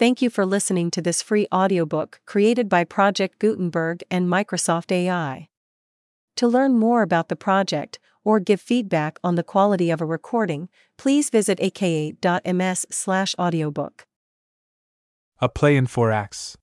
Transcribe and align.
Thank 0.00 0.22
you 0.22 0.30
for 0.30 0.46
listening 0.46 0.90
to 0.92 1.02
this 1.02 1.20
free 1.20 1.46
audiobook 1.52 2.20
created 2.24 2.70
by 2.70 2.84
Project 2.84 3.38
Gutenberg 3.38 4.02
and 4.10 4.26
Microsoft 4.26 4.90
AI. 4.90 5.50
To 6.36 6.48
learn 6.48 6.78
more 6.78 7.02
about 7.02 7.28
the 7.28 7.36
project 7.36 7.98
or 8.24 8.40
give 8.40 8.62
feedback 8.62 9.18
on 9.22 9.34
the 9.34 9.42
quality 9.42 9.90
of 9.90 10.00
a 10.00 10.06
recording, 10.06 10.70
please 10.96 11.28
visit 11.28 11.60
aka.ms/audiobook. 11.60 14.06
A 15.38 15.50
Play 15.50 15.76
in 15.76 15.86
Four 15.86 16.10
Acts 16.10 16.56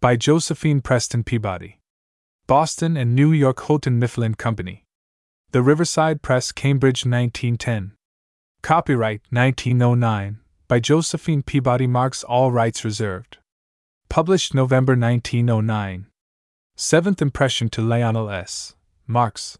by 0.00 0.16
Josephine 0.16 0.80
Preston 0.80 1.22
Peabody. 1.22 1.78
Boston 2.48 2.96
and 2.96 3.14
New 3.14 3.30
York 3.30 3.60
Houghton 3.68 4.00
Mifflin 4.00 4.34
Company. 4.34 4.84
The 5.52 5.62
Riverside 5.62 6.22
Press, 6.22 6.50
Cambridge, 6.50 7.06
1910. 7.06 7.92
Copyright 8.62 9.20
1909 9.30 10.40
by 10.66 10.80
Josephine 10.80 11.42
Peabody 11.42 11.86
Marks 11.86 12.24
all 12.24 12.50
rights 12.50 12.84
reserved. 12.84 13.38
Published 14.08 14.54
November 14.54 14.92
1909. 14.96 16.06
Seventh 16.76 17.20
impression 17.20 17.68
to 17.70 17.82
Lionel 17.82 18.30
S. 18.30 18.74
Marks. 19.06 19.58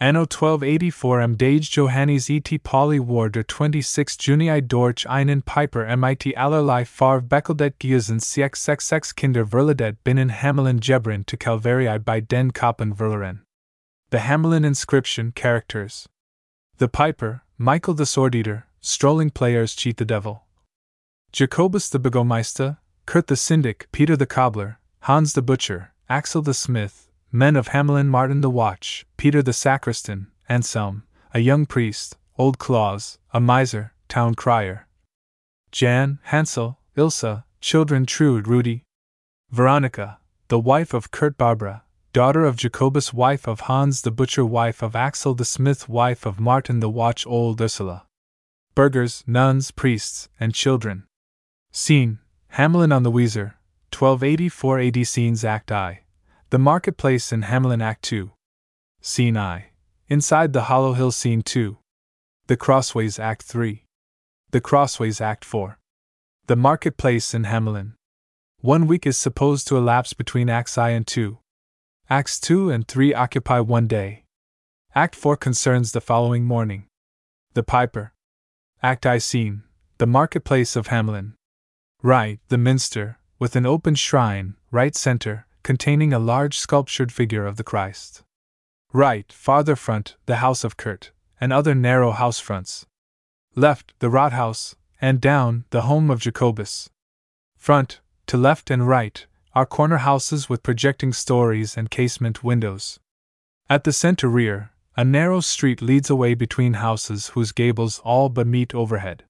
Anno 0.00 0.22
1284 0.22 1.20
M. 1.20 1.36
Dage 1.36 1.70
Johannes 1.70 2.28
E. 2.28 2.40
T. 2.40 2.58
Pauli 2.58 2.98
Warder 2.98 3.44
26 3.44 4.16
Junii 4.16 4.66
Dorch 4.66 5.06
einen 5.06 5.40
Piper 5.40 5.86
MIT 5.96 6.34
allerlei 6.36 6.82
Farv 6.82 7.28
Beckeldet 7.28 7.78
Giesen 7.78 8.20
CXXX 8.20 9.14
Kinder 9.14 9.46
Verladet 9.46 9.96
Binnen 10.04 10.30
Hamelin 10.30 10.80
Jebrin 10.80 11.24
to 11.26 11.36
Calvarii 11.36 12.04
by 12.04 12.18
Den 12.18 12.50
Koppen 12.50 12.92
Verleren. 12.92 13.42
The 14.10 14.18
Hamelin 14.18 14.64
inscription 14.64 15.30
characters. 15.32 16.08
The 16.78 16.88
Piper, 16.88 17.42
Michael 17.56 17.94
the 17.94 18.04
Sword 18.04 18.34
Eater, 18.34 18.66
strolling 18.84 19.30
players 19.30 19.74
cheat 19.74 19.96
the 19.96 20.04
devil. 20.04 20.44
Jacobus 21.32 21.88
the 21.88 21.98
Burgomeister, 21.98 22.76
Kurt 23.06 23.28
the 23.28 23.36
Syndic, 23.36 23.88
Peter 23.92 24.14
the 24.14 24.26
Cobbler, 24.26 24.78
Hans 25.00 25.32
the 25.32 25.40
Butcher, 25.40 25.94
Axel 26.08 26.42
the 26.42 26.52
Smith, 26.52 27.08
men 27.32 27.56
of 27.56 27.68
Hamelin 27.68 28.08
Martin 28.08 28.42
the 28.42 28.50
Watch, 28.50 29.06
Peter 29.16 29.42
the 29.42 29.54
Sacristan, 29.54 30.26
Anselm, 30.50 31.04
a 31.32 31.40
young 31.40 31.64
priest, 31.64 32.18
Old 32.36 32.58
Claus, 32.58 33.18
a 33.32 33.40
miser, 33.40 33.94
town 34.08 34.34
crier. 34.34 34.86
Jan, 35.72 36.18
Hansel, 36.24 36.78
Ilsa, 36.94 37.44
children 37.62 38.04
Trude, 38.04 38.46
Rudy. 38.46 38.82
Veronica, 39.50 40.18
the 40.48 40.58
wife 40.58 40.92
of 40.92 41.10
Kurt 41.10 41.38
Barbara, 41.38 41.84
daughter 42.12 42.44
of 42.44 42.56
Jacobus, 42.56 43.14
wife 43.14 43.48
of 43.48 43.60
Hans 43.60 44.02
the 44.02 44.10
Butcher, 44.10 44.44
wife 44.44 44.82
of 44.82 44.94
Axel 44.94 45.34
the 45.34 45.46
Smith, 45.46 45.88
wife 45.88 46.26
of 46.26 46.38
Martin 46.38 46.80
the 46.80 46.90
Watch, 46.90 47.26
old 47.26 47.62
Ursula. 47.62 48.04
Burghers, 48.74 49.22
nuns, 49.26 49.70
priests, 49.70 50.28
and 50.40 50.52
children. 50.52 51.04
Scene 51.70 52.18
Hamelin 52.54 52.94
on 52.94 53.04
the 53.04 53.10
Weser, 53.10 53.54
1284 53.92 54.80
AD 54.80 55.06
Scenes 55.06 55.44
Act 55.44 55.70
I. 55.70 56.00
The 56.50 56.58
Marketplace 56.58 57.32
in 57.32 57.42
Hamelin 57.42 57.82
Act 57.82 58.12
II. 58.12 58.30
Scene 59.00 59.36
I. 59.36 59.66
Inside 60.08 60.52
the 60.52 60.62
Hollow 60.62 60.94
Hill 60.94 61.12
Scene 61.12 61.42
2. 61.42 61.78
The 62.48 62.56
Crossways 62.56 63.18
Act 63.20 63.54
III. 63.54 63.84
The 64.50 64.60
Crossways 64.60 65.20
Act 65.20 65.44
IV. 65.44 65.76
The 66.46 66.56
Marketplace 66.56 67.32
in 67.32 67.44
Hamelin. 67.44 67.92
One 68.60 68.88
week 68.88 69.06
is 69.06 69.16
supposed 69.16 69.68
to 69.68 69.76
elapse 69.76 70.14
between 70.14 70.50
Acts 70.50 70.76
I 70.76 70.90
and 70.90 71.06
II. 71.16 71.38
Acts 72.10 72.40
2 72.40 72.70
and 72.70 72.88
3 72.88 73.14
occupy 73.14 73.60
one 73.60 73.86
day. 73.86 74.24
Act 74.96 75.14
4 75.14 75.36
concerns 75.36 75.92
the 75.92 76.00
following 76.00 76.44
morning. 76.44 76.88
The 77.52 77.62
Piper. 77.62 78.13
Act 78.84 79.06
I 79.06 79.16
scene, 79.16 79.62
the 79.96 80.06
marketplace 80.06 80.76
of 80.76 80.88
Hamelin. 80.88 81.36
Right, 82.02 82.38
the 82.48 82.58
minster, 82.58 83.18
with 83.38 83.56
an 83.56 83.64
open 83.64 83.94
shrine, 83.94 84.56
right 84.70 84.94
center, 84.94 85.46
containing 85.62 86.12
a 86.12 86.18
large 86.18 86.58
sculptured 86.58 87.10
figure 87.10 87.46
of 87.46 87.56
the 87.56 87.64
Christ. 87.64 88.24
Right, 88.92 89.32
farther 89.32 89.74
front, 89.74 90.16
the 90.26 90.36
house 90.36 90.64
of 90.64 90.76
Kurt, 90.76 91.12
and 91.40 91.50
other 91.50 91.74
narrow 91.74 92.10
house 92.10 92.38
fronts. 92.38 92.84
Left, 93.54 93.94
the 94.00 94.10
Rathaus, 94.10 94.74
and 95.00 95.18
down, 95.18 95.64
the 95.70 95.88
home 95.88 96.10
of 96.10 96.20
Jacobus. 96.20 96.90
Front, 97.56 98.00
to 98.26 98.36
left 98.36 98.70
and 98.70 98.86
right, 98.86 99.24
are 99.54 99.64
corner 99.64 99.96
houses 99.96 100.50
with 100.50 100.62
projecting 100.62 101.14
stories 101.14 101.78
and 101.78 101.90
casement 101.90 102.44
windows. 102.44 103.00
At 103.70 103.84
the 103.84 103.94
center 103.94 104.28
rear, 104.28 104.72
a 104.96 105.04
narrow 105.04 105.40
street 105.40 105.82
leads 105.82 106.08
away 106.08 106.34
between 106.34 106.74
houses 106.74 107.28
whose 107.28 107.50
gables 107.50 108.00
all 108.04 108.28
but 108.28 108.46
meet 108.46 108.74
overhead. 108.74 109.24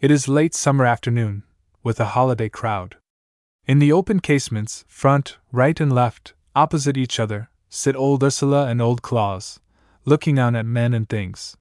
It 0.00 0.10
is 0.10 0.28
late 0.28 0.54
summer 0.54 0.86
afternoon, 0.86 1.42
with 1.82 1.98
a 1.98 2.14
holiday 2.16 2.48
crowd. 2.48 2.96
In 3.66 3.80
the 3.80 3.92
open 3.92 4.20
casements, 4.20 4.84
front, 4.86 5.38
right, 5.50 5.78
and 5.80 5.92
left, 5.92 6.34
opposite 6.54 6.96
each 6.96 7.18
other, 7.18 7.50
sit 7.68 7.96
old 7.96 8.22
Ursula 8.22 8.68
and 8.68 8.80
old 8.80 9.02
Claus, 9.02 9.58
looking 10.04 10.36
down 10.36 10.54
at 10.54 10.66
men 10.66 10.94
and 10.94 11.08
things. 11.08 11.56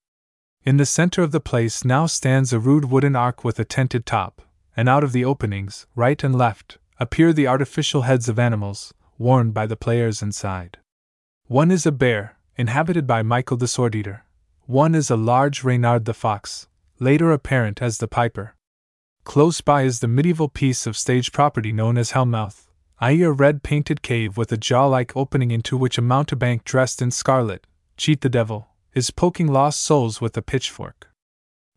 In 0.63 0.77
the 0.77 0.85
center 0.85 1.23
of 1.23 1.31
the 1.31 1.39
place 1.39 1.83
now 1.83 2.05
stands 2.05 2.53
a 2.53 2.59
rude 2.59 2.85
wooden 2.85 3.15
ark 3.15 3.43
with 3.43 3.59
a 3.59 3.65
tented 3.65 4.05
top, 4.05 4.43
and 4.77 4.87
out 4.87 5.03
of 5.03 5.13
the 5.13 5.25
openings, 5.25 5.87
right 5.95 6.23
and 6.23 6.35
left, 6.35 6.77
appear 6.99 7.33
the 7.33 7.47
artificial 7.47 8.03
heads 8.03 8.29
of 8.29 8.37
animals, 8.37 8.93
worn 9.17 9.51
by 9.51 9.65
the 9.65 9.75
players 9.75 10.21
inside. 10.21 10.77
One 11.47 11.71
is 11.71 11.87
a 11.87 11.91
bear, 11.91 12.37
inhabited 12.57 13.07
by 13.07 13.21
Michael 13.21 13.57
the 13.57 13.67
Sword 13.67 13.95
Eater. 13.95 14.25
One 14.65 14.95
is 14.95 15.09
a 15.09 15.15
large 15.15 15.63
Reynard 15.63 16.05
the 16.05 16.13
Fox, 16.13 16.67
later 16.99 17.31
apparent 17.31 17.81
as 17.81 17.97
the 17.97 18.07
Piper. 18.07 18.55
Close 19.23 19.61
by 19.61 19.83
is 19.83 19.99
the 19.99 20.07
medieval 20.07 20.49
piece 20.49 20.85
of 20.85 20.97
stage 20.97 21.31
property 21.31 21.71
known 21.71 21.97
as 21.97 22.11
Hellmouth, 22.11 22.67
i.e., 22.99 23.21
a 23.21 23.31
red 23.31 23.63
painted 23.63 24.01
cave 24.01 24.37
with 24.37 24.51
a 24.51 24.57
jaw 24.57 24.85
like 24.85 25.15
opening 25.15 25.51
into 25.51 25.77
which 25.77 25.97
a 25.97 26.01
mountebank 26.01 26.63
dressed 26.63 27.01
in 27.01 27.11
scarlet, 27.11 27.65
cheat 27.97 28.21
the 28.21 28.29
devil, 28.29 28.69
is 28.93 29.11
poking 29.11 29.47
lost 29.47 29.81
souls 29.81 30.21
with 30.21 30.37
a 30.37 30.41
pitchfork. 30.41 31.09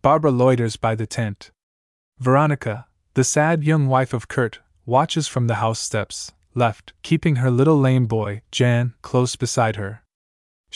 Barbara 0.02 0.30
loiters 0.30 0.76
by 0.76 0.94
the 0.94 1.06
tent. 1.06 1.50
Veronica, 2.18 2.86
the 3.14 3.24
sad 3.24 3.64
young 3.64 3.88
wife 3.88 4.12
of 4.12 4.28
Kurt, 4.28 4.60
watches 4.86 5.28
from 5.28 5.46
the 5.46 5.56
house 5.56 5.80
steps, 5.80 6.32
left, 6.54 6.92
keeping 7.02 7.36
her 7.36 7.50
little 7.50 7.78
lame 7.78 8.06
boy, 8.06 8.42
Jan, 8.50 8.94
close 9.02 9.34
beside 9.34 9.76
her. 9.76 10.03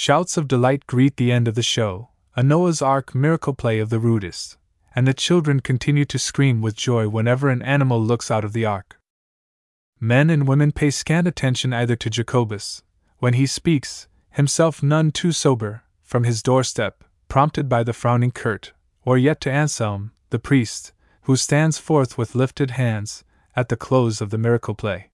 Shouts 0.01 0.37
of 0.37 0.47
delight 0.47 0.87
greet 0.87 1.17
the 1.17 1.33
end 1.33 1.49
of 1.49 1.57
the 1.57 1.63
show, 1.63 2.11
a 2.37 2.43
Noah's 2.45 2.81
Ark 2.81 3.17
miracle 3.17 3.53
play 3.53 3.81
of 3.81 3.91
the 3.91 3.99
rudest 3.99 4.57
and 4.95 5.09
the 5.09 5.13
children 5.13 5.59
continue 5.59 6.05
to 6.05 6.21
scream 6.21 6.63
with 6.63 6.77
joy 6.77 7.09
whenever 7.09 7.49
an 7.49 7.63
animal 7.63 8.01
looks 8.01 8.31
out 8.31 8.45
of 8.45 8.53
the 8.53 8.65
ark. 8.65 9.01
Men 9.99 10.31
and 10.31 10.47
women 10.47 10.71
pay 10.71 10.91
scant 10.91 11.27
attention 11.27 11.73
either 11.73 11.97
to 11.97 12.09
Jacobus, 12.09 12.85
when 13.19 13.35
he 13.35 13.45
speaks, 13.45 14.07
himself 14.31 14.85
none 14.85 15.11
too 15.11 15.33
sober, 15.33 15.83
from 16.05 16.23
his 16.23 16.45
doorstep, 16.45 17.03
prompted 17.27 17.69
by 17.69 17.83
the 17.83 17.93
frowning 17.93 18.31
Kurt, 18.31 18.73
or 19.05 19.19
yet 19.19 19.41
to 19.41 19.51
Anselm, 19.51 20.13
the 20.31 20.39
priest, 20.39 20.93
who 21.23 21.35
stands 21.35 21.79
forth 21.79 22.17
with 22.17 22.37
lifted 22.37 22.71
hands, 22.71 23.25
at 23.57 23.69
the 23.69 23.77
close 23.77 24.21
of 24.21 24.31
the 24.31 24.39
miracle 24.39 24.77
play. 24.77 25.11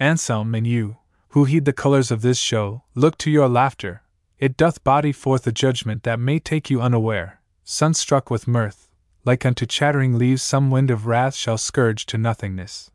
Anselm 0.00 0.56
and 0.56 0.66
you, 0.66 0.96
who 1.28 1.44
heed 1.44 1.66
the 1.66 1.72
colors 1.72 2.10
of 2.10 2.22
this 2.22 2.38
show, 2.38 2.82
look 2.96 3.16
to 3.18 3.30
your 3.30 3.48
laughter, 3.48 4.02
it 4.38 4.56
doth 4.56 4.84
body 4.84 5.12
forth 5.12 5.46
a 5.46 5.52
judgment 5.52 6.04
that 6.04 6.20
may 6.20 6.38
take 6.38 6.70
you 6.70 6.80
unaware, 6.80 7.40
sunstruck 7.64 8.30
with 8.30 8.46
mirth, 8.46 8.88
like 9.24 9.44
unto 9.44 9.66
chattering 9.66 10.16
leaves 10.16 10.42
some 10.42 10.70
wind 10.70 10.90
of 10.90 11.06
wrath 11.06 11.34
shall 11.34 11.58
scourge 11.58 12.06
to 12.06 12.16
nothingness. 12.16 12.90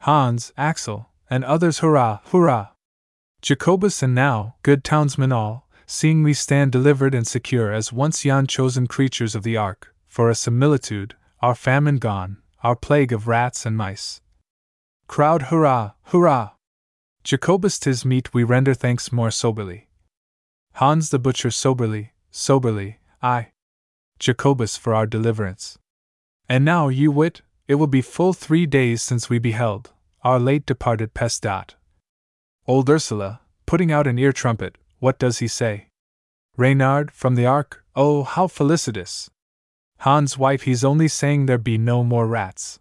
Hans, 0.00 0.52
Axel, 0.56 1.10
and 1.28 1.44
others 1.44 1.80
hurrah, 1.80 2.20
hurrah! 2.26 2.68
Jacobus 3.42 4.02
and 4.02 4.14
now, 4.14 4.54
good 4.62 4.84
townsmen 4.84 5.32
all, 5.32 5.68
seeing 5.86 6.22
we 6.22 6.34
stand 6.34 6.70
delivered 6.70 7.14
and 7.14 7.26
secure 7.26 7.72
as 7.72 7.92
once 7.92 8.24
yon 8.24 8.46
chosen 8.46 8.86
creatures 8.86 9.34
of 9.34 9.42
the 9.42 9.56
ark, 9.56 9.94
for 10.06 10.30
a 10.30 10.34
similitude, 10.34 11.14
our 11.40 11.54
famine 11.54 11.96
gone, 11.96 12.38
our 12.62 12.76
plague 12.76 13.12
of 13.12 13.26
rats 13.26 13.66
and 13.66 13.76
mice. 13.76 14.20
Crowd 15.06 15.42
hurrah, 15.42 15.92
hurrah! 16.04 16.50
Jacobus 17.24 17.78
tis 17.78 18.04
meet 18.04 18.32
we 18.32 18.44
render 18.44 18.74
thanks 18.74 19.10
more 19.10 19.30
soberly. 19.30 19.87
Hans 20.78 21.10
the 21.10 21.18
butcher 21.18 21.50
soberly, 21.50 22.12
soberly, 22.30 22.98
I. 23.20 23.48
Jacobus 24.20 24.76
for 24.76 24.94
our 24.94 25.06
deliverance. 25.06 25.76
And 26.48 26.64
now, 26.64 26.86
you 26.86 27.10
wit, 27.10 27.42
it 27.66 27.74
will 27.74 27.88
be 27.88 28.00
full 28.00 28.32
three 28.32 28.64
days 28.64 29.02
since 29.02 29.28
we 29.28 29.40
beheld 29.40 29.90
our 30.22 30.38
late 30.38 30.66
departed 30.66 31.14
Pestat. 31.14 31.74
Old 32.68 32.88
Ursula, 32.88 33.40
putting 33.66 33.90
out 33.90 34.06
an 34.06 34.20
ear 34.20 34.32
trumpet, 34.32 34.78
what 35.00 35.18
does 35.18 35.38
he 35.38 35.48
say? 35.48 35.88
Reynard, 36.56 37.10
from 37.10 37.34
the 37.34 37.44
Ark, 37.44 37.84
oh, 37.96 38.22
how 38.22 38.46
felicitous! 38.46 39.28
Hans' 40.02 40.38
wife, 40.38 40.62
he's 40.62 40.84
only 40.84 41.08
saying 41.08 41.46
there 41.46 41.58
be 41.58 41.76
no 41.76 42.04
more 42.04 42.28
rats. 42.28 42.78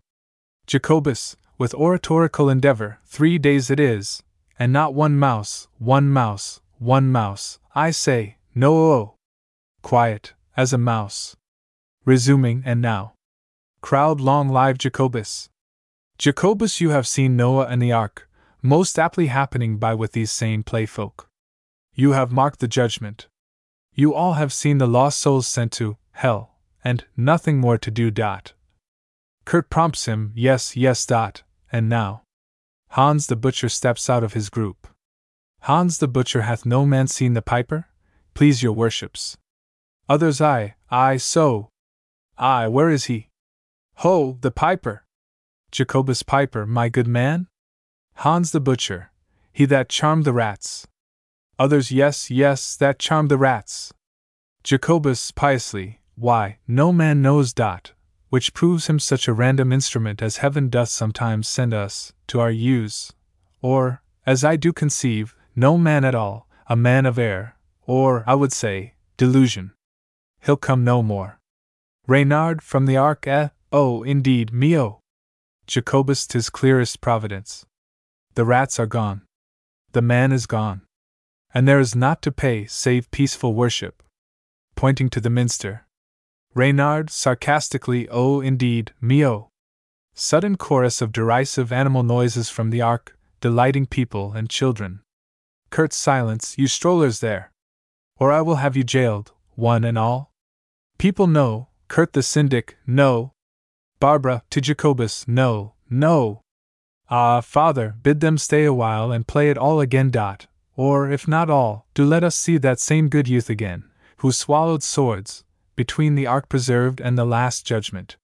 Jacobus, 0.67 1.35
with 1.57 1.73
oratorical 1.73 2.47
endeavor, 2.47 2.99
three 3.07 3.39
days 3.39 3.71
it 3.71 3.79
is, 3.79 4.21
and 4.59 4.71
not 4.71 4.94
one 4.94 5.17
mouse, 5.17 5.67
one 5.79 6.09
mouse, 6.09 6.61
one 6.79 7.12
mouse, 7.12 7.59
I 7.75 7.91
say, 7.91 8.38
no 8.53 8.75
oh, 8.75 8.91
oh. 8.91 9.15
Quiet, 9.81 10.33
as 10.56 10.74
a 10.74 10.77
mouse. 10.77 11.35
Resuming, 12.06 12.63
and 12.65 12.81
now. 12.81 13.13
Crowd 13.81 14.19
long 14.19 14.50
live 14.50 14.77
Jacobus. 14.77 15.50
Jacobus, 16.18 16.81
you 16.81 16.89
have 16.89 17.06
seen 17.06 17.35
Noah 17.35 17.68
and 17.68 17.81
the 17.81 17.91
ark, 17.91 18.27
most 18.62 18.97
aptly 18.97 19.27
happening 19.27 19.77
by 19.77 19.94
with 19.94 20.13
these 20.13 20.31
same 20.31 20.63
playfolk. 20.63 21.27
You 21.94 22.12
have 22.13 22.31
marked 22.31 22.59
the 22.59 22.68
judgment. 22.68 23.27
You 23.94 24.13
all 24.13 24.33
have 24.33 24.53
seen 24.53 24.77
the 24.77 24.88
lost 24.88 25.19
souls 25.19 25.47
sent 25.47 25.71
to 25.73 25.97
hell, 26.12 26.56
and 26.83 27.06
nothing 27.15 27.59
more 27.59 27.77
to 27.77 27.91
do. 27.91 28.12
Dot. 28.12 28.53
Kurt 29.45 29.69
prompts 29.69 30.06
him, 30.06 30.33
yes, 30.35 30.75
yes. 30.75 31.06
Dot. 31.06 31.44
And 31.71 31.88
now. 31.89 32.23
Hans 32.91 33.27
the 33.27 33.35
butcher 33.35 33.69
steps 33.69 34.09
out 34.09 34.23
of 34.23 34.33
his 34.33 34.50
group. 34.50 34.88
Hans 35.68 35.98
the 35.98 36.08
butcher 36.08 36.44
hath 36.44 36.66
no 36.66 36.86
man 36.86 37.08
seen 37.08 37.34
the 37.34 37.42
piper? 37.42 37.90
Please 38.34 38.64
your 38.64 38.72
worships. 38.72 39.36
Others 40.08 40.40
I, 40.40 40.75
I 40.90 41.18
so. 41.18 41.72
I, 42.38 42.69
where 42.69 42.90
is 42.90 43.06
he? 43.12 43.28
Ho, 43.96 44.38
the 44.40 44.50
piper! 44.50 45.04
Jacobus 45.69 46.24
Piper, 46.24 46.66
my 46.66 46.88
good 46.88 47.06
man? 47.06 47.48
Hans 48.16 48.54
the 48.54 48.62
butcher, 48.62 49.12
he 49.52 49.66
that 49.66 49.90
charmed 49.90 50.24
the 50.24 50.31
rats. 50.31 50.88
Others, 51.60 51.92
yes, 51.92 52.31
yes, 52.31 52.78
that 52.78 52.98
charmed 52.98 53.30
the 53.30 53.38
rats. 53.38 53.94
Jacobus 54.64 55.31
piously, 55.31 56.00
why, 56.16 56.60
no 56.66 56.94
man 56.94 57.22
knows 57.22 57.52
dot, 57.52 57.92
which 58.30 58.54
proves 58.54 58.88
him 58.88 59.00
such 59.00 59.28
a 59.28 59.34
random 59.34 59.74
instrument 59.74 60.22
as 60.22 60.38
heaven 60.38 60.69
doth 60.69 60.88
sometimes 60.88 61.46
send 61.46 61.74
us, 61.74 62.14
to 62.28 62.40
our 62.40 62.52
use, 62.52 63.12
or, 63.62 64.02
as 64.25 64.46
I 64.46 64.56
do 64.56 64.72
conceive, 64.72 65.36
no 65.57 65.75
man 65.75 66.06
at 66.06 66.13
all, 66.13 66.48
a 66.68 66.75
man 66.75 67.07
of 67.07 67.18
air, 67.18 67.57
or, 67.88 68.24
I 68.27 68.36
would 68.36 68.54
say, 68.54 68.94
delusion. 69.18 69.74
He'll 70.45 70.56
come 70.56 70.83
no 70.83 71.01
more. 71.01 71.39
Reynard 72.06 72.62
from 72.62 72.86
the 72.86 72.95
Ark, 72.95 73.25
eh? 73.25 73.50
Oh, 73.71 74.04
indeed, 74.04 74.54
mio. 74.54 75.00
Jacobus, 75.65 76.27
tis 76.27 76.51
clearest 76.51 77.01
providence. 77.01 77.65
The 78.36 78.45
rats 78.45 78.80
are 78.80 78.86
gone. 78.86 79.24
The 79.94 80.01
man 80.04 80.31
is 80.31 80.45
gone. 80.45 80.81
And 81.54 81.68
there 81.68 81.80
is 81.80 81.95
naught 81.95 82.21
to 82.21 82.31
pay 82.31 82.68
save 82.68 83.09
peaceful 83.09 83.56
worship. 83.56 84.04
Pointing 84.75 85.09
to 85.09 85.19
the 85.19 85.31
minster. 85.31 85.88
Reynard 86.54 87.09
sarcastically, 87.09 88.07
oh, 88.09 88.42
indeed, 88.42 88.94
mio. 89.01 89.50
Sudden 90.13 90.56
chorus 90.56 91.01
of 91.01 91.12
derisive 91.12 91.71
animal 91.71 92.04
noises 92.04 92.48
from 92.48 92.69
the 92.69 92.81
ark, 92.81 93.18
delighting 93.42 93.88
people 93.88 94.33
and 94.33 94.50
children. 94.50 95.01
Kurt 95.69 95.94
silence, 95.94 96.58
you 96.58 96.68
strollers 96.68 97.19
there! 97.19 97.52
Or 98.18 98.31
I 98.31 98.42
will 98.42 98.56
have 98.56 98.75
you 98.75 98.84
jailed, 98.84 99.31
one 99.56 99.84
and 99.84 99.98
all. 99.98 100.31
People 100.98 101.28
know, 101.28 101.68
Kurt 101.88 102.14
the 102.14 102.24
syndic, 102.24 102.78
no. 102.86 103.31
Barbara, 104.00 104.44
to 104.50 104.62
Jacobus, 104.62 105.28
no, 105.28 105.74
no. 105.90 106.42
Ah, 107.10 107.42
father, 107.42 107.96
bid 108.04 108.19
them 108.19 108.38
stay 108.38 108.66
a 108.66 108.74
while 108.74 109.12
and 109.12 109.28
play 109.28 109.50
it 109.50 109.58
all 109.58 109.80
again. 109.80 110.10
Dot. 110.10 110.48
Or, 110.75 111.10
if 111.10 111.28
not 111.28 111.50
all, 111.50 111.88
do 111.94 112.06
let 112.06 112.24
us 112.24 112.36
see 112.36 112.58
that 112.58 112.80
same 112.80 113.10
good 113.10 113.28
youth 113.28 113.50
again, 113.50 113.86
who 114.18 114.31
swallowed 114.31 114.84
swords, 114.84 115.44
between 115.75 116.16
the 116.16 116.28
ark 116.28 116.50
preserved 116.50 117.00
and 117.00 117.18
the 117.18 117.25
last 117.25 117.66
judgment. 117.66 118.18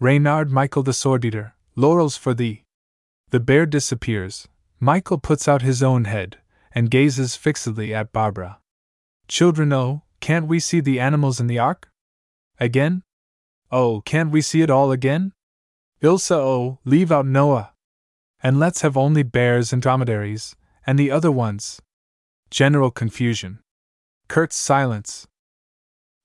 Reynard 0.00 0.50
Michael 0.50 0.82
the 0.82 0.92
sword 0.92 1.24
eater, 1.24 1.54
laurels 1.76 2.16
for 2.16 2.32
thee. 2.32 2.62
The 3.30 3.40
bear 3.40 3.66
disappears. 3.66 4.48
Michael 4.80 5.18
puts 5.18 5.46
out 5.48 5.62
his 5.62 5.82
own 5.82 6.04
head, 6.04 6.38
and 6.74 6.90
gazes 6.90 7.36
fixedly 7.36 7.94
at 7.94 8.12
Barbara. 8.12 8.58
Children, 9.28 9.72
oh, 9.72 10.02
can't 10.20 10.46
we 10.46 10.60
see 10.60 10.80
the 10.80 11.00
animals 11.00 11.40
in 11.40 11.46
the 11.46 11.58
ark? 11.58 11.90
Again? 12.58 13.02
Oh, 13.70 14.02
can't 14.02 14.30
we 14.30 14.40
see 14.40 14.62
it 14.62 14.70
all 14.70 14.92
again? 14.92 15.32
Ilse, 16.00 16.30
oh, 16.30 16.78
leave 16.84 17.10
out 17.10 17.26
Noah. 17.26 17.72
And 18.42 18.58
let's 18.58 18.82
have 18.82 18.96
only 18.96 19.22
bears 19.22 19.72
and 19.72 19.80
dromedaries, 19.80 20.56
and 20.86 20.98
the 20.98 21.10
other 21.10 21.30
ones. 21.30 21.80
General 22.50 22.90
confusion. 22.90 23.60
Kurt's 24.28 24.56
silence. 24.56 25.26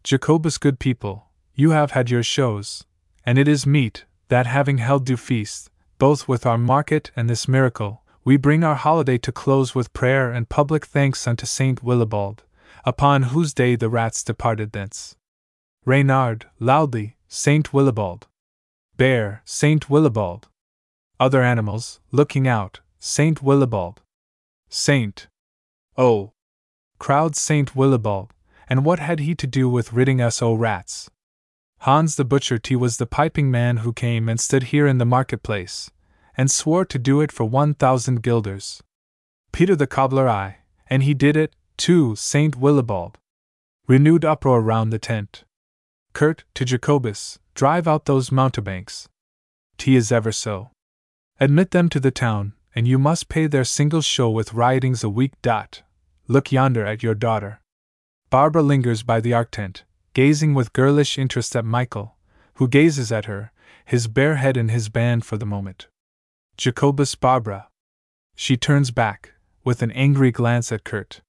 Jacobus, 0.03 0.57
good 0.57 0.79
people, 0.79 1.27
you 1.53 1.71
have 1.71 1.91
had 1.91 2.09
your 2.09 2.23
shows, 2.23 2.85
and 3.25 3.38
it 3.38 3.47
is 3.47 3.65
meet 3.65 4.05
that 4.29 4.45
having 4.45 4.77
held 4.77 5.05
due 5.05 5.17
feast, 5.17 5.69
both 5.97 6.27
with 6.27 6.45
our 6.45 6.57
market 6.57 7.11
and 7.15 7.29
this 7.29 7.47
miracle, 7.47 8.03
we 8.27 8.35
bring 8.35 8.62
our 8.62 8.75
holiday 8.75 9.18
to 9.18 9.31
close 9.31 9.74
with 9.74 9.94
prayer 9.94 10.33
and 10.33 10.50
public 10.50 10.85
thanks 10.85 11.25
unto 11.25 11.45
Saint 11.45 11.81
Willibald, 11.81 12.44
upon 12.83 13.31
whose 13.31 13.53
day 13.53 13.77
the 13.77 13.88
rats 13.88 14.21
departed 14.21 14.74
thence. 14.74 15.15
Reynard, 15.85 16.45
loudly, 16.59 17.15
Saint 17.29 17.71
Willibald. 17.71 18.27
Bear, 18.97 19.41
Saint 19.45 19.89
Willibald. 19.89 20.50
Other 21.18 21.41
animals, 21.41 22.01
looking 22.12 22.50
out, 22.50 22.81
Saint 23.00 23.41
Willibald. 23.41 24.01
Saint. 24.68 25.27
Oh. 25.97 26.33
Crowd 27.00 27.38
Saint 27.38 27.77
Willibald, 27.77 28.31
and 28.68 28.83
what 28.83 29.00
had 29.00 29.21
he 29.21 29.35
to 29.35 29.47
do 29.47 29.69
with 29.69 29.94
ridding 29.94 30.19
us 30.19 30.41
o 30.41 30.53
rats? 30.53 31.09
Hans 31.80 32.18
the 32.18 32.25
butcher 32.25 32.57
T 32.57 32.75
was 32.75 32.97
the 32.97 33.06
piping 33.06 33.50
man 33.50 33.77
who 33.77 33.94
came 33.94 34.27
and 34.27 34.38
stood 34.38 34.63
here 34.63 34.85
in 34.85 34.97
the 34.97 35.06
marketplace, 35.06 35.89
and 36.37 36.51
swore 36.51 36.85
to 36.85 36.99
do 36.99 37.19
it 37.19 37.31
for 37.31 37.43
one 37.43 37.73
thousand 37.73 38.21
guilders. 38.21 38.83
Peter 39.51 39.75
the 39.75 39.87
cobbler 39.87 40.29
I, 40.29 40.57
and 40.89 41.03
he 41.03 41.13
did 41.13 41.35
it, 41.35 41.55
too, 41.75 42.15
Saint 42.15 42.55
Willibald. 42.55 43.17
Renewed 43.87 44.23
uproar 44.23 44.61
round 44.61 44.93
the 44.93 44.99
tent. 44.99 45.43
Kurt, 46.13 46.43
to 46.53 46.63
Jacobus, 46.63 47.39
drive 47.55 47.87
out 47.87 48.05
those 48.05 48.31
mountebanks. 48.31 49.09
T 49.77 49.95
is 49.95 50.11
ever 50.11 50.31
so. 50.31 50.69
Admit 51.39 51.71
them 51.71 51.89
to 51.89 51.99
the 51.99 52.11
town, 52.11 52.53
and 52.75 52.87
you 52.87 52.99
must 52.99 53.29
pay 53.29 53.47
their 53.47 53.63
single 53.63 54.01
show 54.01 54.29
with 54.29 54.53
riotings 54.53 55.03
a 55.03 55.09
week. 55.09 55.33
Dot. 55.41 55.81
Look 56.27 56.51
yonder 56.51 56.85
at 56.85 57.01
your 57.01 57.15
daughter. 57.15 57.61
Barbara 58.29 58.61
lingers 58.61 59.03
by 59.03 59.21
the 59.21 59.33
ark 59.33 59.51
tent, 59.51 59.83
gazing 60.13 60.53
with 60.53 60.73
girlish 60.73 61.17
interest 61.17 61.55
at 61.55 61.63
Michael, 61.63 62.17
who 62.55 62.67
gazes 62.67 63.11
at 63.11 63.25
her, 63.25 63.51
his 63.85 64.07
bare 64.07 64.35
head 64.35 64.57
in 64.57 64.69
his 64.69 64.89
band 64.89 65.25
for 65.25 65.37
the 65.37 65.45
moment. 65.45 65.87
Jacobus 66.57 67.13
Barbara. 67.13 67.68
She 68.36 68.57
turns 68.57 68.89
back, 68.89 69.33
with 69.63 69.83
an 69.83 69.92
angry 69.92 70.31
glance 70.31 70.71
at 70.71 70.83
Kurt. 70.83 71.21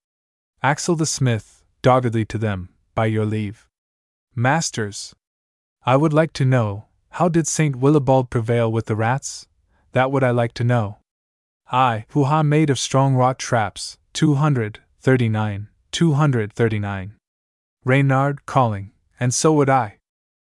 Axel 0.63 0.97
the 0.97 1.05
smith, 1.05 1.63
doggedly 1.83 2.25
to 2.25 2.39
them, 2.39 2.71
by 2.95 3.05
your 3.05 3.27
leave. 3.27 3.69
Masters, 4.35 5.15
I 5.85 5.97
would 5.97 6.15
like 6.15 6.33
to 6.33 6.47
know, 6.47 6.87
how 7.11 7.29
did 7.29 7.47
St. 7.47 7.77
Willibald 7.77 8.31
prevail 8.31 8.73
with 8.73 8.87
the 8.87 8.97
rats? 8.97 9.47
That 9.93 10.11
would 10.11 10.25
I 10.25 10.31
like 10.31 10.55
to 10.55 10.65
know. 10.65 10.97
I, 11.71 12.07
who 12.09 12.25
ha 12.25 12.43
made 12.43 12.71
of 12.71 12.79
strong 12.79 13.15
wrought 13.15 13.39
traps, 13.39 13.99
239, 14.15 15.69
239. 15.93 17.15
Reynard 17.85 18.47
calling, 18.47 18.93
and 19.21 19.35
so 19.35 19.53
would 19.53 19.69
I. 19.69 19.99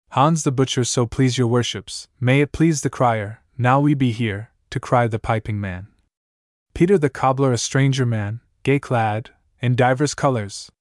Hans 0.09 0.43
the 0.43 0.51
butcher, 0.51 0.83
so 0.83 1.05
please 1.05 1.37
your 1.37 1.47
worships, 1.47 2.07
may 2.19 2.41
it 2.41 2.51
please 2.51 2.81
the 2.81 2.89
crier, 2.89 3.43
now 3.55 3.79
we 3.79 3.93
be 3.93 4.11
here, 4.11 4.49
to 4.73 4.79
cry 4.79 5.05
the 5.05 5.19
piping 5.19 5.61
man. 5.61 5.85
Peter 6.73 6.97
the 6.97 7.07
cobbler, 7.07 7.53
a 7.53 7.59
stranger 7.59 8.07
man, 8.07 8.39
gay 8.63 8.79
clad, 8.79 9.29
in 9.61 9.75
divers 9.75 10.15
colors. 10.15 10.71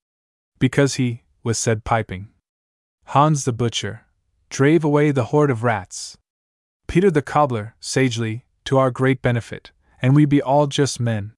Because 0.59 0.95
he, 0.95 1.25
was 1.43 1.59
said 1.59 1.85
piping. 1.85 2.29
Hans 3.09 3.45
the 3.45 3.53
butcher, 3.53 4.07
drave 4.49 4.83
away 4.83 5.11
the 5.11 5.25
horde 5.25 5.51
of 5.51 5.63
rats. 5.63 6.17
Peter 6.87 7.11
the 7.11 7.21
cobbler, 7.21 7.75
sagely, 7.81 8.47
to 8.65 8.79
our 8.79 8.91
great 8.91 9.21
benefit, 9.21 9.73
and 10.01 10.17
we 10.17 10.25
be 10.25 10.41
all 10.41 10.67
just 10.67 10.99
men. 10.99 11.35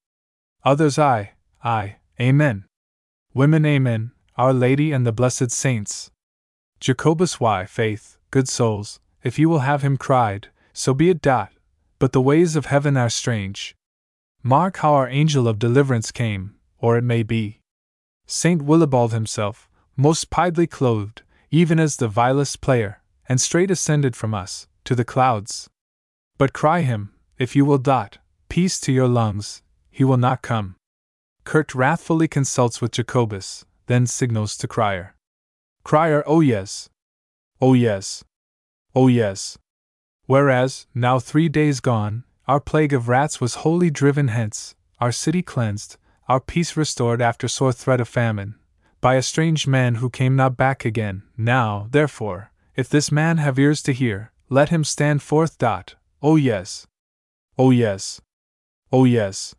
Others, 0.65 0.97
I, 0.97 1.33
I, 1.65 1.97
Amen. 2.21 2.67
Women, 3.35 3.67
Amen, 3.67 4.13
Our 4.37 4.53
Lady 4.53 4.93
and 4.93 5.05
the 5.05 5.11
blessed 5.11 5.51
saints. 5.51 6.13
Jacobus, 6.79 7.41
why, 7.41 7.67
faith, 7.67 8.17
good 8.31 8.49
souls, 8.49 9.01
if 9.25 9.41
you 9.41 9.49
will 9.49 9.67
have 9.71 9.83
him 9.83 9.97
cried, 9.97 10.51
so 10.73 10.95
be 10.95 11.11
it. 11.11 11.21
Dot. 11.21 11.51
But 11.99 12.13
the 12.13 12.21
ways 12.21 12.57
of 12.57 12.67
heaven 12.67 12.97
are 12.97 13.11
strange. 13.11 13.77
Mark 14.43 14.79
how 14.79 14.95
our 14.95 15.09
angel 15.09 15.49
of 15.49 15.59
deliverance 15.59 16.11
came, 16.11 16.55
or 16.79 16.99
it 16.99 17.05
may 17.05 17.23
be. 17.23 17.61
Saint 18.27 18.63
Willibald 18.63 19.13
himself, 19.13 19.69
most 19.97 20.31
piedly 20.31 20.67
clothed, 20.67 21.23
even 21.51 21.79
as 21.79 21.97
the 21.97 22.09
vilest 22.09 22.61
player, 22.61 23.03
and 23.29 23.41
straight 23.41 23.71
ascended 23.71 24.17
from 24.17 24.35
us, 24.35 24.67
to 24.85 24.95
the 24.95 25.05
clouds. 25.05 25.71
But 26.37 26.53
cry 26.53 26.81
him, 26.81 27.15
if 27.39 27.55
you 27.55 27.65
will 27.65 27.79
dot, 27.79 28.19
peace 28.49 28.81
to 28.81 28.93
your 28.93 29.09
lungs, 29.09 29.63
he 29.91 30.05
will 30.05 30.17
not 30.17 30.43
come. 30.43 30.77
Kurt 31.45 31.75
wrathfully 31.75 32.29
consults 32.29 32.81
with 32.81 32.93
Jacobus, 32.93 33.65
then 33.87 34.07
signals 34.07 34.57
to 34.59 34.69
Crier. 34.69 35.15
Crier, 35.85 36.25
oh 36.27 36.41
yes. 36.41 36.89
Oh 37.61 37.75
yes. 37.75 38.25
Oh 38.95 39.07
yes. 39.07 39.59
Whereas, 40.27 40.87
now 40.95 41.19
three 41.19 41.49
days 41.49 41.81
gone, 41.81 42.25
our 42.47 42.61
plague 42.61 42.93
of 42.93 43.09
rats 43.09 43.41
was 43.41 43.57
wholly 43.57 43.91
driven 43.91 44.29
hence, 44.29 44.75
our 45.01 45.13
city 45.13 45.43
cleansed, 45.43 45.97
our 46.29 46.41
peace 46.41 46.77
restored 46.77 47.21
after 47.21 47.49
sore 47.49 47.73
threat 47.73 48.01
of 48.01 48.09
famine, 48.09 48.55
by 49.01 49.17
a 49.17 49.23
strange 49.23 49.67
man 49.67 49.97
who 49.97 50.09
came 50.09 50.37
not 50.37 50.57
back 50.57 50.85
again. 50.85 51.23
Now, 51.37 51.89
therefore, 51.91 52.51
if 52.75 52.89
this 52.89 53.13
man 53.13 53.37
have 53.39 53.59
ears 53.59 53.83
to 53.83 53.93
hear, 53.93 54.33
let 54.49 54.71
him 54.71 54.85
stand 54.85 55.23
forth. 55.23 55.59
Dot. 55.59 55.95
Oh, 56.23 56.37
yes, 56.37 56.87
Oh 57.57 57.71
yes. 57.71 58.21
Oh 58.91 59.05
yes. 59.05 59.55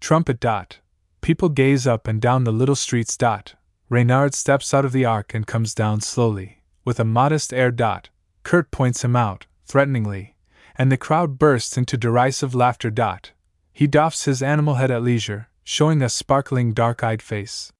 Trumpet 0.00 0.40
dot. 0.40 0.80
People 1.20 1.48
gaze 1.48 1.86
up 1.86 2.08
and 2.08 2.20
down 2.20 2.42
the 2.42 2.50
little 2.52 2.74
streets 2.74 3.16
dot. 3.16 3.54
Reynard 3.88 4.34
steps 4.34 4.74
out 4.74 4.84
of 4.84 4.90
the 4.90 5.04
ark 5.04 5.32
and 5.32 5.46
comes 5.46 5.72
down 5.72 6.00
slowly, 6.00 6.62
with 6.84 6.98
a 6.98 7.04
modest 7.04 7.52
air 7.52 7.70
dot. 7.70 8.08
Kurt 8.42 8.72
points 8.72 9.04
him 9.04 9.14
out, 9.14 9.46
threateningly, 9.70 10.34
and 10.74 10.90
the 10.90 10.96
crowd 10.96 11.38
bursts 11.38 11.76
into 11.76 11.96
derisive 11.96 12.54
laughter 12.56 12.90
dot. 12.90 13.30
He 13.72 13.86
doffs 13.86 14.24
his 14.24 14.42
animal 14.42 14.74
head 14.74 14.90
at 14.90 15.02
leisure, 15.02 15.48
showing 15.62 16.02
a 16.02 16.08
sparkling 16.08 16.72
dark 16.72 17.04
eyed 17.04 17.22
face. 17.22 17.72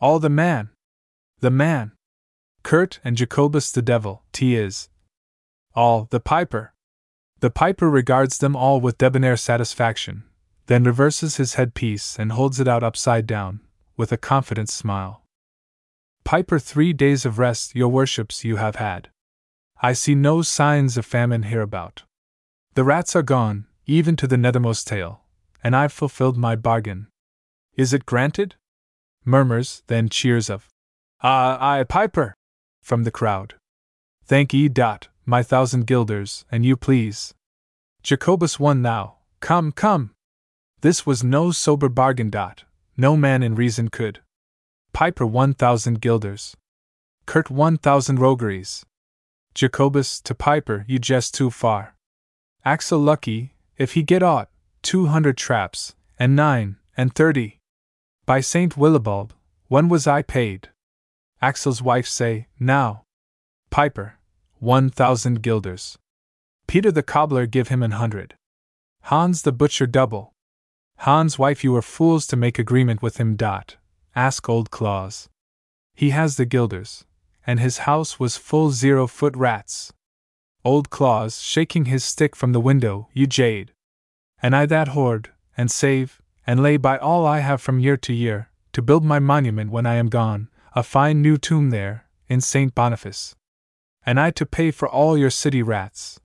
All 0.00 0.18
the 0.18 0.30
man! 0.30 0.70
The 1.40 1.50
man! 1.50 1.92
Kurt 2.62 2.98
and 3.04 3.14
Jacobus 3.14 3.70
the 3.70 3.82
devil, 3.82 4.22
T 4.32 4.56
is. 4.56 4.88
All, 5.74 6.08
the 6.10 6.18
piper! 6.18 6.72
The 7.40 7.50
piper 7.50 7.90
regards 7.90 8.38
them 8.38 8.56
all 8.56 8.80
with 8.80 8.98
debonair 8.98 9.36
satisfaction, 9.36 10.24
then 10.66 10.82
reverses 10.82 11.36
his 11.36 11.54
headpiece 11.54 12.18
and 12.18 12.32
holds 12.32 12.58
it 12.58 12.66
out 12.66 12.82
upside 12.82 13.26
down, 13.26 13.60
with 13.98 14.12
a 14.12 14.16
confident 14.16 14.70
smile. 14.70 15.22
Piper, 16.24 16.58
three 16.58 16.94
days 16.94 17.26
of 17.26 17.38
rest, 17.38 17.76
your 17.76 17.88
worships, 17.88 18.44
you 18.44 18.56
have 18.56 18.76
had. 18.76 19.10
I 19.80 19.92
see 19.92 20.14
no 20.14 20.42
signs 20.42 20.96
of 20.96 21.06
famine 21.06 21.44
hereabout. 21.44 22.02
The 22.74 22.84
rats 22.84 23.14
are 23.14 23.22
gone, 23.22 23.66
even 23.86 24.16
to 24.16 24.26
the 24.26 24.36
nethermost 24.36 24.86
tail, 24.86 25.22
and 25.62 25.76
I've 25.76 25.92
fulfilled 25.92 26.36
my 26.36 26.56
bargain. 26.56 27.08
Is 27.76 27.92
it 27.92 28.06
granted? 28.06 28.56
Murmurs, 29.24 29.82
then 29.86 30.08
cheers 30.08 30.50
of, 30.50 30.68
Ah, 31.20 31.58
aye, 31.60 31.84
Piper! 31.84 32.34
from 32.82 33.04
the 33.04 33.10
crowd. 33.10 33.54
Thank 34.24 34.52
ye, 34.52 34.68
Dot, 34.68 35.08
my 35.24 35.42
thousand 35.42 35.86
guilders, 35.86 36.44
and 36.50 36.64
you 36.64 36.76
please. 36.76 37.34
Jacobus 38.02 38.58
won 38.58 38.82
now, 38.82 39.18
come, 39.40 39.72
come! 39.72 40.12
This 40.80 41.04
was 41.04 41.22
no 41.24 41.50
sober 41.50 41.88
bargain, 41.88 42.30
Dot, 42.30 42.64
no 42.96 43.16
man 43.16 43.42
in 43.42 43.54
reason 43.54 43.88
could. 43.88 44.20
Piper 44.92 45.26
one 45.26 45.54
thousand 45.54 46.00
guilders. 46.00 46.56
Kurt 47.26 47.50
one 47.50 47.76
thousand 47.76 48.18
rogueries. 48.18 48.84
Jacobus 49.58 50.20
to 50.20 50.36
Piper, 50.36 50.84
you 50.86 51.00
jest 51.00 51.34
too 51.34 51.50
far. 51.50 51.96
Axel 52.64 53.00
lucky, 53.00 53.56
if 53.76 53.94
he 53.94 54.04
get 54.04 54.22
aught, 54.22 54.48
two 54.82 55.06
hundred 55.06 55.36
traps, 55.36 55.96
and 56.16 56.36
nine, 56.36 56.76
and 56.96 57.12
thirty. 57.12 57.58
By 58.24 58.40
Saint 58.40 58.76
Willibald, 58.76 59.34
when 59.66 59.88
was 59.88 60.06
I 60.06 60.22
paid? 60.22 60.68
Axel's 61.42 61.82
wife 61.82 62.06
say, 62.06 62.46
now. 62.60 63.02
Piper, 63.68 64.20
one 64.60 64.90
thousand 64.90 65.42
guilders. 65.42 65.98
Peter 66.68 66.92
the 66.92 67.02
cobbler 67.02 67.46
give 67.46 67.66
him 67.66 67.82
an 67.82 67.90
hundred. 68.02 68.34
Hans 69.10 69.42
the 69.42 69.50
butcher 69.50 69.88
double. 69.88 70.34
Hans' 70.98 71.36
wife, 71.36 71.64
you 71.64 71.72
were 71.72 71.82
fools 71.82 72.28
to 72.28 72.36
make 72.36 72.60
agreement 72.60 73.02
with 73.02 73.16
him. 73.16 73.34
Dot. 73.34 73.74
Ask 74.14 74.48
old 74.48 74.70
Claus. 74.70 75.28
He 75.96 76.10
has 76.10 76.36
the 76.36 76.46
guilders, 76.46 77.06
and 77.48 77.60
his 77.60 77.78
house 77.78 78.20
was 78.20 78.36
full 78.36 78.70
zero 78.70 79.06
foot 79.06 79.34
rats. 79.34 79.90
Old 80.66 80.90
Claus, 80.90 81.40
shaking 81.40 81.86
his 81.86 82.04
stick 82.04 82.36
from 82.36 82.52
the 82.52 82.60
window, 82.60 83.08
you 83.14 83.26
jade. 83.26 83.72
And 84.42 84.54
I 84.54 84.66
that 84.66 84.88
hoard, 84.88 85.30
and 85.56 85.70
save, 85.70 86.20
and 86.46 86.62
lay 86.62 86.76
by 86.76 86.98
all 86.98 87.24
I 87.24 87.38
have 87.38 87.62
from 87.62 87.80
year 87.80 87.96
to 87.96 88.12
year, 88.12 88.50
to 88.74 88.82
build 88.82 89.02
my 89.02 89.18
monument 89.18 89.70
when 89.70 89.86
I 89.86 89.94
am 89.94 90.10
gone, 90.10 90.50
a 90.76 90.82
fine 90.82 91.22
new 91.22 91.38
tomb 91.38 91.70
there, 91.70 92.04
in 92.28 92.42
St. 92.42 92.74
Boniface. 92.74 93.34
And 94.04 94.20
I 94.20 94.30
to 94.32 94.44
pay 94.44 94.70
for 94.70 94.86
all 94.86 95.16
your 95.16 95.30
city 95.30 95.62
rats. 95.62 96.20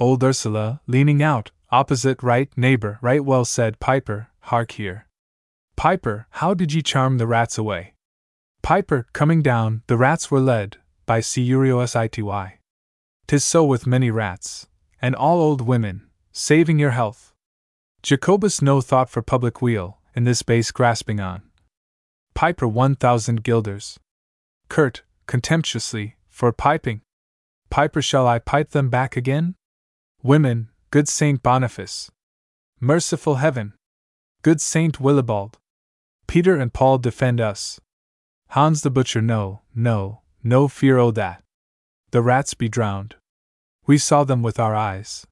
Old 0.00 0.24
Ursula, 0.24 0.80
leaning 0.86 1.22
out, 1.22 1.50
opposite 1.70 2.22
right 2.22 2.50
neighbor, 2.56 2.98
right 3.02 3.22
well 3.22 3.44
said 3.44 3.78
Piper, 3.78 4.28
hark 4.40 4.70
here. 4.70 5.06
Piper, 5.76 6.28
how 6.30 6.54
did 6.54 6.72
ye 6.72 6.80
charm 6.80 7.18
the 7.18 7.26
rats 7.26 7.58
away? 7.58 7.92
Piper, 8.66 9.06
coming 9.12 9.42
down, 9.42 9.82
the 9.86 9.96
rats 9.96 10.28
were 10.28 10.40
led, 10.40 10.78
by 11.06 11.20
Curiosity. 11.20 12.58
Tis 13.28 13.44
so 13.44 13.64
with 13.64 13.86
many 13.86 14.10
rats, 14.10 14.66
and 15.00 15.14
all 15.14 15.38
old 15.38 15.60
women, 15.60 16.08
saving 16.32 16.80
your 16.80 16.90
health. 16.90 17.32
Jacobus 18.02 18.60
no 18.60 18.80
thought 18.80 19.08
for 19.08 19.22
public 19.22 19.62
weal, 19.62 19.98
in 20.16 20.24
this 20.24 20.42
base 20.42 20.72
grasping 20.72 21.20
on. 21.20 21.42
Piper 22.34 22.66
one 22.66 22.96
thousand 22.96 23.44
guilders. 23.44 24.00
Kurt, 24.68 25.04
contemptuously, 25.28 26.16
for 26.28 26.50
piping. 26.50 27.02
Piper 27.70 28.02
shall 28.02 28.26
I 28.26 28.40
pipe 28.40 28.70
them 28.70 28.90
back 28.90 29.16
again? 29.16 29.54
Women, 30.24 30.70
good 30.90 31.08
Saint 31.08 31.40
Boniface. 31.40 32.10
Merciful 32.80 33.36
heaven. 33.36 33.74
Good 34.42 34.60
Saint 34.60 34.98
Willibald. 34.98 35.56
Peter 36.26 36.56
and 36.56 36.72
Paul 36.72 36.98
defend 36.98 37.40
us. 37.40 37.78
Hans 38.48 38.82
the 38.82 38.90
butcher, 38.90 39.20
no, 39.20 39.62
no, 39.74 40.20
no 40.42 40.68
fear 40.68 40.98
o' 40.98 41.10
that. 41.10 41.42
The 42.10 42.22
rats 42.22 42.54
be 42.54 42.68
drowned. 42.68 43.16
We 43.86 43.98
saw 43.98 44.24
them 44.24 44.42
with 44.42 44.58
our 44.58 44.74
eyes. 44.74 45.26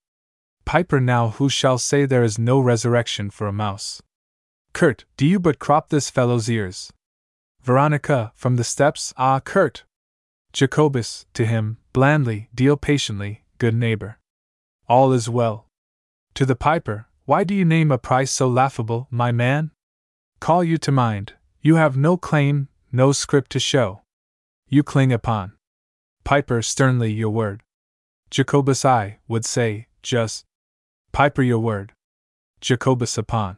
Piper, 0.65 1.01
now 1.01 1.31
who 1.31 1.49
shall 1.49 1.79
say 1.79 2.05
there 2.05 2.25
is 2.25 2.39
no 2.39 2.59
resurrection 2.59 3.31
for 3.31 3.47
a 3.47 3.53
mouse? 3.53 4.03
Kurt, 4.73 5.05
do 5.17 5.27
you 5.27 5.39
but 5.39 5.59
crop 5.59 5.89
this 5.89 6.11
fellow's 6.11 6.51
ears? 6.51 6.93
Veronica, 7.63 8.33
from 8.35 8.57
the 8.57 8.65
steps, 8.65 9.15
ah, 9.17 9.41
Kurt! 9.41 9.85
Jacobus, 10.53 11.27
to 11.35 11.47
him, 11.47 11.79
blandly, 11.93 12.49
deal 12.55 12.77
patiently, 12.77 13.45
good 13.59 13.75
neighbor. 13.75 14.19
All 14.89 15.13
is 15.13 15.29
well. 15.29 15.67
To 16.35 16.45
the 16.45 16.57
piper, 16.57 17.07
why 17.25 17.45
do 17.45 17.55
you 17.55 17.65
name 17.65 17.91
a 17.91 17.99
price 17.99 18.31
so 18.31 18.49
laughable, 18.49 19.07
my 19.11 19.33
man? 19.33 19.71
Call 20.41 20.63
you 20.63 20.77
to 20.79 20.93
mind, 20.93 21.35
you 21.63 21.77
have 21.77 21.97
no 21.97 22.17
claim, 22.17 22.69
no 22.95 23.11
script 23.11 23.51
to 23.51 23.59
show. 23.59 24.03
You 24.69 24.85
cling 24.85 25.13
upon. 25.13 25.55
Piper, 26.23 26.63
sternly 26.63 27.13
your 27.13 27.31
word. 27.31 27.65
Jacobus, 28.31 28.85
I 28.85 29.19
would 29.27 29.45
say, 29.45 29.89
just. 30.01 30.45
Piper, 31.11 31.43
your 31.43 31.59
word. 31.59 31.93
Jacobus, 32.61 33.19
upon. 33.19 33.57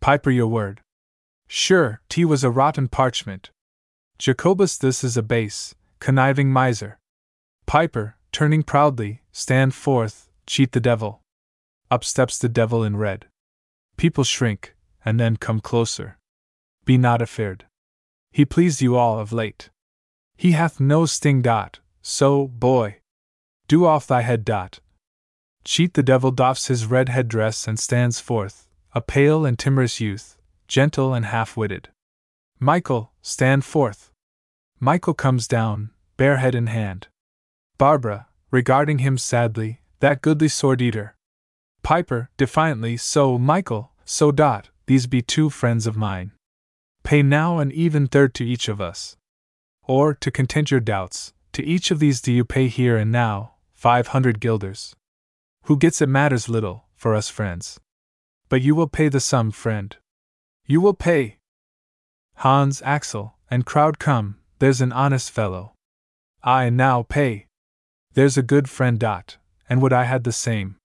Piper, 0.00 0.30
your 0.30 0.48
word. 0.48 0.82
Sure, 1.46 2.02
T 2.10 2.26
was 2.26 2.44
a 2.44 2.50
rotten 2.50 2.88
parchment. 2.88 3.48
Jacobus, 4.18 4.76
this 4.76 5.02
is 5.02 5.16
a 5.16 5.22
base, 5.22 5.74
conniving 5.98 6.52
miser. 6.52 6.98
Piper, 7.64 8.16
turning 8.32 8.62
proudly, 8.62 9.22
stand 9.32 9.72
forth, 9.72 10.28
cheat 10.46 10.72
the 10.72 10.80
devil. 10.80 11.22
Up 11.90 12.04
steps 12.04 12.38
the 12.38 12.50
devil 12.50 12.84
in 12.84 12.98
red. 12.98 13.28
People 13.96 14.24
shrink, 14.24 14.74
and 15.06 15.18
then 15.18 15.38
come 15.38 15.60
closer. 15.60 16.18
Be 16.84 16.98
not 16.98 17.22
afeard. 17.22 17.64
He 18.30 18.44
pleased 18.44 18.80
you 18.80 18.96
all 18.96 19.18
of 19.18 19.32
late. 19.32 19.70
He 20.36 20.52
hath 20.52 20.80
no 20.80 21.06
sting 21.06 21.42
dot, 21.42 21.80
so, 22.02 22.46
boy. 22.46 22.98
Do 23.66 23.84
off 23.84 24.06
thy 24.06 24.22
head 24.22 24.44
dot. 24.44 24.80
Cheat 25.64 25.94
the 25.94 26.02
devil 26.02 26.30
doffs 26.30 26.68
his 26.68 26.86
red 26.86 27.08
head 27.08 27.28
dress 27.28 27.68
and 27.68 27.78
stands 27.78 28.20
forth, 28.20 28.68
a 28.94 29.00
pale 29.00 29.44
and 29.44 29.58
timorous 29.58 30.00
youth, 30.00 30.38
gentle 30.66 31.12
and 31.12 31.26
half 31.26 31.56
witted. 31.56 31.88
Michael, 32.58 33.12
stand 33.20 33.64
forth. 33.64 34.10
Michael 34.80 35.14
comes 35.14 35.46
down, 35.46 35.90
bare 36.16 36.38
head 36.38 36.54
in 36.54 36.68
hand. 36.68 37.08
Barbara, 37.76 38.28
regarding 38.50 38.98
him 38.98 39.18
sadly, 39.18 39.80
that 40.00 40.22
goodly 40.22 40.48
sword 40.48 40.80
eater. 40.80 41.16
Piper, 41.82 42.30
defiantly, 42.36 42.96
so, 42.96 43.38
Michael, 43.38 43.92
so 44.04 44.30
Dot, 44.30 44.70
these 44.86 45.06
be 45.06 45.22
two 45.22 45.50
friends 45.50 45.86
of 45.86 45.96
mine. 45.96 46.32
Pay 47.02 47.22
now 47.22 47.58
an 47.58 47.72
even 47.72 48.06
third 48.06 48.34
to 48.34 48.44
each 48.44 48.68
of 48.68 48.80
us. 48.80 49.16
Or, 49.86 50.14
to 50.14 50.30
content 50.30 50.70
your 50.70 50.80
doubts, 50.80 51.32
to 51.52 51.64
each 51.64 51.90
of 51.90 51.98
these 51.98 52.20
do 52.20 52.32
you 52.32 52.44
pay 52.44 52.68
here 52.68 52.96
and 52.96 53.10
now, 53.10 53.54
five 53.74 54.08
hundred 54.08 54.40
guilders. 54.40 54.94
Who 55.64 55.76
gets 55.76 56.02
it 56.02 56.08
matters 56.08 56.48
little, 56.48 56.84
for 56.96 57.14
us 57.14 57.28
friends. 57.28 57.80
But 58.48 58.62
you 58.62 58.74
will 58.74 58.88
pay 58.88 59.08
the 59.08 59.20
sum, 59.20 59.50
friend. 59.50 59.96
You 60.66 60.80
will 60.80 60.94
pay. 60.94 61.38
Hans, 62.36 62.82
Axel, 62.84 63.34
and 63.50 63.66
crowd 63.66 63.98
come, 63.98 64.36
there's 64.58 64.80
an 64.80 64.92
honest 64.92 65.30
fellow. 65.30 65.72
I 66.42 66.70
now 66.70 67.02
pay. 67.02 67.46
There's 68.14 68.36
a 68.36 68.42
good 68.42 68.68
friend 68.68 68.98
Dot, 68.98 69.36
and 69.68 69.80
would 69.80 69.92
I 69.92 70.04
had 70.04 70.24
the 70.24 70.32
same. 70.32 70.76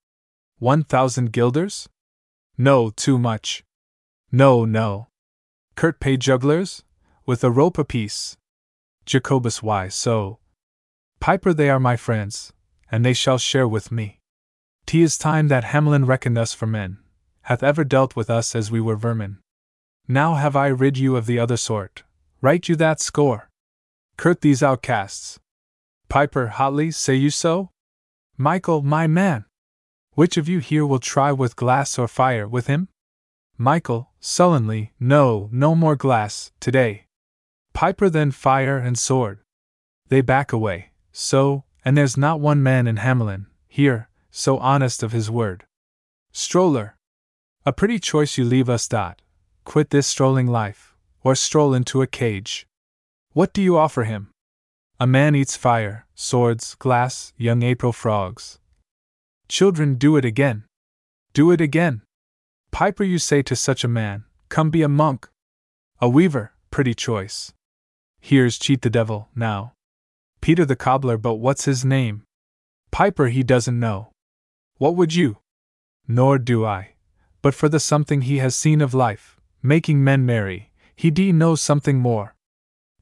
One 0.59 0.83
thousand 0.83 1.31
guilders? 1.31 1.89
No, 2.57 2.89
too 2.89 3.17
much. 3.17 3.63
No, 4.31 4.65
no. 4.65 5.07
Kurt 5.75 5.99
pay 5.99 6.17
jugglers? 6.17 6.83
With 7.25 7.43
a 7.43 7.51
rope 7.51 7.77
apiece. 7.77 8.37
Jacobus, 9.05 9.63
why 9.63 9.87
so? 9.87 10.39
Piper, 11.19 11.53
they 11.53 11.69
are 11.69 11.79
my 11.79 11.95
friends, 11.95 12.53
and 12.91 13.05
they 13.05 13.13
shall 13.13 13.37
share 13.37 13.67
with 13.67 13.91
me. 13.91 14.19
Tis 14.85 15.17
time 15.17 15.47
that 15.47 15.65
Hamelin 15.65 16.05
reckoned 16.05 16.37
us 16.37 16.53
for 16.53 16.67
men, 16.67 16.99
hath 17.43 17.63
ever 17.63 17.83
dealt 17.83 18.15
with 18.15 18.29
us 18.29 18.55
as 18.55 18.69
we 18.69 18.81
were 18.81 18.95
vermin. 18.95 19.39
Now 20.07 20.35
have 20.35 20.55
I 20.55 20.67
rid 20.67 20.97
you 20.97 21.15
of 21.15 21.25
the 21.25 21.39
other 21.39 21.57
sort. 21.57 22.03
Write 22.41 22.67
you 22.67 22.75
that 22.75 22.99
score. 22.99 23.49
Kurt 24.17 24.41
these 24.41 24.61
outcasts. 24.61 25.39
Piper, 26.09 26.47
hotly, 26.47 26.91
say 26.91 27.15
you 27.15 27.29
so? 27.29 27.69
Michael, 28.37 28.81
my 28.81 29.07
man! 29.07 29.45
Which 30.13 30.37
of 30.37 30.49
you 30.49 30.59
here 30.59 30.85
will 30.85 30.99
try 30.99 31.31
with 31.31 31.55
glass 31.55 31.97
or 31.97 32.07
fire 32.07 32.47
with 32.47 32.67
him? 32.67 32.89
Michael, 33.63 34.09
sullenly, 34.19 34.91
no, 34.99 35.47
no 35.49 35.73
more 35.73 35.95
glass, 35.95 36.51
today. 36.59 37.05
Piper 37.73 38.09
then 38.09 38.29
fire 38.29 38.77
and 38.77 38.99
sword. 38.99 39.39
They 40.09 40.19
back 40.19 40.51
away, 40.51 40.91
so, 41.13 41.63
and 41.85 41.97
there's 41.97 42.17
not 42.17 42.41
one 42.41 42.61
man 42.61 42.87
in 42.87 42.97
Hamelin, 42.97 43.45
here, 43.69 44.09
so 44.29 44.57
honest 44.57 45.01
of 45.01 45.13
his 45.13 45.31
word. 45.31 45.63
Stroller! 46.33 46.97
A 47.65 47.71
pretty 47.71 47.99
choice 47.99 48.37
you 48.37 48.43
leave 48.43 48.67
us, 48.67 48.85
Dot. 48.85 49.21
Quit 49.63 49.91
this 49.91 50.07
strolling 50.07 50.47
life, 50.47 50.93
or 51.23 51.33
stroll 51.33 51.73
into 51.73 52.01
a 52.01 52.07
cage. 52.07 52.67
What 53.31 53.53
do 53.53 53.61
you 53.61 53.77
offer 53.77 54.03
him? 54.03 54.31
A 54.99 55.07
man 55.07 55.35
eats 55.35 55.55
fire, 55.55 56.05
swords, 56.15 56.75
glass, 56.75 57.31
young 57.37 57.63
April 57.63 57.93
frogs. 57.93 58.59
Children, 59.47 59.95
do 59.95 60.17
it 60.17 60.25
again. 60.25 60.65
Do 61.31 61.49
it 61.49 61.61
again. 61.61 62.01
Piper, 62.73 63.03
you 63.03 63.19
say 63.19 63.43
to 63.43 63.55
such 63.55 63.83
a 63.83 63.87
man, 63.87 64.23
Come 64.49 64.71
be 64.71 64.81
a 64.81 64.89
monk. 64.89 65.29
A 66.01 66.09
weaver, 66.09 66.53
pretty 66.71 66.95
choice. 66.95 67.53
Here's 68.19 68.57
Cheat 68.57 68.81
the 68.81 68.89
Devil, 68.89 69.29
now. 69.35 69.73
Peter 70.41 70.65
the 70.65 70.75
cobbler, 70.75 71.19
but 71.19 71.35
what's 71.35 71.65
his 71.65 71.85
name? 71.85 72.23
Piper, 72.89 73.27
he 73.27 73.43
doesn't 73.43 73.79
know. 73.79 74.09
What 74.79 74.95
would 74.95 75.13
you? 75.13 75.37
Nor 76.07 76.39
do 76.39 76.65
I. 76.65 76.95
But 77.43 77.53
for 77.53 77.69
the 77.69 77.79
something 77.79 78.21
he 78.21 78.39
has 78.39 78.55
seen 78.55 78.81
of 78.81 78.95
life, 78.95 79.39
making 79.61 80.03
men 80.03 80.25
merry, 80.25 80.71
he 80.95 81.11
d 81.11 81.31
knows 81.31 81.61
something 81.61 81.99
more. 81.99 82.33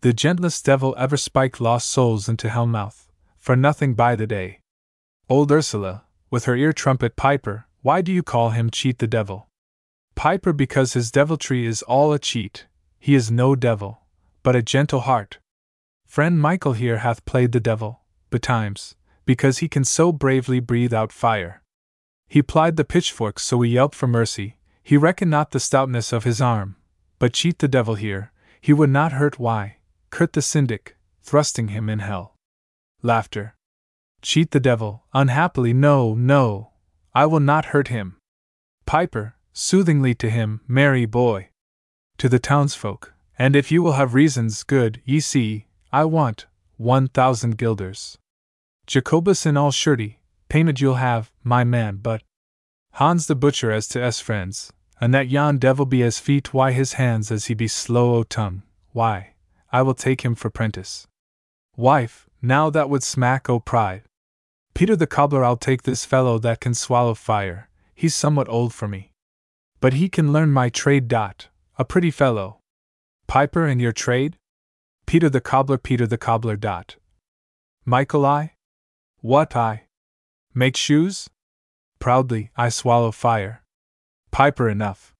The 0.02 0.12
gentlest 0.12 0.66
devil 0.66 0.94
ever 0.98 1.16
spiked 1.16 1.62
lost 1.62 1.90
souls 1.90 2.28
into 2.28 2.50
hellmouth, 2.50 3.08
for 3.38 3.56
nothing 3.56 3.94
by 3.94 4.18
the 4.18 4.28
day. 4.28 4.60
Old 5.30 5.50
Ursula, 5.50 6.04
with 6.30 6.44
her 6.44 6.58
ear 6.58 6.74
trumpet 6.74 7.16
Piper, 7.16 7.68
why 7.82 8.02
do 8.02 8.12
you 8.12 8.22
call 8.22 8.50
him 8.50 8.70
Cheat 8.70 9.00
the 9.00 9.08
Devil? 9.08 9.48
Piper 10.16 10.54
because 10.54 10.94
his 10.94 11.12
deviltry 11.12 11.66
is 11.66 11.82
all 11.84 12.14
a 12.14 12.20
cheat, 12.20 12.68
he 13.00 13.16
is 13.16 13.32
no 13.32 13.56
devil, 13.56 14.02
but 14.44 14.56
a 14.56 14.62
gentle 14.62 15.02
heart. 15.02 15.40
Friend 16.06 16.40
Michael 16.40 16.74
here 16.74 16.98
hath 16.98 17.26
played 17.26 17.52
the 17.52 17.60
devil, 17.60 18.02
betimes, 18.30 18.96
because 19.26 19.60
he 19.60 19.68
can 19.68 19.84
so 19.84 20.12
bravely 20.12 20.60
breathe 20.60 20.94
out 20.94 21.12
fire. 21.12 21.64
He 22.28 22.42
plied 22.42 22.76
the 22.76 22.86
pitchfork 22.86 23.40
so 23.40 23.62
he 23.62 23.72
yelped 23.72 23.96
for 23.96 24.08
mercy, 24.08 24.58
he 24.84 24.98
reckoned 24.98 25.32
not 25.32 25.52
the 25.52 25.60
stoutness 25.60 26.12
of 26.12 26.24
his 26.24 26.42
arm, 26.42 26.76
but 27.20 27.34
cheat 27.34 27.60
the 27.60 27.68
devil 27.68 27.96
here, 27.96 28.32
he 28.60 28.74
would 28.74 28.90
not 28.90 29.14
hurt 29.14 29.40
why, 29.40 29.78
Kurt 30.12 30.34
the 30.34 30.42
syndic, 30.42 30.98
thrusting 31.24 31.70
him 31.70 31.90
in 31.90 32.00
hell. 32.00 32.36
Laughter. 33.02 33.56
Cheat 34.22 34.52
the 34.52 34.60
devil, 34.60 35.06
unhappily, 35.14 35.74
no, 35.74 36.14
no, 36.14 36.72
I 37.16 37.26
will 37.26 37.40
not 37.40 37.66
hurt 37.66 37.88
him. 37.88 38.18
Piper, 38.86 39.36
soothingly 39.54 40.14
to 40.16 40.30
him, 40.30 40.62
merry 40.68 41.06
boy. 41.06 41.50
To 42.18 42.30
the 42.30 42.40
townsfolk, 42.40 43.14
and 43.38 43.56
if 43.56 43.72
you 43.72 43.82
will 43.82 43.94
have 43.94 44.14
reasons 44.14 44.64
good, 44.64 45.02
ye 45.06 45.20
see, 45.20 45.66
I 45.92 46.06
want 46.06 46.46
one 46.78 47.08
thousand 47.08 47.58
guilders. 47.58 48.18
Jacobus 48.88 49.46
in 49.46 49.58
all 49.58 49.72
surety, 49.72 50.20
painted 50.50 50.80
you'll 50.80 50.96
have, 50.96 51.32
my 51.44 51.64
man, 51.64 51.98
but 51.98 52.24
Hans 52.96 53.28
the 53.28 53.36
butcher 53.36 53.72
as 53.72 53.88
to 53.90 54.04
s 54.04 54.20
friends, 54.20 54.74
and 55.00 55.14
that 55.14 55.30
yon 55.30 55.58
devil 55.58 55.86
be 55.86 56.04
as 56.04 56.20
feet 56.20 56.54
why 56.54 56.72
his 56.72 56.94
hands 56.94 57.32
as 57.32 57.46
he 57.46 57.54
be 57.54 57.68
slow 57.68 58.16
o 58.16 58.24
tongue, 58.24 58.64
why, 58.92 59.34
I 59.72 59.82
will 59.82 59.94
take 59.94 60.22
him 60.22 60.36
for 60.36 60.50
prentice. 60.50 61.08
Wife, 61.78 62.30
now 62.42 62.70
that 62.70 62.90
would 62.90 63.04
smack 63.04 63.50
o 63.50 63.60
pride. 63.60 64.04
Peter 64.74 64.96
the 64.96 65.08
cobbler, 65.08 65.44
I'll 65.44 65.58
take 65.58 65.84
this 65.84 66.06
fellow 66.06 66.38
that 66.40 66.60
can 66.60 66.74
swallow 66.74 67.14
fire, 67.14 67.70
he's 67.96 68.14
somewhat 68.14 68.50
old 68.50 68.74
for 68.74 68.88
me. 68.88 69.11
But 69.82 69.94
he 69.94 70.08
can 70.08 70.32
learn 70.32 70.52
my 70.52 70.70
trade. 70.70 71.10
Dot, 71.10 71.50
a 71.78 71.84
pretty 71.84 72.12
fellow. 72.12 72.60
Piper 73.28 73.66
and 73.66 73.82
your 73.82 73.92
trade? 73.92 74.38
Peter 75.06 75.30
the 75.30 75.42
cobbler, 75.42 75.78
Peter 75.78 76.08
the 76.08 76.18
cobbler. 76.18 76.56
Dot. 76.56 76.96
Michael, 77.84 78.26
I? 78.26 78.54
What 79.20 79.56
I? 79.56 79.88
Make 80.54 80.78
shoes? 80.78 81.30
Proudly, 82.00 82.52
I 82.56 82.70
swallow 82.70 83.12
fire. 83.12 83.64
Piper, 84.32 84.70
enough. 84.70 85.14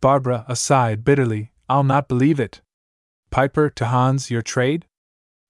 Barbara, 0.00 0.44
aside, 0.48 1.04
bitterly, 1.04 1.52
I'll 1.68 1.84
not 1.84 2.08
believe 2.08 2.40
it. 2.40 2.62
Piper, 3.30 3.70
to 3.70 3.86
Hans, 3.86 4.30
your 4.30 4.42
trade? 4.42 4.86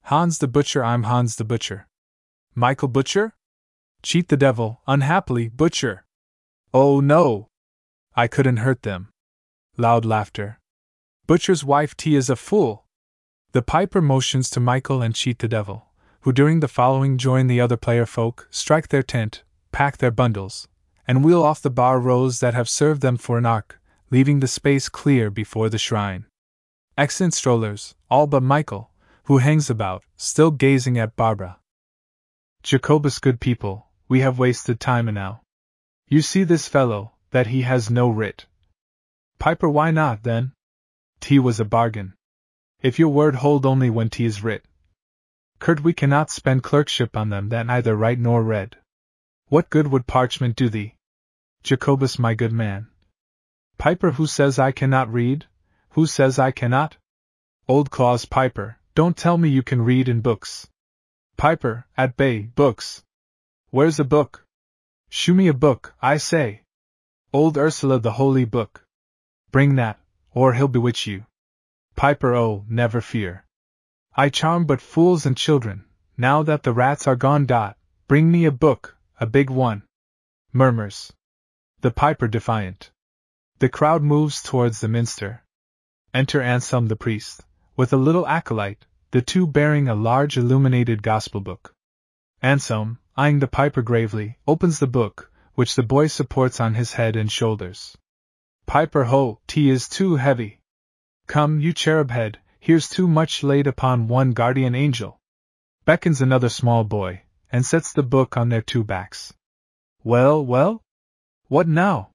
Hans 0.05 0.38
the 0.38 0.48
butcher, 0.48 0.85
I'm 0.85 1.05
Hans 1.05 1.37
the 1.37 1.44
butcher. 1.44 1.87
Michael 2.55 2.88
Butcher? 2.88 3.35
Cheat 4.03 4.29
the 4.29 4.37
devil, 4.37 4.81
unhappily, 4.87 5.48
Butcher. 5.48 6.05
Oh 6.75 7.01
no! 7.01 7.50
I 8.20 8.28
couldn't 8.28 8.59
hurt 8.59 8.83
them. 8.83 9.09
Loud 9.78 10.04
laughter. 10.04 10.59
Butcher's 11.26 11.64
wife 11.64 11.96
T 11.96 12.16
is 12.16 12.28
a 12.28 12.37
fool. 12.37 12.85
The 13.52 13.62
piper 13.62 14.02
motions 14.02 14.50
to 14.50 14.61
Michael 14.61 15.00
and 15.00 15.14
Cheat 15.14 15.38
the 15.38 15.48
Devil, 15.48 15.87
who 16.20 16.30
during 16.30 16.61
the 16.61 16.68
following 16.68 17.16
join 17.16 17.46
the 17.46 17.62
other 17.62 17.78
player 17.78 18.04
folk, 18.04 18.46
strike 18.50 18.88
their 18.88 19.02
tent, 19.02 19.42
pack 19.72 19.96
their 19.96 20.11
bundles, 20.11 20.68
and 21.09 21.24
wheel 21.24 21.42
off 21.42 21.62
the 21.62 21.70
bar 21.70 21.98
rows 21.98 22.40
that 22.40 22.52
have 22.52 22.68
served 22.68 23.00
them 23.00 23.16
for 23.16 23.38
an 23.38 23.46
ark, 23.46 23.80
leaving 24.11 24.40
the 24.40 24.46
space 24.46 24.90
clear 24.90 25.30
before 25.30 25.70
the 25.70 25.78
shrine. 25.78 26.26
Excellent 26.98 27.33
strollers, 27.33 27.94
all 28.11 28.26
but 28.26 28.42
Michael, 28.42 28.90
who 29.28 29.38
hangs 29.38 29.70
about, 29.70 30.04
still 30.18 30.50
gazing 30.50 30.98
at 30.98 31.16
Barbara. 31.16 31.59
Jacobus, 32.62 33.18
good 33.18 33.40
people, 33.40 33.87
we 34.09 34.20
have 34.20 34.38
wasted 34.38 34.78
time 34.78 35.09
enow. 35.09 35.40
You 36.06 36.20
see 36.20 36.44
this 36.44 36.68
fellow, 36.68 37.14
that 37.31 37.49
he 37.49 37.62
has 37.62 37.90
no 37.90 38.09
writ. 38.09 38.47
Piper, 39.38 39.69
why 39.69 39.90
not, 39.90 40.23
then? 40.23 40.53
Tea 41.21 41.38
was 41.38 41.61
a 41.61 41.64
bargain. 41.64 42.14
If 42.83 42.99
your 42.99 43.11
word 43.11 43.37
hold 43.37 43.66
only 43.66 43.90
when 43.90 44.11
tea 44.11 44.25
is 44.25 44.43
writ. 44.43 44.64
Kurt, 45.59 45.83
we 45.83 45.93
cannot 45.93 46.31
spend 46.31 46.62
clerkship 46.62 47.16
on 47.16 47.29
them 47.29 47.51
that 47.51 47.66
neither 47.66 47.95
write 47.95 48.19
nor 48.19 48.43
read. 48.43 48.77
What 49.49 49.69
good 49.69 49.88
would 49.88 50.07
parchment 50.07 50.57
do 50.57 50.69
thee? 50.69 50.95
Jacobus, 51.62 52.19
my 52.19 52.35
good 52.35 52.53
man. 52.53 52.88
Piper, 53.77 54.12
who 54.12 54.27
says 54.27 54.59
I 54.59 54.73
cannot 54.73 55.12
read? 55.12 55.47
Who 55.90 56.07
says 56.07 56.38
I 56.38 56.51
cannot? 56.51 56.97
Old 57.69 57.90
Claus 57.90 58.25
Piper, 58.25 58.79
don't 58.95 59.16
tell 59.16 59.37
me 59.37 59.49
you 59.49 59.62
can 59.62 59.83
read 59.83 60.09
in 60.09 60.21
books. 60.21 60.69
Piper, 61.37 61.87
at 61.97 62.16
bay, 62.16 62.40
books. 62.40 63.03
Where's 63.71 64.01
a 64.01 64.05
book? 64.05 64.45
Shew 65.09 65.35
me 65.35 65.49
a 65.49 65.55
book, 65.55 65.95
I 66.01 66.16
say. 66.16 66.62
Old 67.33 67.57
Ursula 67.57 68.01
the 68.01 68.11
Holy 68.11 68.45
Book. 68.45 68.85
Bring 69.53 69.77
that, 69.77 70.01
or 70.33 70.55
he'll 70.55 70.66
bewitch 70.66 71.07
you. 71.07 71.27
Piper, 71.95 72.35
oh, 72.35 72.64
never 72.69 73.01
fear. 73.01 73.45
I 74.16 74.31
charm 74.31 74.64
but 74.64 74.81
fools 74.81 75.27
and 75.27 75.37
children, 75.37 75.85
now 76.19 76.43
that 76.43 76.64
the 76.64 76.73
rats 76.73 77.07
are 77.07 77.14
gone. 77.14 77.47
Dot, 77.47 77.77
bring 78.09 78.33
me 78.33 78.47
a 78.47 78.51
book, 78.51 78.97
a 79.21 79.27
big 79.27 79.49
one. 79.49 79.85
Murmurs. 80.53 81.12
The 81.83 81.93
Piper 81.93 82.27
defiant. 82.27 82.90
The 83.61 83.69
crowd 83.69 84.03
moves 84.03 84.43
towards 84.43 84.81
the 84.81 84.88
minster. 84.88 85.45
Enter 86.12 86.43
Anselm 86.43 86.88
the 86.88 86.97
priest, 86.97 87.45
with 87.77 87.93
a 87.93 87.97
little 87.97 88.27
acolyte, 88.27 88.87
the 89.12 89.23
two 89.23 89.47
bearing 89.47 89.87
a 89.88 89.95
large 89.95 90.37
illuminated 90.37 91.01
gospel 91.01 91.40
book. 91.40 91.77
Anselm, 92.43 92.99
eyeing 93.16 93.38
the 93.38 93.47
Piper 93.47 93.83
gravely, 93.83 94.37
opens 94.49 94.81
the 94.81 94.88
book, 94.88 95.31
which 95.55 95.75
the 95.75 95.83
boy 95.83 96.07
supports 96.07 96.61
on 96.61 96.75
his 96.75 96.93
head 96.95 97.17
and 97.17 97.31
shoulders. 97.31 97.97
Piper 98.67 99.05
ho, 99.05 99.41
tea 99.47 99.71
is 99.71 99.89
too 99.89 100.17
heavy. 100.17 100.61
Come, 101.27 101.61
you 101.61 101.73
cherub 101.73 102.11
head, 102.11 102.39
here's 102.59 102.89
too 102.89 103.09
much 103.09 103.43
laid 103.43 103.67
upon 103.67 104.09
one 104.09 104.33
guardian 104.33 104.75
angel. 104.75 105.21
Beckons 105.85 106.21
another 106.21 106.49
small 106.49 106.85
boy, 106.85 107.23
and 107.51 107.65
sets 107.65 107.93
the 107.93 108.03
book 108.03 108.37
on 108.37 108.49
their 108.49 108.63
two 108.63 108.85
backs. 108.85 109.33
Well, 110.05 110.45
well? 110.45 110.83
What 111.49 111.67
now? 111.67 112.11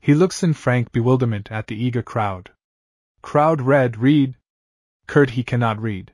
He 0.00 0.14
looks 0.14 0.42
in 0.42 0.52
frank 0.52 0.92
bewilderment 0.92 1.50
at 1.50 1.68
the 1.68 1.76
eager 1.76 2.02
crowd. 2.02 2.50
Crowd 3.22 3.62
read, 3.62 3.96
read. 3.96 4.34
Kurt 5.06 5.30
he 5.30 5.42
cannot 5.42 5.80
read. 5.80 6.12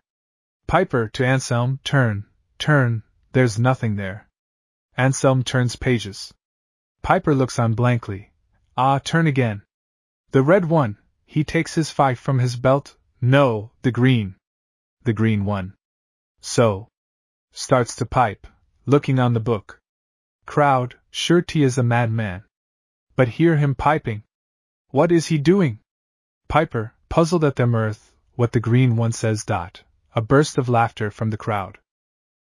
Piper 0.67 1.09
to 1.09 1.25
Anselm, 1.25 1.81
turn, 1.85 2.27
turn, 2.59 3.03
there's 3.33 3.59
nothing 3.59 3.97
there. 3.97 4.29
Anselm 4.97 5.43
turns 5.43 5.75
pages. 5.77 6.33
Piper 7.03 7.35
looks 7.35 7.59
on 7.59 7.75
blankly. 7.75 8.31
Ah, 8.77 8.99
turn 8.99 9.27
again. 9.27 9.63
The 10.33 10.43
red 10.43 10.65
one, 10.67 10.99
he 11.27 11.45
takes 11.45 11.75
his 11.75 11.91
fife 11.91 12.19
from 12.19 12.39
his 12.39 12.57
belt. 12.57 12.97
No, 13.21 13.73
the 13.83 13.91
green. 13.91 14.37
The 15.05 15.13
green 15.13 15.45
one. 15.45 15.75
So. 16.41 16.89
Starts 17.53 17.97
to 17.97 18.07
pipe, 18.07 18.47
looking 18.87 19.19
on 19.19 19.35
the 19.35 19.41
book. 19.41 19.81
Crowd, 20.47 20.97
sure 21.11 21.45
he 21.49 21.63
is 21.63 21.79
a 21.79 21.83
madman. 21.83 22.45
But 23.17 23.29
hear 23.29 23.57
him 23.57 23.75
piping. 23.75 24.23
What 24.91 25.13
is 25.13 25.27
he 25.27 25.39
doing? 25.39 25.81
Piper, 26.49 26.95
puzzled 27.09 27.45
at 27.45 27.57
their 27.57 27.67
mirth, 27.67 28.13
what 28.35 28.53
the 28.53 28.61
green 28.61 28.97
one 28.97 29.13
says. 29.13 29.45
Dot. 29.45 29.83
A 30.15 30.21
burst 30.21 30.59
of 30.59 30.69
laughter 30.69 31.11
from 31.11 31.31
the 31.31 31.37
crowd. 31.37 31.79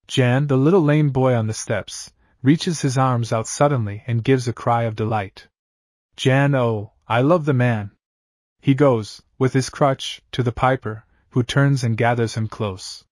Jan, 0.07 0.47
the 0.47 0.57
little 0.57 0.81
lame 0.81 1.11
boy 1.11 1.35
on 1.35 1.47
the 1.47 1.53
steps, 1.53 2.11
reaches 2.41 2.81
his 2.81 2.97
arms 2.97 3.33
out 3.33 3.47
suddenly 3.47 4.03
and 4.07 4.23
gives 4.23 4.47
a 4.47 4.53
cry 4.53 4.83
of 4.83 4.95
delight. 4.95 5.47
Jan, 6.15 6.55
oh, 6.55 6.93
I 7.07 7.21
love 7.21 7.45
the 7.45 7.53
man. 7.53 7.91
He 8.61 8.73
goes, 8.75 9.21
with 9.37 9.53
his 9.53 9.69
crutch, 9.69 10.21
to 10.31 10.43
the 10.43 10.51
piper, 10.51 11.05
who 11.31 11.43
turns 11.43 11.83
and 11.83 11.97
gathers 11.97 12.35
him 12.35 12.47
close. 12.47 13.03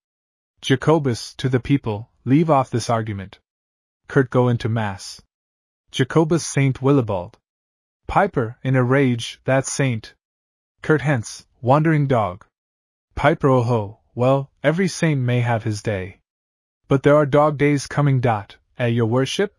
Jacobus, 0.62 1.34
to 1.36 1.50
the 1.50 1.60
people, 1.60 2.10
leave 2.26 2.50
off 2.50 2.70
this 2.70 2.90
argument. 2.90 3.40
Kurt 4.08 4.30
go 4.30 4.48
into 4.48 4.70
Mass. 4.70 5.22
Jacobus 5.92 6.46
Saint 6.46 6.82
Willibald. 6.82 7.38
Piper, 8.08 8.58
in 8.64 8.76
a 8.76 8.84
rage, 8.84 9.40
that 9.46 9.66
saint. 9.66 10.16
Kurt 10.82 11.02
hence, 11.02 11.46
wandering 11.62 12.08
dog. 12.08 12.46
Piper 13.16 13.48
oh 13.50 13.64
ho, 13.64 14.00
well, 14.16 14.52
every 14.64 14.88
saint 14.88 15.22
may 15.22 15.42
have 15.42 15.64
his 15.64 15.82
day. 15.82 16.20
But 16.88 17.04
there 17.04 17.16
are 17.16 17.26
dog 17.26 17.58
days 17.58 17.88
coming. 17.88 18.20
Dot, 18.22 18.58
at 18.78 18.94
your 18.94 19.06
worship? 19.06 19.58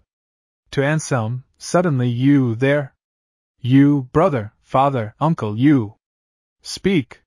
To 0.72 0.84
Anselm, 0.84 1.44
suddenly 1.56 2.08
you 2.08 2.54
there? 2.54 2.94
You, 3.60 4.08
brother, 4.12 4.52
father, 4.60 5.14
uncle, 5.18 5.58
you. 5.58 5.96
Speak. 6.62 7.22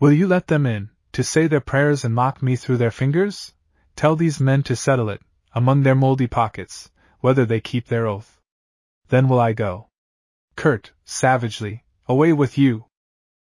Will 0.00 0.12
you 0.12 0.26
let 0.26 0.46
them 0.46 0.64
in, 0.64 0.90
to 1.12 1.24
say 1.24 1.46
their 1.46 1.60
prayers 1.60 2.04
and 2.04 2.14
mock 2.14 2.42
me 2.42 2.54
through 2.56 2.76
their 2.76 2.90
fingers? 2.90 3.52
Tell 3.96 4.14
these 4.14 4.38
men 4.38 4.62
to 4.62 4.76
settle 4.76 5.10
it, 5.10 5.20
among 5.52 5.82
their 5.82 5.96
moldy 5.96 6.28
pockets, 6.28 6.90
whether 7.20 7.44
they 7.44 7.60
keep 7.60 7.88
their 7.88 8.06
oath. 8.06 8.40
Then 9.08 9.28
will 9.28 9.40
I 9.40 9.52
go. 9.54 9.88
Kurt, 10.54 10.92
savagely, 11.04 11.84
away 12.06 12.32
with 12.32 12.56
you. 12.56 12.84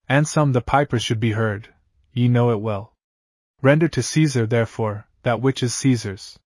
Anselm 0.09 0.51
the 0.51 0.61
piper 0.61 0.99
should 0.99 1.21
be 1.21 1.31
heard, 1.31 1.73
ye 2.11 2.27
know 2.27 2.51
it 2.51 2.59
well. 2.59 2.93
Render 3.61 3.87
to 3.87 4.03
Caesar, 4.03 4.45
therefore, 4.45 5.07
that 5.23 5.39
which 5.39 5.63
is 5.63 5.73
Caesar's. 5.73 6.37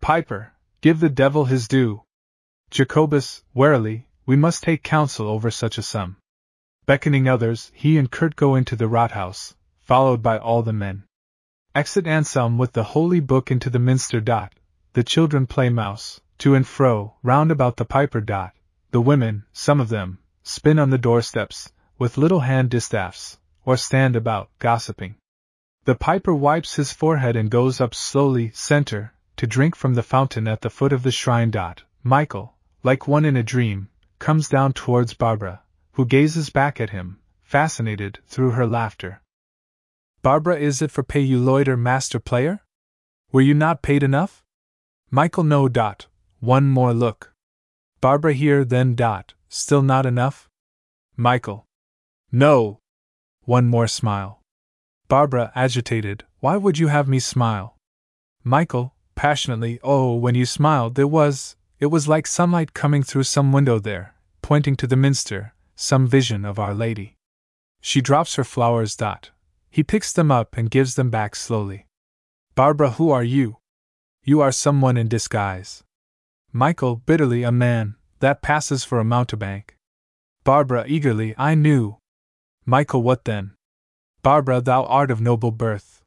Piper, 0.00 0.53
give 0.84 1.00
the 1.00 1.08
devil 1.08 1.46
his 1.46 1.66
due. 1.66 2.02
Jacobus, 2.70 3.42
warily, 3.54 4.06
we 4.26 4.36
must 4.36 4.62
take 4.62 4.82
counsel 4.82 5.26
over 5.28 5.50
such 5.50 5.78
a 5.78 5.82
sum. 5.82 6.18
Beckoning 6.84 7.26
others, 7.26 7.72
he 7.74 7.96
and 7.96 8.10
Kurt 8.10 8.36
go 8.36 8.54
into 8.54 8.76
the 8.76 8.86
Rathaus, 8.86 9.54
followed 9.80 10.22
by 10.22 10.36
all 10.36 10.62
the 10.62 10.74
men. 10.74 11.04
Exit 11.74 12.06
Anselm 12.06 12.58
with 12.58 12.74
the 12.74 12.84
holy 12.84 13.20
book 13.20 13.50
into 13.50 13.70
the 13.70 13.78
minster. 13.78 14.20
Dot. 14.20 14.52
The 14.92 15.02
children 15.02 15.46
play 15.46 15.70
mouse, 15.70 16.20
to 16.36 16.54
and 16.54 16.66
fro, 16.66 17.14
round 17.22 17.50
about 17.50 17.78
the 17.78 17.86
piper. 17.86 18.20
Dot. 18.20 18.52
The 18.90 19.00
women, 19.00 19.44
some 19.54 19.80
of 19.80 19.88
them, 19.88 20.18
spin 20.42 20.78
on 20.78 20.90
the 20.90 20.98
doorsteps, 20.98 21.72
with 21.98 22.18
little 22.18 22.40
hand 22.40 22.68
distaffs, 22.68 23.38
or 23.64 23.78
stand 23.78 24.16
about, 24.16 24.50
gossiping. 24.58 25.14
The 25.86 25.94
piper 25.94 26.34
wipes 26.34 26.74
his 26.74 26.92
forehead 26.92 27.36
and 27.36 27.50
goes 27.50 27.80
up 27.80 27.94
slowly, 27.94 28.50
center, 28.50 29.14
to 29.36 29.46
drink 29.46 29.74
from 29.74 29.94
the 29.94 30.02
fountain 30.02 30.46
at 30.46 30.60
the 30.60 30.70
foot 30.70 30.92
of 30.92 31.02
the 31.02 31.10
shrine. 31.10 31.50
Dot. 31.50 31.82
Michael, 32.02 32.54
like 32.82 33.08
one 33.08 33.24
in 33.24 33.36
a 33.36 33.42
dream, 33.42 33.88
comes 34.18 34.48
down 34.48 34.72
towards 34.72 35.14
Barbara, 35.14 35.62
who 35.92 36.06
gazes 36.06 36.50
back 36.50 36.80
at 36.80 36.90
him, 36.90 37.18
fascinated 37.42 38.18
through 38.26 38.52
her 38.52 38.66
laughter. 38.66 39.22
Barbara, 40.22 40.58
is 40.58 40.80
it 40.80 40.90
for 40.90 41.02
pay 41.02 41.20
you 41.20 41.38
loiter, 41.38 41.76
master 41.76 42.18
player? 42.18 42.62
Were 43.32 43.42
you 43.42 43.54
not 43.54 43.82
paid 43.82 44.02
enough? 44.02 44.42
Michael, 45.10 45.44
no. 45.44 45.68
Dot. 45.68 46.06
One 46.40 46.68
more 46.68 46.94
look. 46.94 47.32
Barbara, 48.00 48.32
here, 48.32 48.64
then. 48.64 48.94
Dot. 48.94 49.34
Still 49.48 49.82
not 49.82 50.06
enough? 50.06 50.48
Michael. 51.16 51.66
No. 52.32 52.80
One 53.42 53.66
more 53.66 53.86
smile. 53.86 54.40
Barbara, 55.08 55.52
agitated, 55.54 56.24
why 56.40 56.56
would 56.56 56.78
you 56.78 56.88
have 56.88 57.06
me 57.06 57.18
smile? 57.18 57.76
Michael, 58.42 58.93
passionately, 59.14 59.78
oh, 59.82 60.14
when 60.14 60.34
you 60.34 60.46
smiled, 60.46 60.94
there 60.94 61.06
was, 61.08 61.56
it 61.78 61.86
was 61.86 62.08
like 62.08 62.26
sunlight 62.26 62.74
coming 62.74 63.02
through 63.02 63.24
some 63.24 63.52
window 63.52 63.78
there, 63.78 64.14
pointing 64.42 64.76
to 64.76 64.86
the 64.86 64.96
minster, 64.96 65.54
some 65.76 66.06
vision 66.06 66.44
of 66.44 66.58
Our 66.58 66.74
Lady. 66.74 67.16
She 67.80 68.00
drops 68.00 68.36
her 68.36 68.44
flowers. 68.44 68.96
Dot. 68.96 69.30
He 69.70 69.82
picks 69.82 70.12
them 70.12 70.30
up 70.30 70.56
and 70.56 70.70
gives 70.70 70.94
them 70.94 71.10
back 71.10 71.36
slowly. 71.36 71.86
Barbara, 72.54 72.92
who 72.92 73.10
are 73.10 73.24
you? 73.24 73.58
You 74.22 74.40
are 74.40 74.52
someone 74.52 74.96
in 74.96 75.08
disguise. 75.08 75.82
Michael, 76.52 76.96
bitterly, 76.96 77.42
a 77.42 77.52
man, 77.52 77.96
that 78.20 78.40
passes 78.40 78.84
for 78.84 79.00
a 79.00 79.04
mountebank. 79.04 79.76
Barbara, 80.44 80.84
eagerly, 80.86 81.34
I 81.36 81.54
knew. 81.54 81.98
Michael, 82.64 83.02
what 83.02 83.24
then? 83.24 83.52
Barbara, 84.22 84.60
thou 84.60 84.84
art 84.84 85.10
of 85.10 85.20
noble 85.20 85.50
birth. 85.50 86.02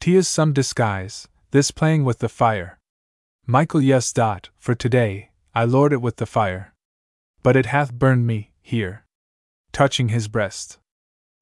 Tis 0.00 0.26
some 0.28 0.52
disguise, 0.52 1.28
this 1.52 1.70
playing 1.70 2.02
with 2.02 2.18
the 2.18 2.30
fire. 2.30 2.78
Michael, 3.46 3.82
yes, 3.82 4.10
dot, 4.10 4.48
for 4.58 4.74
today, 4.74 5.30
I 5.54 5.64
lord 5.64 5.92
it 5.92 6.00
with 6.00 6.16
the 6.16 6.24
fire. 6.24 6.72
But 7.42 7.56
it 7.56 7.66
hath 7.66 7.92
burned 7.92 8.26
me, 8.26 8.52
here. 8.62 9.04
Touching 9.70 10.08
his 10.08 10.28
breast. 10.28 10.78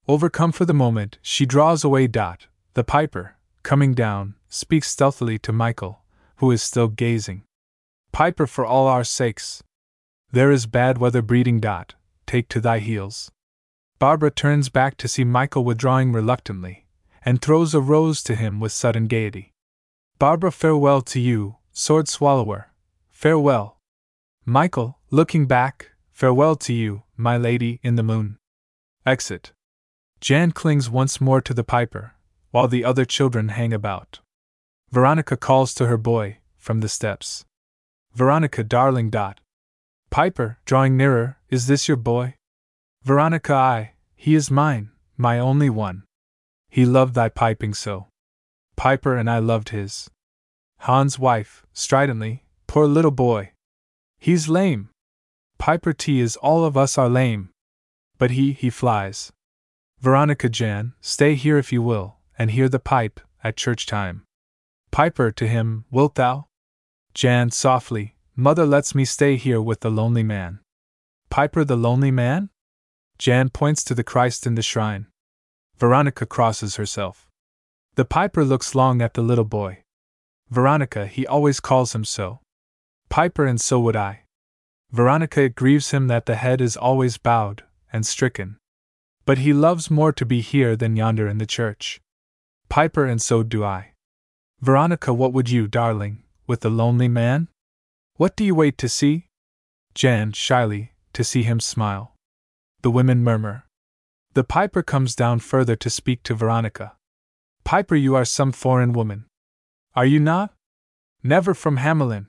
Overcome 0.09 0.51
for 0.51 0.65
the 0.65 0.75
moment, 0.75 1.19
she 1.23 1.47
draws 1.47 1.85
away. 1.85 2.09
Dot. 2.09 2.49
The 2.75 2.83
piper, 2.83 3.37
coming 3.63 3.95
down, 3.95 4.35
speaks 4.49 4.89
stealthily 4.89 5.39
to 5.39 5.53
Michael, 5.53 6.03
who 6.37 6.51
is 6.51 6.63
still 6.63 6.89
gazing. 6.89 7.45
Piper, 8.11 8.49
for 8.49 8.67
all 8.67 8.89
our 8.89 9.05
sakes. 9.05 9.63
There 10.33 10.51
is 10.51 10.67
bad 10.67 10.99
weather 10.99 11.23
breeding. 11.23 11.61
Dot. 11.61 11.95
Take 12.27 12.49
to 12.49 12.61
thy 12.61 12.81
heels. 12.81 13.31
Barbara 14.01 14.33
turns 14.33 14.71
back 14.71 14.97
to 14.97 15.07
see 15.07 15.23
Michael 15.23 15.65
withdrawing 15.65 16.13
reluctantly, 16.13 16.87
and 17.25 17.41
throws 17.41 17.75
a 17.75 17.81
rose 17.81 18.25
to 18.25 18.35
him 18.35 18.59
with 18.59 18.73
sudden 18.73 19.07
gaiety. 19.07 19.50
Barbara, 20.21 20.53
farewell 20.53 21.01
to 21.01 21.19
you, 21.19 21.57
sword 21.73 22.07
swallower. 22.07 22.69
Farewell. 23.09 23.79
Michael, 24.45 24.99
looking 25.11 25.47
back, 25.47 25.93
farewell 26.13 26.57
to 26.57 26.75
you, 26.75 27.05
my 27.17 27.39
lady 27.39 27.81
in 27.83 27.97
the 27.97 28.03
moon. 28.03 28.37
Exit. 29.07 29.53
Jan 30.21 30.53
clings 30.53 30.91
once 30.91 31.23
more 31.23 31.41
to 31.41 31.55
the 31.55 31.65
piper, 31.65 32.17
while 32.51 32.69
the 32.69 32.85
other 32.85 33.07
children 33.07 33.49
hang 33.49 33.73
about. 33.73 34.21
Veronica 34.91 35.39
calls 35.39 35.73
to 35.73 35.87
her 35.87 35.97
boy, 35.97 36.37
from 36.59 36.81
the 36.81 36.89
steps. 36.91 37.47
Veronica, 38.13 38.63
darling 38.63 39.09
dot. 39.09 39.41
Piper, 40.11 40.59
drawing 40.67 40.99
nearer, 40.99 41.39
is 41.49 41.67
this 41.67 41.89
your 41.89 41.97
boy? 41.97 42.35
Veronica, 43.05 43.55
I, 43.55 43.93
he 44.15 44.35
is 44.35 44.51
mine, 44.51 44.91
my 45.17 45.39
only 45.39 45.71
one. 45.71 46.03
He 46.69 46.85
loved 46.85 47.15
thy 47.15 47.31
piping 47.31 47.73
so. 47.73 48.10
Piper 48.81 49.15
and 49.15 49.29
I 49.29 49.41
loved 49.41 49.69
his. 49.69 50.09
Hans' 50.79 51.19
wife, 51.19 51.67
stridently, 51.75 52.45
poor 52.67 52.87
little 52.87 53.11
boy. 53.11 53.53
He's 54.19 54.49
lame. 54.49 54.89
Piper 55.59 55.93
T 55.93 56.19
is 56.19 56.37
all 56.37 56.65
of 56.65 56.79
us 56.79 56.97
are 56.97 57.11
lame. 57.11 57.51
But 58.17 58.31
he, 58.31 58.53
he 58.53 58.71
flies. 58.71 59.33
Veronica 59.99 60.49
Jan, 60.49 60.95
stay 61.03 61.35
here 61.35 61.59
if 61.59 61.75
you 61.75 61.83
will, 61.83 62.17
and 62.39 62.53
hear 62.53 62.71
the 62.71 62.79
pipe, 62.79 63.21
at 63.45 63.59
church 63.59 63.85
time. 63.85 64.23
Piper 64.91 65.31
to 65.31 65.47
him, 65.47 65.85
wilt 65.91 66.15
thou? 66.15 66.47
Jan 67.13 67.51
softly, 67.51 68.17
Mother 68.35 68.65
lets 68.65 68.95
me 68.95 69.05
stay 69.05 69.37
here 69.37 69.61
with 69.61 69.81
the 69.81 69.91
lonely 69.91 70.23
man. 70.23 70.61
Piper 71.29 71.65
the 71.65 71.77
lonely 71.77 72.11
man? 72.11 72.49
Jan 73.19 73.51
points 73.51 73.85
to 73.85 73.95
the 73.95 74.03
Christ 74.03 74.47
in 74.47 74.55
the 74.55 74.63
shrine. 74.63 75.07
Veronica 75.77 76.25
crosses 76.25 76.77
herself. 76.77 77.30
The 77.95 78.05
piper 78.05 78.45
looks 78.45 78.75
long 78.75 79.03
at 79.03 79.15
the 79.15 79.23
little 79.23 79.45
boy. 79.45 79.83
Veronica, 80.49 81.07
he 81.07 81.27
always 81.27 81.61
calls 81.61 81.95
him 81.95 82.05
so. 82.05 82.41
Piper, 83.09 83.47
and 83.47 83.61
so 83.61 83.81
would 83.81 83.97
I. 83.97 84.23
Veronica, 84.91 85.43
it 85.43 85.55
grieves 85.55 85.91
him 85.91 86.09
that 86.09 86.27
the 86.27 86.37
head 86.37 86.61
is 86.61 86.77
always 86.77 87.19
bowed 87.19 87.65
and 87.93 88.05
stricken. 88.07 88.57
But 89.25 89.39
he 89.39 89.53
loves 89.53 89.91
more 89.91 90.13
to 90.13 90.27
be 90.27 90.41
here 90.41 90.77
than 90.77 90.97
yonder 90.97 91.29
in 91.29 91.39
the 91.39 91.47
church. 91.47 92.01
Piper, 92.69 93.05
and 93.07 93.21
so 93.21 93.43
do 93.43 93.65
I. 93.65 93.93
Veronica, 94.61 95.13
what 95.13 95.33
would 95.33 95.51
you, 95.51 95.67
darling, 95.67 96.23
with 96.47 96.61
the 96.61 96.71
lonely 96.71 97.09
man? 97.09 97.49
What 98.17 98.37
do 98.37 98.45
you 98.45 98.55
wait 98.55 98.77
to 98.79 98.89
see? 98.89 99.27
Jan, 99.95 100.33
shyly, 100.33 100.93
to 101.13 101.25
see 101.25 101.43
him 101.43 101.61
smile. 101.61 102.15
The 102.83 102.91
women 102.91 103.23
murmur. 103.23 103.65
The 104.35 104.45
piper 104.45 104.83
comes 104.83 105.15
down 105.15 105.41
further 105.41 105.77
to 105.77 105.91
speak 105.91 106.23
to 106.25 106.35
Veronica. 106.35 106.97
Piper, 107.65 107.97
you 107.97 108.15
are 108.15 108.25
some 108.25 108.53
foreign 108.53 108.93
woman. 108.93 109.27
Are 109.95 110.07
you 110.07 110.21
not? 110.21 110.53
Never 111.23 111.55
from 111.55 111.79
Hamelin. 111.79 112.27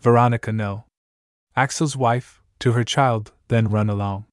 Veronica, 0.00 0.52
no. 0.52 0.84
Axel's 1.56 1.96
wife, 1.96 2.42
to 2.60 2.72
her 2.72 2.84
child, 2.84 3.32
then 3.48 3.68
run 3.68 3.90
along 3.90 4.26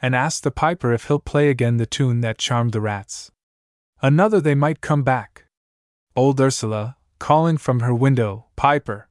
and 0.00 0.14
ask 0.14 0.42
the 0.42 0.50
piper 0.50 0.92
if 0.92 1.06
he'll 1.06 1.18
play 1.18 1.48
again 1.48 1.78
the 1.78 1.86
tune 1.86 2.20
that 2.20 2.38
charmed 2.38 2.72
the 2.72 2.80
rats. 2.80 3.30
Another 4.02 4.40
they 4.40 4.54
might 4.54 4.80
come 4.80 5.02
back. 5.02 5.46
Old 6.14 6.40
Ursula, 6.40 6.96
calling 7.18 7.56
from 7.56 7.80
her 7.80 7.94
window, 7.94 8.46
Piper! 8.56 9.08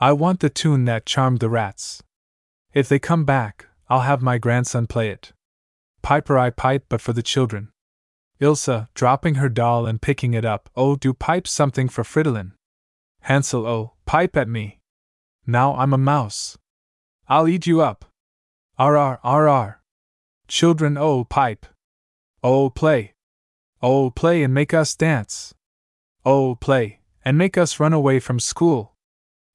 I 0.00 0.12
want 0.12 0.40
the 0.40 0.50
tune 0.50 0.84
that 0.84 1.06
charmed 1.06 1.40
the 1.40 1.48
rats. 1.48 2.02
If 2.72 2.88
they 2.88 2.98
come 2.98 3.24
back, 3.24 3.66
I'll 3.88 4.00
have 4.00 4.22
my 4.22 4.38
grandson 4.38 4.86
play 4.86 5.10
it. 5.10 5.32
Piper, 6.02 6.38
I 6.38 6.50
pipe 6.50 6.86
but 6.88 7.00
for 7.00 7.12
the 7.12 7.22
children. 7.22 7.70
Ilsa, 8.40 8.88
dropping 8.94 9.36
her 9.36 9.48
doll 9.48 9.86
and 9.86 10.00
picking 10.00 10.34
it 10.34 10.44
up, 10.44 10.70
oh, 10.76 10.96
do 10.96 11.12
pipe 11.12 11.48
something 11.48 11.88
for 11.88 12.04
Fridolin. 12.04 12.52
Hansel, 13.22 13.66
oh, 13.66 13.92
pipe 14.06 14.36
at 14.36 14.48
me. 14.48 14.78
now 15.46 15.74
I'm 15.74 15.92
a 15.92 15.98
mouse. 15.98 16.56
I'll 17.28 17.48
eat 17.48 17.66
you 17.66 17.80
up. 17.80 18.04
R 18.78 18.96
R 18.96 19.18
R 19.24 19.48
R. 19.48 19.82
Children, 20.46 20.96
oh, 20.96 21.24
pipe. 21.24 21.66
Oh, 22.42 22.70
play. 22.70 23.14
Oh, 23.82 24.10
play 24.10 24.42
and 24.42 24.54
make 24.54 24.72
us 24.72 24.94
dance. 24.94 25.54
Oh, 26.24 26.54
play, 26.54 27.00
and 27.24 27.36
make 27.36 27.58
us 27.58 27.80
run 27.80 27.92
away 27.92 28.20
from 28.20 28.38
school. 28.38 28.94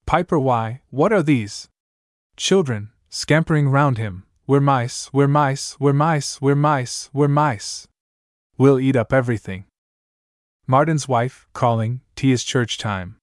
Piper, 0.05 0.37
why, 0.37 0.81
what 0.89 1.13
are 1.13 1.23
these? 1.23 1.69
Children, 2.35 2.89
scampering 3.09 3.69
round 3.69 3.97
him, 3.97 4.23
we're 4.45 4.59
mice, 4.59 5.11
we're 5.13 5.27
mice, 5.27 5.77
we're 5.79 5.93
mice, 5.93 6.41
we're 6.41 6.55
mice, 6.55 7.09
we're 7.13 7.27
mice. 7.27 7.87
We'll 8.57 8.79
eat 8.79 8.95
up 8.95 9.11
everything. 9.11 9.65
Martin's 10.67 11.07
wife, 11.07 11.47
calling, 11.53 12.01
tea 12.15 12.31
is 12.31 12.43
church 12.43 12.77
time. 12.77 13.17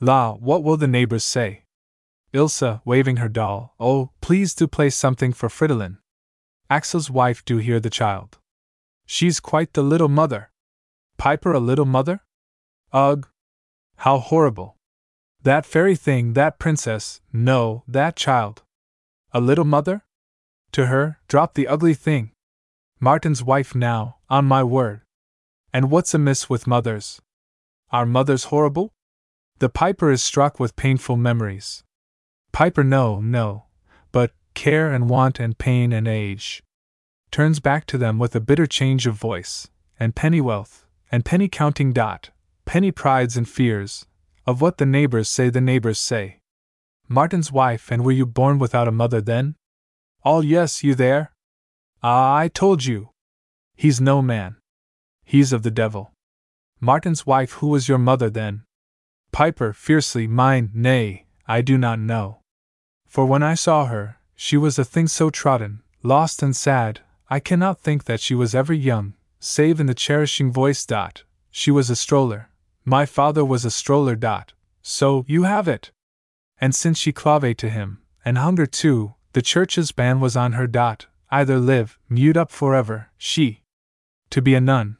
La, 0.00 0.34
what 0.34 0.62
will 0.62 0.76
the 0.76 0.86
neighbors 0.86 1.24
say? 1.24 1.64
Ilsa, 2.34 2.82
waving 2.84 3.16
her 3.16 3.28
doll, 3.28 3.74
oh, 3.80 4.10
please 4.20 4.54
do 4.54 4.66
play 4.66 4.90
something 4.90 5.32
for 5.32 5.48
Fridolin. 5.48 5.98
Axel's 6.70 7.10
wife, 7.10 7.44
do 7.44 7.56
hear 7.56 7.80
the 7.80 7.90
child. 7.90 8.38
She's 9.06 9.40
quite 9.40 9.72
the 9.72 9.82
little 9.82 10.08
mother. 10.08 10.50
Piper 11.16 11.52
a 11.52 11.58
little 11.58 11.86
mother? 11.86 12.20
Ugh! 12.92 13.26
How 13.96 14.18
horrible! 14.18 14.76
That 15.42 15.64
fairy 15.64 15.96
thing, 15.96 16.34
that 16.34 16.58
princess, 16.58 17.20
no, 17.32 17.84
that 17.88 18.16
child. 18.16 18.62
A 19.32 19.40
little 19.40 19.64
mother? 19.64 20.04
To 20.72 20.86
her, 20.86 21.18
drop 21.26 21.54
the 21.54 21.66
ugly 21.66 21.94
thing. 21.94 22.32
Martin's 23.00 23.42
wife 23.42 23.74
now, 23.74 24.17
on 24.30 24.44
my 24.44 24.62
word. 24.62 25.00
And 25.72 25.90
what's 25.90 26.14
amiss 26.14 26.50
with 26.50 26.66
mothers? 26.66 27.20
Are 27.90 28.06
mothers 28.06 28.44
horrible? 28.44 28.92
The 29.58 29.68
piper 29.68 30.10
is 30.10 30.22
struck 30.22 30.60
with 30.60 30.76
painful 30.76 31.16
memories. 31.16 31.82
Piper, 32.52 32.84
no, 32.84 33.20
no, 33.20 33.64
but 34.12 34.32
care 34.54 34.92
and 34.92 35.08
want 35.08 35.40
and 35.40 35.58
pain 35.58 35.92
and 35.92 36.06
age. 36.06 36.62
Turns 37.30 37.60
back 37.60 37.86
to 37.86 37.98
them 37.98 38.18
with 38.18 38.34
a 38.34 38.40
bitter 38.40 38.66
change 38.66 39.06
of 39.06 39.14
voice, 39.14 39.68
and 39.98 40.14
penny 40.14 40.40
wealth, 40.40 40.86
and 41.10 41.24
penny 41.24 41.48
counting 41.48 41.92
dot, 41.92 42.30
penny 42.64 42.90
prides 42.90 43.36
and 43.36 43.48
fears, 43.48 44.06
of 44.46 44.60
what 44.60 44.78
the 44.78 44.86
neighbors 44.86 45.28
say 45.28 45.50
the 45.50 45.60
neighbors 45.60 45.98
say. 45.98 46.40
Martin's 47.08 47.50
wife, 47.52 47.90
and 47.90 48.04
were 48.04 48.12
you 48.12 48.26
born 48.26 48.58
without 48.58 48.88
a 48.88 48.92
mother 48.92 49.20
then? 49.20 49.56
All 50.22 50.44
yes, 50.44 50.84
you 50.84 50.94
there? 50.94 51.32
Ah, 52.02 52.36
I 52.36 52.48
told 52.48 52.84
you. 52.84 53.10
He's 53.80 54.00
no 54.00 54.20
man. 54.20 54.56
He's 55.24 55.52
of 55.52 55.62
the 55.62 55.70
devil. 55.70 56.10
Martin's 56.80 57.24
wife, 57.24 57.52
who 57.52 57.68
was 57.68 57.88
your 57.88 57.96
mother 57.96 58.28
then? 58.28 58.64
Piper, 59.30 59.72
fiercely, 59.72 60.26
mine, 60.26 60.72
nay, 60.74 61.26
I 61.46 61.60
do 61.60 61.78
not 61.78 62.00
know. 62.00 62.40
For 63.06 63.24
when 63.24 63.44
I 63.44 63.54
saw 63.54 63.84
her, 63.84 64.16
she 64.34 64.56
was 64.56 64.80
a 64.80 64.84
thing 64.84 65.06
so 65.06 65.30
trodden, 65.30 65.84
lost 66.02 66.42
and 66.42 66.56
sad, 66.56 67.02
I 67.30 67.38
cannot 67.38 67.78
think 67.78 68.06
that 68.06 68.20
she 68.20 68.34
was 68.34 68.52
ever 68.52 68.72
young, 68.72 69.14
save 69.38 69.78
in 69.78 69.86
the 69.86 69.94
cherishing 69.94 70.50
voice. 70.50 70.84
Dot. 70.84 71.22
She 71.52 71.70
was 71.70 71.88
a 71.88 71.94
stroller. 71.94 72.50
My 72.84 73.06
father 73.06 73.44
was 73.44 73.64
a 73.64 73.70
stroller. 73.70 74.16
Dot. 74.16 74.54
So, 74.82 75.24
you 75.28 75.44
have 75.44 75.68
it. 75.68 75.92
And 76.60 76.74
since 76.74 76.98
she 76.98 77.12
clave 77.12 77.56
to 77.58 77.70
him, 77.70 78.02
and 78.24 78.38
hunger 78.38 78.66
too, 78.66 79.14
the 79.34 79.42
church's 79.42 79.92
ban 79.92 80.18
was 80.18 80.36
on 80.36 80.54
her. 80.54 80.66
Dot. 80.66 81.06
Either 81.30 81.60
live, 81.60 81.96
mute 82.08 82.36
up 82.36 82.50
forever, 82.50 83.10
she. 83.16 83.62
To 84.30 84.42
be 84.42 84.54
a 84.54 84.60
nun, 84.60 84.98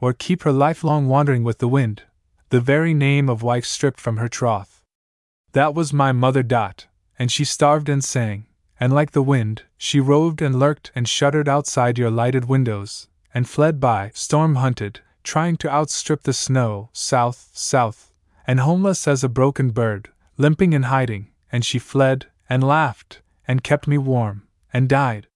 or 0.00 0.12
keep 0.12 0.42
her 0.42 0.52
lifelong 0.52 1.08
wandering 1.08 1.44
with 1.44 1.58
the 1.58 1.68
wind, 1.68 2.02
the 2.50 2.60
very 2.60 2.92
name 2.94 3.28
of 3.28 3.42
wife 3.42 3.64
stripped 3.64 4.00
from 4.00 4.18
her 4.18 4.28
troth. 4.28 4.82
That 5.52 5.74
was 5.74 5.92
my 5.92 6.12
mother. 6.12 6.42
Dot, 6.42 6.86
and 7.18 7.32
she 7.32 7.44
starved 7.44 7.88
and 7.88 8.04
sang, 8.04 8.46
and 8.78 8.92
like 8.92 9.12
the 9.12 9.22
wind, 9.22 9.62
she 9.78 10.00
roved 10.00 10.42
and 10.42 10.58
lurked 10.58 10.92
and 10.94 11.08
shuddered 11.08 11.48
outside 11.48 11.98
your 11.98 12.10
lighted 12.10 12.44
windows, 12.44 13.08
and 13.32 13.48
fled 13.48 13.80
by, 13.80 14.10
storm 14.14 14.56
hunted, 14.56 15.00
trying 15.24 15.56
to 15.56 15.70
outstrip 15.70 16.22
the 16.22 16.32
snow, 16.32 16.90
south, 16.92 17.50
south, 17.54 18.12
and 18.46 18.60
homeless 18.60 19.08
as 19.08 19.24
a 19.24 19.28
broken 19.28 19.70
bird, 19.70 20.10
limping 20.36 20.74
and 20.74 20.84
hiding, 20.84 21.30
and 21.50 21.64
she 21.64 21.78
fled, 21.78 22.26
and 22.48 22.62
laughed, 22.62 23.22
and 23.48 23.64
kept 23.64 23.88
me 23.88 23.98
warm, 23.98 24.46
and 24.72 24.88
died. 24.88 25.26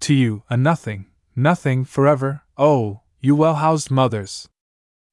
To 0.00 0.14
you, 0.14 0.42
a 0.48 0.56
nothing, 0.56 1.06
nothing 1.36 1.84
forever, 1.84 2.42
oh, 2.60 3.00
you 3.20 3.34
well 3.34 3.54
housed 3.54 3.90
mothers. 3.90 4.46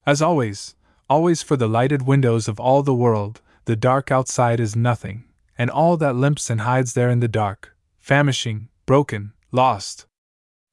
As 0.05 0.21
always, 0.21 0.75
always 1.09 1.41
for 1.41 1.55
the 1.55 1.69
lighted 1.69 2.01
windows 2.01 2.49
of 2.49 2.59
all 2.59 2.83
the 2.83 2.93
world, 2.93 3.41
the 3.63 3.75
dark 3.77 4.11
outside 4.11 4.59
is 4.59 4.75
nothing, 4.75 5.23
and 5.57 5.69
all 5.69 5.95
that 5.95 6.17
limps 6.17 6.49
and 6.49 6.61
hides 6.61 6.93
there 6.93 7.09
in 7.09 7.21
the 7.21 7.27
dark, 7.29 7.73
famishing, 7.97 8.67
broken, 8.85 9.31
lost. 9.53 10.05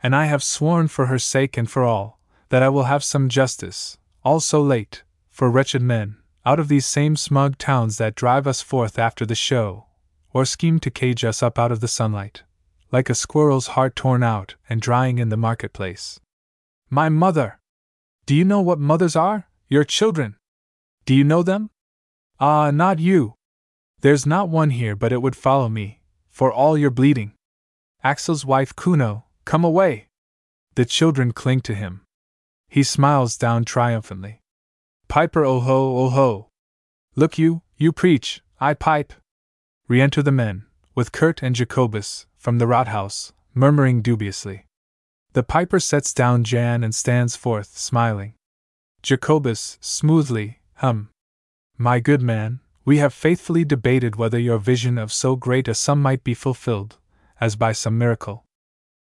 And 0.03 0.17
I 0.17 0.25
have 0.25 0.43
sworn 0.43 0.89
for 0.89 1.07
her 1.07 1.19
sake 1.19 1.57
and 1.57 1.71
for 1.71 1.85
all, 1.85 2.19
that 2.49 2.63
I 2.63 2.69
will 2.69 2.85
have 2.85 3.05
some 3.05 3.29
justice, 3.29 3.97
all 4.25 4.41
so 4.41 4.61
late, 4.61 5.05
for 5.31 5.49
wretched 5.49 5.81
men, 5.81 6.17
out 6.45 6.59
of 6.59 6.67
these 6.67 6.87
same 6.87 7.15
smug 7.15 7.57
towns 7.57 7.99
that 7.99 8.17
drive 8.17 8.49
us 8.49 8.63
forth 8.63 8.99
after 8.99 9.25
the 9.25 9.37
show, 9.37 9.87
or 10.33 10.45
scheme 10.45 10.81
to 10.81 10.91
cage 10.91 11.25
us 11.25 11.41
up 11.41 11.57
out 11.57 11.71
of 11.71 11.79
the 11.79 11.89
sunlight, 11.89 12.43
like 12.91 13.09
a 13.09 13.15
squirrel's 13.15 13.69
heart 13.69 13.95
torn 13.95 14.25
out 14.25 14.57
and 14.69 14.81
drying 14.81 15.19
in 15.19 15.29
the 15.29 15.37
marketplace. 15.37 16.19
My 16.90 17.09
mother! 17.09 17.59
Do 18.27 18.35
you 18.35 18.44
know 18.44 18.61
what 18.61 18.79
mothers 18.79 19.16
are? 19.16 19.49
Your 19.68 19.85
children! 19.85 20.37
Do 21.07 21.14
you 21.14 21.25
know 21.25 21.42
them? 21.42 21.70
Ah, 22.40 22.70
not 22.70 22.99
you! 22.99 23.35
There's 24.01 24.27
not 24.27 24.49
one 24.49 24.70
here 24.70 24.97
but 24.97 25.12
it 25.12 25.23
would 25.23 25.37
follow 25.37 25.68
me, 25.68 26.01
for 26.31 26.53
all 26.53 26.77
your 26.77 26.90
bleeding. 26.90 27.33
Axel's 28.03 28.44
wife 28.44 28.75
Kuno, 28.77 29.25
come 29.44 29.64
away! 29.64 30.09
The 30.75 30.85
children 30.85 31.33
cling 31.33 31.61
to 31.62 31.75
him. 31.75 32.03
He 32.68 32.83
smiles 32.83 33.37
down 33.37 33.64
triumphantly. 33.64 34.40
Piper, 35.09 35.44
oho 35.44 36.09
ho, 36.11 36.20
oh! 36.20 36.49
Look 37.14 37.38
you, 37.38 37.62
you 37.77 37.92
preach, 37.92 38.42
I 38.61 38.75
pipe! 38.75 39.12
Re 39.87 40.01
enter 40.01 40.23
the 40.23 40.33
men, 40.33 40.64
with 40.94 41.12
Kurt 41.12 41.42
and 41.42 41.55
Jacobus, 41.55 42.27
from 42.37 42.59
the 42.59 42.66
Rathaus, 42.66 43.33
murmuring 43.55 44.03
dubiously. 44.03 44.66
The 45.35 45.42
piper 45.42 45.81
sets 45.81 46.14
down 46.14 46.44
Jan 46.44 46.85
and 46.85 46.94
stands 46.94 47.35
forth, 47.35 47.77
smiling. 47.77 48.35
Jacobus, 49.03 49.79
smoothly, 49.81 50.61
hum. 50.77 51.11
My 51.77 51.99
good 51.99 52.23
man, 52.23 52.61
we 52.85 52.99
have 52.99 53.12
faithfully 53.12 53.64
debated 53.64 54.14
whether 54.14 54.38
your 54.38 54.59
vision 54.59 54.97
of 54.97 55.12
so 55.12 55.35
great 55.35 55.66
a 55.66 55.75
sum 55.75 56.01
might 56.01 56.23
be 56.23 56.35
fulfilled, 56.35 56.99
as 57.40 57.57
by 57.57 57.73
some 57.73 57.99
miracle. 57.99 58.44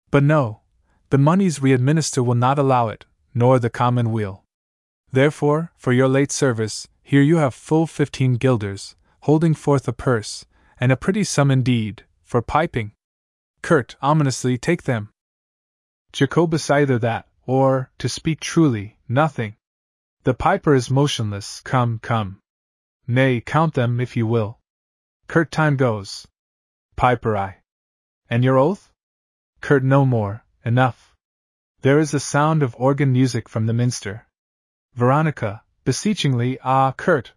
But 0.09 0.23
no, 0.23 0.61
the 1.11 1.19
moneys 1.19 1.61
we 1.61 1.71
administer 1.71 2.23
will 2.23 2.33
not 2.33 2.57
allow 2.57 2.87
it, 2.87 3.05
nor 3.35 3.59
the 3.59 3.69
common 3.69 4.11
weal. 4.11 4.43
Therefore, 5.11 5.71
for 5.77 5.93
your 5.93 6.07
late 6.07 6.31
service, 6.31 6.87
here 7.03 7.21
you 7.21 7.37
have 7.37 7.53
full 7.53 7.85
fifteen 7.85 8.37
guilders, 8.37 8.95
holding 9.21 9.53
forth 9.53 9.87
a 9.87 9.93
purse, 9.93 10.45
and 10.79 10.91
a 10.91 10.97
pretty 10.97 11.23
sum 11.23 11.51
indeed, 11.51 12.05
for 12.23 12.41
piping. 12.41 12.93
Kurt, 13.61 13.95
ominously, 14.01 14.57
take 14.57 14.83
them. 14.83 15.09
Jacobus 16.13 16.69
either 16.69 16.99
that, 16.99 17.27
or, 17.47 17.89
to 17.97 18.07
speak 18.07 18.39
truly, 18.39 18.99
nothing. 19.09 19.55
The 20.25 20.35
piper 20.35 20.75
is 20.75 20.91
motionless, 20.91 21.59
come, 21.61 21.97
come. 21.97 22.39
Nay, 23.07 23.41
count 23.41 23.73
them 23.73 23.99
if 23.99 24.15
you 24.15 24.27
will. 24.27 24.59
Kurt 25.27 25.51
time 25.51 25.75
goes. 25.75 26.27
Piper 26.95 27.35
I. 27.35 27.57
And 28.29 28.43
your 28.43 28.59
oath? 28.59 28.93
Kurt 29.59 29.83
no 29.83 30.05
more, 30.05 30.45
enough. 30.63 31.15
There 31.81 31.99
is 31.99 32.13
a 32.13 32.19
sound 32.19 32.61
of 32.61 32.75
organ 32.77 33.11
music 33.11 33.49
from 33.49 33.65
the 33.65 33.73
minster. 33.73 34.27
Veronica, 34.93 35.63
beseechingly, 35.83 36.59
ah, 36.63 36.91
Kurt! 36.91 37.33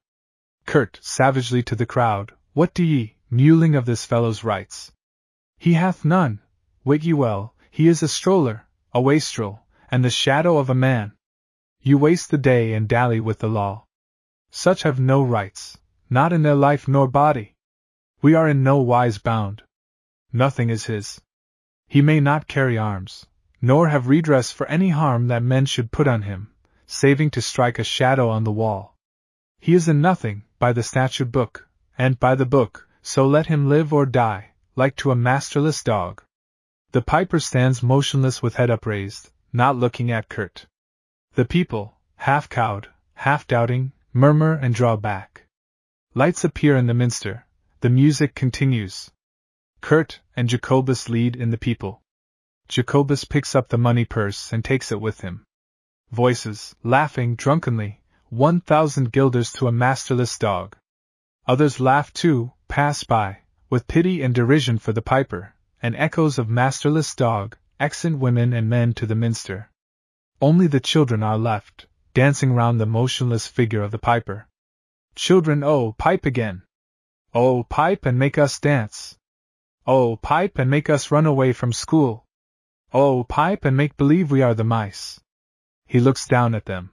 Kurt, 0.67 0.99
savagely 1.01 1.63
to 1.63 1.75
the 1.75 1.87
crowd, 1.87 2.33
what 2.53 2.75
do 2.75 2.85
ye, 2.85 3.17
mewling 3.33 3.75
of 3.75 3.87
this 3.87 4.05
fellow's 4.05 4.45
rights? 4.45 4.93
He 5.57 5.73
hath 5.73 6.05
none, 6.05 6.43
wit 6.85 7.05
ye 7.05 7.15
well, 7.15 7.55
he 7.71 7.89
is 7.89 8.03
a 8.03 8.09
stroller, 8.09 8.66
a 8.97 8.99
wastrel, 8.99 9.61
and 9.91 10.03
the 10.03 10.09
shadow 10.09 10.57
of 10.57 10.71
a 10.71 10.75
man. 10.75 11.13
You 11.83 11.99
waste 11.99 12.31
the 12.31 12.39
day 12.39 12.73
and 12.73 12.89
dally 12.89 13.21
with 13.21 13.41
the 13.41 13.47
law. 13.47 13.85
Such 14.51 14.85
have 14.85 14.99
no 14.99 15.23
rights, 15.23 15.77
not 16.09 16.33
in 16.33 16.41
their 16.43 16.55
life 16.55 16.89
nor 16.89 17.07
body. 17.07 17.57
We 18.23 18.33
are 18.33 18.49
in 18.49 18.63
no 18.63 18.79
wise 18.79 19.19
bound. 19.19 19.63
Nothing 20.33 20.71
is 20.71 20.87
his. 20.87 21.21
He 21.87 22.01
may 22.01 22.21
not 22.21 22.49
carry 22.49 22.79
arms, 22.79 23.27
nor 23.61 23.91
have 23.91 24.09
redress 24.09 24.51
for 24.51 24.67
any 24.67 24.89
harm 24.89 25.29
that 25.29 25.43
men 25.43 25.67
should 25.67 25.93
put 25.93 26.09
on 26.09 26.23
him, 26.23 26.55
saving 26.87 27.33
to 27.33 27.43
strike 27.43 27.79
a 27.79 27.85
shadow 27.85 28.31
on 28.31 28.45
the 28.45 28.59
wall. 28.63 28.97
He 29.61 29.75
is 29.75 29.89
in 29.89 30.01
nothing, 30.01 30.45
by 30.59 30.73
the 30.73 30.83
statute 30.83 31.31
book, 31.31 31.69
and 31.99 32.19
by 32.19 32.35
the 32.35 32.47
book, 32.47 32.89
so 33.03 33.27
let 33.27 33.49
him 33.49 33.69
live 33.69 33.93
or 33.93 34.07
die, 34.07 34.53
like 34.75 34.97
to 34.97 35.11
a 35.11 35.15
masterless 35.15 35.83
dog. 35.83 36.23
The 36.97 37.03
piper 37.03 37.39
stands 37.41 37.83
motionless 37.83 38.43
with 38.43 38.55
head 38.55 38.71
upraised, 38.71 39.31
not 39.53 39.77
looking 39.77 40.11
at 40.11 40.31
Kurt. 40.31 40.65
The 41.35 41.45
people, 41.45 41.99
half 42.15 42.49
cowed, 42.49 42.89
half 43.13 43.47
doubting, 43.47 43.93
murmur 44.15 44.55
and 44.55 44.75
draw 44.75 44.97
back. 44.97 45.47
Lights 46.15 46.43
appear 46.43 46.75
in 46.75 46.87
the 46.87 46.95
minster, 46.95 47.45
the 47.83 47.91
music 47.91 48.35
continues. 48.35 49.11
Kurt 49.83 50.21
and 50.37 50.49
Jacobus 50.49 51.11
lead 51.11 51.37
in 51.37 51.51
the 51.51 51.59
people. 51.59 52.01
Jacobus 52.67 53.25
picks 53.25 53.55
up 53.55 53.69
the 53.69 53.77
money 53.77 54.07
purse 54.07 54.51
and 54.51 54.65
takes 54.65 54.91
it 54.91 54.99
with 54.99 55.21
him. 55.21 55.45
Voices, 56.13 56.75
laughing 56.83 57.35
drunkenly, 57.37 58.01
1,000 58.31 59.13
guilders 59.13 59.53
to 59.53 59.69
a 59.69 59.71
masterless 59.71 60.39
dog. 60.39 60.75
Others 61.47 61.79
laugh 61.79 62.11
too, 62.15 62.55
pass 62.69 63.05
by, 63.05 63.41
with 63.69 63.87
pity 63.87 64.23
and 64.23 64.35
derision 64.35 64.79
for 64.79 64.95
the 64.95 65.03
piper, 65.03 65.53
and 65.87 65.95
echoes 65.95 66.37
of 66.37 66.49
masterless 66.49 67.15
dog, 67.15 67.57
accent 67.79 68.19
women 68.19 68.53
and 68.53 68.69
men 68.69 68.93
to 68.93 69.07
the 69.07 69.15
minster. 69.15 69.71
Only 70.43 70.67
the 70.67 70.81
children 70.81 71.23
are 71.23 71.39
left, 71.39 71.87
dancing 72.13 72.53
round 72.55 72.81
the 72.81 72.87
motionless 72.87 73.47
figure 73.47 73.85
of 73.85 73.93
the 73.93 73.99
piper. 74.01 74.49
Children, 75.15 75.63
oh, 75.63 75.93
pipe 75.93 76.27
again! 76.27 76.65
Oh, 77.33 77.63
pipe 77.63 78.05
and 78.05 78.19
make 78.19 78.37
us 78.37 78.59
dance! 78.59 79.17
Oh, 79.87 80.17
pipe 80.17 80.59
and 80.59 80.69
make 80.69 80.91
us 80.91 81.13
run 81.13 81.25
away 81.25 81.53
from 81.53 81.73
school! 81.73 82.27
Oh, 82.93 83.23
pipe 83.23 83.65
and 83.65 83.77
make 83.77 83.97
believe 83.97 84.33
we 84.33 84.43
are 84.43 84.55
the 84.55 84.65
mice! 84.65 85.21
He 85.87 86.01
looks 86.01 86.27
down 86.27 86.57
at 86.57 86.67
them. 86.67 86.91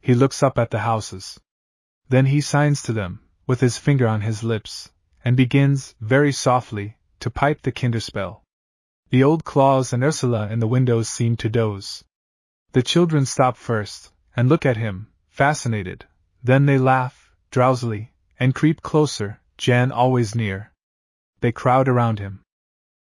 He 0.00 0.14
looks 0.14 0.40
up 0.40 0.56
at 0.56 0.70
the 0.70 0.78
houses. 0.78 1.40
Then 2.08 2.26
he 2.26 2.40
signs 2.40 2.80
to 2.84 2.92
them, 2.92 3.24
with 3.48 3.58
his 3.58 3.76
finger 3.76 4.06
on 4.06 4.20
his 4.20 4.44
lips, 4.44 4.92
and 5.24 5.36
begins, 5.36 5.96
very 6.00 6.30
softly, 6.30 6.96
to 7.20 7.30
pipe 7.30 7.62
the 7.62 7.72
kinderspell. 7.72 8.42
The 9.10 9.24
old 9.24 9.44
Claus 9.44 9.92
and 9.92 10.02
Ursula 10.02 10.48
in 10.50 10.58
the 10.58 10.68
windows 10.68 11.08
seem 11.08 11.36
to 11.38 11.48
doze. 11.48 12.04
The 12.72 12.82
children 12.82 13.26
stop 13.26 13.56
first, 13.56 14.12
and 14.36 14.48
look 14.48 14.64
at 14.64 14.76
him, 14.76 15.08
fascinated, 15.28 16.06
then 16.42 16.66
they 16.66 16.78
laugh, 16.78 17.32
drowsily, 17.50 18.12
and 18.38 18.54
creep 18.54 18.82
closer, 18.82 19.40
Jan 19.58 19.92
always 19.92 20.34
near. 20.34 20.72
They 21.40 21.52
crowd 21.52 21.88
around 21.88 22.18
him. 22.18 22.42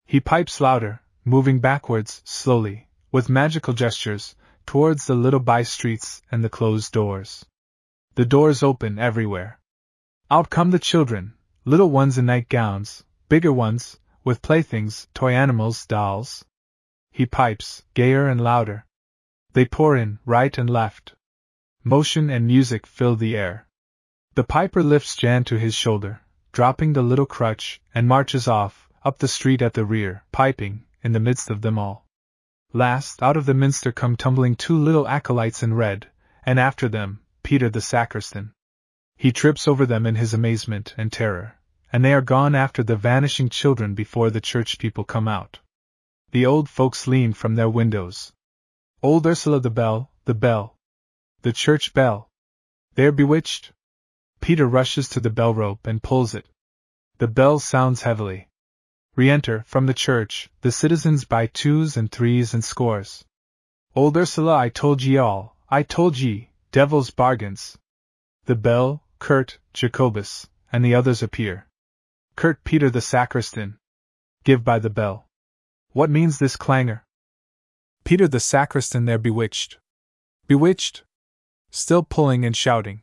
He 0.06 0.20
pipes 0.20 0.60
louder, 0.60 1.02
moving 1.24 1.60
backwards, 1.60 2.22
slowly, 2.26 2.88
with 3.12 3.30
magical 3.30 3.74
gestures, 3.74 4.36
towards 4.66 5.06
the 5.06 5.16
little 5.16 5.40
by 5.40 5.64
streets 5.64 6.22
and 6.32 6.44
the 6.44 6.50
closed 6.50 6.92
doors. 6.92 7.46
The 8.16 8.26
doors 8.26 8.64
open 8.64 9.00
everywhere. 9.00 9.60
Out 10.30 10.50
come 10.50 10.72
the 10.72 10.80
children, 10.80 11.36
little 11.64 11.90
ones 11.90 12.18
in 12.18 12.26
nightgowns, 12.26 13.04
bigger 13.30 13.54
ones, 13.54 14.00
with 14.30 14.44
playthings, 14.44 15.08
toy 15.16 15.34
animals, 15.34 15.88
dolls. 15.88 16.46
He 17.10 17.26
pipes, 17.26 17.82
gayer 17.96 18.28
and 18.28 18.40
louder. 18.40 18.86
They 19.54 19.66
pour 19.66 19.98
in, 19.98 20.20
right 20.24 20.56
and 20.56 20.70
left. 20.70 21.16
Motion 21.84 22.30
and 22.30 22.46
music 22.46 22.86
fill 22.86 23.16
the 23.16 23.36
air. 23.36 23.66
The 24.36 24.44
piper 24.44 24.84
lifts 24.84 25.16
Jan 25.16 25.46
to 25.46 25.58
his 25.58 25.74
shoulder, 25.74 26.22
dropping 26.52 26.94
the 26.94 27.02
little 27.02 27.26
crutch, 27.26 27.82
and 27.96 28.08
marches 28.08 28.48
off, 28.48 28.88
up 29.04 29.18
the 29.18 29.28
street 29.28 29.64
at 29.64 29.74
the 29.74 29.84
rear, 29.84 30.24
piping, 30.32 30.86
in 31.02 31.14
the 31.14 31.20
midst 31.20 31.50
of 31.50 31.64
them 31.64 31.80
all. 31.80 32.06
Last, 32.72 33.24
out 33.24 33.36
of 33.36 33.48
the 33.48 33.56
minster 33.56 33.92
come 33.92 34.16
tumbling 34.16 34.56
two 34.56 34.78
little 34.78 35.08
acolytes 35.08 35.64
in 35.64 35.74
red, 35.74 36.08
and 36.46 36.60
after 36.60 36.88
them, 36.88 37.22
Peter 37.42 37.68
the 37.68 37.82
sacristan. 37.82 38.54
He 39.18 39.32
trips 39.32 39.68
over 39.68 39.88
them 39.88 40.06
in 40.06 40.14
his 40.14 40.36
amazement 40.36 40.94
and 40.98 41.12
terror, 41.12 41.59
and 41.92 42.04
they 42.04 42.14
are 42.14 42.22
gone 42.22 42.56
after 42.56 42.84
the 42.84 42.96
vanishing 42.96 43.50
children 43.50 43.96
before 43.96 44.30
the 44.30 44.42
church 44.42 44.78
people 44.78 45.04
come 45.04 45.28
out. 45.28 45.60
The 46.32 46.46
old 46.46 46.70
folks 46.70 47.08
lean 47.08 47.34
from 47.34 47.56
their 47.56 47.70
windows. 47.70 48.32
Old 49.02 49.26
Ursula 49.26 49.60
the 49.60 49.70
bell, 49.70 50.12
the 50.26 50.36
bell. 50.36 50.76
The 51.42 51.54
church 51.54 51.94
bell. 51.94 52.30
They're 52.96 53.12
bewitched. 53.12 53.72
Peter 54.42 54.68
rushes 54.68 55.10
to 55.10 55.20
the 55.20 55.30
bell 55.30 55.54
rope 55.54 55.88
and 55.88 56.04
pulls 56.04 56.36
it. 56.36 56.46
The 57.18 57.28
bell 57.28 57.60
sounds 57.60 58.04
heavily. 58.04 58.50
Re-enter, 59.16 59.64
from 59.66 59.86
the 59.86 59.94
church, 59.94 60.50
the 60.62 60.72
citizens 60.72 61.26
by 61.26 61.48
twos 61.48 61.98
and 61.98 62.12
threes 62.12 62.54
and 62.54 62.64
scores. 62.64 63.26
Old 63.96 64.16
Ursula, 64.16 64.56
I 64.56 64.70
told 64.70 65.02
ye 65.02 65.18
all, 65.18 65.58
I 65.70 65.84
told 65.84 66.18
ye, 66.18 66.52
devil's 66.72 67.10
bargains. 67.10 67.78
The 68.46 68.56
bell, 68.56 69.04
Kurt, 69.18 69.58
Jacobus, 69.74 70.48
and 70.72 70.86
the 70.86 70.96
others 70.96 71.24
appear. 71.24 71.68
Kurt 72.40 72.64
Peter 72.64 72.90
the 72.90 73.02
sacristan. 73.02 73.80
Give 74.46 74.64
by 74.64 74.80
the 74.80 74.90
bell. 74.90 75.28
What 75.92 76.10
means 76.10 76.40
this 76.40 76.56
clangor? 76.56 77.04
Peter 78.06 78.30
the 78.30 78.40
sacristan 78.40 79.04
they're 79.04 79.18
bewitched. 79.18 79.78
Bewitched? 80.48 81.04
Still 81.70 82.02
pulling 82.02 82.46
and 82.46 82.56
shouting. 82.56 83.02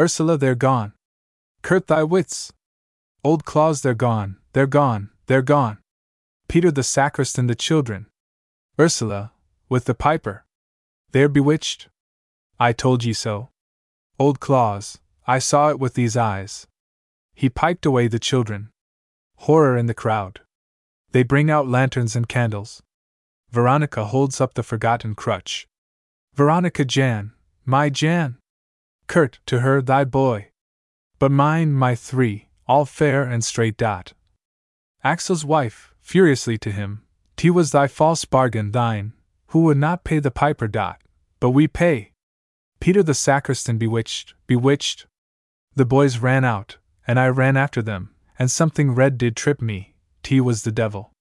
Ursula 0.00 0.36
they're 0.36 0.56
gone. 0.56 0.94
Kurt 1.62 1.86
thy 1.86 2.02
wits. 2.02 2.52
Old 3.22 3.44
Claus 3.44 3.82
they're 3.82 3.94
gone, 3.94 4.38
they're 4.52 4.66
gone, 4.66 5.10
they're 5.26 5.42
gone. 5.42 5.78
Peter 6.48 6.72
the 6.72 6.82
sacristan 6.82 7.46
the 7.46 7.54
children. 7.54 8.06
Ursula, 8.80 9.30
with 9.68 9.84
the 9.84 9.94
piper. 9.94 10.44
They're 11.12 11.28
bewitched. 11.28 11.86
I 12.58 12.72
told 12.72 13.04
ye 13.04 13.12
so. 13.12 13.50
Old 14.18 14.40
Claus, 14.40 14.98
I 15.24 15.38
saw 15.38 15.70
it 15.70 15.78
with 15.78 15.94
these 15.94 16.16
eyes. 16.16 16.66
He 17.38 17.50
piped 17.50 17.84
away 17.84 18.08
the 18.08 18.18
children. 18.18 18.70
Horror 19.40 19.76
in 19.76 19.84
the 19.84 19.94
crowd. 19.94 20.40
They 21.12 21.22
bring 21.22 21.50
out 21.50 21.68
lanterns 21.68 22.16
and 22.16 22.26
candles. 22.26 22.82
Veronica 23.50 24.06
holds 24.06 24.40
up 24.40 24.54
the 24.54 24.62
forgotten 24.62 25.14
crutch. 25.14 25.68
Veronica 26.34 26.82
Jan, 26.82 27.32
my 27.66 27.90
Jan. 27.90 28.38
Kurt, 29.06 29.40
to 29.44 29.60
her, 29.60 29.82
thy 29.82 30.04
boy. 30.04 30.48
But 31.18 31.30
mine, 31.30 31.74
my 31.74 31.94
three, 31.94 32.48
all 32.66 32.86
fair 32.86 33.24
and 33.24 33.44
straight 33.44 33.76
dot. 33.76 34.14
Axel's 35.04 35.44
wife, 35.44 35.92
furiously 36.00 36.56
to 36.56 36.72
him, 36.72 37.02
T 37.36 37.50
was 37.50 37.70
thy 37.70 37.86
false 37.86 38.24
bargain, 38.24 38.72
thine, 38.72 39.12
who 39.48 39.60
would 39.64 39.76
not 39.76 40.04
pay 40.04 40.20
the 40.20 40.30
piper 40.30 40.68
dot, 40.68 41.02
but 41.38 41.50
we 41.50 41.68
pay. 41.68 42.12
Peter 42.80 43.02
the 43.02 43.14
sacristan 43.14 43.76
bewitched, 43.76 44.32
bewitched, 44.46 45.06
the 45.74 45.84
boys 45.84 46.16
ran 46.18 46.42
out, 46.42 46.78
and 47.06 47.18
I 47.18 47.28
ran 47.28 47.56
after 47.56 47.82
them, 47.82 48.10
and 48.38 48.50
something 48.50 48.94
red 48.94 49.18
did 49.18 49.36
trip 49.36 49.62
me. 49.62 49.94
T 50.22 50.40
was 50.40 50.62
the 50.62 50.72
devil. 50.72 51.12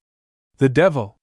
The 0.58 0.70
devil! 0.70 1.18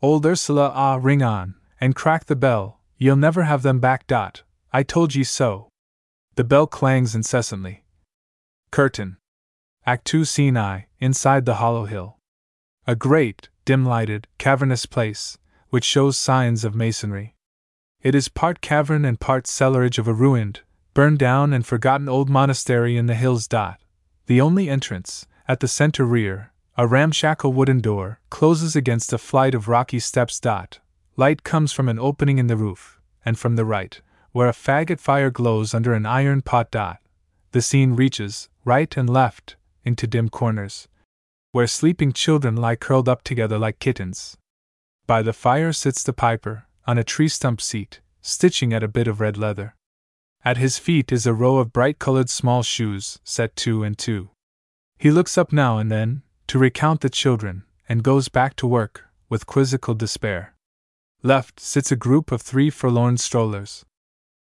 Old 0.00 0.26
Ursula 0.26 0.72
ah 0.74 0.98
ring 1.00 1.22
on, 1.22 1.54
and 1.80 1.94
crack 1.94 2.24
the 2.24 2.36
bell, 2.36 2.80
ye'll 2.98 3.16
never 3.16 3.44
have 3.44 3.62
them 3.62 3.78
back. 3.78 4.06
Dot. 4.06 4.42
I 4.72 4.82
told 4.82 5.14
ye 5.14 5.22
so. 5.22 5.68
The 6.34 6.44
bell 6.44 6.66
clangs 6.66 7.14
incessantly. 7.14 7.84
Curtain. 8.70 9.18
Act 9.84 10.04
2 10.06 10.24
Scene 10.24 10.56
I, 10.56 10.86
inside 10.98 11.44
the 11.44 11.56
hollow 11.56 11.84
hill. 11.84 12.16
A 12.86 12.96
great, 12.96 13.48
dim 13.64 13.84
lighted, 13.84 14.26
cavernous 14.38 14.86
place, 14.86 15.38
which 15.68 15.84
shows 15.84 16.16
signs 16.16 16.64
of 16.64 16.74
masonry. 16.74 17.34
It 18.00 18.14
is 18.14 18.28
part 18.28 18.60
cavern 18.60 19.04
and 19.04 19.20
part 19.20 19.44
cellarage 19.44 19.98
of 19.98 20.08
a 20.08 20.14
ruined, 20.14 20.60
burned 20.94 21.18
down 21.18 21.52
and 21.52 21.66
forgotten 21.66 22.08
old 22.08 22.30
monastery 22.30 22.96
in 22.96 23.06
the 23.06 23.14
hills. 23.14 23.46
Dot. 23.46 23.81
The 24.32 24.40
only 24.40 24.70
entrance, 24.70 25.26
at 25.46 25.60
the 25.60 25.68
center 25.68 26.06
rear, 26.06 26.52
a 26.78 26.86
ramshackle 26.86 27.52
wooden 27.52 27.82
door, 27.82 28.18
closes 28.30 28.74
against 28.74 29.12
a 29.12 29.18
flight 29.18 29.54
of 29.54 29.68
rocky 29.68 29.98
steps. 29.98 30.40
Dot. 30.40 30.78
Light 31.18 31.42
comes 31.42 31.70
from 31.70 31.86
an 31.86 31.98
opening 31.98 32.38
in 32.38 32.46
the 32.46 32.56
roof, 32.56 32.98
and 33.26 33.38
from 33.38 33.56
the 33.56 33.66
right, 33.66 34.00
where 34.30 34.48
a 34.48 34.52
faggot 34.52 35.00
fire 35.00 35.30
glows 35.30 35.74
under 35.74 35.92
an 35.92 36.06
iron 36.06 36.40
pot. 36.40 36.70
Dot. 36.70 36.96
The 37.50 37.60
scene 37.60 37.92
reaches, 37.92 38.48
right 38.64 38.96
and 38.96 39.10
left, 39.10 39.56
into 39.84 40.06
dim 40.06 40.30
corners, 40.30 40.88
where 41.50 41.66
sleeping 41.66 42.14
children 42.14 42.56
lie 42.56 42.76
curled 42.76 43.10
up 43.10 43.22
together 43.24 43.58
like 43.58 43.80
kittens. 43.80 44.38
By 45.06 45.20
the 45.20 45.34
fire 45.34 45.74
sits 45.74 46.02
the 46.02 46.14
piper, 46.14 46.64
on 46.86 46.96
a 46.96 47.04
tree 47.04 47.28
stump 47.28 47.60
seat, 47.60 48.00
stitching 48.22 48.72
at 48.72 48.82
a 48.82 48.88
bit 48.88 49.08
of 49.08 49.20
red 49.20 49.36
leather. 49.36 49.74
At 50.44 50.56
his 50.56 50.78
feet 50.78 51.12
is 51.12 51.24
a 51.24 51.34
row 51.34 51.58
of 51.58 51.72
bright 51.72 52.00
colored 52.00 52.28
small 52.28 52.62
shoes, 52.64 53.20
set 53.22 53.54
two 53.54 53.84
and 53.84 53.96
two. 53.96 54.30
He 54.98 55.10
looks 55.10 55.38
up 55.38 55.52
now 55.52 55.78
and 55.78 55.90
then, 55.90 56.22
to 56.48 56.58
recount 56.58 57.00
the 57.00 57.10
children, 57.10 57.62
and 57.88 58.02
goes 58.02 58.28
back 58.28 58.56
to 58.56 58.66
work, 58.66 59.04
with 59.28 59.46
quizzical 59.46 59.94
despair. 59.94 60.54
Left 61.22 61.60
sits 61.60 61.92
a 61.92 61.96
group 61.96 62.32
of 62.32 62.42
three 62.42 62.70
forlorn 62.70 63.18
strollers. 63.18 63.84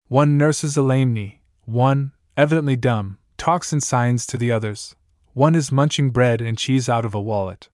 One 0.07 0.37
nurses 0.37 0.77
a 0.77 0.83
lame 0.83 1.13
knee, 1.13 1.41
one, 1.65 2.11
evidently 2.35 2.75
dumb, 2.75 3.17
talks 3.37 3.73
in 3.73 3.81
signs 3.81 4.27
to 4.27 4.37
the 4.37 4.51
others, 4.51 4.95
one 5.33 5.55
is 5.55 5.71
munching 5.71 6.11
bread 6.11 6.41
and 6.41 6.57
cheese 6.57 6.87
out 6.87 7.05
of 7.05 7.15
a 7.15 7.21
wallet. 7.21 7.69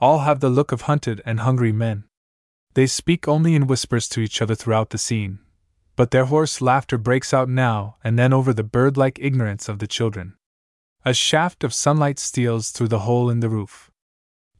All 0.00 0.20
have 0.20 0.38
the 0.40 0.48
look 0.48 0.70
of 0.70 0.82
hunted 0.82 1.20
and 1.26 1.40
hungry 1.40 1.72
men. 1.72 2.04
They 2.74 2.86
speak 2.86 3.26
only 3.26 3.56
in 3.56 3.66
whispers 3.66 4.08
to 4.10 4.20
each 4.20 4.40
other 4.40 4.54
throughout 4.54 4.90
the 4.90 4.98
scene, 4.98 5.40
but 5.98 6.12
their 6.12 6.26
hoarse 6.26 6.60
laughter 6.60 6.96
breaks 6.96 7.34
out 7.34 7.48
now 7.48 7.96
and 8.04 8.16
then 8.16 8.32
over 8.32 8.52
the 8.52 8.62
bird 8.62 8.96
like 8.96 9.18
ignorance 9.20 9.68
of 9.68 9.80
the 9.80 9.86
children. 9.88 10.36
A 11.04 11.12
shaft 11.12 11.64
of 11.64 11.74
sunlight 11.74 12.20
steals 12.20 12.70
through 12.70 12.86
the 12.86 13.00
hole 13.00 13.28
in 13.28 13.40
the 13.40 13.48
roof. 13.48 13.90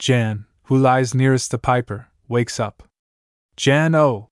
Jan, 0.01 0.47
who 0.64 0.76
lies 0.76 1.14
nearest 1.14 1.53
the 1.53 1.59
piper, 1.59 2.09
wakes 2.26 2.59
up. 2.59 2.82
Jan, 3.57 3.95
oh! 3.95 4.30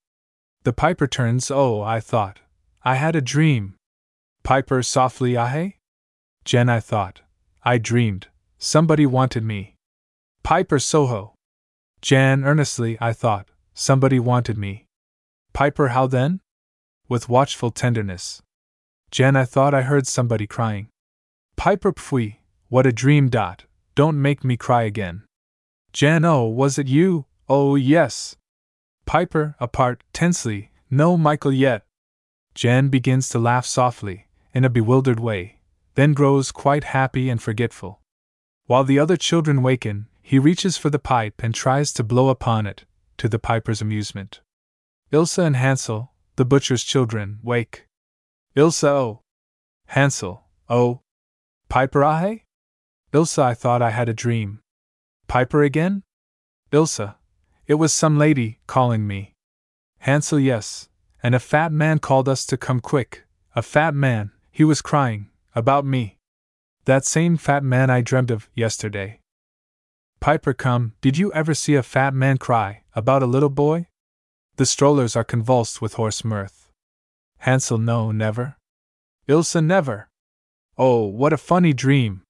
The 0.63 0.73
piper 0.73 1.07
turns, 1.07 1.49
oh, 1.49 1.81
I 1.81 2.01
thought. 2.01 2.41
I 2.83 2.95
had 2.95 3.15
a 3.15 3.21
dream. 3.21 3.75
Piper 4.43 4.83
softly, 4.83 5.37
ahe? 5.37 5.75
Jan, 6.43 6.67
I 6.67 6.81
thought. 6.81 7.21
I 7.63 7.77
dreamed. 7.77 8.27
somebody 8.57 9.05
wanted 9.05 9.45
me. 9.45 9.75
Piper 10.43 10.77
Soho. 10.77 11.35
Jan, 12.01 12.43
earnestly, 12.43 12.97
I 12.99 13.13
thought, 13.13 13.47
somebody 13.73 14.19
wanted 14.19 14.57
me. 14.57 14.87
Piper, 15.53 15.87
how 15.89 16.07
then? 16.07 16.41
With 17.09 17.29
watchful 17.29 17.71
tenderness. 17.71 18.41
Jan, 19.11 19.35
I 19.35 19.45
thought 19.45 19.73
I 19.73 19.83
heard 19.83 20.07
somebody 20.07 20.45
crying. 20.45 20.89
Piper, 21.55 21.93
pfui, 21.93 22.37
what 22.67 22.85
a 22.85 22.91
dream, 22.91 23.29
Dot, 23.29 23.63
don't 23.95 24.21
make 24.21 24.43
me 24.43 24.57
cry 24.57 24.83
again. 24.83 25.23
Jan, 25.93 26.25
oh, 26.25 26.43
was 26.43 26.77
it 26.77 26.87
you? 26.87 27.25
Oh, 27.47 27.75
yes. 27.75 28.35
Piper, 29.05 29.55
apart, 29.59 30.03
tensely, 30.11 30.71
no, 30.89 31.17
Michael, 31.17 31.53
yet. 31.53 31.85
Jan 32.53 32.89
begins 32.89 33.29
to 33.29 33.39
laugh 33.39 33.65
softly, 33.65 34.27
in 34.53 34.65
a 34.65 34.69
bewildered 34.69 35.19
way, 35.19 35.59
then 35.95 36.13
grows 36.13 36.51
quite 36.51 36.83
happy 36.83 37.29
and 37.29 37.41
forgetful. 37.41 38.01
While 38.65 38.83
the 38.83 38.99
other 38.99 39.15
children 39.15 39.63
waken, 39.63 40.07
he 40.21 40.39
reaches 40.39 40.75
for 40.75 40.89
the 40.89 40.99
pipe 40.99 41.41
and 41.41 41.55
tries 41.55 41.93
to 41.93 42.03
blow 42.03 42.27
upon 42.27 42.67
it, 42.67 42.83
to 43.17 43.29
the 43.29 43.39
piper's 43.39 43.81
amusement. 43.81 44.41
Ilsa 45.13 45.45
and 45.45 45.55
Hansel, 45.55 46.11
the 46.37 46.45
butcher's 46.45 46.83
children, 46.83 47.39
wake. 47.43 47.87
Ilsa, 48.55 48.87
oh. 48.87 49.21
Hansel, 49.87 50.43
oh. 50.69 51.01
Piper, 51.67 52.03
I? 52.03 52.43
Ilsa, 53.11 53.41
I 53.41 53.53
thought 53.55 53.81
I 53.81 53.89
had 53.89 54.07
a 54.07 54.13
dream. 54.13 54.59
Piper 55.27 55.63
again? 55.63 56.03
Ilsa, 56.71 57.15
it 57.65 57.75
was 57.75 57.91
some 57.91 58.17
lady 58.17 58.59
calling 58.67 59.07
me. 59.07 59.33
Hansel, 59.99 60.39
yes, 60.39 60.89
and 61.23 61.33
a 61.33 61.39
fat 61.39 61.71
man 61.71 61.97
called 61.97 62.29
us 62.29 62.45
to 62.45 62.55
come 62.55 62.79
quick. 62.81 63.25
A 63.55 63.63
fat 63.63 63.95
man, 63.95 64.31
he 64.51 64.63
was 64.63 64.81
crying, 64.81 65.29
about 65.55 65.85
me. 65.85 66.17
That 66.85 67.03
same 67.03 67.37
fat 67.37 67.63
man 67.63 67.89
I 67.89 68.01
dreamed 68.01 68.29
of 68.29 68.47
yesterday. 68.53 69.21
Piper, 70.19 70.53
come, 70.53 70.93
did 71.01 71.17
you 71.17 71.33
ever 71.33 71.55
see 71.55 71.73
a 71.73 71.83
fat 71.83 72.13
man 72.13 72.37
cry 72.37 72.83
about 72.93 73.23
a 73.23 73.27
little 73.27 73.49
boy? 73.49 73.87
The 74.57 74.65
strollers 74.65 75.15
are 75.15 75.23
convulsed 75.23 75.83
with 75.83 75.93
hoarse 75.93 76.25
mirth. 76.25 76.71
Hansel, 77.39 77.77
no, 77.77 78.11
never. 78.11 78.57
Ilsa, 79.29 79.63
never. 79.63 80.09
Oh, 80.79 81.05
what 81.05 81.31
a 81.31 81.37
funny 81.37 81.73
dream! 81.73 82.23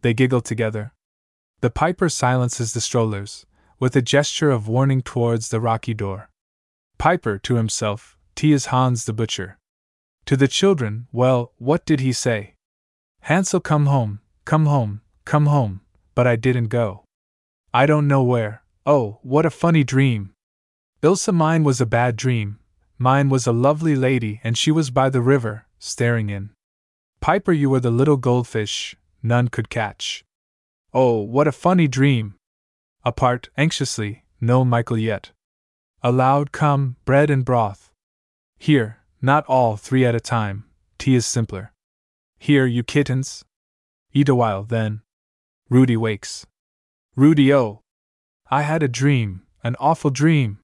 They 0.00 0.14
giggle 0.14 0.40
together. 0.40 0.92
The 1.60 1.68
piper 1.68 2.08
silences 2.08 2.72
the 2.72 2.80
strollers, 2.80 3.44
with 3.78 3.94
a 3.96 4.00
gesture 4.00 4.50
of 4.50 4.66
warning 4.66 5.02
towards 5.02 5.50
the 5.50 5.60
rocky 5.60 5.92
door. 5.92 6.30
Piper, 6.96 7.38
to 7.40 7.56
himself, 7.56 8.16
T 8.34 8.52
is 8.52 8.66
Hans 8.66 9.04
the 9.04 9.12
butcher. 9.12 9.58
To 10.24 10.38
the 10.38 10.48
children, 10.48 11.06
well, 11.12 11.52
what 11.58 11.84
did 11.84 12.00
he 12.00 12.14
say? 12.14 12.54
Hansel, 13.22 13.60
come 13.60 13.86
home, 13.86 14.20
come 14.46 14.64
home, 14.64 15.02
come 15.26 15.46
home, 15.46 15.82
but 16.14 16.26
I 16.26 16.36
didn't 16.36 16.68
go. 16.68 17.04
I 17.74 17.84
don't 17.84 18.08
know 18.08 18.22
where. 18.22 18.62
Oh, 18.86 19.18
what 19.22 19.44
a 19.44 19.50
funny 19.50 19.84
dream! 19.84 20.32
Ilsa, 21.02 21.32
mine 21.32 21.62
was 21.62 21.80
a 21.80 21.86
bad 21.86 22.16
dream. 22.16 22.58
Mine 22.98 23.28
was 23.28 23.46
a 23.46 23.52
lovely 23.52 23.94
lady, 23.94 24.40
and 24.42 24.58
she 24.58 24.72
was 24.72 24.90
by 24.90 25.08
the 25.08 25.20
river, 25.20 25.66
staring 25.78 26.28
in. 26.28 26.50
Piper, 27.20 27.52
you 27.52 27.70
were 27.70 27.80
the 27.80 27.90
little 27.90 28.16
goldfish 28.16 28.96
none 29.22 29.48
could 29.48 29.68
catch. 29.68 30.24
Oh, 30.92 31.20
what 31.20 31.46
a 31.46 31.52
funny 31.52 31.86
dream! 31.86 32.34
Apart, 33.04 33.48
anxiously, 33.56 34.24
no 34.40 34.64
Michael 34.64 34.98
yet. 34.98 35.30
Aloud 36.02 36.50
come, 36.52 36.96
bread 37.04 37.30
and 37.30 37.44
broth. 37.44 37.92
Here, 38.58 38.98
not 39.22 39.44
all 39.46 39.76
three 39.76 40.04
at 40.04 40.14
a 40.14 40.20
time, 40.20 40.64
tea 40.98 41.14
is 41.14 41.26
simpler. 41.26 41.72
Here, 42.38 42.66
you 42.66 42.82
kittens. 42.82 43.44
Eat 44.12 44.28
a 44.28 44.34
while, 44.34 44.64
then. 44.64 45.02
Rudy 45.68 45.96
wakes. 45.96 46.46
Rudy, 47.14 47.52
oh! 47.52 47.82
I 48.50 48.62
had 48.62 48.82
a 48.82 48.88
dream, 48.88 49.42
an 49.62 49.76
awful 49.78 50.10
dream. 50.10 50.58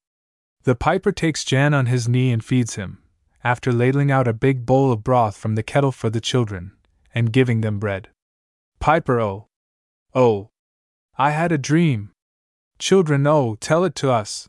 The 0.65 0.75
piper 0.75 1.13
takes 1.13 1.45
Jan 1.45 1.75
on 1.75 1.87
his 1.87 2.09
knee 2.09 2.33
and 2.33 2.43
feeds 2.43 2.77
him, 2.77 3.03
after 3.43 3.71
ladling 3.71 4.11
out 4.11 4.27
a 4.27 4.33
big 4.33 4.65
bowl 4.65 4.91
of 4.91 5.05
broth 5.05 5.37
from 5.37 5.57
the 5.57 5.63
kettle 5.63 5.93
for 5.93 6.09
the 6.09 6.23
children, 6.23 6.73
and 7.15 7.33
giving 7.33 7.61
them 7.61 7.79
bread. 7.79 8.09
Piper, 8.81 9.21
oh! 9.21 9.49
Oh! 10.15 10.49
I 11.19 11.31
had 11.33 11.53
a 11.53 11.59
dream. 11.59 12.13
Children, 12.79 13.27
oh, 13.27 13.57
tell 13.61 13.85
it 13.85 13.95
to 13.97 14.11
us. 14.11 14.49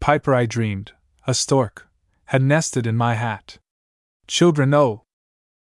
Piper, 0.00 0.34
I 0.34 0.46
dreamed, 0.46 0.92
a 1.28 1.32
stork, 1.32 1.88
had 2.26 2.42
nested 2.42 2.84
in 2.84 2.96
my 2.96 3.14
hat. 3.14 3.58
Children, 4.26 4.74
oh! 4.74 5.04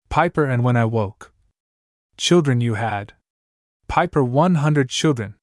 Piper, 0.10 0.46
and 0.46 0.64
when 0.64 0.76
I 0.76 0.86
woke, 0.86 1.32
children 2.18 2.60
you 2.60 2.74
had. 2.74 3.14
Piper, 3.88 4.24
one 4.24 4.56
hundred 4.56 4.90
children. 4.90 5.36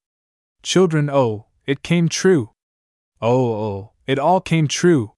Children, 0.63 1.09
oh, 1.09 1.45
it 1.65 1.81
came 1.81 2.09
true. 2.09 2.51
Oh, 3.21 3.53
oh, 3.53 3.92
it 4.05 4.19
all 4.19 4.41
came 4.41 4.67
true. 4.67 5.13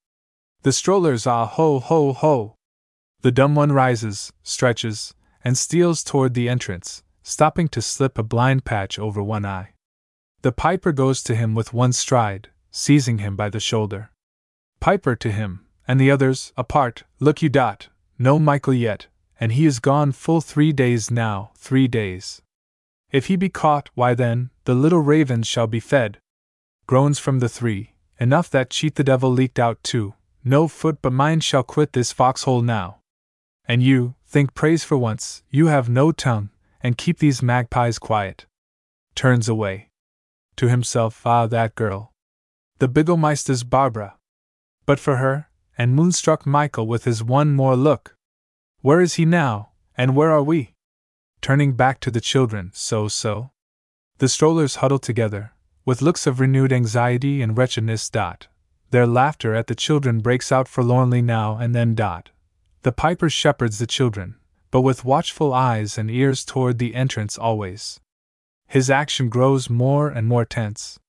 The 0.61 0.71
strollers, 0.71 1.27
ah, 1.27 1.45
ho, 1.45 1.79
ho, 1.79 2.13
ho. 2.13 2.55
The 3.21 3.31
dumb 3.31 3.55
one 3.55 3.71
rises, 3.71 4.31
stretches, 4.43 5.13
and 5.43 5.57
steals 5.57 6.03
toward 6.03 6.33
the 6.33 6.49
entrance, 6.49 7.03
stopping 7.23 7.67
to 7.69 7.81
slip 7.81 8.17
a 8.17 8.23
blind 8.23 8.65
patch 8.65 8.99
over 8.99 9.21
one 9.21 9.45
eye. 9.45 9.73
The 10.41 10.51
piper 10.51 10.91
goes 10.91 11.23
to 11.23 11.35
him 11.35 11.55
with 11.55 11.73
one 11.73 11.93
stride, 11.93 12.49
seizing 12.69 13.17
him 13.17 13.35
by 13.35 13.49
the 13.49 13.59
shoulder. 13.59 14.11
Piper 14.79 15.15
to 15.15 15.31
him, 15.31 15.65
and 15.87 15.99
the 15.99 16.11
others, 16.11 16.53
apart, 16.55 17.03
look 17.19 17.41
you 17.41 17.49
dot, 17.49 17.89
no 18.19 18.37
Michael 18.37 18.73
yet, 18.73 19.07
and 19.39 19.53
he 19.53 19.65
is 19.65 19.79
gone 19.79 20.11
full 20.11 20.41
three 20.41 20.71
days 20.71 21.09
now, 21.09 21.51
three 21.57 21.87
days. 21.87 22.41
If 23.11 23.25
he 23.25 23.35
be 23.35 23.49
caught, 23.49 23.89
why 23.95 24.13
then, 24.13 24.51
the 24.65 24.75
little 24.75 25.01
ravens 25.01 25.47
shall 25.47 25.67
be 25.67 25.79
fed. 25.79 26.19
Groans 26.85 27.17
from 27.17 27.39
the 27.39 27.49
three, 27.49 27.94
enough 28.19 28.49
that 28.49 28.69
cheat 28.69 28.95
the 28.95 29.03
devil 29.03 29.31
leaked 29.31 29.59
out 29.59 29.83
too. 29.83 30.13
No 30.43 30.67
foot 30.67 30.99
but 31.01 31.13
mine 31.13 31.39
shall 31.39 31.63
quit 31.63 31.93
this 31.93 32.11
foxhole 32.11 32.61
now. 32.61 32.99
And 33.67 33.81
you, 33.81 34.15
think 34.27 34.53
praise 34.53 34.83
for 34.83 34.97
once, 34.97 35.43
you 35.49 35.67
have 35.67 35.89
no 35.89 36.11
tongue, 36.11 36.49
and 36.81 36.97
keep 36.97 37.17
these 37.17 37.41
magpies 37.41 37.97
quiet. 37.97 38.45
Turns 39.15 39.49
away. 39.49 39.89
To 40.57 40.69
himself, 40.69 41.25
ah, 41.25 41.47
that 41.47 41.73
girl. 41.73 42.11
The 42.79 42.87
Bigelmeister's 42.87 43.63
Barbara. 43.63 44.17
But 44.85 44.99
for 44.99 45.17
her, 45.17 45.49
and 45.77 45.95
moonstruck 45.95 46.45
Michael 46.45 46.85
with 46.85 47.05
his 47.05 47.23
one 47.23 47.55
more 47.55 47.75
look. 47.75 48.15
Where 48.81 49.01
is 49.01 49.15
he 49.15 49.25
now, 49.25 49.71
and 49.97 50.15
where 50.15 50.31
are 50.31 50.43
we? 50.43 50.73
Turning 51.41 51.73
back 51.73 51.99
to 52.01 52.11
the 52.11 52.21
children, 52.21 52.71
so 52.73 53.07
so. 53.07 53.51
The 54.19 54.29
strollers 54.29 54.75
huddle 54.75 54.99
together, 54.99 55.53
with 55.85 56.01
looks 56.01 56.27
of 56.27 56.39
renewed 56.39 56.73
anxiety 56.73 57.41
and 57.41 57.57
wretchedness. 57.57 58.09
Dot. 58.09 58.47
Their 58.91 59.07
laughter 59.07 59.55
at 59.55 59.67
the 59.67 59.75
children 59.75 60.19
breaks 60.19 60.51
out 60.51 60.67
forlornly 60.67 61.21
now 61.21 61.57
and 61.57 61.73
then. 61.73 61.95
Dot. 61.95 62.31
The 62.81 62.91
piper 62.91 63.29
shepherds 63.29 63.79
the 63.79 63.87
children, 63.87 64.35
but 64.71 64.81
with 64.81 65.05
watchful 65.05 65.53
eyes 65.53 65.97
and 65.97 66.11
ears 66.11 66.43
toward 66.43 66.79
the 66.79 66.95
entrance 66.95 67.37
always. 67.37 67.99
His 68.67 68.89
action 68.89 69.29
grows 69.29 69.69
more 69.69 70.09
and 70.09 70.27
more 70.27 70.45
tense. 70.45 70.99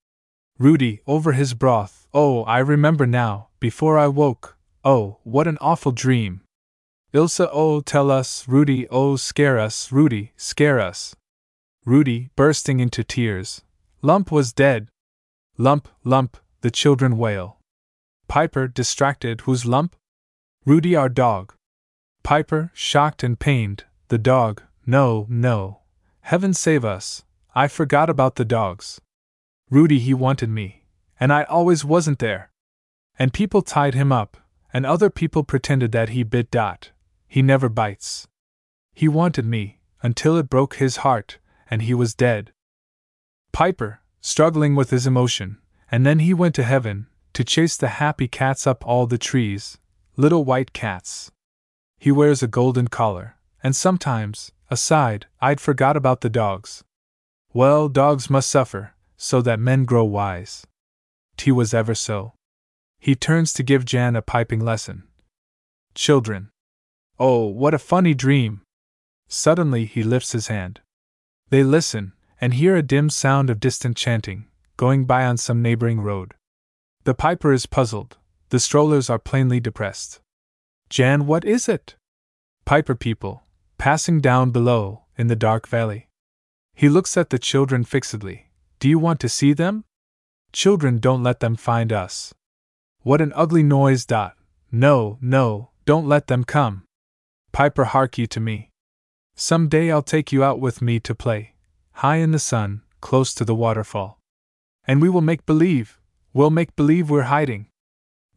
Rudy, 0.58 1.00
over 1.06 1.32
his 1.32 1.52
broth, 1.52 2.06
oh, 2.14 2.44
I 2.44 2.60
remember 2.60 3.06
now, 3.06 3.48
before 3.60 3.98
I 3.98 4.06
woke, 4.08 4.56
oh, 4.84 5.18
what 5.22 5.46
an 5.46 5.58
awful 5.60 5.92
dream. 5.92 6.42
Ilsa, 7.12 7.48
oh, 7.52 7.80
tell 7.80 8.10
us, 8.10 8.48
Rudy, 8.48 8.88
oh, 8.88 9.16
scare 9.16 9.58
us, 9.58 9.92
Rudy, 9.92 10.32
scare 10.36 10.80
us. 10.80 11.14
Rudy, 11.84 12.30
bursting 12.36 12.80
into 12.80 13.04
tears. 13.04 13.62
Lump 14.06 14.30
was 14.30 14.52
dead. 14.52 14.86
Lump, 15.58 15.88
lump, 16.04 16.36
the 16.60 16.70
children 16.70 17.18
wail. 17.18 17.58
Piper, 18.28 18.68
distracted, 18.68 19.40
whose 19.40 19.66
lump? 19.66 19.96
Rudy, 20.64 20.94
our 20.94 21.08
dog. 21.08 21.54
Piper, 22.22 22.70
shocked 22.72 23.24
and 23.24 23.36
pained, 23.36 23.82
the 24.06 24.16
dog, 24.16 24.62
no, 24.86 25.26
no. 25.28 25.80
Heaven 26.20 26.54
save 26.54 26.84
us, 26.84 27.24
I 27.52 27.66
forgot 27.66 28.08
about 28.08 28.36
the 28.36 28.44
dogs. 28.44 29.00
Rudy, 29.70 29.98
he 29.98 30.14
wanted 30.14 30.50
me, 30.50 30.84
and 31.18 31.32
I 31.32 31.42
always 31.42 31.84
wasn't 31.84 32.20
there. 32.20 32.52
And 33.18 33.32
people 33.32 33.60
tied 33.60 33.94
him 33.94 34.12
up, 34.12 34.36
and 34.72 34.86
other 34.86 35.10
people 35.10 35.42
pretended 35.42 35.90
that 35.90 36.10
he 36.10 36.22
bit 36.22 36.52
Dot. 36.52 36.92
He 37.26 37.42
never 37.42 37.68
bites. 37.68 38.28
He 38.94 39.08
wanted 39.08 39.46
me, 39.46 39.80
until 40.00 40.36
it 40.36 40.48
broke 40.48 40.76
his 40.76 40.98
heart, 40.98 41.38
and 41.68 41.82
he 41.82 41.92
was 41.92 42.14
dead. 42.14 42.52
Piper, 43.56 44.02
struggling 44.20 44.74
with 44.74 44.90
his 44.90 45.06
emotion, 45.06 45.56
and 45.90 46.04
then 46.04 46.18
he 46.18 46.34
went 46.34 46.54
to 46.56 46.62
heaven, 46.62 47.06
to 47.32 47.42
chase 47.42 47.74
the 47.74 47.88
happy 48.04 48.28
cats 48.28 48.66
up 48.66 48.86
all 48.86 49.06
the 49.06 49.16
trees, 49.16 49.78
little 50.14 50.44
white 50.44 50.74
cats. 50.74 51.32
He 51.98 52.12
wears 52.12 52.42
a 52.42 52.48
golden 52.48 52.88
collar, 52.88 53.36
and 53.62 53.74
sometimes, 53.74 54.52
aside, 54.68 55.24
I'd 55.40 55.58
forgot 55.58 55.96
about 55.96 56.20
the 56.20 56.28
dogs. 56.28 56.84
Well, 57.54 57.88
dogs 57.88 58.28
must 58.28 58.50
suffer, 58.50 58.92
so 59.16 59.40
that 59.40 59.58
men 59.58 59.86
grow 59.86 60.04
wise. 60.04 60.66
T 61.38 61.50
was 61.50 61.72
ever 61.72 61.94
so. 61.94 62.34
He 62.98 63.14
turns 63.14 63.54
to 63.54 63.62
give 63.62 63.86
Jan 63.86 64.16
a 64.16 64.20
piping 64.20 64.60
lesson. 64.60 65.04
Children. 65.94 66.50
Oh, 67.18 67.46
what 67.46 67.72
a 67.72 67.78
funny 67.78 68.12
dream! 68.12 68.60
Suddenly 69.28 69.86
he 69.86 70.02
lifts 70.02 70.32
his 70.32 70.48
hand. 70.48 70.80
They 71.48 71.64
listen, 71.64 72.12
and 72.40 72.54
hear 72.54 72.76
a 72.76 72.82
dim 72.82 73.10
sound 73.10 73.50
of 73.50 73.60
distant 73.60 73.96
chanting, 73.96 74.46
going 74.76 75.04
by 75.04 75.24
on 75.24 75.36
some 75.36 75.62
neighboring 75.62 76.00
road. 76.00 76.34
The 77.04 77.14
piper 77.14 77.52
is 77.52 77.66
puzzled, 77.66 78.16
the 78.50 78.60
strollers 78.60 79.08
are 79.08 79.18
plainly 79.18 79.60
depressed. 79.60 80.20
Jan, 80.88 81.26
what 81.26 81.44
is 81.44 81.68
it? 81.68 81.96
Piper 82.64 82.94
people, 82.94 83.42
passing 83.78 84.20
down 84.20 84.50
below, 84.50 85.02
in 85.18 85.28
the 85.28 85.36
dark 85.36 85.66
valley. 85.66 86.08
He 86.74 86.88
looks 86.88 87.16
at 87.16 87.30
the 87.30 87.38
children 87.38 87.84
fixedly. 87.84 88.50
Do 88.78 88.88
you 88.88 88.98
want 88.98 89.20
to 89.20 89.28
see 89.28 89.52
them? 89.52 89.84
Children, 90.52 90.98
don't 90.98 91.22
let 91.22 91.40
them 91.40 91.56
find 91.56 91.92
us. 91.92 92.34
What 93.02 93.20
an 93.20 93.32
ugly 93.34 93.62
noise, 93.62 94.04
Dot. 94.04 94.34
No, 94.70 95.16
no, 95.20 95.70
don't 95.84 96.06
let 96.06 96.26
them 96.26 96.44
come. 96.44 96.84
Piper, 97.52 97.84
hark 97.84 98.18
you 98.18 98.26
to 98.26 98.40
me. 98.40 98.70
Some 99.34 99.68
day 99.68 99.90
I'll 99.90 100.02
take 100.02 100.32
you 100.32 100.44
out 100.44 100.60
with 100.60 100.82
me 100.82 101.00
to 101.00 101.14
play, 101.14 101.54
high 102.00 102.16
in 102.16 102.30
the 102.30 102.38
sun, 102.38 102.82
close 103.00 103.32
to 103.32 103.42
the 103.42 103.54
waterfall. 103.54 104.18
And 104.86 105.00
we 105.00 105.08
will 105.08 105.22
make 105.22 105.46
believe, 105.46 105.98
we'll 106.34 106.50
make 106.50 106.76
believe 106.76 107.08
we're 107.08 107.22
hiding. 107.22 107.68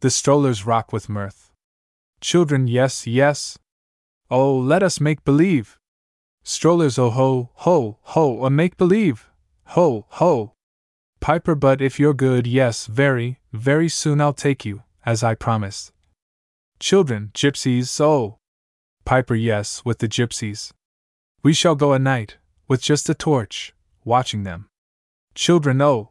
The 0.00 0.08
strollers 0.08 0.64
rock 0.64 0.94
with 0.94 1.10
mirth. 1.10 1.52
Children, 2.22 2.68
yes, 2.68 3.06
yes. 3.06 3.58
Oh, 4.30 4.56
let 4.56 4.82
us 4.82 4.98
make 4.98 5.24
believe. 5.26 5.78
Strollers, 6.42 6.98
oh 6.98 7.10
ho, 7.10 7.50
ho, 7.52 7.98
ho, 8.00 8.46
a 8.46 8.50
make 8.50 8.78
believe. 8.78 9.28
Ho, 9.76 10.06
ho. 10.08 10.54
Piper, 11.20 11.54
but 11.54 11.82
if 11.82 12.00
you're 12.00 12.14
good, 12.14 12.46
yes, 12.46 12.86
very, 12.86 13.40
very 13.52 13.90
soon 13.90 14.22
I'll 14.22 14.32
take 14.32 14.64
you, 14.64 14.84
as 15.04 15.22
I 15.22 15.34
promised. 15.34 15.92
Children, 16.78 17.30
gypsies, 17.34 18.00
oh. 18.00 18.38
Piper, 19.04 19.34
yes, 19.34 19.84
with 19.84 19.98
the 19.98 20.08
gypsies. 20.08 20.72
We 21.42 21.52
shall 21.52 21.74
go 21.74 21.92
at 21.92 22.00
night, 22.00 22.38
with 22.70 22.80
just 22.80 23.10
a 23.10 23.14
torch, 23.14 23.74
watching 24.04 24.44
them. 24.44 24.68
Children, 25.34 25.82
oh! 25.82 26.10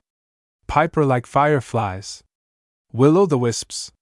Piper 0.68 1.06
like 1.06 1.26
fireflies. 1.26 2.22
Will 2.92 3.18
o' 3.18 3.26
the 3.26 3.38
wisps. 3.38 3.94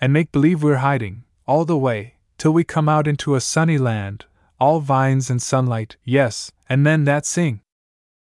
And 0.00 0.12
make 0.12 0.30
believe 0.30 0.62
we're 0.62 0.76
hiding, 0.76 1.24
all 1.44 1.64
the 1.64 1.76
way, 1.76 2.14
till 2.38 2.52
we 2.52 2.62
come 2.62 2.88
out 2.88 3.08
into 3.08 3.34
a 3.34 3.40
sunny 3.40 3.78
land, 3.78 4.26
all 4.60 4.78
vines 4.78 5.28
and 5.28 5.42
sunlight, 5.42 5.96
yes, 6.04 6.52
and 6.68 6.86
then 6.86 7.02
that 7.02 7.26
sing. 7.26 7.62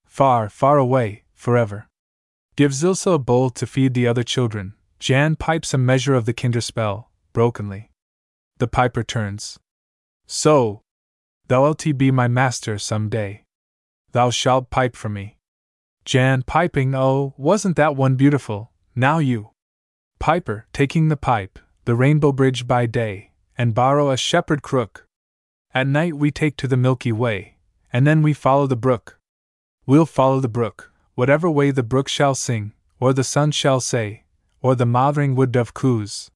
Far, 0.07 0.49
far 0.49 0.79
away, 0.79 1.25
forever. 1.35 1.87
Gives 2.57 2.83
Ilse 2.83 3.05
a 3.05 3.19
bowl 3.19 3.51
to 3.51 3.67
feed 3.67 3.93
the 3.93 4.07
other 4.07 4.23
children. 4.23 4.73
Jan 4.99 5.37
pipes 5.37 5.75
a 5.75 5.79
measure 5.79 6.15
of 6.15 6.25
the 6.25 6.33
kinderspell, 6.33 7.09
brokenly. 7.35 7.91
The 8.57 8.69
piper 8.69 9.03
turns. 9.03 9.59
So, 10.27 10.81
Thou'lt 11.47 11.99
be 11.99 12.11
my 12.11 12.27
master 12.27 12.79
some 12.79 13.11
day. 13.11 13.43
Thou 14.13 14.31
shalt 14.31 14.71
pipe 14.71 14.97
for 14.97 15.09
me. 15.09 15.39
Jan 16.05 16.43
piping, 16.43 16.95
oh, 16.95 17.35
wasn't 17.37 17.77
that 17.77 17.97
one 17.97 18.15
beautiful? 18.15 18.71
Now 18.95 19.19
you. 19.19 19.51
Piper, 20.19 20.67
taking 20.73 21.09
the 21.09 21.17
pipe, 21.17 21.59
the 21.85 21.95
rainbow 21.95 22.33
bridge 22.33 22.67
by 22.67 22.87
day, 22.87 23.33
and 23.59 23.75
borrow 23.75 24.11
a 24.11 24.17
shepherd 24.17 24.63
crook. 24.63 25.07
At 25.75 25.87
night 25.87 26.15
we 26.15 26.31
take 26.31 26.57
to 26.59 26.69
the 26.69 26.77
Milky 26.77 27.13
Way, 27.13 27.57
and 27.93 28.07
then 28.07 28.23
we 28.23 28.33
follow 28.33 28.67
the 28.67 28.77
brook. 28.77 29.19
We'll 29.85 30.07
follow 30.07 30.41
the 30.41 30.49
brook, 30.49 30.93
whatever 31.15 31.51
way 31.51 31.71
the 31.71 31.83
brook 31.83 32.09
shall 32.09 32.35
sing, 32.35 32.73
or 32.99 33.13
the 33.13 33.25
sun 33.25 33.51
shall 33.51 33.81
say, 33.81 34.25
or 34.61 34.75
the 34.75 34.87
mothering 34.87 35.35
wood 35.35 35.53
dove 35.53 35.75
coos. 35.75 36.31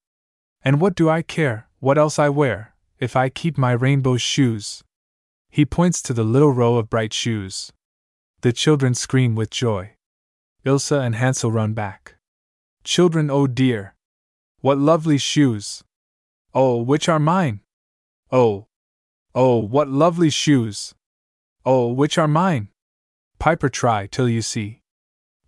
And 0.62 0.80
what 0.80 0.94
do 0.94 1.08
I 1.08 1.22
care, 1.22 1.68
what 1.78 1.96
else 1.96 2.18
I 2.18 2.28
wear, 2.28 2.74
if 2.98 3.16
I 3.16 3.28
keep 3.28 3.56
my 3.56 3.72
rainbow 3.72 4.16
shoes? 4.16 4.84
He 5.50 5.64
points 5.64 6.00
to 6.02 6.14
the 6.14 6.24
little 6.24 6.52
row 6.52 6.76
of 6.76 6.88
bright 6.88 7.12
shoes. 7.12 7.72
The 8.42 8.52
children 8.52 8.94
scream 8.94 9.34
with 9.34 9.50
joy. 9.50 9.96
Ilsa 10.64 11.00
and 11.00 11.16
Hansel 11.16 11.50
run 11.50 11.74
back. 11.74 12.16
Children, 12.84 13.30
oh 13.30 13.46
dear! 13.46 13.96
What 14.60 14.78
lovely 14.78 15.18
shoes! 15.18 15.82
Oh, 16.54 16.80
which 16.80 17.08
are 17.08 17.18
mine? 17.18 17.60
Oh! 18.30 18.68
Oh, 19.34 19.56
what 19.58 19.88
lovely 19.88 20.30
shoes! 20.30 20.94
Oh, 21.64 21.92
which 21.92 22.16
are 22.16 22.28
mine? 22.28 22.68
Piper, 23.38 23.68
try 23.68 24.06
till 24.06 24.28
you 24.28 24.42
see. 24.42 24.82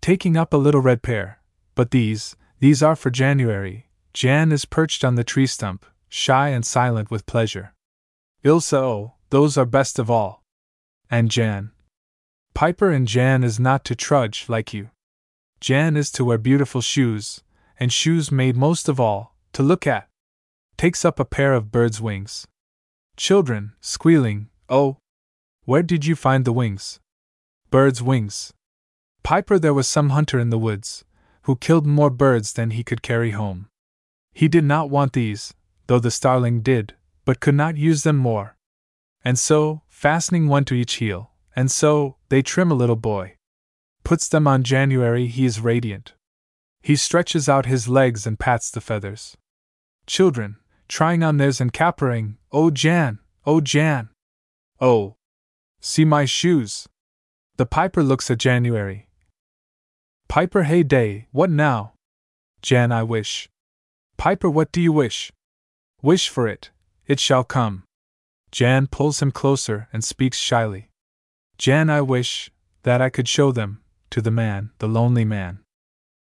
Taking 0.01 0.35
up 0.35 0.53
a 0.53 0.57
little 0.57 0.81
red 0.81 1.01
pair. 1.01 1.39
But 1.75 1.91
these, 1.91 2.35
these 2.59 2.83
are 2.83 2.95
for 2.95 3.09
January. 3.09 3.89
Jan 4.13 4.51
is 4.51 4.65
perched 4.65 5.03
on 5.03 5.15
the 5.15 5.23
tree 5.23 5.47
stump, 5.47 5.85
shy 6.09 6.49
and 6.49 6.65
silent 6.65 7.09
with 7.09 7.25
pleasure. 7.25 7.73
Ilsa, 8.43 8.77
oh, 8.77 9.13
those 9.33 9.57
are 9.57 9.65
best 9.65 9.97
of 9.97 10.11
all. 10.11 10.43
And 11.09 11.31
Jan. 11.31 11.71
Piper 12.53 12.91
and 12.91 13.07
Jan 13.07 13.43
is 13.43 13.59
not 13.59 13.83
to 13.85 13.95
trudge 13.95 14.45
like 14.47 14.75
you. 14.75 14.91
Jan 15.59 15.97
is 15.97 16.11
to 16.11 16.23
wear 16.23 16.37
beautiful 16.37 16.81
shoes, 16.81 17.41
and 17.79 17.91
shoes 17.91 18.31
made 18.31 18.55
most 18.55 18.87
of 18.87 18.99
all, 18.99 19.35
to 19.53 19.63
look 19.63 19.87
at. 19.87 20.07
Takes 20.77 21.03
up 21.03 21.19
a 21.19 21.25
pair 21.25 21.55
of 21.55 21.71
bird's 21.71 21.99
wings. 21.99 22.45
Children, 23.17 23.73
squealing, 23.81 24.49
oh! 24.69 24.97
Where 25.65 25.81
did 25.81 26.05
you 26.05 26.15
find 26.15 26.45
the 26.45 26.53
wings? 26.53 26.99
Bird's 27.71 28.03
wings. 28.03 28.53
Piper, 29.23 29.57
there 29.57 29.73
was 29.73 29.87
some 29.87 30.11
hunter 30.11 30.37
in 30.37 30.51
the 30.51 30.59
woods, 30.59 31.05
who 31.45 31.55
killed 31.55 31.87
more 31.87 32.11
birds 32.11 32.53
than 32.53 32.69
he 32.69 32.83
could 32.83 33.01
carry 33.01 33.31
home. 33.31 33.65
He 34.31 34.47
did 34.47 34.63
not 34.63 34.91
want 34.91 35.13
these, 35.13 35.55
though 35.87 35.97
the 35.97 36.11
starling 36.11 36.61
did, 36.61 36.93
but 37.25 37.39
could 37.39 37.55
not 37.55 37.77
use 37.77 38.03
them 38.03 38.17
more. 38.17 38.52
And 39.23 39.39
so, 39.39 39.83
fastening 39.87 40.47
one 40.47 40.65
to 40.65 40.73
each 40.73 40.95
heel, 40.95 41.31
and 41.55 41.71
so, 41.71 42.17
they 42.29 42.41
trim 42.41 42.71
a 42.71 42.75
little 42.75 42.97
boy. 42.97 43.37
Puts 44.03 44.27
them 44.27 44.47
on 44.47 44.63
January, 44.63 45.27
he 45.27 45.45
is 45.45 45.61
radiant. 45.61 46.13
He 46.81 46.97
stretches 46.97 47.47
out 47.47 47.65
his 47.65 47.87
legs 47.87 48.27
and 48.27 48.37
pats 48.37 48.69
the 48.69 48.81
feathers. 48.81 49.37
Children, 50.05 50.57
trying 50.89 51.23
on 51.23 51.37
theirs 51.37 51.61
and 51.61 51.71
capering, 51.71 52.37
Oh 52.51 52.69
Jan, 52.69 53.19
oh 53.45 53.61
Jan! 53.61 54.09
Oh! 54.81 55.15
See 55.79 56.03
my 56.03 56.25
shoes! 56.25 56.89
The 57.55 57.65
piper 57.65 58.03
looks 58.03 58.29
at 58.29 58.39
January. 58.39 59.07
Piper, 60.27 60.63
hey 60.63 60.83
day, 60.83 61.27
what 61.31 61.49
now? 61.49 61.93
Jan, 62.61 62.91
I 62.91 63.03
wish. 63.03 63.47
Piper, 64.17 64.49
what 64.49 64.71
do 64.73 64.81
you 64.81 64.91
wish? 64.91 65.31
Wish 66.01 66.27
for 66.27 66.47
it, 66.47 66.71
it 67.07 67.19
shall 67.19 67.43
come. 67.45 67.83
Jan 68.53 68.85
pulls 68.85 69.19
him 69.19 69.31
closer 69.31 69.89
and 69.91 70.03
speaks 70.03 70.37
shyly. 70.37 70.91
Jan, 71.57 71.89
I 71.89 72.01
wish 72.01 72.51
that 72.83 73.01
I 73.01 73.09
could 73.09 73.27
show 73.27 73.51
them 73.51 73.81
to 74.11 74.21
the 74.21 74.29
man, 74.29 74.69
the 74.77 74.87
lonely 74.87 75.25
man. 75.25 75.63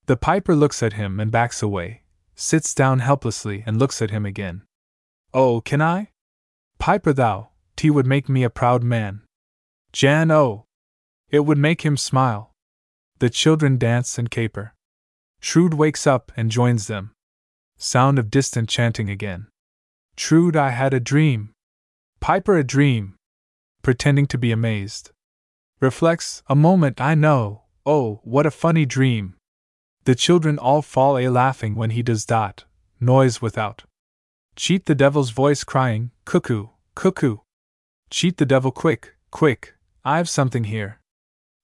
The 0.06 0.16
piper 0.16 0.56
looks 0.56 0.84
at 0.84 0.94
him 0.94 1.20
and 1.20 1.32
backs 1.32 1.64
away, 1.64 2.04
sits 2.36 2.76
down 2.76 3.00
helplessly 3.00 3.64
and 3.66 3.80
looks 3.80 4.00
at 4.00 4.12
him 4.12 4.28
again. 4.28 4.62
Oh, 5.34 5.60
can 5.62 5.82
I? 5.82 6.10
Piper, 6.78 7.14
thou, 7.14 7.50
T 7.76 7.90
would 7.90 8.06
make 8.06 8.30
me 8.30 8.44
a 8.44 8.50
proud 8.52 8.84
man. 8.84 9.24
Jan, 9.92 10.30
oh! 10.30 10.66
It 11.32 11.40
would 11.40 11.58
make 11.58 11.82
him 11.82 11.98
smile. 11.98 12.52
The 13.18 13.32
children 13.32 13.80
dance 13.80 14.20
and 14.20 14.30
caper. 14.30 14.76
Trude 15.42 15.74
wakes 15.74 16.06
up 16.06 16.32
and 16.38 16.52
joins 16.52 16.86
them. 16.86 17.10
Sound 17.78 18.20
of 18.20 18.30
distant 18.30 18.70
chanting 18.70 19.10
again. 19.10 19.48
Trude, 20.16 20.56
I 20.56 20.70
had 20.70 20.94
a 20.94 21.00
dream. 21.00 21.54
Piper 22.20 22.58
a 22.58 22.64
dream. 22.64 23.16
Pretending 23.82 24.28
to 24.28 24.38
be 24.38 24.52
amazed. 24.52 25.12
Reflects, 25.80 26.44
a 26.48 26.56
moment 26.56 27.00
I 27.00 27.16
know, 27.16 27.64
oh, 27.86 28.20
what 28.24 28.46
a 28.46 28.52
funny 28.52 28.86
dream. 28.86 29.36
The 30.04 30.16
children 30.16 30.60
all 30.60 30.82
fall 30.82 31.18
a 31.18 31.30
laughing 31.30 31.76
when 31.76 31.92
he 31.92 32.04
does 32.04 32.26
dot, 32.26 32.66
noise 33.00 33.42
without. 33.42 33.84
Cheat 34.58 34.86
the 34.86 34.96
devil's 34.96 35.30
voice 35.30 35.64
crying, 35.64 36.12
cuckoo, 36.26 36.68
cuckoo. 36.94 37.38
Cheat 38.10 38.38
the 38.38 38.46
devil 38.46 38.72
quick, 38.72 39.16
quick, 39.32 39.76
I've 40.04 40.28
something 40.28 40.66
here. 40.66 41.00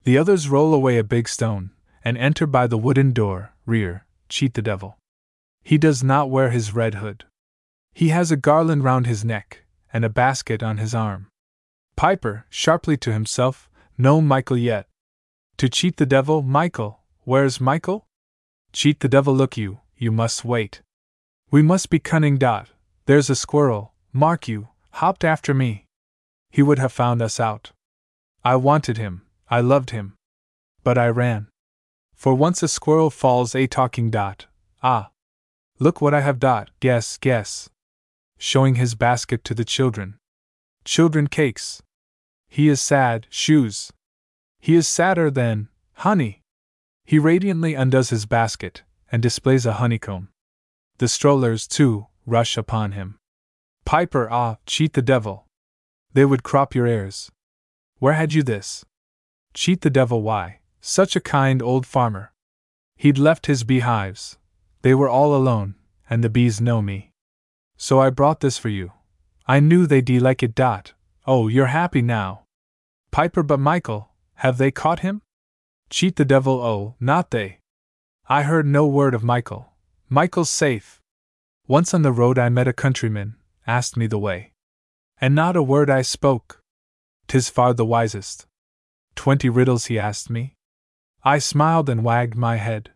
The 0.03 0.18
others 0.18 0.47
roll 0.47 0.74
away 0.74 0.97
a 0.97 1.03
big 1.03 1.28
stone, 1.28 1.72
and 2.03 2.18
enter 2.18 2.47
by 2.47 2.68
the 2.68 2.78
wooden 2.78 3.12
door, 3.12 3.53
rear, 3.66 4.06
cheat 4.30 4.53
the 4.53 4.62
devil. 4.62 4.97
He 5.64 5.78
does 5.78 6.01
not 6.03 6.30
wear 6.30 6.51
his 6.51 6.74
red 6.74 6.95
hood. 6.95 7.26
He 7.93 8.10
has 8.10 8.32
a 8.32 8.38
garland 8.38 8.84
round 8.84 9.08
his 9.08 9.26
neck, 9.26 9.64
and 9.96 10.04
a 10.04 10.10
basket 10.10 10.62
on 10.62 10.76
his 10.76 10.93
arm. 10.93 11.28
Piper, 11.96 12.46
sharply 12.50 12.98
to 12.98 13.14
himself, 13.14 13.70
no 13.98 14.20
Michael 14.20 14.58
yet. 14.58 14.89
To 15.56 15.70
cheat 15.70 15.96
the 15.96 16.06
devil, 16.06 16.41
Michael, 16.41 17.00
where's 17.24 17.62
Michael? 17.62 18.06
Cheat 18.74 19.00
the 19.00 19.08
devil, 19.08 19.34
look 19.34 19.56
you, 19.56 19.80
you 19.96 20.12
must 20.12 20.43
wait. 20.43 20.82
We 21.50 21.62
must 21.62 21.89
be 21.89 22.00
cunning. 22.00 22.36
Dot. 22.38 22.68
There's 23.06 23.30
a 23.30 23.38
squirrel, 23.38 23.93
mark 24.12 24.50
you, 24.50 24.68
hopped 25.00 25.24
after 25.24 25.54
me. 25.54 25.86
He 26.52 26.62
would 26.62 26.80
have 26.80 26.91
found 26.91 27.22
us 27.22 27.39
out. 27.39 27.72
I 28.43 28.58
wanted 28.58 28.98
him, 28.98 29.22
I 29.50 29.62
loved 29.62 29.91
him. 29.91 30.16
But 30.84 30.98
I 30.98 31.08
ran. 31.08 31.48
For 32.14 32.36
once 32.36 32.62
a 32.62 32.68
squirrel 32.68 33.10
falls 33.10 33.56
a 33.56 33.66
talking 33.66 34.12
dot. 34.12 34.48
Ah! 34.84 35.12
Look 35.80 36.02
what 36.02 36.14
I 36.14 36.20
have 36.20 36.38
dot, 36.38 36.70
guess, 36.82 37.16
guess 37.16 37.70
showing 38.38 38.76
his 38.76 38.96
basket 38.96 39.44
to 39.44 39.54
the 39.54 39.66
children. 39.66 40.18
Children 40.84 41.28
cakes. 41.28 41.82
He 42.48 42.70
is 42.70 42.82
sad, 42.82 43.28
shoes. 43.30 43.92
He 44.60 44.76
is 44.76 44.88
sadder 44.88 45.30
than 45.32 45.70
honey. 45.94 46.42
He 47.06 47.20
radiantly 47.20 47.74
undoes 47.74 48.10
his 48.10 48.26
basket 48.26 48.84
and 49.12 49.22
displays 49.22 49.66
a 49.66 49.74
honeycomb. 49.74 50.30
The 50.98 51.08
strollers, 51.08 51.68
too, 51.68 52.08
rush 52.26 52.58
upon 52.58 52.94
him. 52.94 53.18
Piper, 53.86 54.30
ah, 54.32 54.58
cheat 54.66 54.94
the 54.94 55.02
devil. 55.02 55.46
They 56.14 56.26
would 56.26 56.44
crop 56.44 56.74
your 56.74 56.88
ears. 56.88 57.32
Where 58.00 58.14
had 58.14 58.34
you 58.34 58.44
this? 58.44 58.86
Cheat 59.54 59.82
the 59.82 59.90
devil, 59.90 60.22
why? 60.22 60.60
Such 60.82 61.16
a 61.16 61.22
kind 61.22 61.62
old 61.62 61.86
farmer. 61.86 62.34
He'd 62.96 63.18
left 63.18 63.46
his 63.46 63.64
beehives. 63.64 64.38
They 64.82 64.94
were 64.94 65.10
all 65.10 65.36
alone, 65.36 65.76
and 66.10 66.24
the 66.24 66.30
bees 66.30 66.62
know 66.62 66.82
me. 66.82 67.12
So 67.78 67.99
I 67.99 68.09
brought 68.09 68.39
this 68.39 68.57
for 68.57 68.69
you. 68.69 68.91
I 69.47 69.59
knew 69.59 69.86
they'd 69.86 70.09
like 70.21 70.41
it. 70.41 70.55
Dot. 70.55 70.93
Oh, 71.28 71.47
you're 71.47 71.67
happy 71.67 72.01
now. 72.01 72.43
Piper, 73.11 73.43
but 73.43 73.59
Michael, 73.59 74.09
have 74.36 74.57
they 74.57 74.71
caught 74.71 74.99
him? 74.99 75.21
Cheat 75.89 76.15
the 76.15 76.26
devil, 76.26 76.61
oh, 76.61 76.95
not 76.99 77.32
they. 77.32 77.59
I 78.28 78.43
heard 78.43 78.65
no 78.65 78.88
word 78.88 79.13
of 79.13 79.23
Michael. 79.23 79.73
Michael's 80.09 80.49
safe. 80.49 81.01
Once 81.67 81.93
on 81.93 82.01
the 82.01 82.11
road 82.11 82.39
I 82.39 82.49
met 82.49 82.67
a 82.67 82.73
countryman, 82.73 83.36
asked 83.67 83.97
me 83.97 84.07
the 84.07 84.19
way. 84.19 84.53
And 85.19 85.34
not 85.34 85.55
a 85.55 85.63
word 85.63 85.89
I 85.89 86.01
spoke. 86.01 86.61
Tis 87.28 87.49
far 87.49 87.73
the 87.73 87.86
wisest. 87.86 88.47
Twenty 89.15 89.49
riddles 89.49 89.86
he 89.86 89.97
asked 89.97 90.30
me. 90.30 90.55
I 91.23 91.39
smiled 91.39 91.89
and 91.89 92.03
wagged 92.03 92.36
my 92.36 92.57
head. 92.57 92.91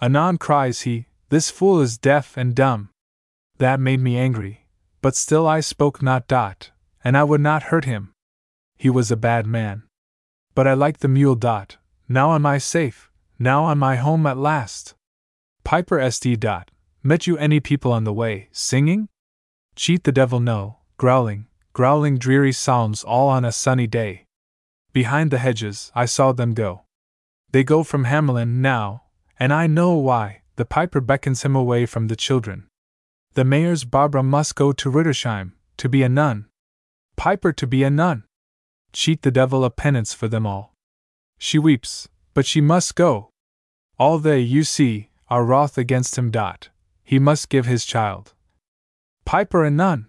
Anon 0.00 0.38
cries 0.38 0.80
he, 0.82 1.06
This 1.28 1.50
fool 1.50 1.80
is 1.80 1.98
deaf 1.98 2.36
and 2.36 2.54
dumb. 2.54 2.90
That 3.62 3.78
made 3.78 4.00
me 4.00 4.16
angry, 4.16 4.66
but 5.02 5.14
still 5.14 5.46
I 5.46 5.60
spoke 5.60 6.02
not. 6.02 6.26
Dot, 6.26 6.72
and 7.04 7.16
I 7.16 7.22
would 7.22 7.40
not 7.40 7.70
hurt 7.70 7.84
him. 7.84 8.12
He 8.76 8.90
was 8.90 9.12
a 9.12 9.16
bad 9.16 9.46
man. 9.46 9.84
But 10.56 10.66
I 10.66 10.74
liked 10.74 10.98
the 10.98 11.06
mule. 11.06 11.36
Dot. 11.36 11.76
Now 12.08 12.34
am 12.34 12.44
I 12.44 12.58
safe, 12.58 13.08
now 13.38 13.70
am 13.70 13.84
I 13.84 13.94
home 13.94 14.26
at 14.26 14.36
last. 14.36 14.94
Piper 15.62 15.98
SD. 15.98 16.40
Dot. 16.40 16.72
Met 17.04 17.28
you 17.28 17.38
any 17.38 17.60
people 17.60 17.92
on 17.92 18.02
the 18.02 18.12
way, 18.12 18.48
singing? 18.50 19.08
Cheat 19.76 20.02
the 20.02 20.10
devil, 20.10 20.40
no, 20.40 20.78
growling, 20.96 21.46
growling 21.72 22.18
dreary 22.18 22.50
sounds 22.50 23.04
all 23.04 23.28
on 23.28 23.44
a 23.44 23.52
sunny 23.52 23.86
day. 23.86 24.24
Behind 24.92 25.30
the 25.30 25.38
hedges, 25.38 25.92
I 25.94 26.06
saw 26.06 26.32
them 26.32 26.52
go. 26.54 26.82
They 27.52 27.62
go 27.62 27.84
from 27.84 28.06
Hamelin 28.06 28.60
now, 28.60 29.04
and 29.38 29.52
I 29.52 29.68
know 29.68 29.94
why. 29.94 30.42
The 30.56 30.64
piper 30.64 31.00
beckons 31.00 31.44
him 31.44 31.54
away 31.54 31.86
from 31.86 32.08
the 32.08 32.16
children. 32.16 32.66
The 33.34 33.44
mayor's 33.44 33.84
Barbara 33.84 34.22
must 34.22 34.54
go 34.54 34.72
to 34.72 34.90
Rittersheim, 34.90 35.52
to 35.78 35.88
be 35.88 36.02
a 36.02 36.08
nun. 36.08 36.46
Piper 37.16 37.52
to 37.54 37.66
be 37.66 37.82
a 37.82 37.88
nun. 37.88 38.24
Cheat 38.92 39.22
the 39.22 39.30
devil 39.30 39.64
a 39.64 39.70
penance 39.70 40.12
for 40.12 40.28
them 40.28 40.46
all. 40.46 40.74
She 41.38 41.58
weeps, 41.58 42.08
but 42.34 42.44
she 42.44 42.60
must 42.60 42.94
go. 42.94 43.30
All 43.98 44.18
they, 44.18 44.40
you 44.40 44.64
see, 44.64 45.08
are 45.28 45.44
wroth 45.44 45.78
against 45.78 46.18
him. 46.18 46.30
Dot. 46.30 46.68
He 47.02 47.18
must 47.18 47.48
give 47.48 47.64
his 47.64 47.86
child. 47.86 48.34
Piper 49.24 49.64
and 49.64 49.76
nun. 49.76 50.08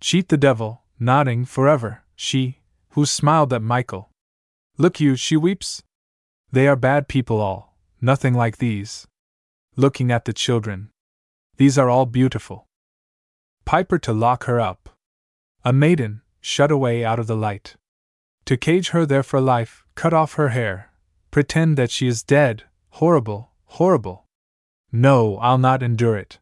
Cheat 0.00 0.28
the 0.28 0.38
devil, 0.38 0.82
nodding 0.98 1.44
forever, 1.44 2.04
she, 2.14 2.60
who 2.90 3.04
smiled 3.04 3.52
at 3.52 3.62
Michael. 3.62 4.10
Look 4.78 4.98
you, 4.98 5.14
she 5.14 5.36
weeps? 5.36 5.82
They 6.52 6.66
are 6.68 6.76
bad 6.76 7.06
people 7.06 7.38
all, 7.40 7.76
nothing 8.00 8.32
like 8.32 8.58
these. 8.58 9.06
Looking 9.76 10.10
at 10.10 10.24
the 10.24 10.32
children. 10.32 10.90
These 11.56 11.78
are 11.78 11.88
all 11.88 12.06
beautiful. 12.06 12.66
Piper 13.64 13.98
to 14.00 14.12
lock 14.12 14.44
her 14.44 14.60
up. 14.60 14.90
A 15.64 15.72
maiden, 15.72 16.22
shut 16.40 16.70
away 16.70 17.04
out 17.04 17.18
of 17.18 17.26
the 17.26 17.36
light. 17.36 17.76
To 18.44 18.56
cage 18.56 18.90
her 18.90 19.04
there 19.04 19.22
for 19.22 19.40
life, 19.40 19.84
cut 19.94 20.12
off 20.12 20.34
her 20.34 20.50
hair, 20.50 20.92
pretend 21.30 21.76
that 21.76 21.90
she 21.90 22.06
is 22.06 22.22
dead, 22.22 22.64
horrible, 22.90 23.50
horrible. 23.64 24.26
No, 24.92 25.36
I'll 25.38 25.58
not 25.58 25.82
endure 25.82 26.16
it. 26.16 26.38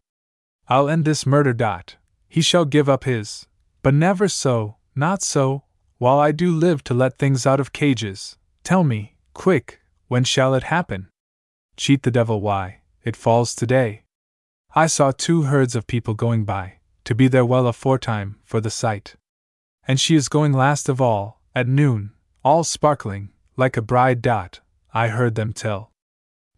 I'll 0.69 0.89
end 0.89 1.05
this 1.05 1.27
murder. 1.27 1.53
Dot. 1.53 1.97
He 2.29 2.43
shall 2.43 2.65
give 2.65 2.89
up 2.89 3.05
his. 3.05 3.47
But 3.83 3.95
never 3.95 4.29
so, 4.29 4.77
not 4.95 5.23
so, 5.23 5.65
while 5.99 6.19
I 6.19 6.33
do 6.33 6.51
live 6.51 6.85
to 6.85 6.95
let 6.95 7.19
things 7.19 7.47
out 7.47 7.61
of 7.61 7.73
cages. 7.73 8.37
Tell 8.62 8.85
me, 8.85 9.17
quick, 9.33 9.81
when 10.09 10.25
shall 10.25 10.55
it 10.55 10.65
happen? 10.65 11.09
Cheat 11.77 12.03
the 12.03 12.11
devil, 12.11 12.41
why, 12.41 12.81
it 13.03 13.17
falls 13.17 13.55
today. 13.55 14.04
I 14.77 14.87
saw 14.87 15.12
two 15.12 15.43
herds 15.43 15.77
of 15.77 15.87
people 15.87 16.14
going 16.14 16.45
by, 16.45 16.79
to 17.05 17.14
be 17.14 17.29
there 17.29 17.45
well 17.45 17.68
aforetime 17.68 18.41
for 18.45 18.61
the 18.61 18.70
sight. 18.70 19.14
And 19.87 20.01
she 20.01 20.16
is 20.16 20.29
going 20.29 20.53
last 20.53 20.89
of 20.89 21.01
all, 21.01 21.41
at 21.55 21.68
noon, 21.68 22.12
all 22.43 22.64
sparkling, 22.64 23.31
like 23.57 23.77
a 23.77 23.83
bride. 23.83 24.20
Dot. 24.20 24.61
I 24.93 25.09
heard 25.09 25.35
them 25.35 25.53
tell. 25.53 25.93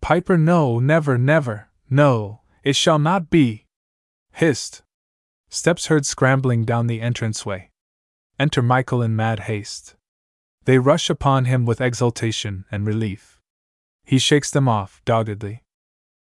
Piper, 0.00 0.38
no, 0.38 0.78
never, 0.78 1.18
never. 1.18 1.68
No, 1.90 2.40
it 2.62 2.76
shall 2.76 2.98
not 2.98 3.28
be. 3.28 3.66
Hist. 4.32 4.82
Steps 5.50 5.86
heard 5.86 6.06
scrambling 6.06 6.64
down 6.64 6.86
the 6.86 7.00
entranceway. 7.00 7.70
Enter 8.38 8.62
Michael 8.62 9.02
in 9.02 9.16
mad 9.16 9.40
haste. 9.40 9.94
They 10.64 10.78
rush 10.78 11.08
upon 11.10 11.44
him 11.44 11.64
with 11.64 11.80
exultation 11.80 12.64
and 12.70 12.86
relief. 12.86 13.40
He 14.04 14.18
shakes 14.18 14.50
them 14.50 14.68
off, 14.68 15.02
doggedly. 15.04 15.62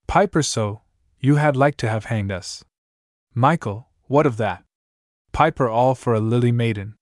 Piper, 0.07 0.43
so, 0.43 0.82
you 1.23 1.37
had 1.37 1.57
like 1.57 1.79
to 1.79 1.89
have 1.89 2.05
hanged 2.07 2.31
us. 2.31 2.63
Michael, 3.33 3.89
what 4.09 4.27
of 4.27 4.37
that? 4.37 4.63
Piper, 5.33 5.67
all 5.67 5.95
for 5.95 6.13
a 6.13 6.21
lily 6.21 6.53
maiden. 6.53 6.97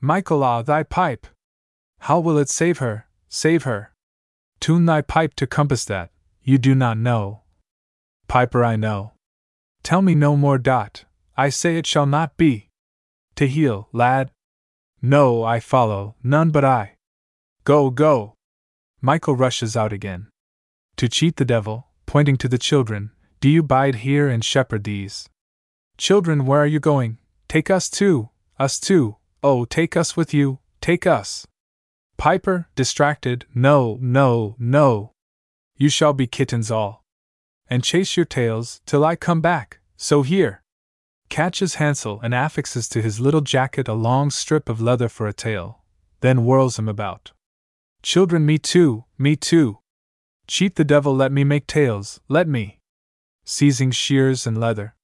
Michael, 0.00 0.42
ah, 0.42 0.62
thy 0.62 0.82
pipe! 0.82 1.28
How 2.00 2.18
will 2.18 2.38
it 2.38 2.48
save 2.48 2.78
her, 2.78 3.06
save 3.28 3.62
her? 3.62 3.92
Tune 4.58 4.86
thy 4.86 5.02
pipe 5.02 5.34
to 5.34 5.46
compass 5.46 5.84
that, 5.84 6.10
you 6.42 6.58
do 6.58 6.74
not 6.74 6.98
know, 6.98 7.42
Piper, 8.30 8.64
I 8.64 8.76
know. 8.76 9.14
Tell 9.82 10.02
me 10.02 10.14
no 10.14 10.36
more. 10.36 10.56
Dot. 10.56 11.04
I 11.36 11.48
say 11.48 11.76
it 11.76 11.84
shall 11.84 12.06
not 12.06 12.36
be. 12.36 12.68
To 13.34 13.48
heel, 13.48 13.88
lad. 13.92 14.30
No, 15.02 15.42
I 15.42 15.58
follow, 15.58 16.14
none 16.22 16.50
but 16.50 16.64
I. 16.64 16.94
Go, 17.64 17.90
go. 17.90 18.34
Michael 19.00 19.34
rushes 19.34 19.76
out 19.76 19.92
again. 19.92 20.28
To 20.98 21.08
cheat 21.08 21.38
the 21.38 21.44
devil, 21.44 21.88
pointing 22.06 22.36
to 22.36 22.46
the 22.46 22.56
children, 22.56 23.10
do 23.40 23.48
you 23.48 23.62
bide 23.62 23.96
here 23.96 24.28
and 24.28 24.44
shepherd 24.44 24.84
these? 24.84 25.28
Children, 25.96 26.46
where 26.46 26.60
are 26.60 26.66
you 26.66 26.80
going? 26.80 27.18
Take 27.48 27.70
us 27.70 27.88
too, 27.88 28.30
us 28.58 28.78
too, 28.78 29.16
oh, 29.42 29.64
take 29.64 29.96
us 29.96 30.16
with 30.16 30.34
you, 30.34 30.58
take 30.80 31.06
us. 31.06 31.46
Piper, 32.16 32.68
distracted, 32.76 33.46
no, 33.54 33.98
no, 34.00 34.56
no. 34.58 35.12
You 35.76 35.88
shall 35.88 36.12
be 36.12 36.26
kittens 36.26 36.70
all 36.70 37.00
and 37.70 37.84
chase 37.84 38.16
your 38.16 38.26
tails 38.26 38.82
till 38.84 39.04
I 39.04 39.14
come 39.14 39.40
back. 39.40 39.78
So 39.96 40.22
here. 40.22 40.62
Catches 41.28 41.76
Hansel 41.76 42.18
and 42.22 42.34
affixes 42.34 42.88
to 42.88 43.00
his 43.00 43.20
little 43.20 43.40
jacket 43.40 43.86
a 43.86 43.94
long 43.94 44.30
strip 44.30 44.68
of 44.68 44.80
leather 44.80 45.08
for 45.08 45.28
a 45.28 45.32
tail, 45.32 45.84
then 46.20 46.38
whirls 46.38 46.78
him 46.78 46.88
about. 46.88 47.30
Children, 48.02 48.44
me 48.44 48.58
too, 48.58 49.04
me 49.16 49.36
too. 49.36 49.78
Cheat 50.48 50.74
the 50.74 50.84
devil, 50.84 51.14
let 51.14 51.30
me 51.30 51.44
make 51.44 51.68
tails, 51.68 52.20
let 52.28 52.48
me. 52.48 52.79
Seizing 53.52 53.90
shears 53.90 54.46
and 54.46 54.60
leather. 54.60 54.94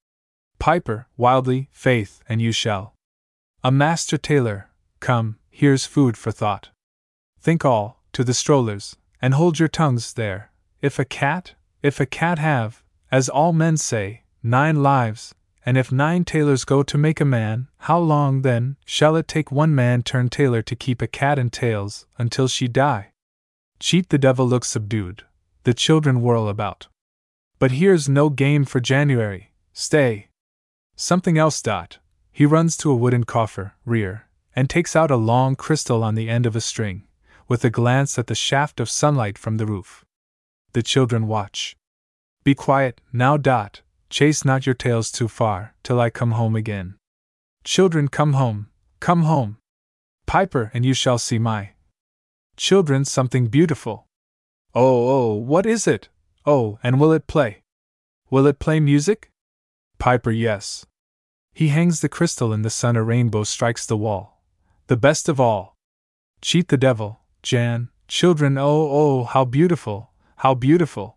Piper, 0.60 1.08
wildly, 1.16 1.68
faith, 1.72 2.22
and 2.28 2.40
you 2.40 2.52
shall. 2.52 2.94
A 3.64 3.72
master 3.72 4.16
tailor, 4.16 4.70
come, 5.00 5.40
here's 5.50 5.84
food 5.84 6.16
for 6.16 6.30
thought. 6.30 6.68
Think 7.40 7.64
all, 7.64 8.04
to 8.12 8.22
the 8.22 8.32
strollers, 8.32 8.94
and 9.20 9.34
hold 9.34 9.58
your 9.58 9.66
tongues 9.66 10.12
there. 10.12 10.52
If 10.80 11.00
a 11.00 11.04
cat, 11.04 11.54
if 11.82 11.98
a 11.98 12.06
cat 12.06 12.38
have, 12.38 12.84
as 13.10 13.28
all 13.28 13.52
men 13.52 13.76
say, 13.78 14.22
nine 14.44 14.80
lives, 14.80 15.34
and 15.66 15.76
if 15.76 15.90
nine 15.90 16.24
tailors 16.24 16.64
go 16.64 16.84
to 16.84 16.96
make 16.96 17.20
a 17.20 17.24
man, 17.24 17.66
how 17.78 17.98
long, 17.98 18.42
then, 18.42 18.76
shall 18.84 19.16
it 19.16 19.26
take 19.26 19.50
one 19.50 19.74
man 19.74 20.04
turn 20.04 20.28
tailor 20.28 20.62
to 20.62 20.76
keep 20.76 21.02
a 21.02 21.08
cat 21.08 21.36
in 21.36 21.50
tails, 21.50 22.06
until 22.16 22.46
she 22.46 22.68
die? 22.68 23.10
Cheat 23.80 24.10
the 24.10 24.18
devil 24.18 24.46
looks 24.46 24.68
subdued. 24.68 25.24
The 25.64 25.74
children 25.74 26.22
whirl 26.22 26.48
about. 26.48 26.86
But 27.58 27.72
here's 27.72 28.08
no 28.08 28.28
game 28.28 28.64
for 28.64 28.80
January. 28.80 29.52
Stay. 29.72 30.28
Something 30.94 31.38
else. 31.38 31.62
Dot. 31.62 31.98
He 32.30 32.44
runs 32.44 32.76
to 32.78 32.90
a 32.90 32.94
wooden 32.94 33.24
coffer, 33.24 33.74
rear, 33.86 34.28
and 34.54 34.68
takes 34.68 34.94
out 34.94 35.10
a 35.10 35.16
long 35.16 35.56
crystal 35.56 36.04
on 36.04 36.14
the 36.14 36.28
end 36.28 36.44
of 36.44 36.54
a 36.54 36.60
string, 36.60 37.04
with 37.48 37.64
a 37.64 37.70
glance 37.70 38.18
at 38.18 38.26
the 38.26 38.34
shaft 38.34 38.78
of 38.78 38.90
sunlight 38.90 39.38
from 39.38 39.56
the 39.56 39.66
roof. 39.66 40.04
The 40.72 40.82
children 40.82 41.26
watch. 41.26 41.76
Be 42.44 42.54
quiet, 42.54 43.00
now. 43.12 43.36
Dot. 43.36 43.80
Chase 44.08 44.44
not 44.44 44.66
your 44.66 44.74
tails 44.74 45.10
too 45.10 45.26
far, 45.26 45.74
till 45.82 45.98
I 45.98 46.10
come 46.10 46.32
home 46.32 46.54
again. 46.54 46.94
Children, 47.64 48.08
come 48.08 48.34
home, 48.34 48.68
come 49.00 49.22
home. 49.22 49.56
Piper, 50.26 50.70
and 50.72 50.84
you 50.84 50.94
shall 50.94 51.18
see 51.18 51.38
my 51.38 51.70
children 52.56 53.04
something 53.04 53.48
beautiful. 53.48 54.06
Oh, 54.74 55.08
oh, 55.08 55.34
what 55.34 55.66
is 55.66 55.86
it? 55.86 56.08
Oh, 56.46 56.78
and 56.82 57.00
will 57.00 57.12
it 57.12 57.26
play? 57.26 57.62
Will 58.30 58.46
it 58.46 58.58
play 58.58 58.80
music? 58.80 59.30
Piper, 59.98 60.30
yes. 60.30 60.86
He 61.52 61.68
hangs 61.68 62.00
the 62.00 62.08
crystal 62.08 62.52
in 62.52 62.62
the 62.62 62.70
sun, 62.70 62.96
a 62.96 63.02
rainbow 63.02 63.44
strikes 63.44 63.86
the 63.86 63.96
wall. 63.96 64.42
The 64.86 64.96
best 64.96 65.28
of 65.28 65.40
all. 65.40 65.74
Cheat 66.40 66.68
the 66.68 66.76
devil, 66.76 67.20
Jan, 67.42 67.88
Children, 68.08 68.56
oh, 68.56 68.88
oh, 68.88 69.24
how 69.24 69.44
beautiful, 69.44 70.12
how 70.36 70.54
beautiful! 70.54 71.16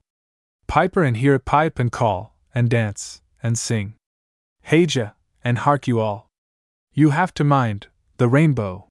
Piper 0.66 1.04
and 1.04 1.18
hear 1.18 1.38
pipe 1.38 1.78
and 1.78 1.92
call, 1.92 2.36
and 2.54 2.68
dance, 2.68 3.22
and 3.44 3.60
sing. 3.60 3.94
Heja, 4.66 5.14
and 5.44 5.60
hark 5.60 5.88
you 5.88 6.00
all. 6.00 6.28
You 6.94 7.12
have 7.12 7.32
to 7.36 7.44
mind, 7.44 7.88
the 8.18 8.28
rainbow. 8.28 8.88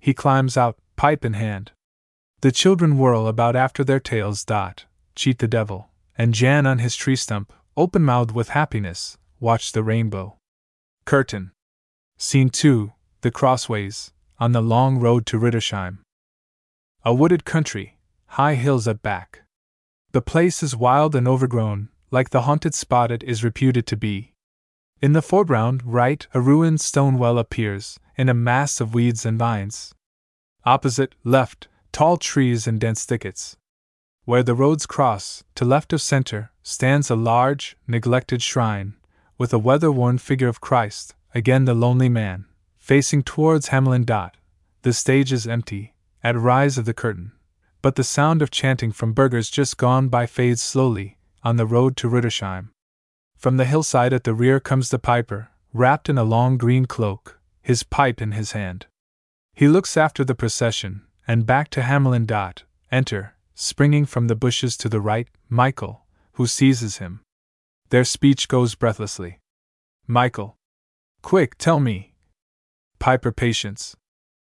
He 0.00 0.14
climbs 0.14 0.56
out, 0.56 0.78
pipe 0.96 1.26
in 1.26 1.34
hand. 1.34 1.72
The 2.40 2.52
children 2.52 2.96
whirl 2.96 3.26
about 3.26 3.54
after 3.54 3.84
their 3.84 4.00
tails. 4.00 4.42
Dot, 4.44 4.86
cheat 5.16 5.38
the 5.38 5.48
devil, 5.48 5.88
and 6.16 6.34
Jan 6.34 6.66
on 6.66 6.78
his 6.78 6.94
tree 6.94 7.16
stump, 7.16 7.52
open 7.76 8.02
mouthed 8.02 8.32
with 8.32 8.50
happiness, 8.50 9.18
watched 9.40 9.74
the 9.74 9.82
rainbow. 9.82 10.36
Curtain. 11.04 11.52
Scene 12.18 12.50
2 12.50 12.92
The 13.22 13.30
Crossways, 13.30 14.12
on 14.38 14.52
the 14.52 14.60
long 14.60 15.00
road 15.00 15.26
to 15.26 15.38
Rittersheim. 15.40 15.98
A 17.04 17.14
wooded 17.14 17.44
country, 17.44 17.98
high 18.26 18.54
hills 18.54 18.86
at 18.86 19.02
back. 19.02 19.42
The 20.12 20.22
place 20.22 20.62
is 20.62 20.76
wild 20.76 21.14
and 21.14 21.26
overgrown, 21.26 21.88
like 22.10 22.30
the 22.30 22.42
haunted 22.42 22.74
spot 22.74 23.10
it 23.10 23.22
is 23.22 23.44
reputed 23.44 23.86
to 23.88 23.96
be. 23.96 24.32
In 25.02 25.12
the 25.12 25.22
foreground, 25.22 25.82
right, 25.84 26.26
a 26.32 26.40
ruined 26.40 26.80
stone 26.80 27.18
well 27.18 27.38
appears, 27.38 27.98
in 28.16 28.28
a 28.28 28.34
mass 28.34 28.80
of 28.80 28.94
weeds 28.94 29.26
and 29.26 29.38
vines. 29.38 29.94
Opposite, 30.64 31.14
left, 31.22 31.68
tall 31.92 32.16
trees 32.16 32.66
and 32.66 32.80
dense 32.80 33.04
thickets. 33.04 33.56
Where 34.26 34.42
the 34.42 34.56
roads 34.56 34.86
cross, 34.86 35.44
to 35.54 35.64
left 35.64 35.92
of 35.92 36.02
center, 36.02 36.50
stands 36.64 37.10
a 37.10 37.14
large, 37.14 37.76
neglected 37.86 38.42
shrine, 38.42 38.94
with 39.38 39.52
a 39.52 39.58
weather 39.58 39.92
worn 39.92 40.18
figure 40.18 40.48
of 40.48 40.60
Christ, 40.60 41.14
again 41.32 41.64
the 41.64 41.74
lonely 41.74 42.08
man, 42.08 42.46
facing 42.76 43.22
towards 43.22 43.68
Hamelin. 43.68 44.04
Dot. 44.04 44.36
The 44.82 44.92
stage 44.92 45.32
is 45.32 45.46
empty, 45.46 45.94
at 46.24 46.34
rise 46.36 46.76
of 46.76 46.86
the 46.86 46.92
curtain, 46.92 47.30
but 47.82 47.94
the 47.94 48.02
sound 48.02 48.42
of 48.42 48.50
chanting 48.50 48.90
from 48.90 49.12
burghers 49.12 49.48
just 49.48 49.76
gone 49.76 50.08
by 50.08 50.26
fades 50.26 50.60
slowly, 50.60 51.18
on 51.44 51.54
the 51.54 51.64
road 51.64 51.96
to 51.98 52.10
Rittersheim. 52.10 52.70
From 53.36 53.58
the 53.58 53.64
hillside 53.64 54.12
at 54.12 54.24
the 54.24 54.34
rear 54.34 54.58
comes 54.58 54.88
the 54.88 54.98
piper, 54.98 55.50
wrapped 55.72 56.08
in 56.08 56.18
a 56.18 56.24
long 56.24 56.58
green 56.58 56.86
cloak, 56.86 57.38
his 57.62 57.84
pipe 57.84 58.20
in 58.20 58.32
his 58.32 58.50
hand. 58.50 58.86
He 59.54 59.68
looks 59.68 59.96
after 59.96 60.24
the 60.24 60.34
procession, 60.34 61.02
and 61.28 61.46
back 61.46 61.70
to 61.70 61.82
Hamelin. 61.82 62.26
Dot. 62.26 62.64
Enter, 62.90 63.35
springing 63.56 64.04
from 64.04 64.28
the 64.28 64.36
bushes 64.36 64.76
to 64.76 64.88
the 64.88 65.00
right, 65.00 65.28
Michael, 65.48 66.04
who 66.32 66.46
seizes 66.46 66.98
him. 66.98 67.20
Their 67.88 68.04
speech 68.04 68.48
goes 68.48 68.74
breathlessly. 68.74 69.40
Michael. 70.06 70.56
Quick, 71.22 71.56
tell 71.56 71.80
me. 71.80 72.14
Piper 72.98 73.32
Patience. 73.32 73.96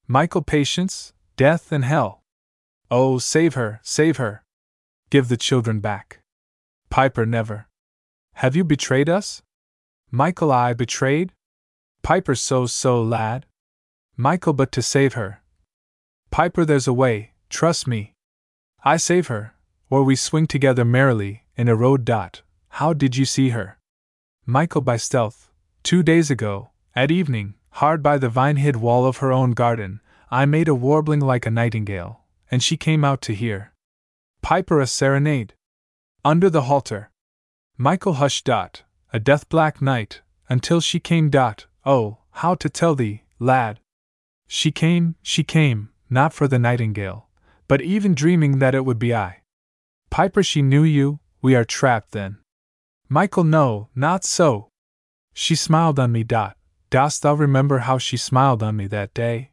Michael 0.09 0.43
Patience, 0.43 1.13
death 1.37 1.71
and 1.71 1.85
hell. 1.85 2.23
Oh, 2.91 3.19
save 3.19 3.55
her, 3.55 3.81
save 3.83 4.17
her. 4.17 4.43
Give 5.11 5.29
the 5.29 5.37
children 5.37 5.79
back. 5.79 6.21
Piper 6.91 7.25
never. 7.25 7.69
Have 8.35 8.57
you 8.57 8.65
betrayed 8.65 9.09
us? 9.09 9.43
Michael 10.11 10.51
I 10.51 10.73
betrayed? 10.73 11.33
Piper 12.03 12.35
so 12.35 12.67
so 12.67 13.01
lad. 13.03 13.47
Michael 14.17 14.55
but 14.55 14.73
to 14.73 14.83
save 14.83 15.15
her. 15.15 15.43
Piper 16.31 16.65
there's 16.65 16.89
a 16.89 16.93
way, 16.93 17.33
trust 17.49 17.87
me. 17.87 18.15
I 18.85 18.97
save 18.97 19.27
her, 19.27 19.55
or 19.91 20.03
we 20.03 20.17
swing 20.17 20.47
together 20.47 20.85
merrily, 20.85 21.45
in 21.57 21.69
a 21.69 21.75
road. 21.75 22.05
Dot. 22.05 22.43
How 22.69 22.93
did 22.93 23.17
you 23.17 23.25
see 23.25 23.51
her? 23.51 23.79
Michael 24.47 24.81
by 24.81 24.97
stealth. 24.97 25.51
Two 25.83 26.03
days 26.03 26.31
ago, 26.31 26.71
at 26.95 27.11
evening, 27.11 27.55
hard 27.71 28.03
by 28.03 28.19
the 28.19 28.29
vine 28.29 28.57
hid 28.57 28.77
wall 28.77 29.05
of 29.07 29.19
her 29.19 29.33
own 29.33 29.53
garden, 29.53 30.01
I 30.31 30.45
made 30.45 30.69
a 30.69 30.75
warbling 30.75 31.21
like 31.21 31.47
a 31.47 31.51
nightingale, 31.51 32.21
and 32.51 32.63
she 32.63 32.77
came 32.77 33.05
out 33.05 33.21
to 33.23 33.35
hear. 33.35 33.73
Piper 34.43 34.81
a 34.81 34.87
serenade. 34.87 35.55
Under 36.25 36.51
the 36.51 36.63
halter. 36.63 37.11
Michael 37.77 38.15
hushed. 38.15 38.45
Dot, 38.45 38.83
a 39.13 39.19
death 39.19 39.49
black 39.49 39.81
night, 39.81 40.23
until 40.49 40.81
she 40.81 41.01
came. 41.01 41.31
Dot, 41.31 41.67
oh, 41.85 42.19
how 42.33 42.55
to 42.57 42.69
tell 42.69 42.95
thee, 42.95 43.23
lad? 43.39 43.81
She 44.47 44.71
came, 44.71 45.17
she 45.23 45.45
came, 45.45 45.91
not 46.09 46.33
for 46.33 46.49
the 46.49 46.59
nightingale, 46.59 47.28
but 47.69 47.83
even 47.83 48.15
dreaming 48.15 48.59
that 48.59 48.75
it 48.75 48.85
would 48.85 48.99
be 48.99 49.15
I. 49.15 49.43
Piper, 50.11 50.43
she 50.43 50.63
knew 50.63 50.83
you, 50.83 51.21
we 51.43 51.55
are 51.55 51.65
trapped 51.65 52.13
then. 52.13 52.39
Michael, 53.09 53.45
no, 53.45 53.89
not 53.95 54.25
so. 54.25 54.69
She 55.35 55.55
smiled 55.55 55.99
on 55.99 56.11
me. 56.11 56.25
Dot, 56.25 56.57
dost 56.91 57.23
thou 57.23 57.35
remember 57.35 57.81
how 57.81 57.99
she 57.99 58.17
smiled 58.17 58.63
on 58.63 58.77
me 58.77 58.87
that 58.89 59.15
day? 59.15 59.53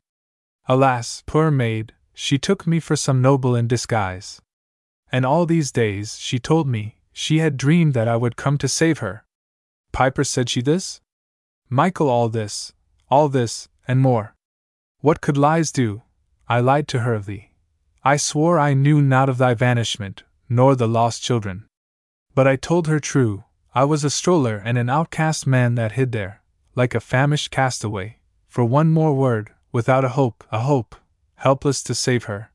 Alas, 0.67 1.23
poor 1.25 1.51
maid, 1.51 1.93
she 2.13 2.37
took 2.37 2.65
me 2.65 2.79
for 2.79 2.95
some 2.95 3.21
noble 3.21 3.55
in 3.55 3.67
disguise. 3.67 4.41
And 5.11 5.25
all 5.25 5.45
these 5.45 5.71
days, 5.71 6.17
she 6.17 6.39
told 6.39 6.67
me, 6.67 6.97
she 7.13 7.39
had 7.39 7.55
dreamed 7.55 7.93
that 7.93 8.07
I 8.07 8.17
would 8.17 8.35
come 8.35 8.57
to 8.57 8.67
save 8.67 8.99
her. 8.99 9.25
Piper 9.91 10.23
said 10.23 10.49
she 10.49 10.61
this? 10.61 11.01
Michael, 11.69 12.09
all 12.09 12.29
this, 12.29 12.73
all 13.09 13.29
this, 13.29 13.69
and 13.87 13.99
more. 13.99 14.35
What 14.99 15.21
could 15.21 15.37
lies 15.37 15.71
do? 15.71 16.01
I 16.49 16.59
lied 16.59 16.87
to 16.89 17.01
her 17.01 17.13
of 17.13 17.25
thee. 17.25 17.51
I 18.07 18.17
swore 18.17 18.59
I 18.59 18.75
knew 18.75 19.01
not 19.01 19.29
of 19.29 19.39
thy 19.39 19.55
vanishment, 19.55 20.21
nor 20.47 20.75
the 20.75 20.87
lost 20.87 21.23
children. 21.23 21.65
But 22.35 22.47
I 22.47 22.55
told 22.55 22.85
her 22.85 22.99
true, 22.99 23.45
I 23.73 23.83
was 23.83 24.03
a 24.03 24.11
stroller 24.11 24.57
and 24.63 24.77
an 24.77 24.91
outcast 24.91 25.47
man 25.47 25.73
that 25.73 25.93
hid 25.93 26.11
there, 26.11 26.43
like 26.75 26.93
a 26.93 26.99
famished 26.99 27.49
castaway, 27.49 28.19
for 28.47 28.63
one 28.63 28.91
more 28.91 29.15
word, 29.15 29.49
without 29.71 30.05
a 30.05 30.09
hope, 30.09 30.43
a 30.51 30.59
hope, 30.59 30.95
helpless 31.37 31.81
to 31.81 31.95
save 31.95 32.25
her. 32.25 32.51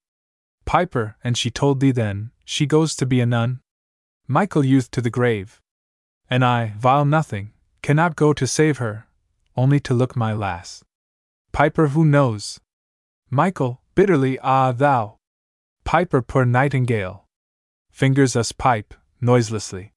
Piper, 0.66 1.16
and 1.24 1.36
she 1.36 1.50
told 1.50 1.80
thee 1.80 1.90
then, 1.90 2.30
she 2.44 2.64
goes 2.64 2.94
to 2.94 3.04
be 3.04 3.20
a 3.20 3.26
nun? 3.26 3.58
Michael 4.28 4.64
youth 4.64 4.88
to 4.92 5.00
the 5.00 5.10
grave. 5.10 5.60
And 6.30 6.44
I, 6.44 6.74
vile 6.78 7.04
nothing, 7.04 7.52
cannot 7.82 8.14
go 8.14 8.32
to 8.32 8.46
save 8.46 8.78
her, 8.78 9.08
only 9.56 9.80
to 9.80 9.94
look 9.94 10.14
my 10.14 10.32
lass. 10.32 10.84
Piper, 11.50 11.88
who 11.88 12.04
knows? 12.04 12.60
Michael, 13.30 13.80
bitterly, 13.96 14.38
ah, 14.38 14.70
thou! 14.70 15.16
Piper, 15.90 16.22
poor 16.22 16.44
nightingale! 16.44 17.26
Fingers 17.90 18.36
us 18.36 18.52
pipe, 18.52 18.94
noiselessly. 19.20 19.92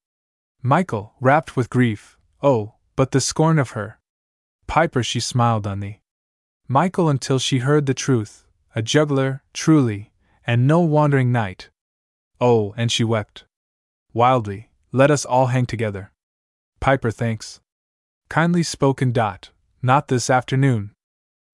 Michael, 0.63 1.13
rapt 1.21 1.55
with 1.55 1.69
grief, 1.69 2.17
oh, 2.41 2.73
but 2.95 3.11
the 3.11 3.21
scorn 3.21 3.59
of 3.59 3.77
her! 3.77 3.99
Piper, 4.65 5.03
she 5.03 5.19
smiled 5.19 5.67
on 5.67 5.81
thee. 5.81 5.99
Michael, 6.67 7.09
until 7.09 7.37
she 7.37 7.59
heard 7.59 7.85
the 7.85 7.93
truth, 7.93 8.47
a 8.73 8.81
juggler, 8.81 9.43
truly, 9.53 10.11
and 10.47 10.65
no 10.65 10.79
wandering 10.79 11.31
knight. 11.31 11.69
Oh, 12.41 12.73
and 12.75 12.91
she 12.91 13.03
wept. 13.03 13.45
Wildly, 14.13 14.71
let 14.91 15.11
us 15.11 15.25
all 15.25 15.45
hang 15.53 15.67
together. 15.67 16.11
Piper, 16.79 17.11
thanks. 17.11 17.61
Kindly 18.29 18.63
spoken. 18.63 19.11
Dot, 19.11 19.51
not 19.83 20.07
this 20.07 20.31
afternoon. 20.31 20.89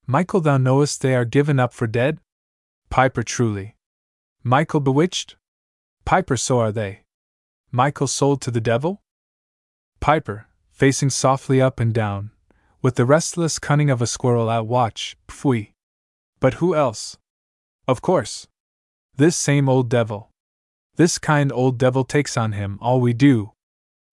Michael, 0.08 0.40
thou 0.40 0.56
knowest 0.56 1.02
they 1.02 1.14
are 1.14 1.26
given 1.26 1.60
up 1.60 1.74
for 1.74 1.88
dead? 1.88 2.20
Piper, 2.90 3.22
truly. 3.22 3.76
Michael 4.44 4.80
bewitched? 4.80 5.36
Piper, 6.06 6.38
so 6.38 6.60
are 6.60 6.72
they. 6.72 7.02
Michael 7.72 8.08
sold 8.08 8.42
to 8.42 8.52
the 8.52 8.62
devil? 8.62 9.02
Piper, 10.00 10.48
facing 10.72 11.10
softly 11.10 11.62
up 11.62 11.80
and 11.80 11.94
down, 11.94 12.32
with 12.82 12.96
the 12.96 13.06
restless 13.06 13.60
cunning 13.60 13.90
of 13.90 14.02
a 14.02 14.08
squirrel 14.08 14.50
at 14.50 14.66
watch, 14.66 15.18
pfui. 15.28 15.74
But 16.40 16.56
who 16.56 16.74
else? 16.74 17.18
Of 17.86 18.02
course. 18.02 18.48
This 19.18 19.36
same 19.36 19.68
old 19.68 19.90
devil. 19.90 20.32
This 20.96 21.18
kind 21.18 21.52
old 21.52 21.78
devil 21.78 22.06
takes 22.06 22.38
on 22.38 22.54
him 22.54 22.80
all 22.82 23.02
we 23.02 23.14
do. 23.14 23.52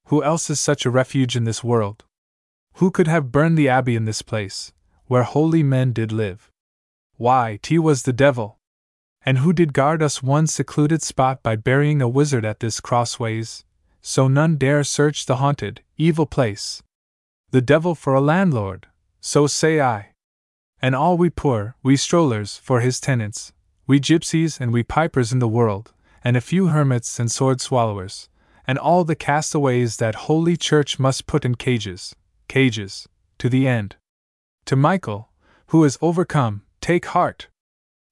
Who 0.06 0.24
else 0.24 0.50
is 0.50 0.58
such 0.60 0.84
a 0.84 0.90
refuge 0.90 1.36
in 1.36 1.44
this 1.44 1.62
world? 1.62 2.04
Who 2.74 2.90
could 2.90 3.06
have 3.06 3.30
burned 3.30 3.56
the 3.56 3.68
abbey 3.68 3.94
in 3.94 4.04
this 4.04 4.22
place, 4.22 4.72
where 5.06 5.22
holy 5.22 5.62
men 5.62 5.92
did 5.92 6.10
live? 6.10 6.50
Why, 7.16 7.58
T 7.62 7.78
was 7.78 8.02
the 8.02 8.12
devil. 8.12 8.55
And 9.26 9.38
who 9.38 9.52
did 9.52 9.72
guard 9.72 10.04
us 10.04 10.22
one 10.22 10.46
secluded 10.46 11.02
spot 11.02 11.42
by 11.42 11.56
burying 11.56 12.00
a 12.00 12.08
wizard 12.08 12.44
at 12.44 12.60
this 12.60 12.78
crossways, 12.78 13.64
so 14.00 14.28
none 14.28 14.54
dare 14.54 14.84
search 14.84 15.26
the 15.26 15.36
haunted, 15.36 15.82
evil 15.96 16.26
place? 16.26 16.80
The 17.50 17.60
devil 17.60 17.96
for 17.96 18.14
a 18.14 18.20
landlord, 18.20 18.86
so 19.20 19.48
say 19.48 19.80
I. 19.80 20.12
And 20.80 20.94
all 20.94 21.18
we 21.18 21.28
poor, 21.28 21.74
we 21.82 21.96
strollers, 21.96 22.56
for 22.58 22.80
his 22.80 23.00
tenants, 23.00 23.52
we 23.88 23.98
gypsies 23.98 24.60
and 24.60 24.72
we 24.72 24.84
pipers 24.84 25.32
in 25.32 25.40
the 25.40 25.48
world, 25.48 25.92
and 26.22 26.36
a 26.36 26.40
few 26.40 26.68
hermits 26.68 27.18
and 27.18 27.30
sword 27.30 27.60
swallowers, 27.60 28.28
and 28.64 28.78
all 28.78 29.02
the 29.02 29.16
castaways 29.16 29.96
that 29.96 30.26
Holy 30.26 30.56
Church 30.56 31.00
must 31.00 31.26
put 31.26 31.44
in 31.44 31.56
cages, 31.56 32.14
cages, 32.46 33.08
to 33.38 33.48
the 33.48 33.66
end. 33.66 33.96
To 34.66 34.76
Michael, 34.76 35.30
who 35.68 35.82
is 35.82 35.98
overcome, 36.00 36.62
take 36.80 37.06
heart! 37.06 37.48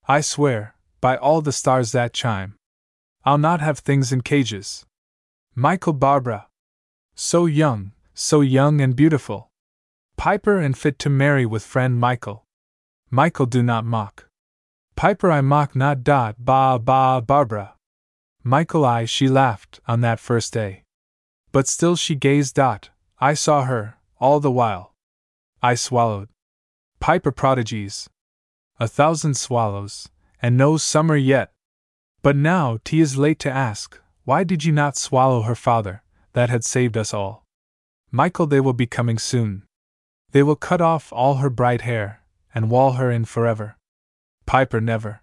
I 0.08 0.20
swear, 0.20 0.73
by 1.04 1.18
all 1.18 1.42
the 1.42 1.52
stars 1.52 1.92
that 1.92 2.14
chime, 2.14 2.54
I'll 3.26 3.36
not 3.36 3.60
have 3.60 3.78
things 3.78 4.10
in 4.10 4.22
cages. 4.22 4.86
Michael 5.54 5.92
Barbara! 5.92 6.46
So 7.14 7.44
young, 7.44 7.92
so 8.14 8.40
young 8.40 8.80
and 8.80 8.96
beautiful. 8.96 9.50
Piper 10.16 10.58
and 10.58 10.74
fit 10.78 10.98
to 11.00 11.10
marry 11.10 11.44
with 11.44 11.62
friend 11.62 12.00
Michael. 12.00 12.46
Michael, 13.10 13.44
do 13.44 13.62
not 13.62 13.84
mock. 13.84 14.28
Piper, 14.96 15.30
I 15.30 15.42
mock 15.42 15.76
not. 15.76 16.04
Dot, 16.04 16.36
ba, 16.38 16.78
ba, 16.82 17.20
Barbara. 17.20 17.74
Michael, 18.42 18.86
I, 18.86 19.04
she 19.04 19.28
laughed 19.28 19.80
on 19.86 20.00
that 20.00 20.18
first 20.18 20.54
day. 20.54 20.84
But 21.52 21.68
still 21.68 21.96
she 21.96 22.14
gazed. 22.14 22.54
Dot, 22.54 22.88
I 23.18 23.34
saw 23.34 23.64
her, 23.64 23.98
all 24.18 24.40
the 24.40 24.50
while. 24.50 24.94
I 25.62 25.74
swallowed. 25.74 26.30
Piper 26.98 27.30
prodigies. 27.30 28.08
A 28.80 28.88
thousand 28.88 29.36
swallows, 29.36 30.08
and 30.44 30.58
no 30.58 30.76
summer 30.76 31.16
yet. 31.16 31.52
But 32.20 32.36
now, 32.36 32.78
tea 32.84 33.00
is 33.00 33.16
late 33.16 33.38
to 33.38 33.50
ask, 33.50 33.98
why 34.24 34.44
did 34.44 34.62
you 34.62 34.72
not 34.72 34.94
swallow 34.94 35.40
her 35.40 35.54
father, 35.54 36.02
that 36.34 36.50
had 36.50 36.66
saved 36.66 36.98
us 36.98 37.14
all? 37.14 37.46
Michael, 38.10 38.46
they 38.46 38.60
will 38.60 38.74
be 38.74 38.86
coming 38.86 39.16
soon. 39.16 39.62
They 40.32 40.42
will 40.42 40.54
cut 40.54 40.82
off 40.82 41.10
all 41.14 41.36
her 41.36 41.48
bright 41.48 41.80
hair, 41.80 42.20
and 42.54 42.70
wall 42.70 42.92
her 42.92 43.10
in 43.10 43.24
forever. 43.24 43.78
Piper, 44.44 44.82
never. 44.82 45.22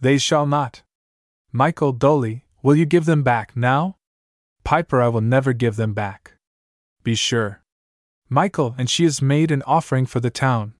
They 0.00 0.18
shall 0.18 0.46
not. 0.46 0.84
Michael, 1.50 1.90
dully, 1.90 2.44
will 2.62 2.76
you 2.76 2.86
give 2.86 3.06
them 3.06 3.24
back 3.24 3.56
now? 3.56 3.96
Piper, 4.62 5.02
I 5.02 5.08
will 5.08 5.20
never 5.20 5.52
give 5.52 5.74
them 5.74 5.94
back. 5.94 6.34
Be 7.02 7.16
sure. 7.16 7.64
Michael, 8.28 8.76
and 8.78 8.88
she 8.88 9.02
has 9.02 9.20
made 9.20 9.50
an 9.50 9.64
offering 9.66 10.06
for 10.06 10.20
the 10.20 10.30
town. 10.30 10.74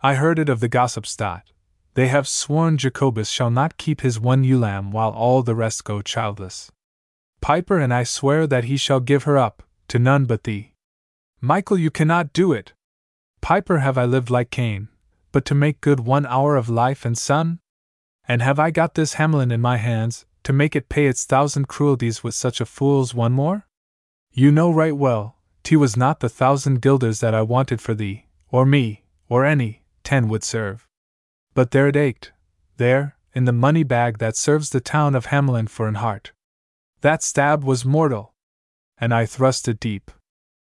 I 0.00 0.14
heard 0.14 0.38
it 0.38 0.48
of 0.48 0.60
the 0.60 0.68
gossips. 0.68 1.16
Dot. 1.16 1.50
They 1.94 2.08
have 2.08 2.28
sworn 2.28 2.78
Jacobus 2.78 3.28
shall 3.28 3.50
not 3.50 3.76
keep 3.76 4.00
his 4.00 4.20
one 4.20 4.44
ewe 4.44 4.58
lamb 4.58 4.92
while 4.92 5.10
all 5.10 5.42
the 5.42 5.54
rest 5.54 5.84
go 5.84 6.02
childless. 6.02 6.70
Piper 7.40 7.78
and 7.78 7.92
I 7.92 8.04
swear 8.04 8.46
that 8.46 8.64
he 8.64 8.76
shall 8.76 9.00
give 9.00 9.24
her 9.24 9.36
up, 9.36 9.62
to 9.88 9.98
none 9.98 10.24
but 10.24 10.44
thee. 10.44 10.72
Michael, 11.40 11.78
you 11.78 11.90
cannot 11.90 12.32
do 12.32 12.52
it. 12.52 12.74
Piper, 13.40 13.78
have 13.78 13.96
I 13.96 14.04
lived 14.04 14.30
like 14.30 14.50
Cain, 14.50 14.88
but 15.32 15.44
to 15.46 15.54
make 15.54 15.80
good 15.80 16.00
one 16.00 16.26
hour 16.26 16.56
of 16.56 16.68
life 16.68 17.04
and 17.04 17.16
sun? 17.16 17.58
And 18.28 18.42
have 18.42 18.58
I 18.58 18.70
got 18.70 18.94
this 18.94 19.14
Hamelin 19.14 19.50
in 19.50 19.60
my 19.60 19.78
hands, 19.78 20.26
to 20.44 20.52
make 20.52 20.76
it 20.76 20.88
pay 20.88 21.06
its 21.06 21.24
thousand 21.24 21.66
cruelties 21.66 22.22
with 22.22 22.34
such 22.34 22.60
a 22.60 22.66
fool's 22.66 23.14
one 23.14 23.32
more? 23.32 23.66
You 24.32 24.52
know 24.52 24.70
right 24.70 24.96
well, 24.96 25.36
T 25.64 25.76
was 25.76 25.96
not 25.96 26.20
the 26.20 26.28
thousand 26.28 26.82
guilders 26.82 27.20
that 27.20 27.34
I 27.34 27.42
wanted 27.42 27.80
for 27.80 27.94
thee, 27.94 28.26
or 28.50 28.64
me, 28.64 29.04
or 29.28 29.44
any, 29.44 29.82
ten 30.04 30.28
would 30.28 30.44
serve. 30.44 30.86
But 31.54 31.72
there 31.72 31.88
it 31.88 31.96
ached, 31.96 32.32
there, 32.76 33.16
in 33.34 33.44
the 33.44 33.52
money 33.52 33.82
bag 33.82 34.18
that 34.18 34.36
serves 34.36 34.70
the 34.70 34.80
town 34.80 35.14
of 35.14 35.26
Hamelin 35.26 35.68
for 35.68 35.88
an 35.88 35.96
heart. 35.96 36.32
That 37.00 37.22
stab 37.22 37.64
was 37.64 37.84
mortal. 37.84 38.34
And 38.98 39.14
I 39.14 39.26
thrust 39.26 39.66
it 39.68 39.80
deep. 39.80 40.10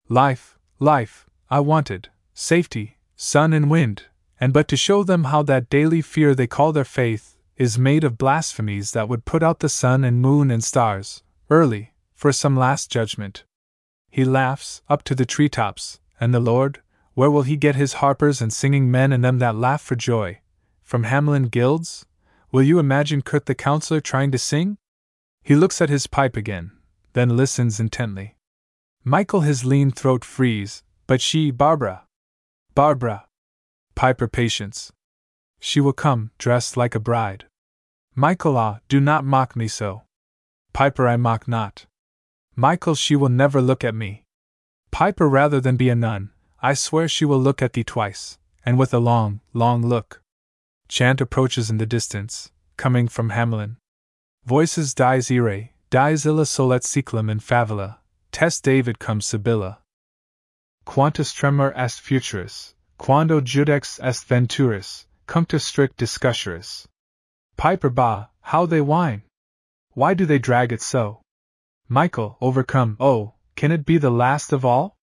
Life, 0.09 0.59
life, 0.79 1.27
I 1.51 1.61
wanted, 1.61 2.09
safety, 2.35 2.99
sun 3.17 3.53
and 3.53 3.71
wind, 3.71 4.05
and 4.41 4.53
but 4.53 4.69
to 4.69 4.77
show 4.77 5.03
them 5.03 5.25
how 5.25 5.43
that 5.43 5.71
daily 5.71 6.01
fear 6.03 6.35
they 6.35 6.47
call 6.47 6.73
their 6.73 6.85
faith 6.85 7.37
is 7.57 7.79
made 7.79 8.05
of 8.05 8.19
blasphemies 8.19 8.93
that 8.93 9.09
would 9.09 9.25
put 9.25 9.43
out 9.43 9.61
the 9.61 9.69
sun 9.69 10.05
and 10.05 10.21
moon 10.21 10.51
and 10.51 10.65
stars, 10.65 11.23
early, 11.51 11.93
for 12.15 12.33
some 12.33 12.57
last 12.57 12.91
judgment. 12.91 13.45
He 14.11 14.25
laughs, 14.25 14.83
up 14.89 15.03
to 15.05 15.15
the 15.15 15.27
tree 15.27 15.49
tops, 15.49 16.01
and 16.21 16.35
the 16.35 16.41
Lord, 16.41 16.81
where 17.15 17.31
will 17.31 17.43
he 17.43 17.57
get 17.57 17.77
his 17.77 17.95
harpers 17.95 18.41
and 18.41 18.53
singing 18.53 18.91
men 18.91 19.13
and 19.13 19.25
them 19.25 19.39
that 19.39 19.57
laugh 19.57 19.83
for 19.83 19.97
joy? 19.97 20.41
From 20.83 21.05
Hamelin 21.05 21.51
guilds? 21.51 22.07
Will 22.51 22.63
you 22.63 22.79
imagine 22.79 23.23
Kurt 23.23 23.47
the 23.47 23.55
counselor 23.55 24.01
trying 24.01 24.31
to 24.33 24.39
sing? 24.39 24.77
He 25.43 25.55
looks 25.55 25.81
at 25.81 25.89
his 25.89 26.07
pipe 26.07 26.37
again, 26.37 26.73
then 27.15 27.37
listens 27.37 27.81
intently. 27.81 28.37
Michael 29.05 29.41
his 29.41 29.65
lean 29.65 29.91
throat 29.91 30.25
frees, 30.25 30.83
but 31.07 31.21
she, 31.21 31.51
Barbara. 31.51 32.05
Barbara. 32.75 33.27
Piper 33.95 34.29
patience. 34.29 34.93
She 35.59 35.81
will 35.81 35.93
come, 35.93 36.31
dressed 36.39 36.77
like 36.77 36.95
a 36.95 37.01
bride. 37.01 37.47
Michael, 38.15 38.57
ah, 38.57 38.79
do 38.89 39.01
not 39.01 39.25
mock 39.25 39.57
me 39.57 39.69
so. 39.69 40.03
Piper, 40.73 41.09
I 41.09 41.17
mock 41.17 41.49
not. 41.49 41.87
Michael, 42.55 42.95
she 42.95 43.17
will 43.17 43.29
never 43.29 43.61
look 43.61 43.83
at 43.83 43.95
me. 43.95 44.25
Piper, 44.91 45.29
rather 45.29 45.61
than 45.61 45.77
be 45.77 45.89
a 45.89 45.95
nun, 45.95 46.31
I 46.63 46.75
swear 46.75 47.09
she 47.09 47.25
will 47.25 47.41
look 47.41 47.61
at 47.61 47.73
thee 47.73 47.85
twice, 47.85 48.39
and 48.65 48.79
with 48.79 48.95
a 48.95 48.99
long, 48.99 49.41
long 49.53 49.83
look. 49.83 50.22
Chant 50.93 51.23
approaches 51.23 51.71
in 51.71 51.79
the 51.79 51.87
distance, 51.87 52.53
coming 52.77 53.09
from 53.09 53.31
Hamelin. 53.31 53.79
Voices 54.45 54.93
dies 54.93 55.31
ire, 55.31 55.71
dies 55.89 56.27
illa 56.27 56.45
solet 56.45 56.85
ciclum 56.85 57.31
in 57.31 57.41
favilla, 57.41 58.01
test 58.31 58.63
David 58.63 58.99
comes 58.99 59.25
Sibylla. 59.25 59.79
Quantus 60.85 61.33
tremor 61.33 61.73
est 61.75 61.99
futuris, 61.99 62.75
quando 62.99 63.41
judex 63.41 63.99
est 64.01 64.29
venturis, 64.29 65.07
cuncta 65.27 65.59
strict 65.59 65.97
discussuris. 65.97 66.87
Piper 67.57 67.89
ba, 67.89 68.29
how 68.43 68.67
they 68.67 68.83
whine! 68.83 69.23
Why 69.93 70.13
do 70.13 70.27
they 70.27 70.39
drag 70.39 70.73
it 70.73 70.83
so? 70.83 71.23
Michael, 71.89 72.37
overcome, 72.43 72.99
oh, 73.01 73.33
can 73.57 73.73
it 73.73 73.87
be 73.87 73.97
the 73.97 74.11
last 74.11 74.53
of 74.53 74.67
all? 74.67 74.95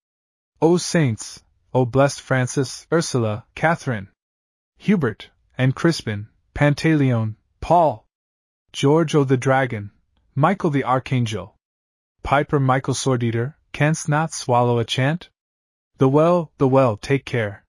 O 0.61 0.77
saints, 0.77 1.43
O 1.73 1.83
blessed 1.87 2.21
Francis, 2.21 2.85
Ursula, 2.93 3.45
Catherine, 3.55 4.09
Hubert, 4.77 5.31
and 5.59 5.75
Crispin, 5.75 6.29
Pantaleon, 6.55 7.35
Paul, 7.59 8.07
George 8.71 9.13
O 9.13 9.25
the 9.25 9.35
dragon, 9.35 9.91
Michael 10.33 10.69
the 10.69 10.85
archangel, 10.85 11.57
Piper 12.23 12.61
Michael 12.61 12.95
eater, 13.21 13.57
canst 13.73 14.07
not 14.07 14.31
swallow 14.31 14.79
a 14.79 14.85
chant? 14.85 15.29
The 15.97 16.07
well, 16.07 16.53
the 16.59 16.67
well, 16.69 16.95
take 16.95 17.25
care 17.25 17.65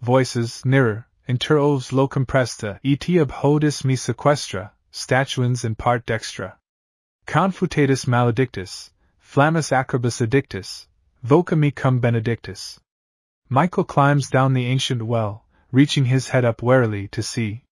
voices 0.00 0.64
nearer, 0.64 1.06
inter 1.26 1.58
oves 1.58 1.92
locum 1.92 2.24
presta, 2.24 2.80
et 2.82 3.10
ob 3.20 3.30
hodis 3.30 3.84
me 3.84 3.94
sequestra, 3.94 4.70
statuens 4.90 5.66
in 5.66 5.74
part 5.74 6.06
dextra. 6.06 6.56
Confutatus 7.26 8.06
maledictus, 8.06 8.90
flammus 9.20 9.70
acrobus 9.70 10.22
addictus, 10.22 10.88
voca 11.22 11.58
me 11.58 11.70
cum 11.70 11.98
benedictus. 11.98 12.80
Michael 13.50 13.84
climbs 13.84 14.30
down 14.30 14.54
the 14.54 14.64
ancient 14.64 15.02
well, 15.02 15.44
reaching 15.70 16.06
his 16.06 16.28
head 16.28 16.44
up 16.44 16.62
warily 16.62 17.08
to 17.08 17.22
see. 17.22 17.62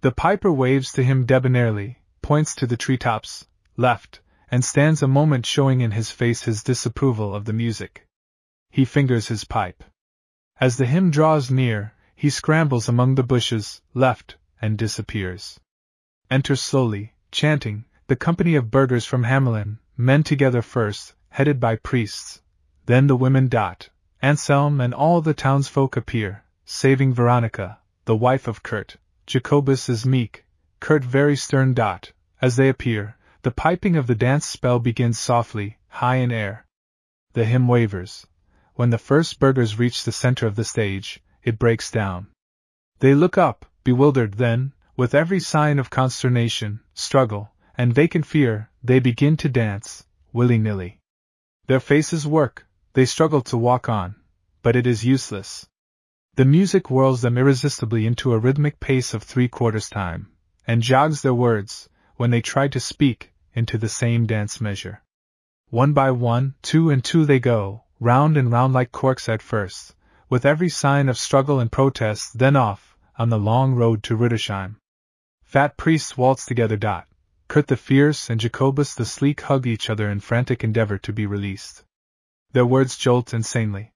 The 0.00 0.12
piper 0.12 0.52
waves 0.52 0.92
to 0.92 1.04
him 1.04 1.26
debonairly, 1.26 1.96
points 2.22 2.54
to 2.56 2.66
the 2.66 2.76
treetops, 2.76 3.46
left, 3.76 4.20
and 4.50 4.64
stands 4.64 5.02
a 5.02 5.08
moment 5.08 5.46
showing 5.46 5.80
in 5.80 5.92
his 5.92 6.10
face 6.10 6.42
his 6.42 6.62
disapproval 6.62 7.34
of 7.34 7.44
the 7.44 7.52
music. 7.52 8.06
He 8.70 8.84
fingers 8.84 9.28
his 9.28 9.44
pipe. 9.44 9.84
As 10.60 10.76
the 10.76 10.86
hymn 10.86 11.10
draws 11.10 11.50
near, 11.50 11.92
he 12.16 12.30
scrambles 12.30 12.88
among 12.88 13.14
the 13.14 13.22
bushes, 13.22 13.80
left, 13.94 14.36
and 14.60 14.76
disappears. 14.76 15.60
Enters 16.30 16.62
slowly, 16.62 17.14
chanting, 17.30 17.84
the 18.08 18.16
company 18.16 18.56
of 18.56 18.70
burghers 18.70 19.04
from 19.04 19.24
Hamelin, 19.24 19.78
men 19.96 20.22
together 20.24 20.62
first, 20.62 21.14
headed 21.30 21.60
by 21.60 21.76
priests. 21.76 22.42
Then 22.86 23.06
the 23.06 23.16
women 23.16 23.48
dot, 23.48 23.90
Anselm 24.20 24.80
and 24.80 24.92
all 24.92 25.20
the 25.20 25.34
townsfolk 25.34 25.96
appear, 25.96 26.42
saving 26.70 27.14
Veronica, 27.14 27.78
the 28.04 28.14
wife 28.14 28.46
of 28.46 28.62
Kurt. 28.62 28.98
Jacobus 29.26 29.88
is 29.88 30.04
meek, 30.04 30.44
Kurt 30.80 31.02
very 31.02 31.34
stern. 31.34 31.72
Dot. 31.72 32.12
As 32.42 32.56
they 32.56 32.68
appear, 32.68 33.16
the 33.40 33.50
piping 33.50 33.96
of 33.96 34.06
the 34.06 34.14
dance 34.14 34.44
spell 34.44 34.78
begins 34.78 35.18
softly, 35.18 35.78
high 35.88 36.16
in 36.16 36.30
air. 36.30 36.66
The 37.32 37.46
hymn 37.46 37.68
wavers, 37.68 38.26
when 38.74 38.90
the 38.90 38.98
first 38.98 39.40
burghers 39.40 39.78
reach 39.78 40.04
the 40.04 40.12
center 40.12 40.46
of 40.46 40.56
the 40.56 40.64
stage, 40.64 41.22
it 41.42 41.58
breaks 41.58 41.90
down. 41.90 42.26
They 42.98 43.14
look 43.14 43.38
up, 43.38 43.64
bewildered, 43.82 44.34
then, 44.34 44.74
with 44.94 45.14
every 45.14 45.40
sign 45.40 45.78
of 45.78 45.88
consternation, 45.88 46.80
struggle, 46.92 47.50
and 47.78 47.94
vacant 47.94 48.26
fear, 48.26 48.68
they 48.84 48.98
begin 48.98 49.38
to 49.38 49.48
dance, 49.48 50.04
willy 50.34 50.58
nilly. 50.58 51.00
Their 51.66 51.80
faces 51.80 52.26
work, 52.26 52.66
they 52.92 53.06
struggle 53.06 53.40
to 53.44 53.56
walk 53.56 53.88
on, 53.88 54.16
but 54.62 54.76
it 54.76 54.86
is 54.86 55.02
useless. 55.02 55.66
The 56.38 56.44
music 56.44 56.88
whirls 56.88 57.22
them 57.22 57.36
irresistibly 57.36 58.06
into 58.06 58.32
a 58.32 58.38
rhythmic 58.38 58.78
pace 58.78 59.12
of 59.12 59.24
three 59.24 59.48
quarters 59.48 59.88
time, 59.88 60.28
and 60.68 60.80
jogs 60.80 61.20
their 61.20 61.34
words, 61.34 61.88
when 62.14 62.30
they 62.30 62.40
try 62.40 62.68
to 62.68 62.78
speak, 62.78 63.32
into 63.54 63.76
the 63.76 63.88
same 63.88 64.24
dance 64.24 64.60
measure. 64.60 65.02
One 65.70 65.94
by 65.94 66.12
one, 66.12 66.54
two 66.62 66.90
and 66.90 67.02
two 67.02 67.26
they 67.26 67.40
go, 67.40 67.82
round 67.98 68.36
and 68.36 68.52
round 68.52 68.72
like 68.72 68.92
corks 68.92 69.28
at 69.28 69.42
first, 69.42 69.96
with 70.28 70.46
every 70.46 70.68
sign 70.68 71.08
of 71.08 71.18
struggle 71.18 71.58
and 71.58 71.72
protest, 71.72 72.38
then 72.38 72.54
off, 72.54 72.96
on 73.18 73.30
the 73.30 73.36
long 73.36 73.74
road 73.74 74.04
to 74.04 74.16
Rittersheim. 74.16 74.76
Fat 75.42 75.76
priests 75.76 76.16
waltz 76.16 76.46
together. 76.46 76.76
Dot. 76.76 77.08
Kurt 77.48 77.66
the 77.66 77.76
fierce 77.76 78.30
and 78.30 78.38
Jacobus 78.38 78.94
the 78.94 79.04
sleek 79.04 79.40
hug 79.40 79.66
each 79.66 79.90
other 79.90 80.08
in 80.08 80.20
frantic 80.20 80.62
endeavor 80.62 80.98
to 80.98 81.12
be 81.12 81.26
released. 81.26 81.82
Their 82.52 82.64
words 82.64 82.96
jolt 82.96 83.34
insanely. 83.34 83.90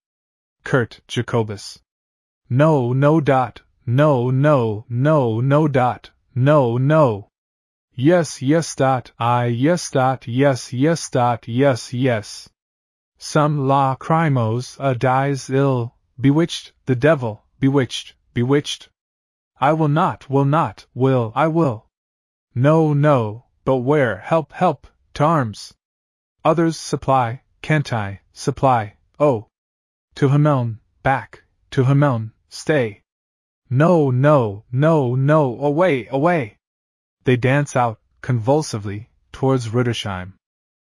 Kurt, 0.64 1.03
Jacobus. 1.07 1.78
No, 2.55 2.92
no, 2.92 3.18
Dot. 3.18 3.62
No, 3.86 4.30
no, 4.30 4.84
no, 4.90 5.40
no, 5.40 5.68
Dot. 5.68 6.11
No, 6.34 6.76
no. 6.76 7.30
Yes, 7.94 8.42
yes, 8.42 8.74
Dot. 8.76 9.11
I, 9.18 9.46
yes, 9.46 9.90
Dot. 9.90 10.28
Yes, 10.28 10.70
yes, 10.70 11.09
Dot. 11.09 11.48
Yes, 11.48 11.94
yes. 11.94 12.50
Some 13.16 13.66
la 13.66 13.96
crimos 13.96 14.76
a 14.78 14.94
dies 14.94 15.48
ill, 15.48 15.94
bewitched, 16.20 16.72
the 16.84 16.94
devil, 16.94 17.42
bewitched, 17.59 18.16
bewitched. 18.34 18.90
I 19.59 19.72
will 19.72 19.88
not, 19.88 20.28
will 20.28 20.44
not, 20.44 20.84
will, 20.92 21.32
I 21.34 21.48
will. 21.48 21.86
No, 22.55 22.92
no, 22.92 23.46
but 23.64 23.76
where, 23.76 24.18
help, 24.18 24.53
help, 24.53 24.88
to 25.14 25.24
arms. 25.24 25.72
Others 26.44 26.76
supply, 26.76 27.44
can't 27.62 27.90
I, 27.94 28.20
supply, 28.34 28.96
oh. 29.18 29.46
To 30.16 30.28
Hameln, 30.28 30.80
back, 31.03 31.44
to 31.70 31.84
Hameln, 31.84 32.32
stay. 32.53 33.03
No, 33.70 34.11
no, 34.11 34.64
no, 34.70 35.14
no, 35.14 35.59
away, 35.59 36.07
away. 36.09 36.59
They 37.24 37.36
dance 37.36 37.74
out, 37.74 37.98
convulsively, 38.20 39.09
towards 39.32 39.70
Ruddersheim. 39.70 40.34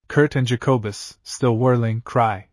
Kurt 0.09 0.37
and 0.37 0.47
Jacobus, 0.47 1.17
still 1.23 1.57
whirling, 1.57 2.03
cry. 2.03 2.49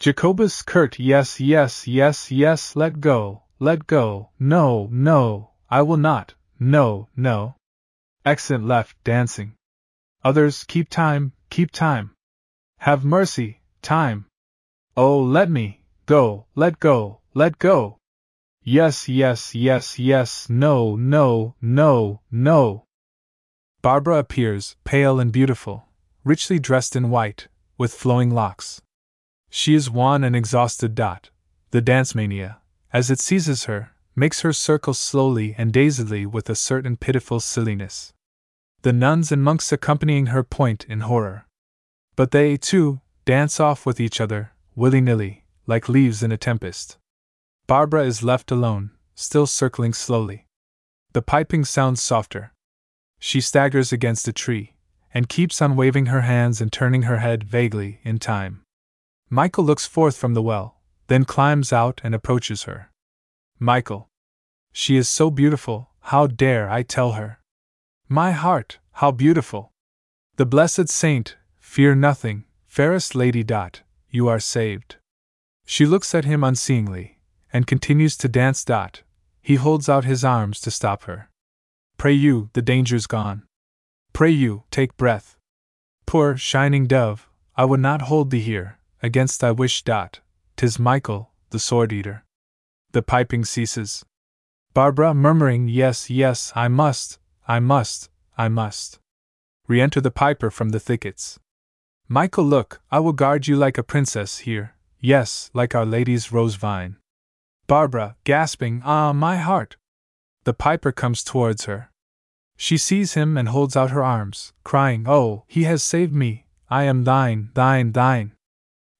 Jacobus, 0.00 0.62
Kurt, 0.62 0.98
yes, 0.98 1.38
yes, 1.38 1.86
yes, 1.86 2.30
yes, 2.30 2.74
let 2.74 3.00
go, 3.00 3.44
let 3.60 3.86
go, 3.86 4.30
no, 4.38 4.88
no, 4.90 5.50
I 5.70 5.82
will 5.82 5.96
not, 5.96 6.34
no, 6.58 7.08
no. 7.16 7.54
Exit 8.24 8.62
left, 8.62 8.96
dancing. 9.04 9.54
Others, 10.24 10.64
keep 10.64 10.88
time, 10.88 11.32
keep 11.50 11.70
time. 11.70 12.10
Have 12.78 13.04
mercy, 13.04 13.60
time. 13.82 14.26
Oh, 14.96 15.22
let 15.22 15.48
me, 15.48 15.84
go, 16.06 16.46
let 16.54 16.80
go, 16.80 17.20
let 17.34 17.58
go. 17.58 17.97
Yes, 18.70 19.08
yes, 19.08 19.54
yes, 19.54 19.98
yes, 19.98 20.50
no, 20.50 20.94
no, 20.94 21.54
no, 21.58 22.20
no. 22.30 22.84
Barbara 23.80 24.18
appears, 24.18 24.76
pale 24.84 25.18
and 25.18 25.32
beautiful, 25.32 25.86
richly 26.22 26.58
dressed 26.58 26.94
in 26.94 27.08
white, 27.08 27.48
with 27.78 27.94
flowing 27.94 28.28
locks. 28.28 28.82
She 29.48 29.74
is 29.74 29.88
wan 29.88 30.22
and 30.22 30.36
exhausted. 30.36 30.94
Dot. 30.94 31.30
The 31.70 31.80
dance 31.80 32.14
mania, 32.14 32.58
as 32.92 33.10
it 33.10 33.20
seizes 33.20 33.64
her, 33.64 33.92
makes 34.14 34.42
her 34.42 34.52
circle 34.52 34.92
slowly 34.92 35.54
and 35.56 35.72
dazedly 35.72 36.26
with 36.26 36.50
a 36.50 36.54
certain 36.54 36.98
pitiful 36.98 37.40
silliness. 37.40 38.12
The 38.82 38.92
nuns 38.92 39.32
and 39.32 39.42
monks 39.42 39.72
accompanying 39.72 40.26
her 40.26 40.44
point 40.44 40.84
in 40.90 41.00
horror. 41.00 41.46
But 42.16 42.32
they, 42.32 42.58
too, 42.58 43.00
dance 43.24 43.60
off 43.60 43.86
with 43.86 43.98
each 43.98 44.20
other, 44.20 44.52
willy 44.76 45.00
nilly, 45.00 45.46
like 45.66 45.88
leaves 45.88 46.22
in 46.22 46.32
a 46.32 46.36
tempest. 46.36 46.98
Barbara 47.68 48.04
is 48.04 48.22
left 48.22 48.50
alone, 48.50 48.92
still 49.14 49.46
circling 49.46 49.92
slowly. 49.92 50.46
The 51.12 51.20
piping 51.20 51.66
sounds 51.66 52.00
softer. 52.00 52.54
She 53.18 53.42
staggers 53.42 53.92
against 53.92 54.26
a 54.26 54.32
tree, 54.32 54.76
and 55.12 55.28
keeps 55.28 55.60
on 55.60 55.76
waving 55.76 56.06
her 56.06 56.22
hands 56.22 56.62
and 56.62 56.72
turning 56.72 57.02
her 57.02 57.18
head 57.18 57.44
vaguely 57.44 58.00
in 58.04 58.20
time. 58.20 58.62
Michael 59.28 59.64
looks 59.64 59.84
forth 59.84 60.16
from 60.16 60.32
the 60.32 60.40
well, 60.40 60.80
then 61.08 61.26
climbs 61.26 61.70
out 61.70 62.00
and 62.02 62.14
approaches 62.14 62.62
her. 62.62 62.90
Michael. 63.58 64.08
She 64.72 64.96
is 64.96 65.06
so 65.06 65.30
beautiful, 65.30 65.90
how 66.00 66.26
dare 66.26 66.70
I 66.70 66.82
tell 66.82 67.12
her? 67.12 67.38
My 68.08 68.30
heart, 68.30 68.78
how 68.92 69.10
beautiful! 69.10 69.72
The 70.36 70.46
blessed 70.46 70.88
saint, 70.88 71.36
fear 71.58 71.94
nothing, 71.94 72.46
fairest 72.66 73.14
lady. 73.14 73.44
Dot, 73.44 73.82
you 74.08 74.26
are 74.26 74.40
saved. 74.40 74.96
She 75.66 75.84
looks 75.84 76.14
at 76.14 76.24
him 76.24 76.40
unseeingly, 76.40 77.17
and 77.52 77.66
continues 77.66 78.16
to 78.18 78.28
dance. 78.28 78.64
Dot. 78.64 79.02
He 79.40 79.56
holds 79.56 79.88
out 79.88 80.04
his 80.04 80.24
arms 80.24 80.60
to 80.60 80.70
stop 80.70 81.04
her. 81.04 81.30
Pray 81.96 82.12
you, 82.12 82.50
the 82.52 82.62
danger's 82.62 83.06
gone. 83.06 83.44
Pray 84.12 84.30
you, 84.30 84.64
take 84.70 84.96
breath. 84.96 85.36
Poor, 86.06 86.36
shining 86.36 86.86
dove, 86.86 87.28
I 87.56 87.64
would 87.64 87.80
not 87.80 88.02
hold 88.02 88.30
thee 88.30 88.40
here, 88.40 88.78
against 89.02 89.40
thy 89.40 89.50
wish. 89.50 89.82
Dot. 89.82 90.20
Tis 90.56 90.78
Michael, 90.78 91.30
the 91.50 91.58
sword 91.58 91.92
eater. 91.92 92.24
The 92.92 93.02
piping 93.02 93.44
ceases. 93.44 94.04
Barbara 94.74 95.14
murmuring, 95.14 95.68
Yes, 95.68 96.10
yes, 96.10 96.52
I 96.54 96.68
must, 96.68 97.18
I 97.46 97.60
must, 97.60 98.10
I 98.36 98.48
must. 98.48 98.98
Re 99.66 99.80
enter 99.80 100.00
the 100.00 100.10
piper 100.10 100.50
from 100.50 100.70
the 100.70 100.80
thickets. 100.80 101.38
Michael, 102.08 102.44
look, 102.44 102.80
I 102.90 103.00
will 103.00 103.12
guard 103.12 103.46
you 103.46 103.56
like 103.56 103.76
a 103.76 103.82
princess 103.82 104.38
here, 104.38 104.74
yes, 105.00 105.50
like 105.52 105.74
Our 105.74 105.84
Lady's 105.84 106.32
rose 106.32 106.54
vine. 106.54 106.96
Barbara, 107.68 108.16
gasping, 108.24 108.80
Ah, 108.82 109.12
my 109.12 109.36
heart! 109.36 109.76
The 110.44 110.54
piper 110.54 110.90
comes 110.90 111.22
towards 111.22 111.66
her. 111.66 111.90
She 112.56 112.78
sees 112.78 113.12
him 113.12 113.36
and 113.36 113.50
holds 113.50 113.76
out 113.76 113.90
her 113.90 114.02
arms, 114.02 114.54
crying, 114.64 115.04
Oh, 115.06 115.44
he 115.46 115.64
has 115.64 115.82
saved 115.82 116.14
me! 116.14 116.46
I 116.70 116.84
am 116.84 117.04
thine, 117.04 117.50
thine, 117.52 117.92
thine! 117.92 118.32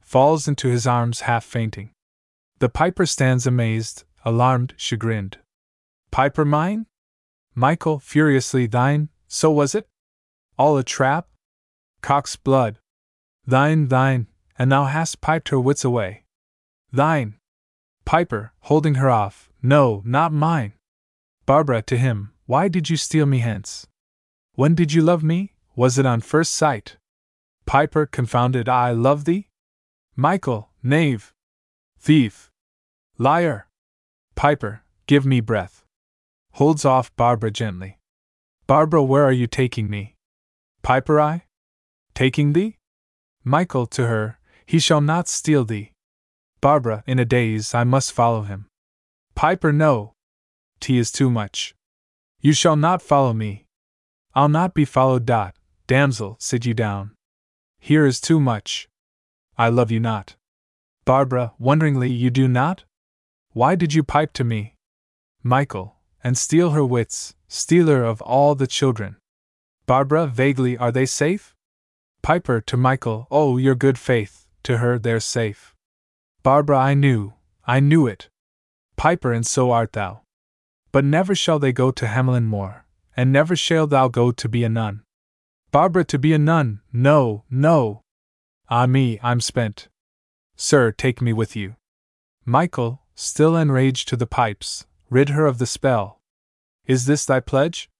Falls 0.02 0.46
into 0.46 0.68
his 0.68 0.86
arms 0.86 1.22
half 1.22 1.44
fainting. 1.44 1.92
The 2.58 2.68
piper 2.68 3.06
stands 3.06 3.46
amazed, 3.46 4.04
alarmed, 4.22 4.74
chagrined. 4.76 5.38
Piper 6.10 6.44
mine? 6.44 6.86
Michael, 7.54 7.98
furiously, 7.98 8.66
thine, 8.66 9.08
so 9.28 9.50
was 9.50 9.74
it? 9.74 9.88
All 10.58 10.76
a 10.76 10.84
trap? 10.84 11.28
Cock's 12.02 12.36
blood. 12.36 12.78
Thine, 13.46 13.88
thine, 13.88 14.26
and 14.58 14.70
thou 14.70 14.84
hast 14.84 15.22
piped 15.22 15.48
her 15.48 15.58
wits 15.58 15.84
away. 15.84 16.24
Thine! 16.92 17.38
Piper, 18.09 18.52
holding 18.61 18.94
her 18.94 19.11
off, 19.11 19.50
no, 19.61 20.00
not 20.02 20.32
mine. 20.32 20.72
Barbara 21.44 21.82
to 21.82 21.98
him, 21.98 22.32
why 22.46 22.66
did 22.66 22.88
you 22.88 22.96
steal 22.96 23.26
me 23.26 23.40
hence? 23.40 23.86
When 24.54 24.74
did 24.74 24.94
you 24.94 25.02
love 25.02 25.22
me? 25.22 25.52
Was 25.76 25.98
it 25.98 26.06
on 26.06 26.22
first 26.22 26.54
sight? 26.54 26.96
Piper, 27.66 28.06
confounded, 28.06 28.66
I 28.66 28.92
love 28.92 29.26
thee? 29.26 29.50
Michael, 30.16 30.70
knave! 30.82 31.34
Thief! 31.98 32.50
Liar! 33.18 33.68
Piper, 34.34 34.84
give 35.06 35.26
me 35.26 35.42
breath. 35.42 35.84
Holds 36.52 36.86
off 36.86 37.14
Barbara 37.14 37.50
gently. 37.50 37.98
Barbara, 38.66 39.02
where 39.02 39.24
are 39.24 39.32
you 39.32 39.46
taking 39.46 39.90
me? 39.90 40.16
Piper, 40.80 41.20
I? 41.20 41.44
Taking 42.14 42.54
thee? 42.54 42.78
Michael 43.44 43.84
to 43.88 44.06
her, 44.06 44.38
he 44.64 44.78
shall 44.78 45.02
not 45.02 45.28
steal 45.28 45.66
thee. 45.66 45.92
Barbara, 46.61 47.04
in 47.06 47.18
a 47.18 47.24
daze, 47.24 47.74
I 47.74 47.84
must 47.84 48.12
follow 48.12 48.42
him. 48.42 48.66
Piper, 49.34 49.72
no. 49.72 50.12
Tea 50.80 50.98
is 50.98 51.12
too 51.12 51.30
much. 51.30 51.74
You 52.40 52.52
shall 52.52 52.76
not 52.76 53.02
follow 53.02 53.32
me. 53.32 53.66
I'll 54.34 54.48
not 54.48 54.74
be 54.74 54.84
followed. 54.84 55.26
Dot, 55.26 55.54
damsel, 55.86 56.36
sit 56.40 56.66
you 56.66 56.74
down. 56.74 57.12
Here 57.78 58.06
is 58.06 58.20
too 58.20 58.40
much. 58.40 58.88
I 59.56 59.68
love 59.68 59.90
you 59.90 60.00
not. 60.00 60.36
Barbara, 61.04 61.52
wonderingly, 61.59 62.11
you 62.11 62.30
do 62.30 62.46
not? 62.48 62.84
Why 63.52 63.74
did 63.74 63.94
you 63.94 64.02
pipe 64.02 64.32
to 64.34 64.44
me? 64.44 64.74
Michael, 65.42 65.96
and 66.22 66.36
steal 66.36 66.70
her 66.70 66.84
wits, 66.84 67.34
stealer 67.48 68.04
of 68.04 68.20
all 68.22 68.54
the 68.54 68.66
children. 68.66 69.16
Barbara, 69.86 70.26
vaguely, 70.26 70.76
are 70.76 70.92
they 70.92 71.06
safe? 71.06 71.54
Piper 72.22 72.61
to 72.61 72.76
Michael, 72.76 73.26
oh, 73.30 73.56
your 73.56 73.74
good 73.74 73.98
faith, 73.98 74.46
to 74.64 74.78
her 74.78 74.98
they're 74.98 75.20
safe. 75.20 75.74
Barbara, 76.43 76.78
I 76.78 76.95
knew, 76.95 77.34
I 77.66 77.80
knew 77.80 78.07
it. 78.07 78.28
Piper, 78.97 79.32
and 79.32 79.47
so 79.47 79.70
art 79.70 79.93
thou. 79.93 80.22
But 80.93 81.05
never 81.05 81.34
shall 81.34 81.59
they 81.59 81.72
go 81.72 81.91
to 81.91 82.07
Hamelin 82.07 82.45
more, 82.45 82.86
and 83.16 83.32
never 83.32 83.57
shall 83.57 83.86
thou 83.86 84.09
go 84.09 84.32
to 84.32 84.49
be 84.49 84.64
a 84.64 84.68
nun. 84.68 85.03
Barbara, 85.70 86.05
to 86.05 86.18
be 86.18 86.32
a 86.32 86.39
nun, 86.39 86.80
no, 86.93 87.45
no. 87.51 88.03
Ah 88.70 88.86
me, 88.86 89.18
I'm 89.22 89.41
spent. 89.41 89.89
Sir, 90.57 90.93
take 90.93 91.20
me 91.20 91.32
with 91.32 91.55
you. 91.55 91.76
Michael, 92.45 93.03
still 93.14 93.57
enraged 93.57 94.09
to 94.09 94.16
the 94.16 94.26
pipes, 94.26 94.86
rid 95.11 95.28
her 95.30 95.47
of 95.47 95.59
the 95.59 95.66
spell. 95.66 96.20
Is 96.86 97.07
this 97.07 97.26
thy 97.26 97.41
pledge? 97.41 97.91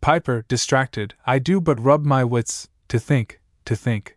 Piper, 0.00 0.44
distracted, 0.48 1.14
I 1.26 1.38
do 1.38 1.60
but 1.60 1.78
rub 1.78 2.04
my 2.04 2.24
wits, 2.24 2.68
to 2.88 2.98
think, 2.98 3.40
to 3.66 3.76
think. 3.76 4.16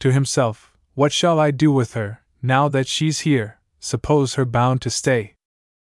To 0.00 0.12
himself, 0.12 0.72
what 0.94 1.12
shall 1.12 1.40
I 1.40 1.50
do 1.50 1.72
with 1.72 1.94
her, 1.94 2.22
now 2.42 2.68
that 2.68 2.86
she's 2.86 3.20
here, 3.20 3.60
suppose 3.80 4.34
her 4.34 4.44
bound 4.44 4.80
to 4.82 4.90
stay. 4.90 5.34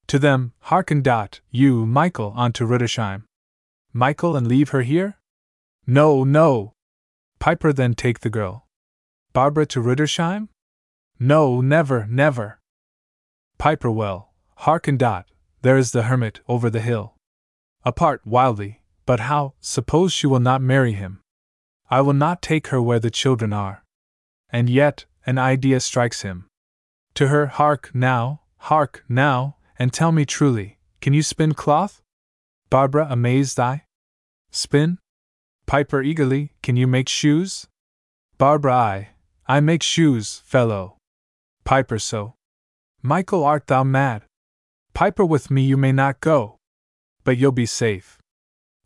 To 0.08 0.20
them, 0.20 0.54
hearken 0.60 1.02
dot, 1.02 1.40
you, 1.50 1.86
Michael, 1.86 2.34
on 2.36 2.52
to. 2.54 3.24
Michael 3.94 4.36
and 4.36 4.48
leave 4.48 4.70
her 4.70 4.82
here? 4.82 5.18
No, 5.86 6.24
no! 6.24 6.74
Piper 7.40 7.74
then 7.74 7.94
take 7.94 8.22
the 8.22 8.30
girl. 8.30 8.68
Barbara 9.34 9.66
to 9.68 9.82
Ruddersheim? 9.82 10.50
No, 11.20 11.62
never, 11.62 12.06
never! 12.08 12.60
Piper 13.58 13.92
well, 13.92 14.34
hearken 14.58 14.98
dot, 14.98 15.26
there 15.62 15.78
is 15.78 15.92
the 15.92 16.04
hermit 16.04 16.42
over 16.48 16.70
the 16.70 16.82
hill. 16.82 17.16
Apart 17.86 18.26
wildly, 18.26 18.82
but 19.06 19.22
how, 19.22 19.54
suppose 19.60 20.12
she 20.14 20.28
will 20.28 20.40
not 20.40 20.62
marry 20.62 20.94
him? 20.94 21.22
I 21.90 22.02
will 22.02 22.14
not 22.14 22.42
take 22.42 22.68
her 22.68 22.82
where 22.82 23.00
the 23.00 23.12
children 23.12 23.54
are. 23.54 23.84
And 24.50 24.70
yet, 24.70 25.06
an 25.26 25.38
idea 25.38 25.80
strikes 25.80 26.22
him. 26.22 26.46
To 27.16 27.28
her, 27.28 27.48
hark 27.48 27.92
now, 27.94 28.42
hark 28.58 29.04
now, 29.08 29.58
and 29.78 29.92
tell 29.92 30.12
me 30.12 30.26
truly, 30.26 30.80
can 31.02 31.14
you 31.14 31.22
spin 31.22 31.54
cloth? 31.54 32.02
Barbara, 32.70 33.08
amazed 33.10 33.60
I. 33.60 33.84
Spin? 34.52 34.98
Piper 35.66 36.02
eagerly, 36.02 36.54
can 36.62 36.76
you 36.76 36.88
make 36.88 37.08
shoes? 37.08 37.68
Barbara, 38.38 38.74
I, 38.74 39.10
I 39.48 39.60
make 39.60 39.84
shoes, 39.84 40.42
fellow. 40.46 40.98
Piper, 41.64 42.00
so. 42.00 42.36
Michael, 43.02 43.44
art 43.44 43.68
thou 43.68 43.84
mad? 43.84 44.24
Piper, 44.94 45.26
with 45.26 45.52
me 45.52 45.62
you 45.62 45.78
may 45.78 45.92
not 45.92 46.20
go. 46.20 46.58
But 47.24 47.38
you'll 47.38 47.52
be 47.52 47.66
safe. 47.66 48.18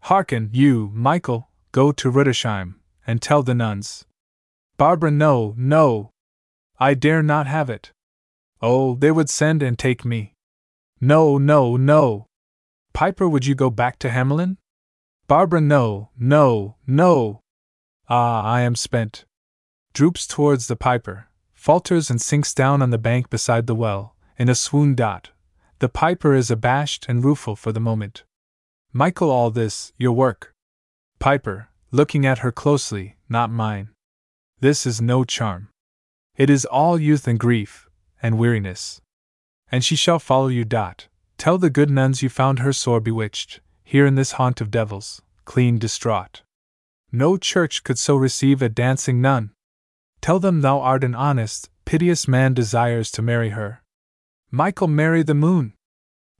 Hearken, 0.02 0.50
you, 0.54 0.92
Michael, 0.94 1.50
go 1.72 1.92
to 1.92 2.10
Ruddersheim, 2.10 2.76
and 3.06 3.22
tell 3.22 3.44
the 3.44 3.56
nuns. 3.56 4.06
Barbara, 4.78 5.12
no, 5.12 5.54
no. 5.58 6.12
I 6.80 6.94
dare 6.94 7.24
not 7.24 7.48
have 7.48 7.70
it. 7.70 7.92
Oh, 8.62 8.96
they 8.96 9.12
would 9.12 9.30
send 9.30 9.64
and 9.64 9.78
take 9.78 10.06
me. 10.06 10.34
No, 11.02 11.38
no, 11.38 11.76
no. 11.78 12.28
Piper, 12.94 13.28
would 13.28 13.46
you 13.46 13.56
go 13.56 13.70
back 13.70 14.00
to 14.00 14.10
Hamelin? 14.10 14.58
Barbara, 15.28 15.62
no, 15.62 16.10
no, 16.18 16.76
no. 16.86 17.42
Ah, 18.10 18.44
I 18.44 18.62
am 18.62 18.76
spent. 18.76 19.26
Droops 19.94 20.26
towards 20.26 20.68
the 20.68 20.76
Piper, 20.76 21.28
falters 21.54 22.10
and 22.10 22.22
sinks 22.22 22.54
down 22.54 22.82
on 22.82 22.92
the 22.92 22.98
bank 22.98 23.30
beside 23.30 23.68
the 23.68 23.76
well, 23.76 24.16
in 24.38 24.48
a 24.48 24.56
swoon. 24.56 24.96
Dot. 24.96 25.32
The 25.80 25.90
Piper 25.90 26.34
is 26.34 26.50
abashed 26.50 27.06
and 27.10 27.24
rueful 27.24 27.56
for 27.56 27.72
the 27.72 27.80
moment. 27.80 28.24
Michael, 28.94 29.30
all 29.30 29.52
this, 29.52 29.94
your 29.98 30.14
work. 30.14 30.54
Piper, 31.20 31.70
looking 31.92 32.26
at 32.26 32.40
her 32.40 32.52
closely, 32.52 33.18
not 33.28 33.52
mine. 33.52 33.90
This 34.60 34.86
is 34.86 35.02
no 35.02 35.24
charm. 35.24 35.70
It 36.38 36.52
is 36.52 36.66
all 36.66 37.00
youth 37.00 37.28
and 37.28 37.40
grief, 37.40 37.90
and 38.22 38.38
weariness. 38.38 39.02
And 39.72 39.84
she 39.84 39.96
shall 39.96 40.20
follow 40.20 40.50
you. 40.50 40.66
Dot. 40.66 41.08
Tell 41.40 41.58
the 41.58 41.72
good 41.72 41.90
nuns 41.90 42.22
you 42.22 42.30
found 42.30 42.60
her 42.60 42.72
sore 42.72 43.00
bewitched, 43.00 43.60
here 43.84 44.06
in 44.06 44.14
this 44.14 44.34
haunt 44.34 44.62
of 44.62 44.70
devils, 44.70 45.22
clean 45.46 45.80
distraught. 45.80 46.44
No 47.12 47.38
church 47.38 47.84
could 47.84 47.98
so 47.98 48.16
receive 48.16 48.62
a 48.62 48.70
dancing 48.70 49.20
nun. 49.20 49.52
Tell 50.22 50.40
them 50.40 50.62
thou 50.62 50.80
art 50.80 51.04
an 51.04 51.16
honest, 51.16 51.70
piteous 51.86 52.28
man 52.28 52.54
desires 52.54 53.10
to 53.12 53.24
marry 53.24 53.50
her. 53.50 53.82
Michael, 54.52 54.88
marry 54.88 55.24
the 55.24 55.34
moon. 55.34 55.74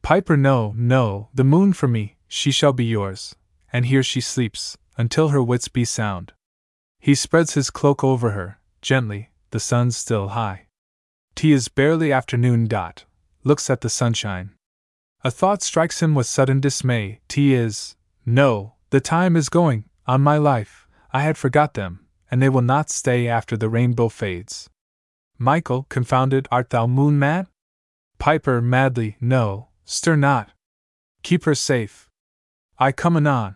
Piper, 0.04 0.38
no, 0.38 0.74
no, 0.78 1.30
the 1.34 1.44
moon 1.44 1.74
for 1.74 1.88
me, 1.88 2.18
she 2.28 2.52
shall 2.52 2.74
be 2.74 2.86
yours, 2.86 3.36
and 3.74 3.88
here 3.88 4.04
she 4.04 4.22
sleeps, 4.22 4.78
until 4.96 5.30
her 5.30 5.42
wits 5.42 5.70
be 5.70 5.86
sound. 5.86 6.34
He 7.00 7.16
spreads 7.16 7.56
his 7.56 7.72
cloak 7.72 8.04
over 8.04 8.32
her, 8.32 8.60
gently, 8.82 9.32
the 9.58 9.62
sun's 9.62 9.98
still 9.98 10.28
high. 10.28 10.68
T 11.34 11.52
is 11.52 11.68
barely 11.68 12.12
afternoon. 12.12 12.68
Dot 12.68 13.06
looks 13.44 13.72
at 13.72 13.82
the 13.82 13.90
sunshine. 13.90 14.52
A 15.24 15.32
thought 15.32 15.64
strikes 15.64 16.00
him 16.00 16.14
with 16.14 16.28
sudden 16.28 16.60
dismay. 16.60 17.22
T 17.28 17.56
is, 17.56 17.96
no, 18.24 18.76
the 18.92 19.02
time 19.02 19.36
is 19.36 19.50
going, 19.50 19.86
on 20.06 20.22
my 20.22 20.38
life, 20.38 20.88
I 21.12 21.24
had 21.24 21.40
forgot 21.40 21.74
them, 21.74 22.06
and 22.30 22.40
they 22.40 22.50
will 22.50 22.62
not 22.62 22.92
stay 22.92 23.28
after 23.28 23.58
the 23.58 23.68
rainbow 23.68 24.10
fades. 24.10 24.70
Michael, 25.40 25.88
confounded, 25.90 26.48
art 26.52 26.70
thou 26.70 26.86
moon 26.86 27.18
mad? 27.18 27.48
Piper, 28.20 28.62
madly, 28.62 29.18
no, 29.20 29.70
stir 29.86 30.18
not. 30.18 30.52
Keep 31.24 31.46
her 31.46 31.56
safe. 31.56 32.12
I 32.78 32.92
come 32.92 33.18
anon. 33.18 33.56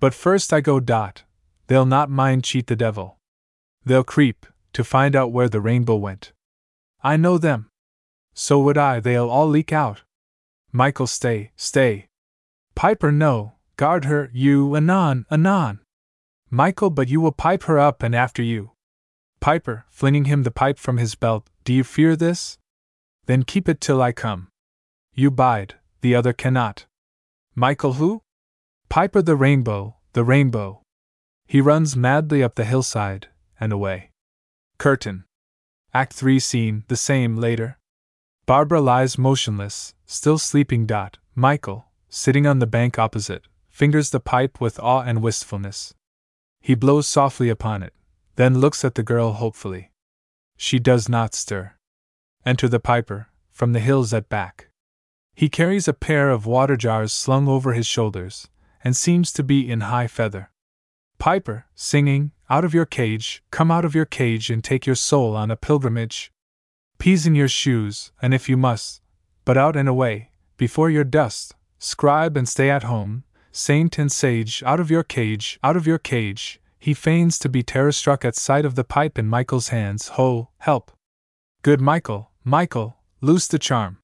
But 0.00 0.12
first 0.12 0.52
I 0.52 0.60
go. 0.60 0.80
Dot. 0.80 1.22
They'll 1.68 1.86
not 1.86 2.10
mind 2.10 2.42
cheat 2.42 2.66
the 2.66 2.74
devil. 2.74 3.18
They'll 3.84 4.02
creep, 4.02 4.44
to 4.72 4.84
find 4.84 5.16
out 5.16 5.32
where 5.32 5.48
the 5.48 5.60
rainbow 5.60 5.96
went. 5.96 6.32
I 7.02 7.16
know 7.16 7.38
them. 7.38 7.68
So 8.34 8.60
would 8.60 8.78
I, 8.78 9.00
they'll 9.00 9.28
all 9.28 9.48
leak 9.48 9.72
out. 9.72 10.02
Michael, 10.72 11.06
stay, 11.06 11.50
stay. 11.56 12.06
Piper, 12.74 13.10
no, 13.10 13.54
guard 13.76 14.04
her, 14.04 14.30
you, 14.32 14.76
anon, 14.76 15.26
anon. 15.30 15.80
Michael, 16.48 16.90
but 16.90 17.08
you 17.08 17.20
will 17.20 17.32
pipe 17.32 17.64
her 17.64 17.78
up 17.78 18.02
and 18.02 18.14
after 18.14 18.42
you. 18.42 18.72
Piper, 19.40 19.84
flinging 19.88 20.26
him 20.26 20.42
the 20.42 20.50
pipe 20.50 20.78
from 20.78 20.98
his 20.98 21.14
belt, 21.14 21.48
do 21.64 21.72
you 21.72 21.84
fear 21.84 22.14
this? 22.16 22.58
Then 23.26 23.42
keep 23.42 23.68
it 23.68 23.80
till 23.80 24.02
I 24.02 24.12
come. 24.12 24.48
You 25.14 25.30
bide, 25.30 25.74
the 26.02 26.14
other 26.14 26.32
cannot. 26.32 26.86
Michael, 27.54 27.94
who? 27.94 28.22
Piper 28.88 29.22
the 29.22 29.36
rainbow, 29.36 29.96
the 30.12 30.24
rainbow. 30.24 30.82
He 31.46 31.60
runs 31.60 31.96
madly 31.96 32.42
up 32.42 32.54
the 32.54 32.64
hillside, 32.64 33.28
and 33.58 33.72
away. 33.72 34.09
Curtain. 34.80 35.24
Act 35.92 36.14
3 36.14 36.38
scene, 36.38 36.84
the 36.88 36.96
same 36.96 37.36
later. 37.36 37.78
Barbara 38.46 38.80
lies 38.80 39.18
motionless, 39.18 39.94
still 40.06 40.38
sleeping. 40.38 40.86
Dot. 40.86 41.18
Michael, 41.34 41.88
sitting 42.08 42.46
on 42.46 42.60
the 42.60 42.66
bank 42.66 42.98
opposite, 42.98 43.42
fingers 43.68 44.08
the 44.08 44.20
pipe 44.20 44.58
with 44.58 44.80
awe 44.80 45.02
and 45.02 45.20
wistfulness. 45.20 45.92
He 46.62 46.74
blows 46.74 47.06
softly 47.06 47.50
upon 47.50 47.82
it, 47.82 47.92
then 48.36 48.58
looks 48.58 48.82
at 48.82 48.94
the 48.94 49.02
girl 49.02 49.34
hopefully. 49.34 49.90
She 50.56 50.78
does 50.78 51.10
not 51.10 51.34
stir. 51.34 51.72
Enter 52.46 52.66
the 52.66 52.80
piper, 52.80 53.28
from 53.50 53.74
the 53.74 53.80
hills 53.80 54.14
at 54.14 54.30
back. 54.30 54.70
He 55.34 55.50
carries 55.50 55.88
a 55.88 55.92
pair 55.92 56.30
of 56.30 56.46
water 56.46 56.78
jars 56.78 57.12
slung 57.12 57.48
over 57.48 57.74
his 57.74 57.86
shoulders, 57.86 58.48
and 58.82 58.96
seems 58.96 59.30
to 59.34 59.42
be 59.42 59.70
in 59.70 59.82
high 59.82 60.06
feather. 60.06 60.50
Piper, 61.18 61.66
singing, 61.74 62.32
Out 62.50 62.64
of 62.64 62.74
your 62.74 62.84
cage, 62.84 63.44
come 63.52 63.70
out 63.70 63.84
of 63.84 63.94
your 63.94 64.04
cage 64.04 64.50
and 64.50 64.64
take 64.64 64.84
your 64.84 64.96
soul 64.96 65.36
on 65.36 65.52
a 65.52 65.56
pilgrimage. 65.56 66.32
Peas 66.98 67.24
in 67.24 67.36
your 67.36 67.46
shoes, 67.46 68.10
and 68.20 68.34
if 68.34 68.48
you 68.48 68.56
must, 68.56 69.02
but 69.44 69.56
out 69.56 69.76
and 69.76 69.88
away, 69.88 70.32
before 70.56 70.90
your 70.90 71.04
dust, 71.04 71.54
scribe 71.78 72.36
and 72.36 72.48
stay 72.48 72.68
at 72.68 72.82
home, 72.82 73.22
saint 73.52 73.98
and 73.98 74.10
sage, 74.10 74.64
out 74.66 74.80
of 74.80 74.90
your 74.90 75.04
cage, 75.04 75.60
out 75.62 75.76
of 75.76 75.86
your 75.86 75.96
cage. 75.96 76.60
He 76.80 76.92
feigns 76.92 77.38
to 77.38 77.48
be 77.48 77.62
terror 77.62 77.92
struck 77.92 78.24
at 78.24 78.34
sight 78.34 78.64
of 78.64 78.74
the 78.74 78.82
pipe 78.82 79.16
in 79.16 79.28
Michael's 79.28 79.68
hands. 79.68 80.08
Ho, 80.08 80.48
help! 80.58 80.90
Good 81.62 81.80
Michael, 81.80 82.32
Michael, 82.42 82.96
loose 83.20 83.46
the 83.46 83.60
charm. 83.60 83.98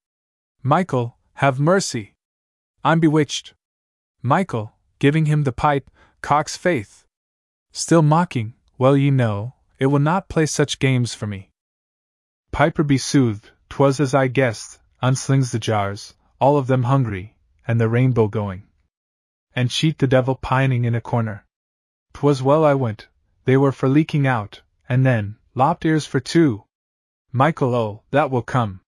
Michael, 0.62 1.16
have 1.34 1.58
mercy! 1.58 2.14
I'm 2.84 3.00
bewitched. 3.00 3.54
Michael, 4.22 4.74
giving 5.00 5.24
him 5.24 5.42
the 5.42 5.52
pipe, 5.52 5.90
cocks 6.22 6.56
faith. 6.56 7.05
Still 7.76 8.00
mocking, 8.00 8.54
well 8.78 8.96
ye 8.96 9.10
know, 9.10 9.52
it 9.78 9.88
will 9.88 9.98
not 9.98 10.30
play 10.30 10.46
such 10.46 10.78
games 10.78 11.12
for 11.12 11.26
me. 11.26 11.50
Piper 12.50 12.82
be 12.82 12.96
soothed, 12.96 13.50
twas 13.68 14.00
as 14.00 14.14
I 14.14 14.28
guessed, 14.28 14.80
unslings 15.02 15.52
the 15.52 15.58
jars, 15.58 16.14
all 16.40 16.56
of 16.56 16.68
them 16.68 16.84
hungry, 16.84 17.36
and 17.68 17.78
the 17.78 17.90
rainbow 17.90 18.28
going 18.28 18.62
and 19.54 19.68
cheat 19.68 19.98
the 19.98 20.06
devil 20.06 20.36
pining 20.36 20.86
in 20.86 20.94
a 20.94 21.02
corner. 21.02 21.44
'Twas 22.14 22.42
well 22.42 22.64
I 22.64 22.72
went, 22.72 23.08
they 23.44 23.58
were 23.58 23.72
for 23.72 23.90
leaking 23.90 24.26
out, 24.26 24.62
and 24.88 25.04
then, 25.04 25.36
lopped 25.54 25.84
ears 25.84 26.06
for 26.06 26.18
two. 26.18 26.64
Michael, 27.30 27.74
oh, 27.74 28.02
that 28.10 28.30
will 28.30 28.40
come. 28.40 28.80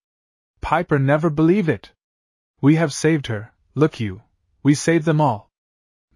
Piper 0.62 0.98
never 0.98 1.28
believe 1.28 1.68
it. 1.68 1.92
We 2.62 2.76
have 2.76 2.94
saved 2.94 3.26
her, 3.26 3.52
look 3.74 4.00
you, 4.00 4.22
we 4.62 4.74
saved 4.74 5.04
them 5.04 5.20
all. 5.20 5.50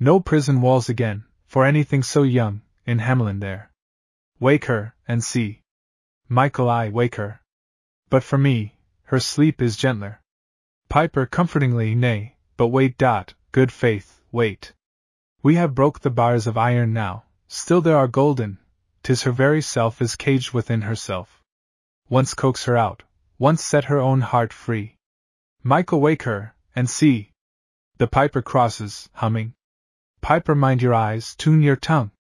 No 0.01 0.21
prison 0.21 0.63
walls 0.63 0.89
again, 0.89 1.27
for 1.53 1.67
anything 1.67 2.03
so 2.03 2.23
young, 2.23 2.63
in 2.87 2.99
Hamelin 2.99 3.41
there. 3.41 3.71
Wake 4.41 4.65
her, 4.65 4.95
and 5.07 5.23
see. 5.23 5.61
Michael, 6.27 6.71
I 6.71 6.89
wake 6.89 7.17
her. 7.17 7.43
But 8.09 8.25
for 8.25 8.39
me, 8.39 8.79
her 9.03 9.21
sleep 9.21 9.61
is 9.61 9.77
gentler. 9.77 10.23
Piper 10.89 11.27
comfortingly, 11.27 11.95
nay, 11.95 12.37
but 12.57 12.69
wait. 12.69 12.97
Dot, 12.97 13.35
good 13.53 13.71
faith, 13.71 14.23
wait. 14.33 14.73
We 15.43 15.57
have 15.57 15.75
broke 15.75 16.01
the 16.01 16.09
bars 16.09 16.47
of 16.47 16.57
iron 16.57 16.95
now, 16.95 17.25
still 17.49 17.83
there 17.83 17.99
are 17.99 18.09
golden, 18.09 18.59
tis 19.03 19.25
her 19.25 19.33
very 19.33 19.61
self 19.61 20.01
is 20.01 20.17
caged 20.17 20.55
within 20.55 20.81
herself. 20.81 21.43
Once 22.09 22.33
coax 22.33 22.65
her 22.65 22.79
out, 22.79 23.03
once 23.39 23.63
set 23.63 23.85
her 23.93 23.99
own 23.99 24.23
heart 24.23 24.55
free. 24.55 24.97
Michael 25.63 26.01
wake 26.01 26.23
her, 26.23 26.55
and 26.75 26.89
see. 26.89 27.31
The 27.99 28.07
piper 28.07 28.41
crosses, 28.41 29.11
humming. 29.13 29.53
Piper 30.23 30.55
mind 30.55 30.83
your 30.83 30.95
eyes, 30.95 31.35
tune 31.35 31.63
your 31.63 31.75
tongue. 31.75 32.13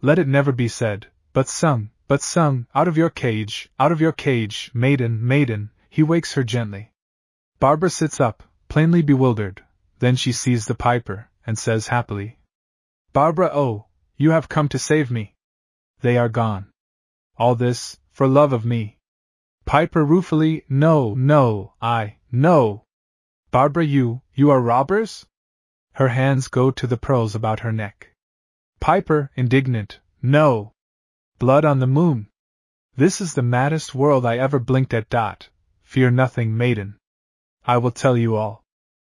Let 0.00 0.20
it 0.20 0.28
never 0.28 0.52
be 0.52 0.68
said, 0.68 1.08
but 1.32 1.48
sung, 1.48 1.90
but 2.06 2.22
sung, 2.22 2.68
out 2.72 2.86
of 2.86 2.96
your 2.96 3.10
cage, 3.10 3.68
out 3.80 3.90
of 3.90 4.00
your 4.00 4.12
cage, 4.12 4.70
maiden, 4.72 5.26
maiden, 5.26 5.72
he 5.90 6.04
wakes 6.04 6.34
her 6.34 6.44
gently. 6.44 6.92
Barbara 7.58 7.90
sits 7.90 8.20
up, 8.20 8.44
plainly 8.68 9.02
bewildered, 9.02 9.64
then 9.98 10.14
she 10.14 10.30
sees 10.30 10.66
the 10.66 10.76
piper, 10.76 11.30
and 11.44 11.58
says 11.58 11.88
happily, 11.88 12.38
Barbara, 13.12 13.50
oh, 13.52 13.86
you 14.16 14.30
have 14.30 14.48
come 14.48 14.68
to 14.68 14.78
save 14.78 15.10
me. 15.10 15.34
They 16.00 16.16
are 16.18 16.28
gone. 16.28 16.70
All 17.36 17.56
this, 17.56 17.98
for 18.12 18.28
love 18.28 18.52
of 18.52 18.64
me. 18.64 18.98
Piper 19.64 20.04
ruefully, 20.04 20.64
no, 20.68 21.14
no, 21.14 21.74
I, 21.82 22.18
no. 22.30 22.84
Barbara, 23.50 23.84
you, 23.84 24.22
you 24.32 24.50
are 24.50 24.60
robbers? 24.60 25.26
Her 25.94 26.08
hands 26.08 26.48
go 26.48 26.70
to 26.70 26.86
the 26.86 26.96
pearls 26.96 27.34
about 27.34 27.60
her 27.60 27.72
neck. 27.72 28.14
Piper, 28.80 29.30
indignant, 29.36 30.00
no. 30.22 30.72
Blood 31.38 31.64
on 31.64 31.80
the 31.80 31.86
moon. 31.86 32.28
This 32.96 33.20
is 33.20 33.34
the 33.34 33.42
maddest 33.42 33.94
world 33.94 34.24
I 34.24 34.38
ever 34.38 34.58
blinked 34.58 34.94
at. 34.94 35.10
Dot. 35.10 35.50
Fear 35.82 36.12
nothing, 36.12 36.56
maiden. 36.56 36.98
I 37.66 37.76
will 37.76 37.90
tell 37.90 38.16
you 38.16 38.36
all. 38.36 38.64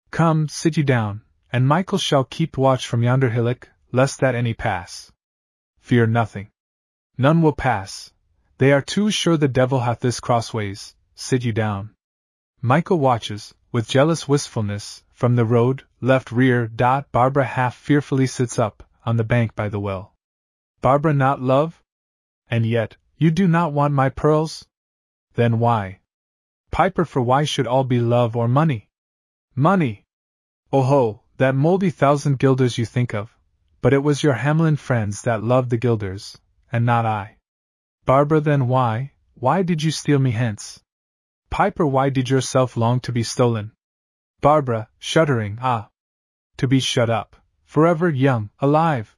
Come, 0.10 0.48
sit 0.48 0.76
you 0.76 0.84
down, 0.84 1.22
and 1.52 1.68
Michael 1.68 2.00
shall 2.00 2.24
keep 2.24 2.58
watch 2.58 2.88
from 2.88 3.04
yonder 3.04 3.30
hillock, 3.30 3.70
lest 3.91 4.20
that 4.22 4.36
any 4.36 4.54
pass. 4.54 5.12
Fear 5.80 6.08
nothing. 6.08 6.50
None 7.18 7.41
will 7.41 7.54
pass. 7.54 8.12
They 8.58 8.72
are 8.72 8.82
too 8.82 9.12
sure 9.12 9.38
the 9.38 9.48
devil 9.48 9.82
hath 9.82 10.00
this 10.00 10.20
crossways. 10.20 10.95
Sit 11.14 11.44
you 11.44 11.54
down. 11.54 11.94
Michael 12.62 12.98
watches, 12.98 13.54
with 13.72 13.88
jealous 13.90 14.28
wistfulness, 14.28 15.04
from 15.24 15.38
the 15.38 15.45
road, 15.45 15.86
left 16.02 16.34
rear. 16.34 16.68
Dot 16.68 17.10
Barbara 17.14 17.45
half 17.45 17.76
fearfully 17.76 18.28
sits 18.28 18.60
up, 18.60 18.84
on 19.06 19.16
the 19.16 19.24
bank 19.24 19.56
by 19.56 19.70
the 19.70 19.80
well. 19.80 20.14
Barbara 20.82 21.14
not 21.14 21.41
love? 21.41 21.82
And 22.50 22.66
yet, 22.66 22.98
you 23.16 23.32
do 23.32 23.48
not 23.48 23.72
want 23.72 23.94
my 23.94 24.10
pearls? 24.10 24.68
Then 25.36 25.60
why? 25.60 26.02
Piper 26.72 27.06
for 27.06 27.22
why 27.22 27.45
should 27.45 27.68
all 27.68 27.86
be 27.86 28.02
love 28.02 28.36
or 28.36 28.50
money? 28.50 28.90
Money! 29.56 30.06
Oh 30.74 30.84
ho, 30.84 31.24
that 31.38 31.56
moldy 31.56 31.90
thousand 31.90 32.38
guilders 32.38 32.78
you 32.78 32.86
think 32.86 33.14
of, 33.14 33.40
but 33.82 33.94
it 33.94 34.04
was 34.04 34.24
your 34.24 34.34
Hamelin 34.34 34.78
friends 34.78 35.22
that 35.22 35.41
loved 35.41 35.70
the 35.70 35.78
guilders, 35.78 36.38
and 36.70 36.86
not 36.86 37.06
I. 37.06 37.38
Barbara 38.04 38.41
then 38.41 38.68
why, 38.68 39.14
why 39.36 39.64
did 39.64 39.84
you 39.84 39.91
steal 39.91 40.20
me 40.20 40.32
hence? 40.32 40.84
Piper 41.50 41.88
why 41.88 42.10
did 42.10 42.30
yourself 42.30 42.76
long 42.76 43.00
to 43.00 43.14
be 43.14 43.24
stolen? 43.24 43.72
Barbara, 44.44 44.90
shuddering, 44.99 45.57
ah! 45.61 45.88
To 46.57 46.68
be 46.68 46.82
shut 46.82 47.10
up, 47.10 47.38
forever 47.64 48.10
young, 48.10 48.49
alive! 48.60 49.15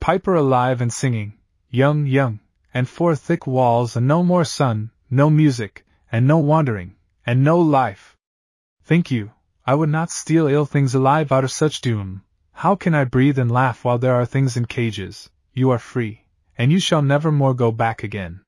Piper 0.00 0.34
alive 0.34 0.82
and 0.82 0.92
singing, 0.92 1.38
young, 1.70 2.04
young, 2.04 2.40
and 2.74 2.86
four 2.86 3.16
thick 3.16 3.46
walls 3.46 3.96
and 3.96 4.06
no 4.06 4.22
more 4.22 4.44
sun, 4.44 4.90
no 5.08 5.30
music, 5.30 5.86
and 6.12 6.26
no 6.26 6.36
wandering, 6.36 6.96
and 7.24 7.42
no 7.42 7.58
life. 7.58 8.18
Think 8.82 9.10
you, 9.10 9.32
I 9.64 9.74
would 9.74 9.88
not 9.88 10.10
steal 10.10 10.46
ill 10.46 10.66
things 10.66 10.94
alive 10.94 11.32
out 11.32 11.44
of 11.44 11.50
such 11.50 11.80
doom? 11.80 12.22
How 12.52 12.76
can 12.76 12.94
I 12.94 13.04
breathe 13.04 13.38
and 13.38 13.50
laugh 13.50 13.82
while 13.82 13.96
there 13.96 14.16
are 14.16 14.26
things 14.26 14.58
in 14.58 14.66
cages? 14.66 15.30
You 15.54 15.70
are 15.70 15.78
free, 15.78 16.26
and 16.58 16.70
you 16.70 16.80
shall 16.80 17.00
never 17.00 17.32
more 17.32 17.54
go 17.54 17.72
back 17.72 18.02
again. 18.02 18.42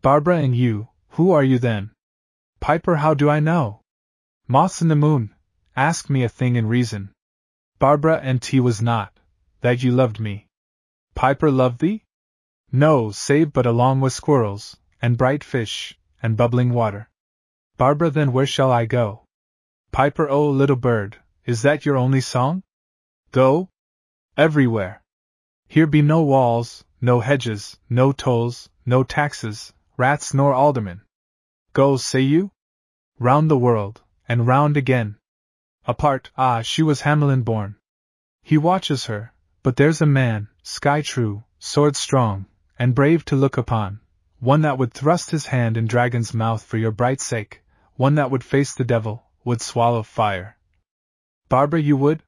Barbara 0.00 0.38
and 0.38 0.56
you, 0.56 0.88
who 1.10 1.30
are 1.30 1.44
you 1.44 1.58
then? 1.58 1.90
Piper, 2.60 2.96
how 2.96 3.12
do 3.12 3.28
I 3.28 3.40
know? 3.40 3.82
Moths 4.48 4.80
in 4.80 4.88
the 4.88 4.96
moon, 4.96 5.34
ask 5.76 6.10
me 6.10 6.22
a 6.22 6.28
thing 6.28 6.56
in 6.56 6.66
reason. 6.66 7.10
Barbara 7.78 8.20
and 8.22 8.40
T 8.40 8.60
was 8.60 8.82
not, 8.82 9.18
that 9.60 9.82
you 9.82 9.90
loved 9.90 10.20
me. 10.20 10.46
Piper 11.14 11.50
loved 11.50 11.80
thee? 11.80 12.04
No, 12.70 13.10
save 13.10 13.52
but 13.52 13.66
along 13.66 14.00
with 14.00 14.12
squirrels, 14.12 14.76
and 15.00 15.18
bright 15.18 15.42
fish, 15.42 15.98
and 16.22 16.36
bubbling 16.36 16.72
water. 16.72 17.08
Barbara, 17.76 18.10
then 18.10 18.32
where 18.32 18.46
shall 18.46 18.70
I 18.70 18.86
go? 18.86 19.24
Piper, 19.90 20.28
oh 20.28 20.48
little 20.48 20.76
bird, 20.76 21.18
is 21.44 21.62
that 21.62 21.84
your 21.84 21.96
only 21.96 22.20
song? 22.20 22.62
Go? 23.30 23.68
Everywhere. 24.36 25.02
Here 25.68 25.86
be 25.86 26.02
no 26.02 26.22
walls, 26.22 26.84
no 27.00 27.20
hedges, 27.20 27.78
no 27.90 28.12
tolls, 28.12 28.68
no 28.86 29.02
taxes, 29.04 29.72
rats 29.96 30.32
nor 30.32 30.54
aldermen. 30.54 31.02
Go, 31.72 31.96
say 31.96 32.20
you? 32.20 32.52
Round 33.18 33.50
the 33.50 33.58
world, 33.58 34.02
and 34.28 34.46
round 34.46 34.76
again. 34.76 35.16
Apart, 35.84 36.30
ah, 36.36 36.62
she 36.62 36.82
was 36.82 37.02
Hamelin 37.02 37.44
born. 37.44 37.76
He 38.42 38.56
watches 38.56 39.06
her, 39.06 39.32
but 39.62 39.76
there's 39.76 40.00
a 40.00 40.06
man, 40.06 40.48
sky 40.62 41.02
true, 41.02 41.44
sword 41.58 41.96
strong, 41.96 42.46
and 42.78 42.94
brave 42.94 43.24
to 43.26 43.36
look 43.36 43.56
upon, 43.56 44.00
one 44.38 44.62
that 44.62 44.78
would 44.78 44.92
thrust 44.92 45.30
his 45.30 45.46
hand 45.46 45.76
in 45.76 45.86
dragon's 45.86 46.34
mouth 46.34 46.62
for 46.62 46.76
your 46.76 46.90
bright 46.90 47.20
sake, 47.20 47.62
one 47.94 48.16
that 48.16 48.30
would 48.30 48.42
face 48.42 48.74
the 48.74 48.84
devil, 48.84 49.24
would 49.44 49.60
swallow 49.60 50.02
fire. 50.02 50.56
Barbara, 51.48 51.80
you 51.80 51.96
would? 51.96 52.22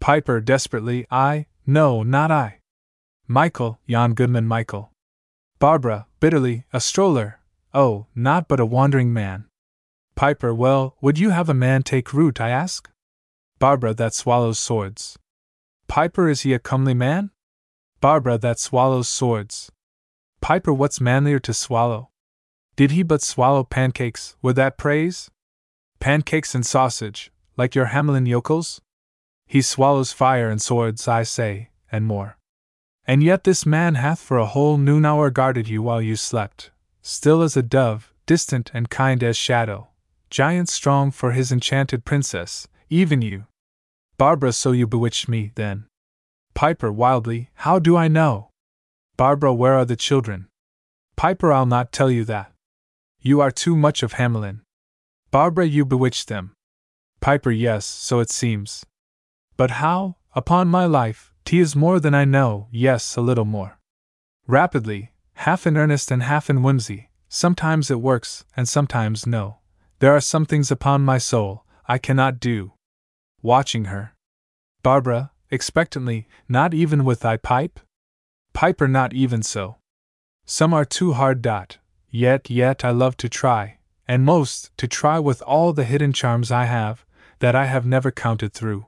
Piper 0.00 0.40
desperately, 0.40 1.06
I, 1.10 1.46
no, 1.66 2.02
not 2.02 2.30
I. 2.30 2.60
Michael, 3.26 3.80
Jan 3.88 4.14
Goodman 4.14 4.46
Michael. 4.46 4.92
Barbara, 5.58 6.06
bitterly, 6.20 6.64
a 6.72 6.80
stroller, 6.80 7.40
oh, 7.74 8.06
not 8.14 8.46
but 8.46 8.60
a 8.60 8.66
wandering 8.66 9.12
man. 9.12 9.47
Piper, 10.18 10.52
well, 10.52 10.96
would 11.00 11.16
you 11.16 11.30
have 11.30 11.48
a 11.48 11.54
man 11.54 11.84
take 11.84 12.12
root, 12.12 12.40
I 12.40 12.50
ask? 12.50 12.90
Barbara, 13.60 13.94
that 13.94 14.14
swallows 14.14 14.58
swords. 14.58 15.16
Piper, 15.86 16.28
is 16.28 16.40
he 16.40 16.52
a 16.52 16.58
comely 16.58 16.92
man? 16.92 17.30
Barbara, 18.00 18.36
that 18.38 18.58
swallows 18.58 19.08
swords. 19.08 19.70
Piper, 20.40 20.72
what's 20.72 21.00
manlier 21.00 21.38
to 21.38 21.54
swallow? 21.54 22.10
Did 22.74 22.90
he 22.90 23.04
but 23.04 23.22
swallow 23.22 23.62
pancakes, 23.62 24.34
would 24.42 24.56
that 24.56 24.76
praise? 24.76 25.30
Pancakes 26.00 26.52
and 26.52 26.66
sausage, 26.66 27.30
like 27.56 27.76
your 27.76 27.86
Hamelin 27.86 28.26
yokels? 28.26 28.80
He 29.46 29.62
swallows 29.62 30.10
fire 30.10 30.50
and 30.50 30.60
swords, 30.60 31.06
I 31.06 31.22
say, 31.22 31.70
and 31.92 32.08
more. 32.08 32.38
And 33.06 33.22
yet 33.22 33.44
this 33.44 33.64
man 33.64 33.94
hath 33.94 34.18
for 34.18 34.38
a 34.38 34.46
whole 34.46 34.78
noon 34.78 35.04
hour 35.04 35.30
guarded 35.30 35.68
you 35.68 35.80
while 35.80 36.02
you 36.02 36.16
slept, 36.16 36.72
still 37.02 37.40
as 37.40 37.56
a 37.56 37.62
dove, 37.62 38.12
distant 38.26 38.72
and 38.74 38.90
kind 38.90 39.22
as 39.22 39.36
shadow, 39.36 39.90
giant 40.30 40.68
strong 40.68 41.10
for 41.10 41.32
his 41.32 41.50
enchanted 41.50 42.04
princess, 42.04 42.68
even 42.88 43.22
you. 43.22 43.46
Barbara, 44.16 44.52
so 44.52 44.72
you 44.72 44.86
bewitched 44.86 45.28
me, 45.28 45.52
then. 45.54 45.86
Piper 46.54 46.92
wildly, 46.92 47.50
how 47.54 47.78
do 47.78 47.96
I 47.96 48.08
know? 48.08 48.50
Barbara, 49.16 49.54
where 49.54 49.74
are 49.74 49.84
the 49.84 49.96
children? 49.96 50.48
Piper, 51.16 51.52
I'll 51.52 51.66
not 51.66 51.92
tell 51.92 52.10
you 52.10 52.24
that. 52.24 52.52
You 53.20 53.40
are 53.40 53.50
too 53.50 53.76
much 53.76 54.02
of 54.02 54.14
Hamelin. 54.14 54.60
Barbara, 55.30 55.66
you 55.66 55.84
bewitched 55.84 56.28
them. 56.28 56.52
Piper, 57.20 57.50
yes, 57.50 57.84
so 57.84 58.20
it 58.20 58.30
seems. 58.30 58.84
But 59.56 59.72
how? 59.72 60.16
Upon 60.34 60.68
my 60.68 60.84
life, 60.84 61.32
T 61.44 61.58
is 61.58 61.74
more 61.74 61.98
than 61.98 62.14
I 62.14 62.24
know, 62.24 62.68
yes, 62.70 63.16
a 63.16 63.20
little 63.20 63.44
more. 63.44 63.78
Rapidly, 64.46 65.12
half 65.34 65.66
in 65.66 65.76
earnest 65.76 66.10
and 66.10 66.22
half 66.22 66.48
in 66.48 66.62
whimsy, 66.62 67.10
sometimes 67.28 67.90
it 67.90 68.00
works, 68.00 68.44
and 68.56 68.68
sometimes 68.68 69.26
no. 69.26 69.58
There 70.00 70.14
are 70.14 70.20
some 70.20 70.46
things 70.46 70.70
upon 70.70 71.04
my 71.04 71.18
soul 71.18 71.64
I 71.86 71.98
cannot 71.98 72.38
do. 72.38 72.72
Watching 73.42 73.86
her. 73.86 74.14
Barbara, 74.82 75.32
expectantly, 75.50 76.28
not 76.48 76.72
even 76.72 77.04
with 77.04 77.20
thy 77.20 77.36
pipe? 77.36 77.80
Piper, 78.52 78.86
not 78.86 79.12
even 79.12 79.42
so. 79.42 79.76
Some 80.46 80.72
are 80.72 80.84
too 80.84 81.12
hard. 81.14 81.42
Dot. 81.42 81.78
Yet, 82.10 82.48
yet 82.48 82.84
I 82.84 82.90
love 82.90 83.16
to 83.18 83.28
try, 83.28 83.78
and 84.06 84.24
most 84.24 84.70
to 84.78 84.88
try 84.88 85.18
with 85.18 85.42
all 85.42 85.72
the 85.72 85.84
hidden 85.84 86.12
charms 86.12 86.50
I 86.50 86.64
have, 86.64 87.04
that 87.40 87.54
I 87.54 87.66
have 87.66 87.84
never 87.84 88.10
counted 88.10 88.52
through. 88.52 88.86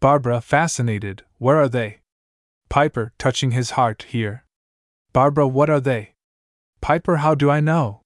Barbara, 0.00 0.40
fascinated, 0.40 1.22
where 1.38 1.56
are 1.56 1.68
they? 1.68 2.00
Piper, 2.68 3.12
touching 3.16 3.52
his 3.52 3.70
heart, 3.70 4.06
here. 4.08 4.44
Barbara, 5.12 5.46
what 5.46 5.70
are 5.70 5.80
they? 5.80 6.14
Piper, 6.80 7.18
how 7.18 7.34
do 7.34 7.48
I 7.48 7.60
know? 7.60 8.01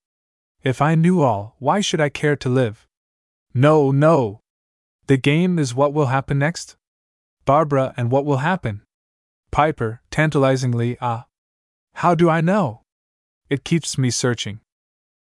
If 0.67 0.83
I 0.83 0.97
knew 0.97 1.23
all, 1.23 1.55
why 1.61 1.81
should 1.81 2.01
I 2.01 2.09
care 2.09 2.35
to 2.35 2.49
live? 2.49 2.89
No, 3.55 3.93
no! 3.93 4.41
The 5.07 5.17
game 5.17 5.61
is 5.61 5.77
what 5.77 5.93
will 5.93 6.07
happen 6.07 6.41
next? 6.41 6.75
Barbara, 7.45 7.95
and 7.97 8.11
what 8.11 8.25
will 8.25 8.39
happen? 8.39 8.83
Piper, 9.53 10.01
tantalizingly, 10.11 10.99
ah. 11.01 11.27
How 11.95 12.17
do 12.17 12.29
I 12.29 12.41
know? 12.41 12.83
It 13.49 13.63
keeps 13.63 13.97
me 13.97 14.11
searching. 14.11 14.59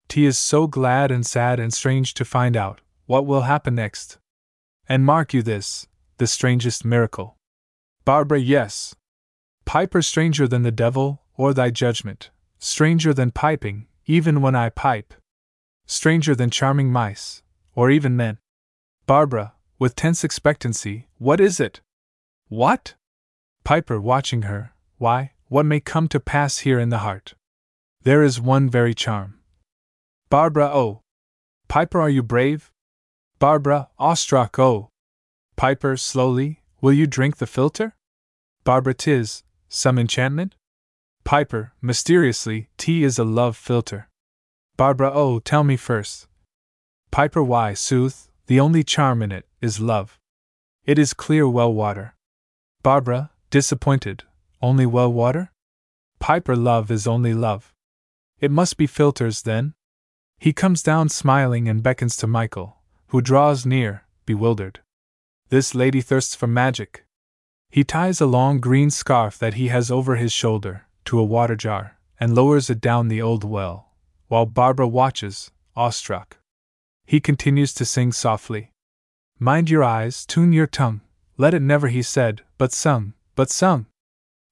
T 0.08 0.26
is 0.26 0.36
so 0.40 0.66
glad 0.66 1.12
and 1.12 1.24
sad 1.24 1.60
and 1.60 1.72
strange 1.72 2.16
to 2.16 2.26
find 2.26 2.58
out 2.58 2.82
what 3.06 3.28
will 3.28 3.42
happen 3.42 3.76
next. 3.76 4.18
And 4.90 5.06
mark 5.06 5.32
you 5.32 5.44
this 5.44 5.86
the 6.18 6.26
strangest 6.26 6.84
miracle. 6.84 7.38
Barbara, 8.04 8.40
yes. 8.40 8.96
Piper 9.64 10.02
stranger 10.02 10.48
than 10.48 10.64
the 10.64 10.72
devil, 10.72 11.22
or 11.38 11.54
thy 11.54 11.70
judgment, 11.70 12.32
stranger 12.58 13.14
than 13.14 13.30
piping, 13.30 13.86
even 14.08 14.42
when 14.42 14.56
I 14.56 14.70
pipe. 14.70 15.14
Stranger 15.86 16.36
than 16.36 16.50
charming 16.50 16.92
mice, 16.92 17.44
or 17.76 17.92
even 17.92 18.16
men. 18.16 18.40
Barbara, 19.06 19.54
with 19.78 19.96
tense 19.96 20.24
expectancy, 20.24 21.08
what 21.18 21.40
is 21.40 21.60
it? 21.60 21.82
What? 22.48 22.96
Piper, 23.64 24.00
watching 24.02 24.44
her, 24.44 24.74
why, 24.98 25.34
what 25.48 25.66
may 25.66 25.80
come 25.80 26.08
to 26.08 26.20
pass 26.20 26.60
here 26.60 26.80
in 26.80 26.90
the 26.90 27.00
heart? 27.00 27.36
There 28.04 28.24
is 28.24 28.42
one 28.42 28.70
very 28.70 28.94
charm. 28.94 29.40
Barbara, 30.30 30.70
oh! 30.74 31.02
Piper, 31.68 32.02
are 32.02 32.10
you 32.10 32.24
brave? 32.24 32.72
Barbara, 33.40 33.90
awestruck, 34.00 34.58
oh! 34.58 34.90
Piper, 35.56 35.98
slowly, 35.98 36.62
will 36.82 36.94
you 36.94 37.08
drink 37.08 37.38
the 37.38 37.46
philter? 37.46 37.94
Barbara, 38.64 38.94
tis 38.94 39.44
some 39.70 40.00
enchantment? 40.00 40.56
Piper, 41.24 41.74
mysteriously, 41.82 42.70
tea 42.78 43.04
is 43.04 43.20
a 43.20 43.24
love 43.24 43.58
philter. 43.58 44.06
Barbara, 44.78 45.10
oh, 45.14 45.40
tell 45.40 45.64
me 45.64 45.78
first. 45.78 46.28
Piper, 47.10 47.42
why, 47.42 47.74
sooth, 47.74 48.28
the 48.48 48.60
only 48.60 48.84
charm 48.84 49.22
in 49.22 49.32
it 49.32 49.48
is 49.62 49.80
love. 49.80 50.20
It 50.86 51.00
is 51.00 51.14
clear 51.14 51.48
well 51.48 51.74
water. 51.74 52.16
Barbara, 52.84 53.32
disappointed, 53.50 54.24
only 54.62 54.86
well 54.86 55.12
water? 55.12 55.52
Piper, 56.20 56.58
love 56.58 56.92
is 56.92 57.08
only 57.08 57.34
love. 57.34 57.74
It 58.42 58.52
must 58.52 58.76
be 58.76 58.86
philters 58.86 59.44
then? 59.44 59.76
He 60.40 60.52
comes 60.52 60.84
down 60.84 61.08
smiling 61.08 61.70
and 61.70 61.82
beckons 61.82 62.18
to 62.18 62.28
Michael, 62.28 62.76
who 63.08 63.22
draws 63.22 63.66
near, 63.66 64.04
bewildered. 64.26 64.82
This 65.50 65.74
lady 65.74 66.02
thirsts 66.02 66.36
for 66.36 66.48
magic. 66.48 67.06
He 67.70 67.86
ties 67.86 68.20
a 68.20 68.26
long 68.26 68.60
green 68.60 68.90
scarf 68.90 69.38
that 69.40 69.54
he 69.54 69.70
has 69.70 69.90
over 69.90 70.18
his 70.18 70.34
shoulder 70.34 70.86
to 71.06 71.18
a 71.18 71.24
water 71.24 71.56
jar 71.56 71.98
and 72.20 72.36
lowers 72.36 72.70
it 72.70 72.82
down 72.82 73.08
the 73.08 73.22
old 73.22 73.46
well, 73.46 73.94
while 74.28 74.46
Barbara 74.46 74.88
watches, 74.88 75.52
awestruck. 75.76 76.38
He 77.06 77.20
continues 77.20 77.74
to 77.76 77.86
sing 77.86 78.12
softly. 78.12 78.72
Mind 79.40 79.70
your 79.70 79.84
eyes, 79.84 80.26
tune 80.26 80.54
your 80.54 80.68
tongue, 80.68 81.02
let 81.38 81.54
it 81.54 81.62
never, 81.62 81.88
he 81.88 82.02
said, 82.02 82.42
but 82.58 82.72
sung, 82.72 83.14
but 83.36 83.50
sung. 83.50 83.86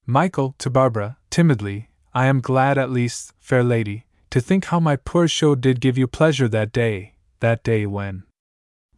Michael, 0.06 0.54
to 0.58 0.68
Barbara, 0.68 1.16
timidly, 1.30 1.88
I 2.12 2.26
am 2.26 2.40
glad 2.40 2.76
at 2.76 2.90
least, 2.90 3.32
fair 3.40 3.64
lady, 3.64 4.04
to 4.30 4.40
think 4.40 4.66
how 4.66 4.78
my 4.78 4.96
poor 4.96 5.26
show 5.26 5.54
did 5.54 5.80
give 5.80 5.96
you 5.96 6.06
pleasure 6.06 6.48
that 6.48 6.72
day, 6.72 7.14
that 7.40 7.64
day 7.64 7.86
when. 7.86 8.24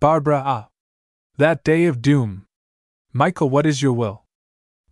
Barbara, 0.00 0.42
ah! 0.44 0.68
That 1.38 1.62
day 1.62 1.84
of 1.86 2.02
doom! 2.02 2.46
Michael, 3.12 3.48
what 3.48 3.66
is 3.66 3.80
your 3.80 3.92
will? 3.92 4.24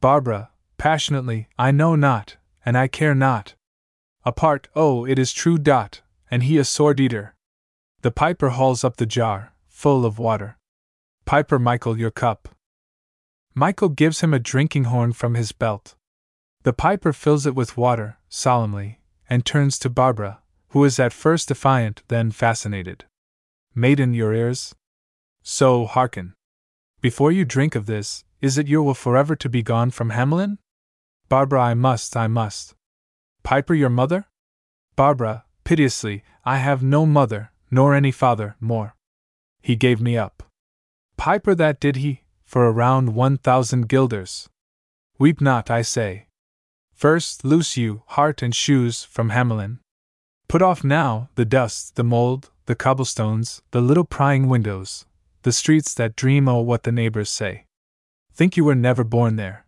Barbara, 0.00 0.50
passionately, 0.78 1.48
I 1.58 1.70
know 1.70 1.96
not, 1.96 2.36
and 2.64 2.78
I 2.78 2.88
care 2.88 3.14
not. 3.14 3.54
Apart, 4.26 4.68
oh, 4.74 5.04
it 5.04 5.18
is 5.18 5.32
true. 5.32 5.58
Dot, 5.58 6.00
and 6.30 6.44
he 6.44 6.56
a 6.58 6.64
sword 6.64 6.98
eater. 6.98 7.34
The 8.00 8.10
piper 8.10 8.50
hauls 8.50 8.82
up 8.84 8.96
the 8.96 9.06
jar, 9.06 9.52
full 9.68 10.06
of 10.06 10.18
water. 10.18 10.56
Piper 11.26 11.58
Michael, 11.58 11.98
your 11.98 12.10
cup. 12.10 12.48
Michael 13.54 13.88
gives 13.88 14.20
him 14.20 14.34
a 14.34 14.38
drinking 14.38 14.84
horn 14.84 15.12
from 15.12 15.34
his 15.34 15.52
belt. 15.52 15.94
The 16.62 16.72
piper 16.72 17.12
fills 17.12 17.46
it 17.46 17.54
with 17.54 17.76
water, 17.76 18.18
solemnly, 18.28 19.00
and 19.28 19.44
turns 19.44 19.78
to 19.80 19.90
Barbara, 19.90 20.40
who 20.68 20.84
is 20.84 20.98
at 20.98 21.12
first 21.12 21.48
defiant, 21.48 22.02
then 22.08 22.30
fascinated. 22.30 23.04
Maiden, 23.74 24.14
your 24.14 24.34
ears? 24.34 24.74
So 25.42 25.84
hearken. 25.84 26.34
Before 27.00 27.30
you 27.30 27.44
drink 27.44 27.74
of 27.74 27.86
this, 27.86 28.24
is 28.40 28.56
it 28.56 28.68
your 28.68 28.82
will 28.82 28.94
forever 28.94 29.36
to 29.36 29.48
be 29.48 29.62
gone 29.62 29.90
from 29.90 30.10
Hamelin? 30.10 30.58
Barbara, 31.28 31.60
I 31.60 31.74
must, 31.74 32.16
I 32.16 32.26
must. 32.26 32.74
Piper, 33.44 33.74
your 33.74 33.90
mother? 33.90 34.24
Barbara, 34.96 35.44
piteously, 35.64 36.24
I 36.46 36.56
have 36.56 36.82
no 36.82 37.04
mother, 37.04 37.52
nor 37.70 37.94
any 37.94 38.10
father, 38.10 38.56
more. 38.58 38.94
He 39.60 39.76
gave 39.76 40.00
me 40.00 40.16
up. 40.16 40.42
Piper, 41.18 41.54
that 41.54 41.78
did 41.78 41.96
he, 41.96 42.22
for 42.46 42.70
around 42.70 43.14
one 43.14 43.36
thousand 43.36 43.86
guilders. 43.86 44.48
Weep 45.18 45.42
not, 45.42 45.70
I 45.70 45.82
say. 45.82 46.26
First, 46.94 47.44
loose 47.44 47.76
you, 47.76 48.02
heart 48.06 48.40
and 48.40 48.54
shoes, 48.54 49.04
from 49.04 49.28
Hamelin. 49.30 49.80
Put 50.48 50.62
off 50.62 50.82
now 50.82 51.28
the 51.34 51.44
dust, 51.44 51.96
the 51.96 52.04
mold, 52.04 52.50
the 52.64 52.74
cobblestones, 52.74 53.60
the 53.72 53.82
little 53.82 54.04
prying 54.04 54.48
windows, 54.48 55.04
the 55.42 55.52
streets 55.52 55.92
that 55.94 56.16
dream 56.16 56.48
o' 56.48 56.60
what 56.60 56.84
the 56.84 56.92
neighbors 56.92 57.28
say. 57.28 57.66
Think 58.32 58.56
you 58.56 58.64
were 58.64 58.74
never 58.74 59.04
born 59.04 59.36
there. 59.36 59.66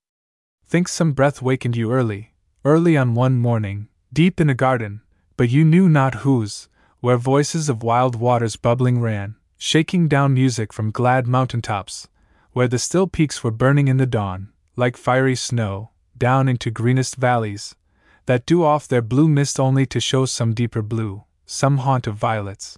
Think 0.64 0.88
some 0.88 1.12
breath 1.12 1.42
wakened 1.42 1.76
you 1.76 1.92
early, 1.92 2.32
early 2.66 2.96
on 2.96 3.14
one 3.14 3.36
morning, 3.36 3.86
deep 4.12 4.40
in 4.40 4.50
a 4.50 4.54
garden, 4.54 5.00
but 5.36 5.48
you 5.48 5.64
knew 5.64 5.88
not 5.88 6.26
whose, 6.26 6.68
where 6.98 7.16
voices 7.16 7.68
of 7.68 7.84
wild 7.84 8.16
waters 8.16 8.56
bubbling 8.56 9.00
ran, 9.00 9.36
shaking 9.56 10.08
down 10.08 10.34
music 10.34 10.72
from 10.72 10.90
glad 10.90 11.28
mountain 11.28 11.62
tops, 11.62 12.08
where 12.54 12.66
the 12.66 12.76
still 12.76 13.06
peaks 13.06 13.44
were 13.44 13.52
burning 13.52 13.86
in 13.86 13.98
the 13.98 14.04
dawn, 14.04 14.48
like 14.74 14.96
fiery 14.96 15.36
snow, 15.36 15.90
down 16.18 16.48
into 16.48 16.68
greenest 16.68 17.14
valleys, 17.14 17.76
that 18.24 18.44
dew 18.44 18.64
off 18.64 18.88
their 18.88 19.00
blue 19.00 19.28
mist 19.28 19.60
only 19.60 19.86
to 19.86 20.00
show 20.00 20.26
some 20.26 20.52
deeper 20.52 20.82
blue, 20.82 21.22
some 21.44 21.78
haunt 21.78 22.08
of 22.08 22.16
violets. 22.16 22.76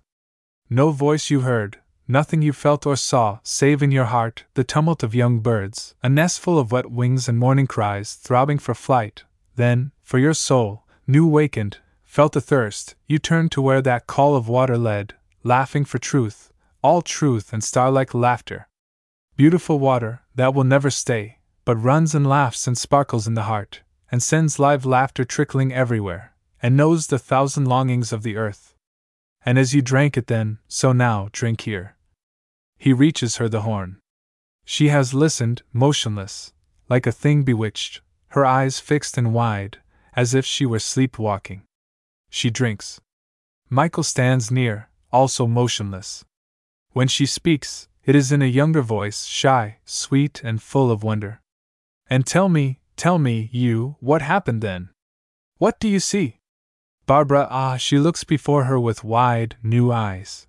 No 0.69 0.91
voice 0.91 1.31
you 1.31 1.41
heard, 1.41 1.79
nothing 2.07 2.43
you 2.43 2.53
felt 2.53 2.85
or 2.85 2.95
saw, 2.97 3.39
save 3.43 3.83
in 3.83 3.91
your 3.91 4.05
heart 4.05 4.45
the 4.53 4.65
tumult 4.65 5.03
of 5.03 5.15
young 5.15 5.41
birds, 5.41 5.95
a 6.03 6.11
nestful 6.11 6.59
of 6.59 6.73
wet 6.73 6.91
wings 6.91 7.27
and 7.27 7.39
morning 7.39 7.67
cries 7.67 8.17
throbbing 8.17 8.59
for 8.59 8.75
flight. 8.75 9.25
Then, 9.59 9.91
for 10.03 10.19
your 10.19 10.35
soul, 10.35 10.85
new 11.07 11.27
wakened, 11.27 11.79
felt 12.05 12.37
a 12.37 12.41
thirst, 12.41 12.95
you 13.07 13.19
turned 13.19 13.51
to 13.53 13.61
where 13.61 13.83
that 13.83 14.07
call 14.07 14.37
of 14.37 14.49
water 14.49 14.79
led, 14.79 15.15
laughing 15.43 15.85
for 15.85 15.99
truth, 15.99 16.53
all 16.81 17.03
truth 17.03 17.53
and 17.53 17.63
star 17.63 17.91
like 17.91 18.15
laughter, 18.15 18.69
Beautiful 19.39 19.79
water, 19.79 20.23
that 20.35 20.53
will 20.53 20.65
never 20.65 20.91
stay, 20.91 21.39
but 21.65 21.77
runs 21.77 22.13
and 22.13 22.27
laughs 22.27 22.67
and 22.67 22.77
sparkles 22.77 23.29
in 23.29 23.35
the 23.35 23.45
heart, 23.45 23.83
and 24.11 24.21
sends 24.21 24.59
live 24.59 24.85
laughter 24.85 25.25
trickling 25.25 25.73
everywhere, 25.73 26.35
and 26.61 26.77
knows 26.77 27.07
the 27.07 27.21
thousand 27.21 27.67
longings 27.67 28.13
of 28.13 28.25
the 28.25 28.37
earth. 28.37 28.75
And 29.45 29.57
as 29.57 29.75
you 29.75 29.81
drank 29.81 30.17
it 30.17 30.27
then, 30.27 30.59
so 30.67 30.93
now 30.93 31.29
drink 31.31 31.61
here. 31.61 31.97
He 32.79 32.93
reaches 32.93 33.37
her 33.37 33.49
the 33.49 33.63
horn. 33.63 33.99
She 34.65 34.89
has 34.89 35.15
listened, 35.15 35.63
motionless, 35.73 36.53
like 36.89 37.07
a 37.07 37.13
thing 37.13 37.45
bewitched, 37.45 38.03
her 38.31 38.45
eyes 38.45 38.79
fixed 38.79 39.17
and 39.17 39.33
wide, 39.33 39.79
as 40.15 40.35
if 40.35 40.45
she 40.45 40.67
were 40.67 40.79
sleepwalking. 40.79 41.63
She 42.31 42.51
drinks. 42.51 43.01
Michael 43.71 44.03
stands 44.03 44.51
near, 44.51 44.89
also 45.13 45.47
motionless. 45.47 46.25
When 46.93 47.09
she 47.09 47.27
speaks, 47.27 47.89
it 48.05 48.17
is 48.17 48.33
in 48.33 48.43
a 48.43 48.47
younger 48.47 48.83
voice, 48.83 49.25
shy, 49.25 49.79
sweet, 49.85 50.43
and 50.43 50.63
full 50.63 50.91
of 50.91 51.03
wonder. 51.03 51.41
And 52.09 52.27
tell 52.27 52.49
me, 52.49 52.81
tell 52.97 53.19
me, 53.19 53.51
you, 53.53 53.97
what 54.01 54.23
happened 54.23 54.63
then? 54.63 54.91
What 55.59 55.79
do 55.79 55.89
you 55.89 56.01
see? 56.01 56.39
Barbara, 57.07 57.47
ah, 57.51 57.77
she 57.77 57.99
looks 57.99 58.25
before 58.25 58.65
her 58.65 58.79
with 58.79 59.05
wide, 59.05 59.57
new 59.63 59.93
eyes. 59.93 60.47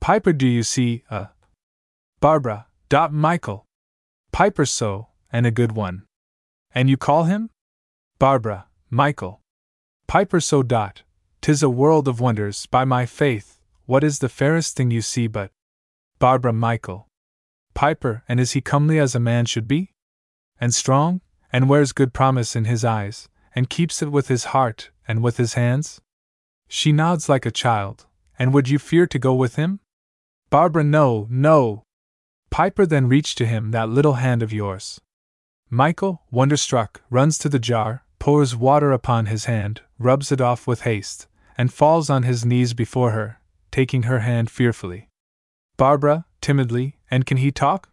Piper, 0.00 0.32
do 0.32 0.46
you 0.46 0.62
see, 0.62 1.04
uh? 1.10 1.26
Barbara, 2.20 2.66
dot 2.88 3.12
Michael. 3.12 3.64
Piper, 4.32 4.64
so, 4.64 5.08
and 5.32 5.46
a 5.46 5.50
good 5.50 5.72
one. 5.72 6.04
And 6.74 6.88
you 6.88 6.96
call 6.96 7.24
him? 7.24 7.50
Barbara, 8.18 8.66
Michael. 8.88 9.40
Piper, 10.06 10.40
so 10.40 10.62
dot. 10.62 11.02
Tis 11.40 11.62
a 11.62 11.68
world 11.68 12.08
of 12.08 12.20
wonders, 12.20 12.66
by 12.66 12.84
my 12.84 13.04
faith, 13.04 13.58
what 13.86 14.04
is 14.04 14.20
the 14.20 14.28
fairest 14.28 14.76
thing 14.76 14.90
you 14.90 15.02
see 15.02 15.26
but 15.26 15.50
Barbara 16.18 16.52
Michael. 16.52 17.08
Piper, 17.74 18.22
and 18.28 18.38
is 18.38 18.52
he 18.52 18.60
comely 18.60 18.98
as 18.98 19.14
a 19.14 19.20
man 19.20 19.44
should 19.44 19.66
be? 19.66 19.92
And 20.60 20.72
strong, 20.72 21.20
and 21.52 21.68
wears 21.68 21.92
good 21.92 22.12
promise 22.12 22.54
in 22.54 22.64
his 22.64 22.84
eyes, 22.84 23.28
and 23.54 23.68
keeps 23.68 24.02
it 24.02 24.12
with 24.12 24.28
his 24.28 24.44
heart 24.44 24.90
and 25.08 25.22
with 25.22 25.36
his 25.36 25.54
hands? 25.54 26.00
She 26.68 26.92
nods 26.92 27.28
like 27.28 27.44
a 27.44 27.50
child, 27.50 28.06
and 28.38 28.54
would 28.54 28.68
you 28.68 28.78
fear 28.78 29.06
to 29.08 29.18
go 29.18 29.34
with 29.34 29.56
him? 29.56 29.80
Barbara, 30.48 30.84
no, 30.84 31.26
no! 31.28 31.82
Piper 32.50 32.86
then 32.86 33.08
reached 33.08 33.36
to 33.38 33.46
him 33.46 33.72
that 33.72 33.88
little 33.88 34.14
hand 34.14 34.42
of 34.42 34.52
yours. 34.52 35.00
Michael, 35.74 36.20
wonderstruck, 36.30 37.00
runs 37.08 37.38
to 37.38 37.48
the 37.48 37.58
jar, 37.58 38.04
pours 38.18 38.54
water 38.54 38.92
upon 38.92 39.24
his 39.24 39.46
hand, 39.46 39.80
rubs 39.98 40.30
it 40.30 40.38
off 40.38 40.66
with 40.66 40.82
haste, 40.82 41.28
and 41.56 41.72
falls 41.72 42.10
on 42.10 42.24
his 42.24 42.44
knees 42.44 42.74
before 42.74 43.12
her, 43.12 43.40
taking 43.70 44.02
her 44.02 44.18
hand 44.18 44.50
fearfully. 44.50 45.08
Barbara, 45.78 46.26
timidly, 46.42 46.98
and 47.10 47.24
can 47.24 47.38
he 47.38 47.50
talk? 47.50 47.88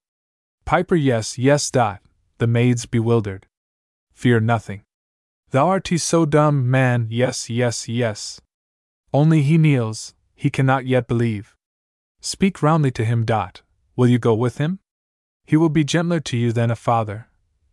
Piper, 0.66 0.96
yes, 0.96 1.38
yes, 1.38 1.72
Dot. 1.72 2.02
The 2.40 2.48
maid's 2.48 2.86
bewildered. 2.86 3.48
Fear 4.12 4.42
nothing. 4.42 4.82
Thou 5.52 5.70
art 5.70 5.88
he 5.88 5.98
so 5.98 6.26
dumb, 6.26 6.70
man, 6.70 7.08
yes, 7.10 7.50
yes, 7.50 7.88
yes. 7.88 8.42
Only 9.14 9.42
he 9.42 9.58
kneels, 9.58 10.16
he 10.36 10.50
cannot 10.50 10.86
yet 10.86 11.08
believe. 11.08 11.56
Speak 12.20 12.62
roundly 12.62 12.92
to 12.92 13.06
him, 13.06 13.24
Dot. 13.24 13.62
Will 13.96 14.10
you 14.10 14.20
go 14.20 14.34
with 14.34 14.58
him? 14.58 14.80
He 15.46 15.56
will 15.56 15.70
be 15.70 15.86
gentler 15.86 16.20
to 16.20 16.36
you 16.36 16.52
than 16.52 16.72
a 16.72 16.76
father. 16.76 17.29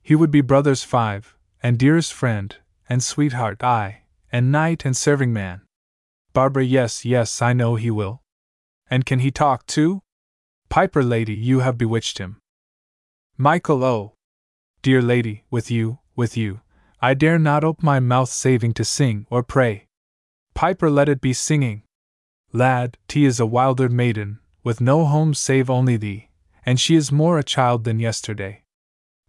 He 0.07 0.15
would 0.15 0.31
be 0.31 0.41
brothers 0.41 0.85
five, 0.85 1.35
and 1.61 1.77
dearest 1.77 2.13
friend, 2.13 2.57
and 2.89 3.03
sweetheart, 3.03 3.65
aye, 3.65 4.03
and 4.31 4.53
knight 4.53 4.85
and 4.85 4.97
serving 4.97 5.33
man. 5.33 5.63
Barbara, 6.33 6.63
yes, 6.63 7.05
yes, 7.05 7.43
I 7.43 7.53
know 7.53 7.75
he 7.75 7.91
will. 7.91 8.23
And 8.89 9.05
can 9.05 9.19
he 9.19 9.33
talk 9.33 9.67
too? 9.67 10.03
Piper 10.69 11.03
lady, 11.03 11.35
you 11.35 11.59
have 11.59 11.77
bewitched 11.77 12.19
him. 12.19 12.39
Michael, 13.37 13.83
oh! 13.83 14.13
Dear 14.81 15.03
lady, 15.03 15.43
with 15.51 15.73
you, 15.73 15.99
with 16.15 16.37
you, 16.37 16.61
I 17.03 17.15
dare 17.15 17.41
not 17.41 17.65
ope 17.65 17.83
my 17.83 17.99
mouth 17.99 18.29
saving 18.29 18.75
to 18.75 18.85
sing 18.85 19.27
or 19.29 19.43
pray. 19.43 19.89
Piper, 20.55 20.89
let 20.89 21.09
it 21.09 21.21
be 21.21 21.33
singing. 21.33 21.83
Lad, 22.53 22.97
T 23.09 23.25
is 23.25 23.41
a 23.41 23.45
wilder 23.45 23.89
maiden, 23.89 24.39
with 24.63 24.81
no 24.81 25.05
home 25.05 25.35
save 25.35 25.69
only 25.69 25.97
thee, 25.97 26.29
and 26.65 26.79
she 26.79 26.95
is 26.95 27.11
more 27.11 27.41
a 27.41 27.43
child 27.43 27.83
than 27.83 27.99
yesterday. 27.99 28.63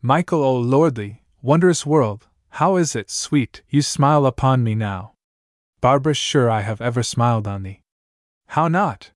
Michael, 0.02 0.44
O 0.44 0.56
lordly, 0.56 1.24
wondrous 1.42 1.84
world, 1.84 2.28
how 2.50 2.76
is 2.76 2.96
it, 2.96 3.10
sweet, 3.10 3.64
you 3.70 3.82
smile 3.82 4.28
upon 4.28 4.64
me 4.64 4.76
now? 4.76 5.14
Barbara, 5.82 6.14
sure 6.14 6.52
I 6.52 6.62
have 6.62 6.82
ever 6.82 7.02
smiled 7.02 7.48
on 7.48 7.64
thee. 7.64 7.82
How 8.50 8.68
not? 8.68 9.10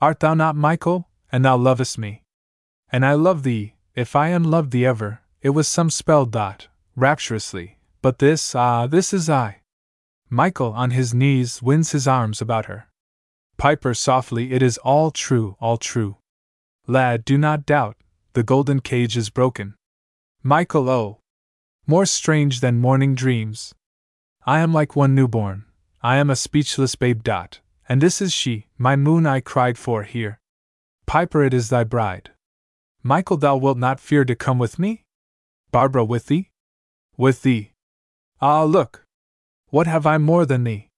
Art 0.00 0.20
thou 0.20 0.32
not 0.32 0.56
Michael, 0.56 1.08
and 1.30 1.44
thou 1.44 1.56
lovest 1.58 1.98
me? 1.98 2.22
And 2.90 3.04
I 3.04 3.12
love 3.12 3.42
thee, 3.42 3.74
if 3.94 4.16
I 4.16 4.28
unloved 4.28 4.70
thee 4.70 4.86
ever, 4.86 5.20
it 5.42 5.50
was 5.50 5.68
some 5.68 5.90
spell 5.90 6.24
dot, 6.24 6.68
rapturously, 6.96 7.78
but 8.00 8.18
this, 8.18 8.54
ah, 8.54 8.86
this 8.86 9.12
is 9.12 9.28
I. 9.28 9.60
Michael, 10.30 10.72
on 10.72 10.92
his 10.92 11.12
knees, 11.12 11.62
wins 11.62 11.92
his 11.92 12.08
arms 12.08 12.40
about 12.40 12.66
her. 12.66 12.88
Piper 13.58 13.92
softly, 13.92 14.52
it 14.52 14.62
is 14.62 14.78
all 14.78 15.10
true, 15.10 15.56
all 15.60 15.76
true. 15.76 16.16
Lad, 16.86 17.24
do 17.24 17.36
not 17.36 17.66
doubt, 17.66 17.96
the 18.32 18.42
golden 18.42 18.80
cage 18.80 19.16
is 19.16 19.28
broken. 19.28 19.74
Michael, 20.46 20.88
O. 20.88 21.18
More 21.88 22.06
strange 22.06 22.60
than 22.60 22.78
morning 22.78 23.16
dreams. 23.16 23.74
I 24.46 24.60
am 24.60 24.72
like 24.72 24.94
one 24.94 25.12
newborn, 25.12 25.64
I 26.02 26.18
am 26.18 26.30
a 26.30 26.36
speechless 26.36 26.94
babe. 26.94 27.24
Dot. 27.24 27.58
And 27.88 28.00
this 28.00 28.22
is 28.22 28.32
she, 28.32 28.68
my 28.78 28.94
moon 28.94 29.26
I 29.26 29.40
cried 29.40 29.76
for 29.76 30.04
here. 30.04 30.38
Piper, 31.04 31.42
it 31.42 31.52
is 31.52 31.68
thy 31.68 31.82
bride. 31.82 32.30
Michael, 33.02 33.38
thou 33.38 33.56
wilt 33.56 33.76
not 33.76 33.98
fear 33.98 34.24
to 34.24 34.36
come 34.36 34.60
with 34.60 34.78
me? 34.78 35.02
Barbara 35.72 36.04
with 36.04 36.26
thee? 36.26 36.50
With 37.16 37.42
thee. 37.42 37.72
Ah, 38.40 38.62
look! 38.62 39.02
What 39.70 39.88
have 39.88 40.06
I 40.06 40.16
more 40.16 40.46
than 40.46 40.62
thee? 40.62 40.90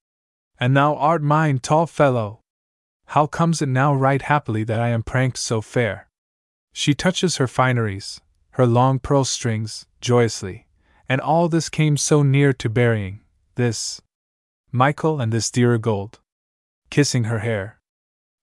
And 0.60 0.76
thou 0.76 0.94
art 0.94 1.22
mine, 1.22 1.58
tall 1.60 1.86
fellow! 1.86 2.40
How 3.06 3.26
comes 3.26 3.62
it 3.62 3.70
now 3.70 3.94
right 3.94 4.20
happily 4.20 4.62
that 4.64 4.78
I 4.78 4.88
am 4.88 5.02
pranked 5.02 5.38
so 5.38 5.62
fair? 5.62 6.06
She 6.74 6.92
touches 6.92 7.38
her 7.38 7.46
fineries, 7.46 8.20
her 8.58 8.66
long 8.66 8.98
pearl 8.98 9.24
strings, 9.24 9.86
joyously, 10.00 10.66
and 11.08 11.20
all 11.20 11.48
this 11.48 11.68
came 11.68 11.96
so 11.96 12.24
near 12.24 12.52
to 12.52 12.68
burying, 12.68 13.20
this, 13.54 14.02
Michael 14.72 15.20
and 15.20 15.32
this 15.32 15.48
dearer 15.48 15.78
gold. 15.78 16.18
Kissing 16.90 17.24
her 17.24 17.38
hair. 17.38 17.78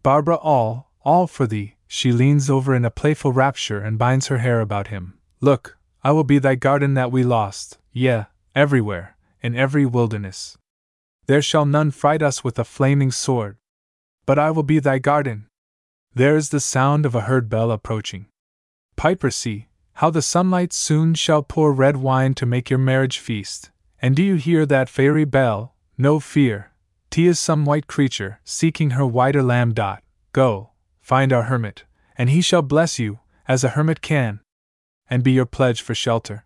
Barbara, 0.04 0.38
all, 0.38 0.90
all 1.04 1.28
for 1.28 1.46
thee, 1.46 1.76
she 1.86 2.14
leans 2.14 2.50
over 2.50 2.74
in 2.74 2.86
a 2.86 2.90
playful 2.90 3.34
rapture 3.34 3.80
and 3.80 4.00
binds 4.00 4.28
her 4.28 4.38
hair 4.38 4.62
about 4.62 4.88
him. 4.88 5.20
Look, 5.42 5.78
I 6.02 6.14
will 6.14 6.24
be 6.24 6.40
thy 6.40 6.56
garden 6.56 6.94
that 6.94 7.12
we 7.12 7.26
lost, 7.26 7.78
yea, 7.92 8.28
everywhere, 8.56 9.18
in 9.44 9.54
every 9.54 9.86
wilderness. 9.86 10.58
There 11.28 11.42
shall 11.42 11.66
none 11.66 11.92
fright 11.92 12.22
us 12.22 12.42
with 12.42 12.58
a 12.58 12.64
flaming 12.64 13.12
sword. 13.12 13.58
But 14.26 14.40
I 14.40 14.50
will 14.52 14.64
be 14.64 14.80
thy 14.80 14.98
garden. 14.98 15.48
There 16.14 16.38
is 16.38 16.50
the 16.50 16.62
sound 16.62 17.06
of 17.06 17.16
a 17.16 17.28
herd 17.28 17.50
bell 17.50 17.70
approaching. 17.70 18.28
Piper, 18.96 19.30
see, 19.30 19.68
how 19.96 20.10
the 20.10 20.22
sunlight 20.22 20.74
soon 20.74 21.14
shall 21.14 21.42
pour 21.42 21.72
red 21.72 21.96
wine 21.98 22.34
to 22.34 22.46
make 22.46 22.70
your 22.70 22.80
marriage 22.80 23.18
feast. 23.20 23.72
And 24.02 24.16
do 24.16 24.22
you 24.22 24.36
hear 24.36 24.66
that 24.66 24.90
fairy 24.90 25.24
bell? 25.24 25.74
No 25.98 26.20
fear. 26.20 26.72
T 27.10 27.28
is 27.28 27.40
some 27.40 27.64
white 27.64 27.88
creature, 27.88 28.42
seeking 28.44 28.92
her 28.92 29.06
whiter 29.06 29.42
lamb. 29.42 29.74
Dot. 29.74 30.04
Go, 30.34 30.72
find 31.00 31.32
our 31.32 31.44
hermit, 31.44 31.86
and 32.18 32.30
he 32.30 32.42
shall 32.42 32.62
bless 32.62 33.00
you, 33.00 33.20
as 33.48 33.64
a 33.64 33.70
hermit 33.70 34.02
can, 34.02 34.42
and 35.10 35.24
be 35.24 35.32
your 35.32 35.46
pledge 35.46 35.82
for 35.82 35.96
shelter. 35.96 36.46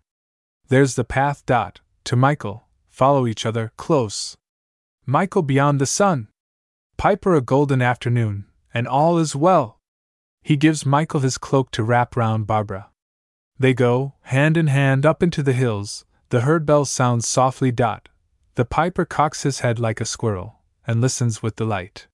There's 0.68 0.94
the 0.94 1.04
path. 1.04 1.44
Dot. 1.44 1.80
To 2.04 2.14
Michael, 2.14 2.68
follow 2.88 3.26
each 3.26 3.44
other 3.44 3.72
close. 3.76 4.36
Michael 5.06 5.42
beyond 5.42 5.80
the 5.80 5.86
sun. 5.86 6.28
Piper 6.96 7.34
a 7.34 7.40
golden 7.40 7.82
afternoon, 7.82 8.46
and 8.72 8.86
all 8.86 9.18
is 9.18 9.34
well. 9.34 9.80
He 10.40 10.56
gives 10.56 10.86
Michael 10.86 11.20
his 11.20 11.36
cloak 11.36 11.72
to 11.72 11.82
wrap 11.82 12.14
round 12.14 12.46
Barbara. 12.46 12.89
They 13.60 13.74
go, 13.74 14.14
hand 14.22 14.56
in 14.56 14.68
hand, 14.68 15.04
up 15.04 15.22
into 15.22 15.42
the 15.42 15.52
hills. 15.52 16.06
The 16.30 16.40
herd 16.40 16.64
bell 16.64 16.86
sounds 16.86 17.28
softly. 17.28 17.70
Dot. 17.70 18.08
The 18.54 18.64
piper 18.64 19.04
cocks 19.04 19.42
his 19.42 19.60
head 19.60 19.78
like 19.78 20.00
a 20.00 20.06
squirrel, 20.06 20.60
and 20.86 21.02
listens 21.02 21.42
with 21.42 21.56
delight. 21.56 22.06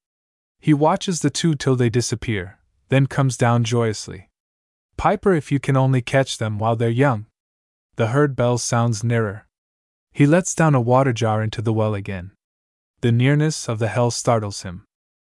He 0.59 0.75
watches 0.75 1.21
the 1.21 1.31
two 1.31 1.55
till 1.55 1.77
they 1.77 1.89
disappear, 1.89 2.59
then 2.89 3.07
comes 3.07 3.37
down 3.37 3.63
joyously. 3.63 4.29
Piper, 4.97 5.35
if 5.35 5.53
you 5.53 5.61
can 5.61 5.77
only 5.77 6.03
catch 6.03 6.39
them 6.39 6.59
while 6.59 6.75
they're 6.75 6.91
young. 6.91 7.27
The 7.95 8.09
herd 8.09 8.35
bell 8.35 8.59
sounds 8.59 9.05
nearer. 9.05 9.47
He 10.13 10.27
lets 10.27 10.53
down 10.53 10.75
a 10.75 10.81
water 10.81 11.13
jar 11.13 11.45
into 11.45 11.63
the 11.63 11.73
well 11.73 11.95
again. 11.95 12.33
The 13.03 13.13
nearness 13.13 13.69
of 13.69 13.79
the 13.79 13.89
hell 13.89 14.11
startles 14.11 14.63
him. 14.63 14.85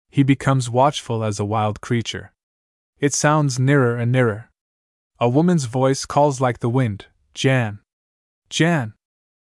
He 0.09 0.23
becomes 0.23 0.69
watchful 0.69 1.21
as 1.21 1.37
a 1.37 1.45
wild 1.45 1.81
creature. 1.81 2.31
It 2.97 3.13
sounds 3.13 3.59
nearer 3.59 3.97
and 3.97 4.09
nearer. 4.09 4.51
A 5.19 5.27
woman's 5.27 5.65
voice 5.65 6.05
calls 6.05 6.39
like 6.39 6.59
the 6.59 6.69
wind 6.69 7.07
Jan! 7.33 7.79
Jan! 8.49 8.93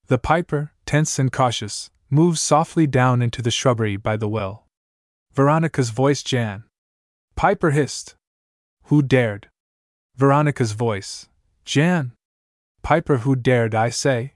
The 0.06 0.18
piper, 0.18 0.72
tense 0.86 1.18
and 1.18 1.30
cautious, 1.30 1.90
moves 2.10 2.40
softly 2.40 2.86
down 2.86 3.22
into 3.22 3.42
the 3.42 3.50
shrubbery 3.50 3.96
by 3.96 4.16
the 4.16 4.28
well. 4.28 4.66
Veronica's 5.32 5.90
voice 5.90 6.22
Jan! 6.22 6.64
Piper 7.36 7.70
hissed. 7.70 8.16
Who 8.84 9.02
dared? 9.02 9.48
Veronica's 10.16 10.72
voice. 10.72 11.28
Jan! 11.64 12.12
Piper, 12.82 13.18
who 13.18 13.36
dared 13.36 13.74
I 13.74 13.88
say? 13.90 14.34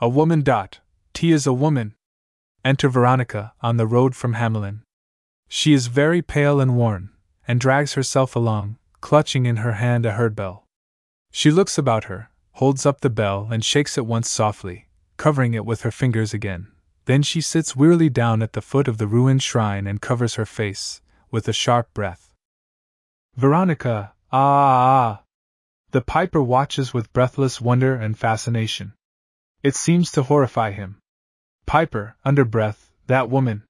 A 0.00 0.08
woman. 0.08 0.42
Dot. 0.42 0.80
T 1.14 1.30
is 1.30 1.46
a 1.46 1.52
woman. 1.52 1.94
Enter 2.64 2.88
Veronica 2.88 3.52
on 3.62 3.76
the 3.76 3.86
road 3.86 4.16
from 4.16 4.34
Hamelin. 4.34 4.82
She 5.48 5.72
is 5.72 5.86
very 5.86 6.20
pale 6.20 6.60
and 6.60 6.76
worn, 6.76 7.10
and 7.46 7.60
drags 7.60 7.94
herself 7.94 8.36
along, 8.36 8.76
clutching 9.00 9.46
in 9.46 9.56
her 9.56 9.74
hand 9.74 10.06
a 10.06 10.12
herd 10.12 10.34
bell. 10.34 10.64
She 11.30 11.50
looks 11.50 11.78
about 11.78 12.04
her, 12.04 12.30
holds 12.52 12.84
up 12.86 13.00
the 13.00 13.10
bell, 13.10 13.48
and 13.50 13.64
shakes 13.64 13.96
it 13.98 14.06
once 14.06 14.30
softly, 14.30 14.88
covering 15.16 15.54
it 15.54 15.64
with 15.64 15.82
her 15.82 15.90
fingers 15.90 16.34
again. 16.34 16.72
Then 17.04 17.22
she 17.22 17.40
sits 17.40 17.76
wearily 17.76 18.08
down 18.08 18.42
at 18.42 18.52
the 18.52 18.60
foot 18.60 18.88
of 18.88 18.98
the 18.98 19.06
ruined 19.06 19.42
shrine 19.42 19.86
and 19.86 20.00
covers 20.00 20.34
her 20.34 20.44
face, 20.44 21.00
with 21.30 21.48
a 21.48 21.52
sharp 21.52 21.92
breath. 21.94 22.34
Veronica, 23.36 24.12
ah, 24.32 24.38
ah! 24.38 25.22
The 25.90 26.02
piper 26.02 26.42
watches 26.42 26.92
with 26.92 27.12
breathless 27.12 27.60
wonder 27.60 27.94
and 27.94 28.18
fascination. 28.18 28.92
It 29.62 29.74
seems 29.74 30.10
to 30.12 30.24
horrify 30.24 30.72
him. 30.72 30.98
Piper, 31.64 32.16
under 32.24 32.44
breath, 32.44 32.90
that 33.06 33.30
woman. 33.30 33.64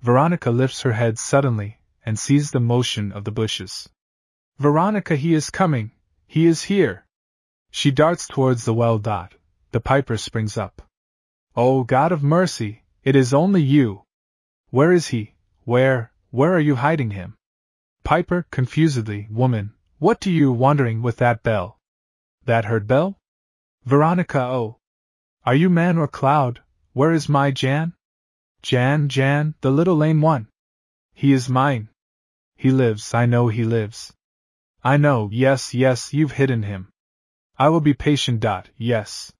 Veronica 0.00 0.50
lifts 0.50 0.82
her 0.82 0.92
head 0.92 1.18
suddenly 1.18 1.80
and 2.06 2.18
sees 2.18 2.50
the 2.50 2.60
motion 2.60 3.10
of 3.10 3.24
the 3.24 3.32
bushes. 3.32 3.88
Veronica, 4.58 5.14
he 5.14 5.34
is 5.34 5.50
coming! 5.50 5.92
He 6.26 6.46
is 6.46 6.64
here! 6.64 7.06
She 7.70 7.92
darts 7.92 8.26
towards 8.26 8.64
the 8.64 8.74
well. 8.74 8.98
Dot. 8.98 9.34
The 9.70 9.80
piper 9.80 10.16
springs 10.16 10.58
up. 10.58 10.82
Oh, 11.54 11.84
God 11.84 12.10
of 12.10 12.24
mercy, 12.24 12.82
it 13.04 13.14
is 13.14 13.32
only 13.32 13.62
you! 13.62 14.02
Where 14.70 14.92
is 14.92 15.06
he? 15.08 15.34
Where, 15.62 16.12
where 16.30 16.54
are 16.54 16.60
you 16.60 16.74
hiding 16.74 17.10
him? 17.10 17.36
Piper, 18.02 18.46
confusedly, 18.50 19.28
woman, 19.30 19.74
what 19.98 20.18
do 20.18 20.30
you 20.32 20.50
wandering 20.50 21.02
with 21.02 21.18
that 21.18 21.44
bell? 21.44 21.78
That 22.44 22.64
herd 22.64 22.88
bell? 22.88 23.16
Veronica, 23.84 24.40
oh! 24.40 24.80
Are 25.46 25.54
you 25.54 25.70
man 25.70 25.98
or 25.98 26.08
cloud? 26.08 26.62
Where 26.94 27.12
is 27.12 27.28
my 27.28 27.52
Jan? 27.52 27.94
Jan, 28.62 29.08
Jan, 29.08 29.54
the 29.60 29.70
little 29.70 29.96
lame 29.96 30.20
one. 30.20 30.48
He 31.14 31.32
is 31.32 31.48
mine. 31.48 31.90
He 32.56 32.72
lives, 32.72 33.14
I 33.14 33.26
know 33.26 33.46
he 33.46 33.62
lives. 33.62 34.12
I 34.88 34.96
know, 34.96 35.28
yes, 35.30 35.74
yes, 35.74 36.14
you've 36.14 36.32
hidden 36.32 36.62
him. 36.62 36.90
I 37.58 37.68
will 37.68 37.82
be 37.82 37.92
patient. 37.92 38.40
Dot, 38.40 38.70
yes. 38.78 39.34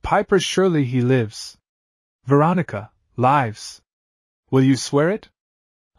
Piper, 0.00 0.40
surely 0.40 0.86
he 0.86 1.02
lives. 1.02 1.58
Veronica, 2.24 2.90
lives. 3.14 3.82
Will 4.50 4.62
you 4.62 4.76
swear 4.76 5.10
it? 5.10 5.28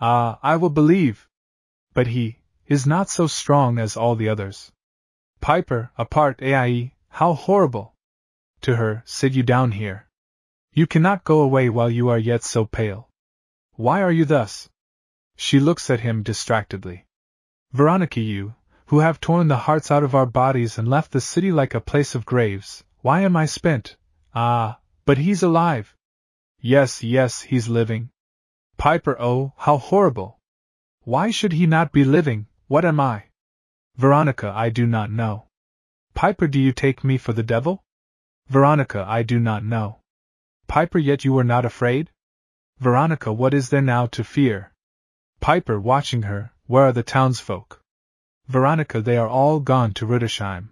Ah, 0.02 0.40
I 0.42 0.56
will 0.56 0.72
believe. 0.72 1.28
But 1.94 2.08
he 2.08 2.40
is 2.66 2.88
not 2.88 3.12
so 3.12 3.28
strong 3.28 3.78
as 3.78 3.96
all 3.96 4.16
the 4.16 4.28
others. 4.28 4.72
Piper, 5.40 5.92
apart, 5.96 6.42
Aie, 6.42 6.96
how 7.10 7.34
horrible! 7.34 7.94
To 8.62 8.76
her, 8.76 9.04
sit 9.06 9.34
you 9.34 9.44
down 9.44 9.72
here. 9.74 10.08
You 10.74 10.88
cannot 10.88 11.24
go 11.24 11.42
away 11.42 11.70
while 11.70 11.92
you 11.92 12.10
are 12.10 12.18
yet 12.32 12.42
so 12.42 12.66
pale. 12.66 13.08
Why 13.76 14.02
are 14.02 14.12
you 14.12 14.26
thus? 14.26 14.68
She 15.36 15.60
looks 15.60 15.92
at 15.92 16.00
him 16.00 16.24
distractedly. 16.24 17.06
Veronica, 17.72 18.20
you, 18.20 18.56
who 18.90 18.98
have 18.98 19.22
torn 19.22 19.48
the 19.48 19.56
hearts 19.56 19.92
out 19.92 20.04
of 20.04 20.16
our 20.16 20.26
bodies 20.26 20.80
and 20.80 20.88
left 20.88 21.12
the 21.12 21.22
city 21.22 21.52
like 21.52 21.76
a 21.76 21.80
place 21.80 22.16
of 22.16 22.26
graves, 22.26 22.84
why 23.02 23.22
am 23.22 23.38
I 23.38 23.46
spent? 23.46 23.96
Ah, 24.34 24.80
but 25.06 25.20
he's 25.20 25.44
alive. 25.44 25.96
Yes, 26.60 27.04
yes, 27.04 27.42
he's 27.42 27.70
living. 27.70 28.10
Piper, 28.78 29.16
oh, 29.20 29.54
how 29.58 29.78
horrible! 29.78 30.40
Why 31.04 31.30
should 31.30 31.54
he 31.54 31.68
not 31.68 31.92
be 31.92 32.04
living? 32.04 32.48
What 32.68 32.84
am 32.84 33.00
I? 33.00 33.26
Veronica, 33.96 34.52
I 34.56 34.70
do 34.70 34.88
not 34.88 35.12
know. 35.12 35.46
Piper, 36.16 36.48
do 36.48 36.60
you 36.60 36.72
take 36.72 37.04
me 37.04 37.20
for 37.20 37.32
the 37.32 37.44
devil? 37.44 37.84
Veronica, 38.48 39.06
I 39.08 39.22
do 39.22 39.40
not 39.40 39.64
know. 39.64 40.00
Piper, 40.66 40.98
yet 40.98 41.24
you 41.24 41.34
were 41.34 41.44
not 41.44 41.64
afraid? 41.64 42.10
Veronica, 42.80 43.32
what 43.32 43.54
is 43.54 43.70
there 43.70 43.84
now 43.84 44.08
to 44.08 44.24
fear? 44.24 44.74
Piper, 45.40 45.80
watching 45.80 46.24
her, 46.24 46.54
where 46.66 46.86
are 46.86 46.92
the 46.92 47.04
townsfolk? 47.04 47.79
Veronica, 48.50 49.00
they 49.00 49.16
are 49.16 49.28
all 49.28 49.60
gone 49.60 49.94
to 49.94 50.08
Rudesheim. 50.08 50.70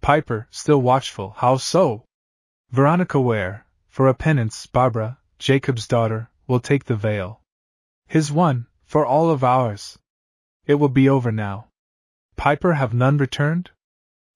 Piper, 0.00 0.48
still 0.50 0.80
watchful, 0.80 1.34
how 1.36 1.58
so? 1.58 2.06
Veronica, 2.70 3.20
where, 3.20 3.66
for 3.86 4.08
a 4.08 4.14
penance, 4.14 4.64
Barbara, 4.64 5.18
Jacob's 5.38 5.86
daughter, 5.86 6.30
will 6.46 6.58
take 6.58 6.86
the 6.86 6.96
veil. 6.96 7.42
His 8.06 8.32
one, 8.32 8.66
for 8.86 9.04
all 9.04 9.28
of 9.28 9.44
ours. 9.44 9.98
It 10.64 10.76
will 10.76 10.88
be 10.88 11.06
over 11.06 11.30
now. 11.30 11.68
Piper, 12.36 12.72
have 12.72 12.94
none 12.94 13.18
returned? 13.18 13.70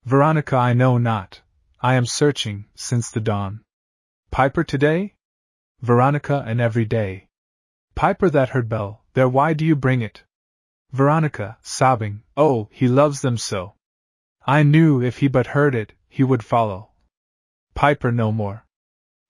Veronica, 0.04 0.56
I 0.56 0.74
know 0.74 0.98
not. 0.98 1.40
I 1.80 1.94
am 1.94 2.04
searching, 2.04 2.66
since 2.74 3.10
the 3.10 3.20
dawn. 3.20 3.62
Piper 4.30 4.64
today? 4.64 5.14
Veronica 5.80 6.44
and 6.46 6.60
every 6.60 6.84
day. 6.84 7.28
Piper 7.94 8.28
that 8.28 8.50
herd 8.50 8.68
bell, 8.68 9.02
there 9.14 9.30
why 9.30 9.54
do 9.54 9.64
you 9.64 9.74
bring 9.74 10.02
it? 10.02 10.24
Veronica, 10.92 11.58
sobbing, 11.62 12.22
oh, 12.36 12.68
he 12.70 12.88
loves 12.88 13.20
them 13.20 13.36
so. 13.36 13.74
I 14.46 14.62
knew 14.62 15.02
if 15.02 15.18
he 15.18 15.28
but 15.28 15.48
heard 15.48 15.74
it, 15.74 15.92
he 16.08 16.22
would 16.22 16.44
follow. 16.44 16.90
Piper 17.74 18.10
no 18.10 18.32
more. 18.32 18.64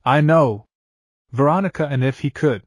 I 0.05 0.21
know. 0.21 0.67
Veronica 1.33 1.87
and 1.87 2.05
if 2.05 2.21
he 2.21 2.31
could. 2.31 2.63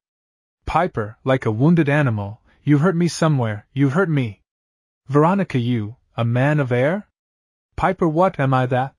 Piper, 0.66 1.18
like 1.24 1.46
a 1.46 1.52
wounded 1.52 1.88
animal, 1.88 2.42
you 2.64 2.80
hurt 2.80 2.96
me 2.96 3.08
somewhere, 3.08 3.66
you 3.72 3.90
hurt 3.90 4.10
me. 4.10 4.42
Veronica, 5.08 5.58
you, 5.58 5.96
a 6.18 6.26
man 6.26 6.60
of 6.60 6.72
air? 6.72 7.08
Piper, 7.78 8.10
what 8.10 8.40
am 8.40 8.54
I 8.54 8.66
that? 8.66 8.94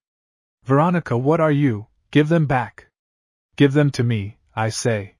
Veronica, 0.65 1.19
what 1.19 1.39
are 1.39 1.53
you? 1.53 1.89
Give 2.11 2.29
them 2.31 2.47
back. 2.47 2.87
Give 3.57 3.75
them 3.75 3.91
to 3.91 4.03
me, 4.03 4.39
I 4.57 4.71
say. 4.71 5.17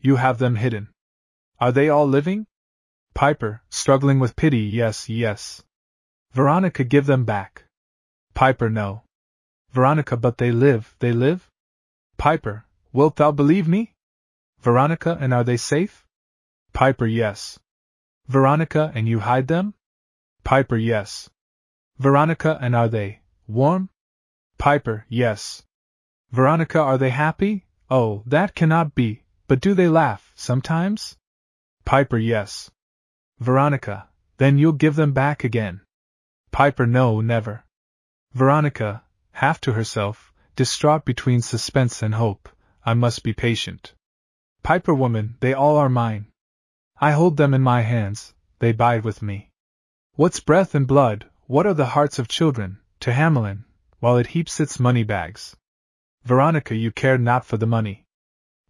You 0.00 0.16
have 0.16 0.38
them 0.38 0.56
hidden. 0.56 0.88
Are 1.60 1.70
they 1.70 1.88
all 1.88 2.08
living? 2.08 2.47
Piper, 3.18 3.62
struggling 3.68 4.20
with 4.20 4.36
pity, 4.36 4.60
yes, 4.60 5.08
yes. 5.08 5.64
Veronica, 6.34 6.84
give 6.84 7.06
them 7.06 7.24
back. 7.24 7.64
Piper, 8.32 8.70
no. 8.70 9.02
Veronica, 9.72 10.16
but 10.16 10.38
they 10.38 10.52
live, 10.52 10.94
they 11.00 11.10
live? 11.10 11.50
Piper, 12.16 12.64
wilt 12.92 13.16
thou 13.16 13.32
believe 13.32 13.66
me? 13.66 13.92
Veronica, 14.60 15.18
and 15.20 15.34
are 15.34 15.42
they 15.42 15.56
safe? 15.56 16.06
Piper, 16.72 17.06
yes. 17.06 17.58
Veronica, 18.28 18.92
and 18.94 19.08
you 19.08 19.18
hide 19.18 19.48
them? 19.48 19.74
Piper, 20.44 20.76
yes. 20.76 21.28
Veronica, 21.98 22.56
and 22.60 22.76
are 22.76 22.88
they 22.88 23.18
warm? 23.48 23.90
Piper, 24.58 25.06
yes. 25.08 25.64
Veronica, 26.30 26.78
are 26.78 26.98
they 26.98 27.10
happy? 27.10 27.66
Oh, 27.90 28.22
that 28.26 28.54
cannot 28.54 28.94
be, 28.94 29.24
but 29.48 29.60
do 29.60 29.74
they 29.74 29.88
laugh, 29.88 30.30
sometimes? 30.36 31.16
Piper, 31.84 32.16
yes. 32.16 32.70
Veronica, 33.40 34.08
then 34.38 34.58
you'll 34.58 34.72
give 34.72 34.96
them 34.96 35.12
back 35.12 35.44
again. 35.44 35.80
Piper, 36.50 36.86
no, 36.86 37.20
never. 37.20 37.64
Veronica, 38.32 39.04
half 39.32 39.60
to 39.60 39.72
herself, 39.72 40.32
distraught 40.56 41.04
between 41.04 41.40
suspense 41.40 42.02
and 42.02 42.14
hope, 42.14 42.48
I 42.84 42.94
must 42.94 43.22
be 43.22 43.32
patient. 43.32 43.94
Piper 44.62 44.92
woman, 44.92 45.36
they 45.40 45.54
all 45.54 45.76
are 45.76 45.88
mine. 45.88 46.26
I 47.00 47.12
hold 47.12 47.36
them 47.36 47.54
in 47.54 47.62
my 47.62 47.82
hands, 47.82 48.34
they 48.58 48.72
bide 48.72 49.04
with 49.04 49.22
me. 49.22 49.50
What's 50.14 50.40
breath 50.40 50.74
and 50.74 50.86
blood, 50.86 51.30
what 51.46 51.64
are 51.64 51.74
the 51.74 51.94
hearts 51.94 52.18
of 52.18 52.26
children, 52.26 52.80
to 53.00 53.12
Hamelin, 53.12 53.64
while 54.00 54.16
it 54.16 54.28
heaps 54.28 54.58
its 54.58 54.80
money 54.80 55.04
bags? 55.04 55.56
Veronica, 56.24 56.74
you 56.74 56.90
care 56.90 57.18
not 57.18 57.44
for 57.44 57.56
the 57.56 57.66
money. 57.66 58.04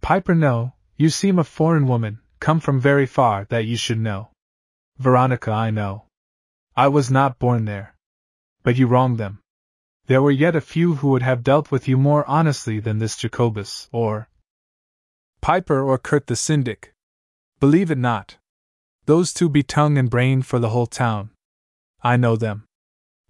Piper, 0.02 0.34
no, 0.34 0.74
you 0.96 1.08
seem 1.08 1.38
a 1.38 1.44
foreign 1.44 1.86
woman, 1.86 2.20
come 2.38 2.60
from 2.60 2.78
very 2.78 3.06
far, 3.06 3.46
that 3.46 3.64
you 3.64 3.76
should 3.76 3.98
know. 3.98 4.28
Veronica, 4.98 5.52
I 5.52 5.70
know. 5.70 6.04
I 6.76 6.88
was 6.88 7.10
not 7.10 7.38
born 7.38 7.64
there. 7.64 7.94
But 8.62 8.76
you 8.76 8.86
wronged 8.86 9.18
them. 9.18 9.40
There 10.06 10.22
were 10.22 10.30
yet 10.30 10.56
a 10.56 10.60
few 10.60 10.96
who 10.96 11.10
would 11.10 11.22
have 11.22 11.44
dealt 11.44 11.70
with 11.70 11.86
you 11.86 11.96
more 11.96 12.28
honestly 12.28 12.80
than 12.80 12.98
this 12.98 13.16
Jacobus, 13.16 13.88
or 13.92 14.28
Piper 15.40 15.82
or 15.82 15.98
Kurt 15.98 16.26
the 16.26 16.36
syndic. 16.36 16.92
Believe 17.60 17.90
it 17.90 17.98
not. 17.98 18.38
Those 19.06 19.32
two 19.32 19.48
be 19.48 19.62
tongue 19.62 19.98
and 19.98 20.10
brain 20.10 20.42
for 20.42 20.58
the 20.58 20.70
whole 20.70 20.86
town. 20.86 21.30
I 22.02 22.16
know 22.16 22.36
them. 22.36 22.64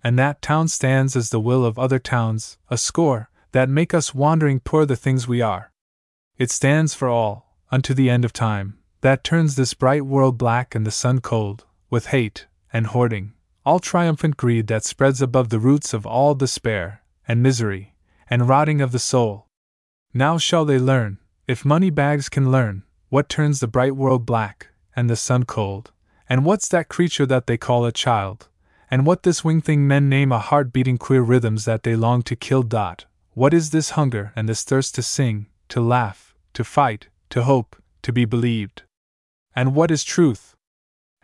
And 0.02 0.18
that 0.18 0.40
town 0.40 0.68
stands 0.68 1.16
as 1.16 1.30
the 1.30 1.40
will 1.40 1.64
of 1.64 1.78
other 1.78 1.98
towns, 1.98 2.58
a 2.70 2.78
score, 2.78 3.30
that 3.52 3.68
make 3.68 3.92
us 3.92 4.14
wandering 4.14 4.60
poor 4.60 4.86
the 4.86 4.96
things 4.96 5.26
we 5.26 5.42
are. 5.42 5.70
It 6.38 6.50
stands 6.50 6.94
for 6.94 7.08
all, 7.08 7.56
unto 7.70 7.94
the 7.94 8.08
end 8.08 8.24
of 8.24 8.32
time, 8.32 8.77
that 9.00 9.24
turns 9.24 9.54
this 9.54 9.74
bright 9.74 10.04
world 10.04 10.36
black 10.36 10.74
and 10.74 10.86
the 10.86 10.90
sun 10.90 11.20
cold, 11.20 11.64
with 11.90 12.06
hate, 12.06 12.46
and 12.72 12.88
hoarding, 12.88 13.32
all 13.64 13.78
triumphant 13.78 14.36
greed 14.36 14.66
that 14.66 14.84
spreads 14.84 15.22
above 15.22 15.48
the 15.50 15.58
roots 15.58 15.92
of 15.94 16.06
all 16.06 16.34
despair, 16.34 17.02
and 17.26 17.42
misery, 17.42 17.94
and 18.28 18.48
rotting 18.48 18.80
of 18.80 18.92
the 18.92 18.98
soul. 18.98 19.46
Now 20.12 20.38
shall 20.38 20.64
they 20.64 20.78
learn, 20.78 21.18
if 21.46 21.64
money 21.64 21.90
bags 21.90 22.28
can 22.28 22.50
learn, 22.50 22.82
what 23.08 23.28
turns 23.28 23.60
the 23.60 23.68
bright 23.68 23.94
world 23.94 24.26
black, 24.26 24.68
and 24.96 25.08
the 25.08 25.16
sun 25.16 25.44
cold, 25.44 25.92
and 26.28 26.44
what's 26.44 26.68
that 26.68 26.88
creature 26.88 27.26
that 27.26 27.46
they 27.46 27.56
call 27.56 27.84
a 27.84 27.92
child, 27.92 28.48
and 28.90 29.06
what 29.06 29.22
this 29.22 29.44
winged 29.44 29.64
thing 29.64 29.86
men 29.86 30.08
name 30.08 30.32
a 30.32 30.38
heart 30.38 30.72
beating 30.72 30.98
queer 30.98 31.22
rhythms 31.22 31.64
that 31.66 31.82
they 31.82 31.94
long 31.94 32.22
to 32.22 32.34
kill. 32.34 32.62
Dot. 32.62 33.04
What 33.34 33.54
is 33.54 33.70
this 33.70 33.90
hunger 33.90 34.32
and 34.34 34.48
this 34.48 34.64
thirst 34.64 34.94
to 34.96 35.02
sing, 35.02 35.46
to 35.68 35.80
laugh, 35.80 36.34
to 36.54 36.64
fight, 36.64 37.08
to 37.30 37.44
hope, 37.44 37.76
to 38.02 38.12
be 38.12 38.24
believed? 38.24 38.82
And 39.58 39.74
what 39.74 39.90
is 39.90 40.04
truth? 40.04 40.54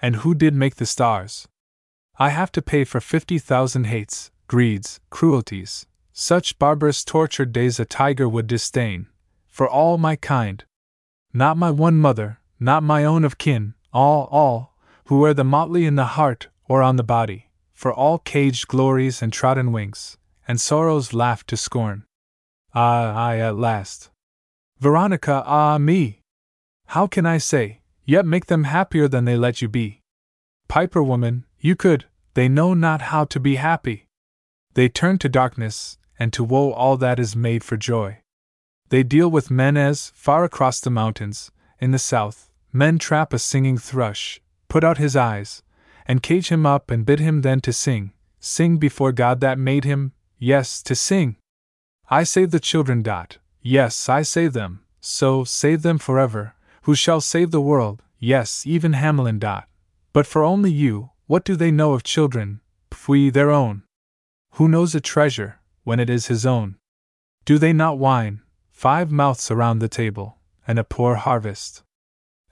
And 0.02 0.16
who 0.16 0.34
did 0.34 0.54
make 0.54 0.74
the 0.74 0.86
stars? 0.86 1.46
I 2.18 2.30
have 2.30 2.50
to 2.50 2.62
pay 2.62 2.82
for 2.82 3.00
fifty 3.00 3.38
thousand 3.38 3.84
hates, 3.84 4.32
greeds, 4.48 4.98
cruelties, 5.08 5.86
such 6.12 6.58
barbarous 6.58 7.04
tortured 7.04 7.52
days 7.52 7.78
a 7.78 7.84
tiger 7.84 8.28
would 8.28 8.48
disdain, 8.48 9.06
for 9.46 9.68
all 9.68 9.98
my 9.98 10.16
kind. 10.16 10.64
Not 11.32 11.56
my 11.56 11.70
one 11.70 11.98
mother, 11.98 12.40
not 12.58 12.82
my 12.82 13.04
own 13.04 13.24
of 13.24 13.38
kin, 13.38 13.74
all, 13.92 14.26
all, 14.32 14.74
who 15.04 15.20
wear 15.20 15.32
the 15.32 15.44
motley 15.44 15.86
in 15.86 15.94
the 15.94 16.16
heart 16.18 16.48
or 16.68 16.82
on 16.82 16.96
the 16.96 17.04
body, 17.04 17.50
for 17.72 17.92
all 17.92 18.18
caged 18.18 18.66
glories 18.66 19.22
and 19.22 19.32
trodden 19.32 19.70
wings, 19.70 20.18
and 20.48 20.60
sorrows 20.60 21.14
laughed 21.14 21.46
to 21.50 21.56
scorn. 21.56 22.02
Ah, 22.74 23.14
I 23.14 23.36
at 23.36 23.54
last. 23.54 24.10
Veronica, 24.80 25.44
ah, 25.46 25.78
me! 25.78 26.22
How 26.86 27.06
can 27.06 27.26
I 27.26 27.38
say, 27.38 27.78
yet 28.04 28.26
make 28.26 28.46
them 28.46 28.64
happier 28.64 29.08
than 29.08 29.24
they 29.24 29.36
let 29.36 29.62
you 29.62 29.68
be? 29.68 30.00
Piper 30.68 31.02
woman, 31.02 31.44
you 31.58 31.76
could, 31.76 32.06
they 32.34 32.48
know 32.48 32.74
not 32.74 33.02
how 33.02 33.24
to 33.24 33.40
be 33.40 33.56
happy. 33.56 34.06
They 34.74 34.88
turn 34.88 35.18
to 35.18 35.28
darkness, 35.28 35.98
and 36.18 36.32
to 36.32 36.44
woe 36.44 36.72
all 36.72 36.96
that 36.96 37.18
is 37.18 37.36
made 37.36 37.62
for 37.64 37.76
joy. 37.76 38.18
They 38.88 39.02
deal 39.02 39.30
with 39.30 39.50
men 39.50 39.76
as, 39.76 40.12
far 40.14 40.44
across 40.44 40.80
the 40.80 40.90
mountains, 40.90 41.50
in 41.80 41.90
the 41.90 41.98
south, 41.98 42.50
men 42.72 42.98
trap 42.98 43.32
a 43.32 43.38
singing 43.38 43.78
thrush, 43.78 44.40
put 44.68 44.84
out 44.84 44.98
his 44.98 45.16
eyes, 45.16 45.62
and 46.06 46.22
cage 46.22 46.48
him 46.48 46.66
up 46.66 46.90
and 46.90 47.06
bid 47.06 47.20
him 47.20 47.42
then 47.42 47.60
to 47.60 47.72
sing, 47.72 48.12
sing 48.40 48.76
before 48.76 49.12
God 49.12 49.40
that 49.40 49.58
made 49.58 49.84
him, 49.84 50.12
yes, 50.38 50.82
to 50.82 50.94
sing. 50.94 51.36
I 52.10 52.24
save 52.24 52.50
the 52.50 52.60
children. 52.60 53.02
Dot. 53.02 53.38
Yes, 53.62 54.08
I 54.08 54.22
save 54.22 54.52
them, 54.52 54.84
so 55.00 55.44
save 55.44 55.82
them 55.82 55.98
forever. 55.98 56.54
Who 56.84 56.94
shall 56.94 57.20
save 57.20 57.50
the 57.50 57.60
world? 57.60 58.02
Yes, 58.18 58.66
even 58.66 58.92
Hamelin. 58.92 59.38
Dot. 59.38 59.68
But 60.12 60.26
for 60.26 60.44
only 60.44 60.70
you, 60.70 61.10
what 61.26 61.44
do 61.44 61.56
they 61.56 61.70
know 61.70 61.94
of 61.94 62.02
children? 62.02 62.60
Pfui, 62.90 63.32
their 63.32 63.50
own. 63.50 63.84
Who 64.52 64.68
knows 64.68 64.94
a 64.94 65.00
treasure, 65.00 65.60
when 65.84 65.98
it 65.98 66.10
is 66.10 66.26
his 66.26 66.44
own? 66.44 66.76
Do 67.46 67.58
they 67.58 67.72
not 67.72 67.98
whine, 67.98 68.42
five 68.70 69.10
mouths 69.10 69.50
around 69.50 69.78
the 69.78 69.88
table, 69.88 70.38
and 70.66 70.78
a 70.78 70.84
poor 70.84 71.14
harvest. 71.14 71.82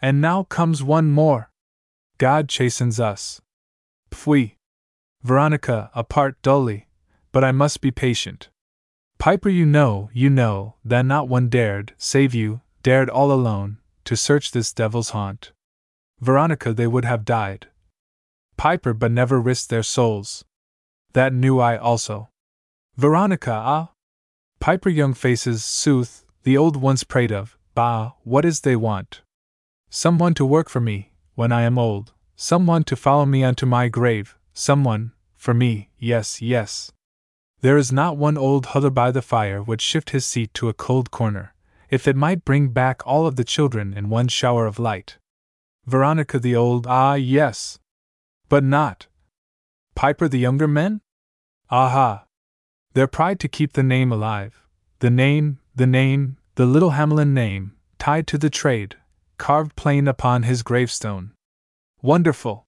And 0.01 0.21
now 0.21 0.45
comes 0.45 0.83
one 0.83 1.11
more. 1.11 1.51
God 2.17 2.49
chastens 2.49 2.99
us. 2.99 3.41
Pfui. 4.11 4.57
Veronica, 5.23 5.91
apart 5.95 6.41
dully, 6.41 6.89
but 7.33 7.45
I 7.45 7.53
must 7.53 7.81
be 7.81 7.91
patient. 7.91 8.49
Piper, 9.19 9.51
you 9.51 9.67
know, 9.67 10.09
you 10.13 10.31
know, 10.31 10.77
that 10.85 11.05
not 11.05 11.29
one 11.29 11.49
dared, 11.49 11.93
save 11.99 12.35
you, 12.35 12.63
dared 12.83 13.11
all 13.11 13.31
alone, 13.31 13.79
to 14.05 14.17
search 14.17 14.51
this 14.51 14.73
devil's 14.73 15.11
haunt. 15.11 15.53
Veronica, 16.21 16.73
they 16.73 16.87
would 16.87 17.05
have 17.05 17.25
died. 17.25 17.69
Piper, 18.57 18.95
but 18.95 19.11
never 19.11 19.41
risked 19.41 19.71
their 19.71 19.83
souls. 19.83 20.45
That 21.13 21.33
knew 21.33 21.59
I 21.59 21.77
also. 21.77 22.31
Veronica, 22.97 23.53
ah, 23.53 23.93
Piper 24.61 24.91
young 24.91 25.13
faces, 25.13 25.65
sooth, 25.65 26.25
the 26.45 26.57
old 26.57 26.77
ones 26.77 27.03
prayed 27.03 27.33
of, 27.33 27.59
bah, 27.75 28.13
what 28.23 28.45
is 28.45 28.61
they 28.61 28.77
want? 28.77 29.23
Someone 29.91 30.35
to 30.35 30.47
work 30.47 30.69
for 30.69 30.81
me, 30.81 31.13
when 31.35 31.51
I 31.51 31.63
am 31.63 31.79
old, 31.79 32.13
someone 32.37 32.85
to 32.85 32.95
follow 32.95 33.27
me 33.27 33.43
unto 33.43 33.67
my 33.67 33.89
grave, 33.89 34.37
someone, 34.53 35.15
for 35.37 35.53
me, 35.53 35.91
yes, 35.99 36.41
yes. 36.41 36.93
There 37.61 37.77
is 37.77 37.91
not 37.91 38.17
one 38.17 38.39
old 38.39 38.67
huther 38.67 38.91
by 38.91 39.11
the 39.11 39.21
fire 39.21 39.61
would 39.61 39.81
shift 39.81 40.11
his 40.11 40.25
seat 40.25 40.55
to 40.55 40.69
a 40.69 40.75
cold 40.75 41.11
corner, 41.11 41.55
if 41.93 42.09
it 42.09 42.17
might 42.17 42.43
bring 42.43 42.69
back 42.71 43.03
all 43.07 43.27
of 43.27 43.37
the 43.37 43.45
children 43.45 43.93
in 43.93 44.09
one 44.09 44.27
shower 44.27 44.65
of 44.65 44.79
light. 44.79 45.19
Veronica 45.85 46.39
the 46.39 46.57
old, 46.57 46.87
ah, 46.89 47.13
yes. 47.13 47.79
But 48.49 48.65
not. 48.65 49.09
Piper 49.95 50.27
the 50.27 50.39
younger 50.39 50.67
men? 50.67 51.03
Aha, 51.69 52.25
their 52.95 53.07
pride 53.07 53.39
to 53.41 53.49
keep 53.49 53.75
the 53.75 53.83
name 53.83 54.11
alive. 54.11 54.63
The 55.01 55.11
name, 55.11 55.59
the 55.77 55.87
name, 55.87 56.39
the 56.55 56.65
little 56.65 56.93
Hamelin 56.93 57.35
name, 57.35 57.73
tied 57.99 58.27
to 58.29 58.39
the 58.39 58.49
trade, 58.51 58.97
carved 59.37 59.77
plain 59.77 60.09
upon 60.09 60.45
his 60.45 60.63
gravestone. 60.63 61.33
Wonderful! 62.01 62.65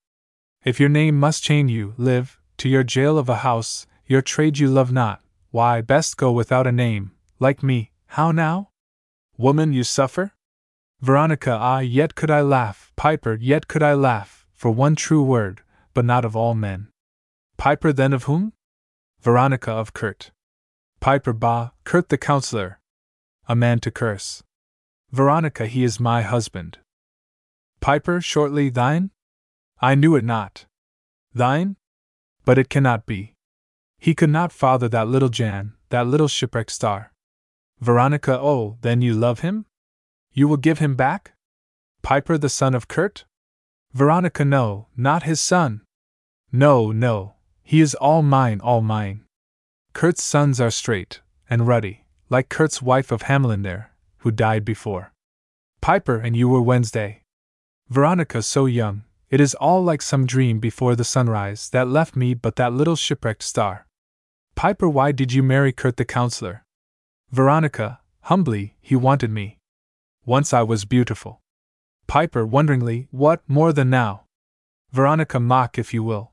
If 0.65 0.79
your 0.79 0.91
name 0.91 1.19
must 1.19 1.43
chain 1.43 1.71
you, 1.71 1.95
live, 1.97 2.39
to 2.59 2.69
your 2.69 2.85
jail 2.85 3.17
of 3.17 3.31
a 3.31 3.37
house, 3.37 3.87
your 4.07 4.21
trade 4.21 4.59
you 4.59 4.69
love 4.69 4.93
not, 4.93 5.23
why, 5.51 5.81
best 5.81 6.19
go 6.19 6.31
without 6.31 6.67
a 6.67 6.73
name, 6.73 7.13
like 7.39 7.63
me, 7.63 7.91
how 8.09 8.31
now? 8.31 8.69
Woman, 9.36 9.73
you 9.73 9.82
suffer? 9.82 10.32
Veronica, 11.01 11.51
ah, 11.51 11.81
yet 11.81 12.15
could 12.15 12.31
I 12.31 12.40
laugh, 12.40 12.93
Piper, 12.97 13.36
yet 13.40 13.66
could 13.69 13.82
I 13.82 13.94
laugh, 13.94 14.47
for 14.52 14.70
one 14.70 14.94
true 14.94 15.23
word, 15.23 15.62
but 15.93 16.05
not 16.05 16.24
of 16.24 16.36
all 16.36 16.55
men. 16.55 16.89
Piper 17.56 17.93
then 17.93 18.12
of 18.12 18.24
whom? 18.24 18.52
Veronica 19.20 19.73
of 19.73 19.93
Kurt. 19.93 20.31
Piper 21.01 21.32
bah, 21.32 21.70
Kurt 21.85 22.09
the 22.09 22.19
counselor. 22.19 22.78
A 23.48 23.56
man 23.56 23.81
to 23.81 23.90
curse. 23.90 24.43
Veronica, 25.11 25.66
he 25.66 25.85
is 25.85 26.01
my 26.01 26.23
husband. 26.23 26.78
Piper, 27.81 28.20
shortly 28.20 28.70
thine? 28.70 29.11
I 29.81 29.94
knew 29.94 30.16
it 30.16 30.24
not. 30.24 30.66
Thine? 31.35 31.77
But 32.44 32.59
it 32.59 32.70
cannot 32.70 33.05
be. 33.05 33.35
He 33.98 34.15
could 34.15 34.31
not 34.31 34.52
father 34.52 34.89
that 34.89 35.09
little 35.09 35.28
Jan, 35.28 35.74
that 35.89 36.06
little 36.06 36.28
shipwrecked 36.28 36.70
star. 36.70 37.12
Veronica, 37.81 38.39
oh, 38.41 38.79
then 38.83 39.03
you 39.03 39.15
love 39.15 39.41
him? 39.41 39.67
You 40.33 40.49
will 40.49 40.57
give 40.57 40.79
him 40.79 40.95
back? 40.95 41.33
Piper, 42.03 42.39
the 42.39 42.49
son 42.49 42.75
of 42.75 42.89
Kurt? 42.89 43.25
Veronica, 43.93 44.45
no, 44.45 44.89
not 44.97 45.23
his 45.23 45.41
son. 45.41 45.83
No, 46.51 46.91
no, 46.93 47.35
he 47.63 47.81
is 47.81 47.95
all 47.95 48.23
mine, 48.23 48.61
all 48.61 48.81
mine. 48.81 49.25
Kurt's 49.93 50.23
sons 50.25 50.61
are 50.61 50.71
straight 50.71 51.21
and 51.49 51.67
ruddy, 51.67 52.05
like 52.29 52.49
Kurt's 52.49 52.83
wife 52.83 53.13
of 53.13 53.23
Hamelin 53.23 53.63
there, 53.63 53.93
who 54.19 54.31
died 54.31 54.65
before. 54.65 55.13
Piper 55.81 56.17
and 56.17 56.37
you 56.37 56.49
were 56.49 56.61
Wednesday. 56.63 57.23
Veronica, 57.89 58.43
so 58.43 58.67
young, 58.67 59.05
it 59.31 59.41
is 59.41 59.55
all 59.55 59.83
like 59.85 60.03
some 60.03 60.27
dream 60.27 60.59
before 60.59 60.97
the 60.97 61.05
sunrise 61.05 61.71
that 61.71 61.89
left 61.89 62.17
me 62.17 62.35
but 62.35 62.57
that 62.57 62.73
little 62.73 62.97
shipwrecked 62.97 63.43
star. 63.43 63.87
Piper, 64.55 64.89
why 64.89 65.13
did 65.13 65.33
you 65.33 65.43
marry 65.43 65.73
Kurt 65.73 65.97
the 65.97 66.05
counselor? 66.05 66.64
Veronica, 67.31 68.01
humbly, 68.23 68.77
he 68.81 68.97
wanted 68.97 69.31
me. 69.31 69.59
Once 70.25 70.53
I 70.53 70.63
was 70.63 70.85
beautiful. 70.85 71.41
Piper, 72.07 72.47
wonderingly, 72.47 73.09
what 73.11 73.43
more 73.49 73.73
than 73.73 73.91
now? 73.91 74.25
Veronica, 74.93 75.41
mock 75.41 75.79
if 75.79 75.93
you 75.93 76.03
will. 76.03 76.33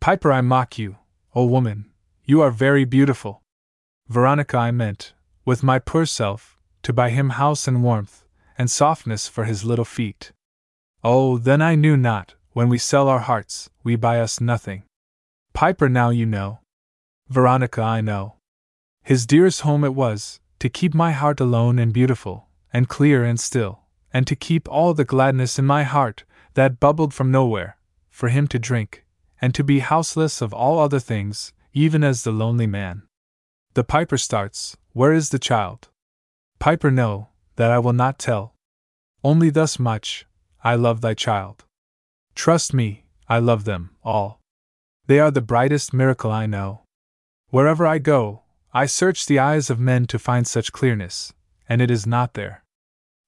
Piper, 0.00 0.32
I 0.32 0.40
mock 0.40 0.78
you, 0.78 0.96
O 1.34 1.44
woman, 1.44 1.90
you 2.24 2.40
are 2.40 2.50
very 2.50 2.84
beautiful. 2.84 3.42
Veronica, 4.08 4.56
I 4.56 4.70
meant, 4.70 5.14
with 5.44 5.62
my 5.62 5.78
poor 5.78 6.04
self, 6.04 6.58
to 6.82 6.92
buy 6.92 7.10
him 7.10 7.30
house 7.30 7.66
and 7.66 7.82
warmth, 7.82 8.24
and 8.58 8.70
softness 8.70 9.28
for 9.28 9.44
his 9.44 9.64
little 9.64 9.84
feet. 9.84 10.32
Oh, 11.02 11.38
then 11.38 11.62
I 11.62 11.74
knew 11.74 11.96
not, 11.96 12.34
when 12.52 12.68
we 12.68 12.78
sell 12.78 13.08
our 13.08 13.20
hearts, 13.20 13.70
we 13.82 13.96
buy 13.96 14.20
us 14.20 14.40
nothing. 14.40 14.84
Piper, 15.52 15.88
now 15.88 16.10
you 16.10 16.26
know. 16.26 16.60
Veronica, 17.28 17.82
I 17.82 18.00
know. 18.00 18.33
His 19.04 19.26
dearest 19.26 19.60
home 19.60 19.84
it 19.84 19.94
was, 19.94 20.40
to 20.60 20.70
keep 20.70 20.94
my 20.94 21.12
heart 21.12 21.38
alone 21.38 21.78
and 21.78 21.92
beautiful, 21.92 22.48
and 22.72 22.88
clear 22.88 23.22
and 23.22 23.38
still, 23.38 23.82
and 24.14 24.26
to 24.26 24.34
keep 24.34 24.66
all 24.66 24.94
the 24.94 25.04
gladness 25.04 25.58
in 25.58 25.66
my 25.66 25.82
heart, 25.82 26.24
that 26.54 26.80
bubbled 26.80 27.12
from 27.12 27.30
nowhere, 27.30 27.76
for 28.08 28.30
him 28.30 28.48
to 28.48 28.58
drink, 28.58 29.04
and 29.42 29.54
to 29.54 29.62
be 29.62 29.80
houseless 29.80 30.40
of 30.40 30.54
all 30.54 30.78
other 30.78 30.98
things, 30.98 31.52
even 31.74 32.02
as 32.02 32.24
the 32.24 32.32
lonely 32.32 32.66
man. 32.66 33.02
The 33.74 33.84
piper 33.84 34.16
starts, 34.16 34.74
Where 34.94 35.12
is 35.12 35.28
the 35.28 35.38
child? 35.38 35.88
Piper, 36.58 36.90
no, 36.90 37.28
that 37.56 37.70
I 37.70 37.78
will 37.80 37.92
not 37.92 38.18
tell. 38.18 38.54
Only 39.22 39.50
thus 39.50 39.78
much, 39.78 40.24
I 40.62 40.76
love 40.76 41.02
thy 41.02 41.12
child. 41.12 41.64
Trust 42.34 42.72
me, 42.72 43.04
I 43.28 43.38
love 43.38 43.64
them, 43.64 43.90
all. 44.02 44.40
They 45.08 45.20
are 45.20 45.30
the 45.30 45.42
brightest 45.42 45.92
miracle 45.92 46.30
I 46.30 46.46
know. 46.46 46.84
Wherever 47.50 47.86
I 47.86 47.98
go, 47.98 48.43
I 48.76 48.86
search 48.86 49.26
the 49.26 49.38
eyes 49.38 49.70
of 49.70 49.78
men 49.78 50.06
to 50.06 50.18
find 50.18 50.48
such 50.48 50.72
clearness, 50.72 51.32
and 51.68 51.80
it 51.80 51.92
is 51.92 52.08
not 52.08 52.34
there. 52.34 52.64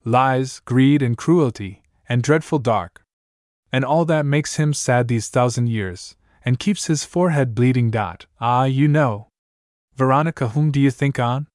Lies, 0.05 0.61
greed, 0.65 1.03
and 1.03 1.17
cruelty, 1.17 1.85
and 2.09 2.21
dreadful 2.21 2.59
dark, 2.59 3.05
and 3.71 3.85
all 3.85 4.05
that 4.07 4.27
makes 4.27 4.57
him 4.57 4.75
sad 4.75 5.07
these 5.07 5.29
thousand 5.29 5.69
years, 5.69 6.17
and 6.45 6.59
keeps 6.59 6.87
his 6.87 7.05
forehead 7.05 7.55
bleeding. 7.55 7.93
Dot. 7.93 8.27
Ah, 8.41 8.65
you 8.65 8.89
know. 8.89 9.29
Veronica, 9.95 10.49
whom 10.49 10.73
do 10.73 10.81
you 10.81 10.91
think 10.91 11.21
on? 11.21 11.47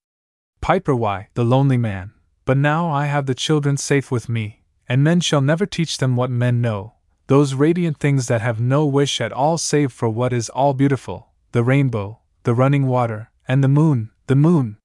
Piper, 0.62 0.96
why, 0.96 1.28
the 1.34 1.44
lonely 1.44 1.78
man. 1.78 2.14
But 2.46 2.58
now 2.58 2.90
I 2.90 3.08
have 3.08 3.26
the 3.26 3.36
children 3.36 3.76
safe 3.76 4.10
with 4.10 4.30
me, 4.30 4.64
and 4.88 5.04
men 5.04 5.20
shall 5.20 5.42
never 5.42 5.66
teach 5.66 5.98
them 5.98 6.16
what 6.16 6.30
men 6.30 6.62
know, 6.62 6.94
those 7.28 7.56
radiant 7.56 7.98
things 7.98 8.28
that 8.28 8.42
have 8.42 8.60
no 8.62 8.86
wish 8.86 9.20
at 9.20 9.34
all 9.34 9.58
save 9.58 9.92
for 9.92 10.08
what 10.08 10.32
is 10.32 10.50
all 10.50 10.74
beautiful 10.74 11.28
the 11.52 11.64
rainbow, 11.64 12.20
the 12.44 12.54
running 12.54 12.88
water, 12.88 13.31
and 13.48 13.64
the 13.64 13.68
moon, 13.68 14.12
the 14.28 14.36
moon. 14.36 14.78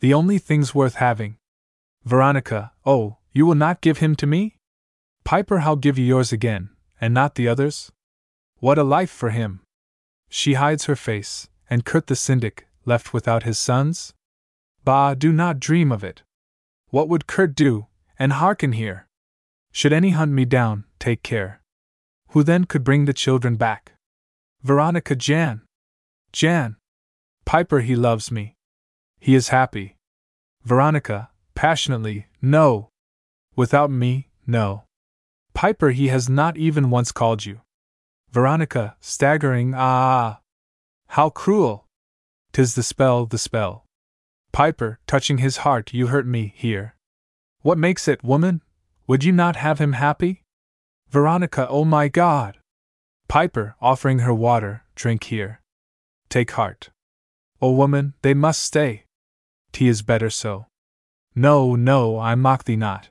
The 0.00 0.14
only 0.14 0.38
things 0.38 0.74
worth 0.74 0.96
having. 0.96 1.36
Veronica, 2.04 2.72
oh, 2.84 3.18
you 3.32 3.46
will 3.46 3.54
not 3.54 3.80
give 3.80 3.98
him 3.98 4.14
to 4.16 4.26
me? 4.26 4.56
Piper, 5.24 5.60
I'll 5.60 5.76
give 5.76 5.98
you 5.98 6.04
yours 6.04 6.32
again, 6.32 6.70
and 7.00 7.12
not 7.12 7.34
the 7.34 7.48
others? 7.48 7.90
What 8.58 8.78
a 8.78 8.84
life 8.84 9.10
for 9.10 9.30
him! 9.30 9.60
She 10.28 10.54
hides 10.54 10.84
her 10.84 10.96
face, 10.96 11.48
and 11.68 11.84
Kurt 11.84 12.06
the 12.06 12.16
Syndic, 12.16 12.66
left 12.84 13.12
without 13.12 13.42
his 13.42 13.58
sons? 13.58 14.14
Bah, 14.84 15.14
do 15.14 15.32
not 15.32 15.58
dream 15.58 15.90
of 15.90 16.04
it. 16.04 16.22
What 16.90 17.08
would 17.08 17.26
Kurt 17.26 17.54
do? 17.54 17.86
And 18.18 18.32
hearken 18.34 18.72
here. 18.72 19.08
Should 19.72 19.92
any 19.92 20.10
hunt 20.10 20.32
me 20.32 20.44
down, 20.44 20.84
take 20.98 21.22
care. 21.22 21.60
Who 22.28 22.42
then 22.42 22.64
could 22.64 22.84
bring 22.84 23.04
the 23.04 23.12
children 23.12 23.56
back? 23.56 23.92
Veronica 24.62 25.14
Jan. 25.14 25.62
Jan. 26.32 26.76
Piper, 27.46 27.78
he 27.78 27.94
loves 27.94 28.32
me. 28.32 28.56
He 29.20 29.36
is 29.36 29.48
happy. 29.48 29.96
Veronica, 30.64 31.30
passionately, 31.54 32.26
no. 32.42 32.88
Without 33.54 33.88
me, 33.88 34.28
no. 34.48 34.82
Piper, 35.54 35.90
he 35.90 36.08
has 36.08 36.28
not 36.28 36.56
even 36.56 36.90
once 36.90 37.12
called 37.12 37.46
you. 37.46 37.60
Veronica, 38.32 38.96
staggering, 39.00 39.74
ah! 39.76 40.40
How 41.10 41.30
cruel! 41.30 41.86
Tis 42.52 42.74
the 42.74 42.82
spell, 42.82 43.26
the 43.26 43.38
spell. 43.38 43.86
Piper, 44.50 44.98
touching 45.06 45.38
his 45.38 45.58
heart, 45.58 45.94
you 45.94 46.08
hurt 46.08 46.26
me, 46.26 46.52
here. 46.56 46.96
What 47.62 47.78
makes 47.78 48.08
it, 48.08 48.24
woman? 48.24 48.60
Would 49.06 49.22
you 49.22 49.30
not 49.32 49.54
have 49.54 49.78
him 49.78 49.92
happy? 49.92 50.42
Veronica, 51.10 51.68
oh 51.68 51.84
my 51.84 52.08
God! 52.08 52.58
Piper, 53.28 53.76
offering 53.80 54.18
her 54.18 54.34
water, 54.34 54.82
drink 54.96 55.24
here. 55.24 55.60
Take 56.28 56.50
heart. 56.50 56.90
O 57.60 57.72
woman, 57.72 58.14
they 58.22 58.34
must 58.34 58.62
stay. 58.62 59.04
Tea 59.72 59.88
is 59.88 60.02
better 60.02 60.30
so. 60.30 60.66
No, 61.34 61.74
no, 61.74 62.18
I 62.18 62.34
mock 62.34 62.64
thee 62.64 62.76
not. 62.76 63.10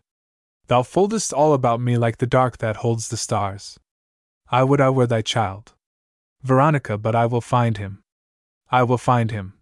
Thou 0.68 0.82
foldest 0.84 1.32
all 1.32 1.54
about 1.54 1.80
me 1.80 1.98
like 1.98 2.18
the 2.18 2.28
dark 2.28 2.58
that 2.58 2.78
holds 2.78 3.10
the 3.10 3.18
stars. 3.18 3.80
I 4.50 4.64
would 4.64 4.82
I 4.82 4.90
were 4.90 5.08
thy 5.08 5.22
child. 5.22 5.74
Veronica, 6.44 6.98
but 6.98 7.16
I 7.16 7.26
will 7.26 7.42
find 7.42 7.78
him. 7.78 8.02
I 8.72 8.84
will 8.84 8.98
find 8.98 9.32
him. 9.32 9.54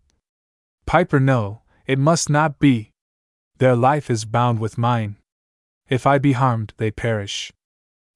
Piper, 0.86 1.20
no, 1.20 1.62
it 1.86 2.00
must 2.00 2.30
not 2.30 2.60
be. 2.60 2.92
Their 3.58 3.76
life 3.76 4.10
is 4.10 4.26
bound 4.26 4.60
with 4.60 4.78
mine. 4.78 5.18
If 5.90 6.08
I 6.08 6.18
be 6.18 6.34
harmed, 6.34 6.74
they 6.78 6.92
perish. 6.92 7.52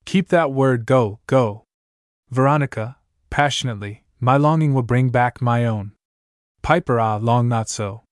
Keep 0.05 0.29
that 0.29 0.51
word, 0.51 0.85
go, 0.85 1.19
go. 1.27 1.63
Veronica, 2.29 2.97
passionately, 3.29 4.03
my 4.19 4.37
longing 4.37 4.73
will 4.73 4.81
bring 4.81 5.09
back 5.09 5.41
my 5.41 5.65
own. 5.65 5.91
Piper, 6.67 6.99
ah, 6.99 7.15
long 7.15 7.47
not 7.47 7.69
so. 7.69 8.03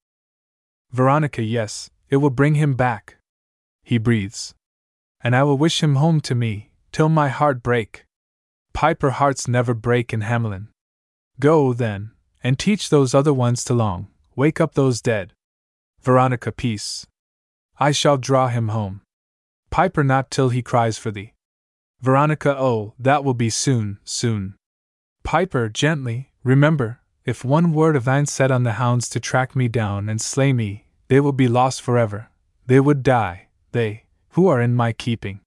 Veronica, 0.91 1.44
yes, 1.44 1.90
it 2.10 2.18
will 2.18 2.30
bring 2.30 2.56
him 2.56 2.73
back. 2.76 3.18
He 3.84 3.98
breathes 3.98 4.56
and 5.26 5.36
I 5.36 5.41
will 5.44 5.57
wish 5.57 5.82
him 5.82 5.95
home 5.95 6.22
to 6.22 6.36
me, 6.36 6.69
till 6.91 7.10
my 7.10 7.30
heart 7.30 7.64
break. 7.64 8.06
Piper 8.73 9.10
hearts 9.10 9.48
never 9.48 9.73
break 9.73 10.14
in 10.14 10.22
Hamelin. 10.22 10.68
Go, 11.40 11.73
then, 11.73 12.11
and 12.44 12.60
teach 12.60 12.90
those 12.90 13.15
other 13.15 13.34
ones 13.34 13.64
to 13.64 13.73
long, 13.73 14.07
wake 14.36 14.61
up 14.61 14.76
those 14.76 15.02
dead. 15.02 15.34
Veronica, 16.02 16.52
peace. 16.52 17.07
I 17.80 17.91
shall 17.91 18.18
draw 18.18 18.48
him 18.49 18.68
home. 18.68 19.02
Piper 19.72 20.03
not 20.03 20.30
till 20.30 20.49
he 20.49 20.61
cries 20.61 20.99
for 20.99 21.10
thee. 21.10 21.34
Veronica, 22.02 22.56
oh, 22.56 22.94
that 22.99 23.23
will 23.23 23.34
be 23.34 23.49
soon, 23.49 23.98
soon. 24.03 24.53
Piper, 25.23 25.69
gently, 25.69 26.32
remember, 26.44 27.02
if 27.26 27.43
one 27.43 27.73
word 27.73 27.95
of 27.95 28.06
thine 28.06 28.27
set 28.27 28.52
on 28.52 28.61
the 28.61 28.73
hounds 28.73 29.10
to 29.10 29.19
track 29.19 29.56
me 29.56 29.68
down 29.68 30.07
and 30.07 30.22
slay 30.22 30.53
me, 30.53 30.85
they 31.07 31.19
will 31.19 31.31
be 31.31 31.47
lost 31.47 31.81
forever. 31.81 32.30
They 32.68 32.80
would 32.80 33.02
die, 33.02 33.47
they, 33.72 34.03
who 34.30 34.47
are 34.47 34.61
in 34.61 34.76
my 34.76 34.93
keeping. 34.93 35.39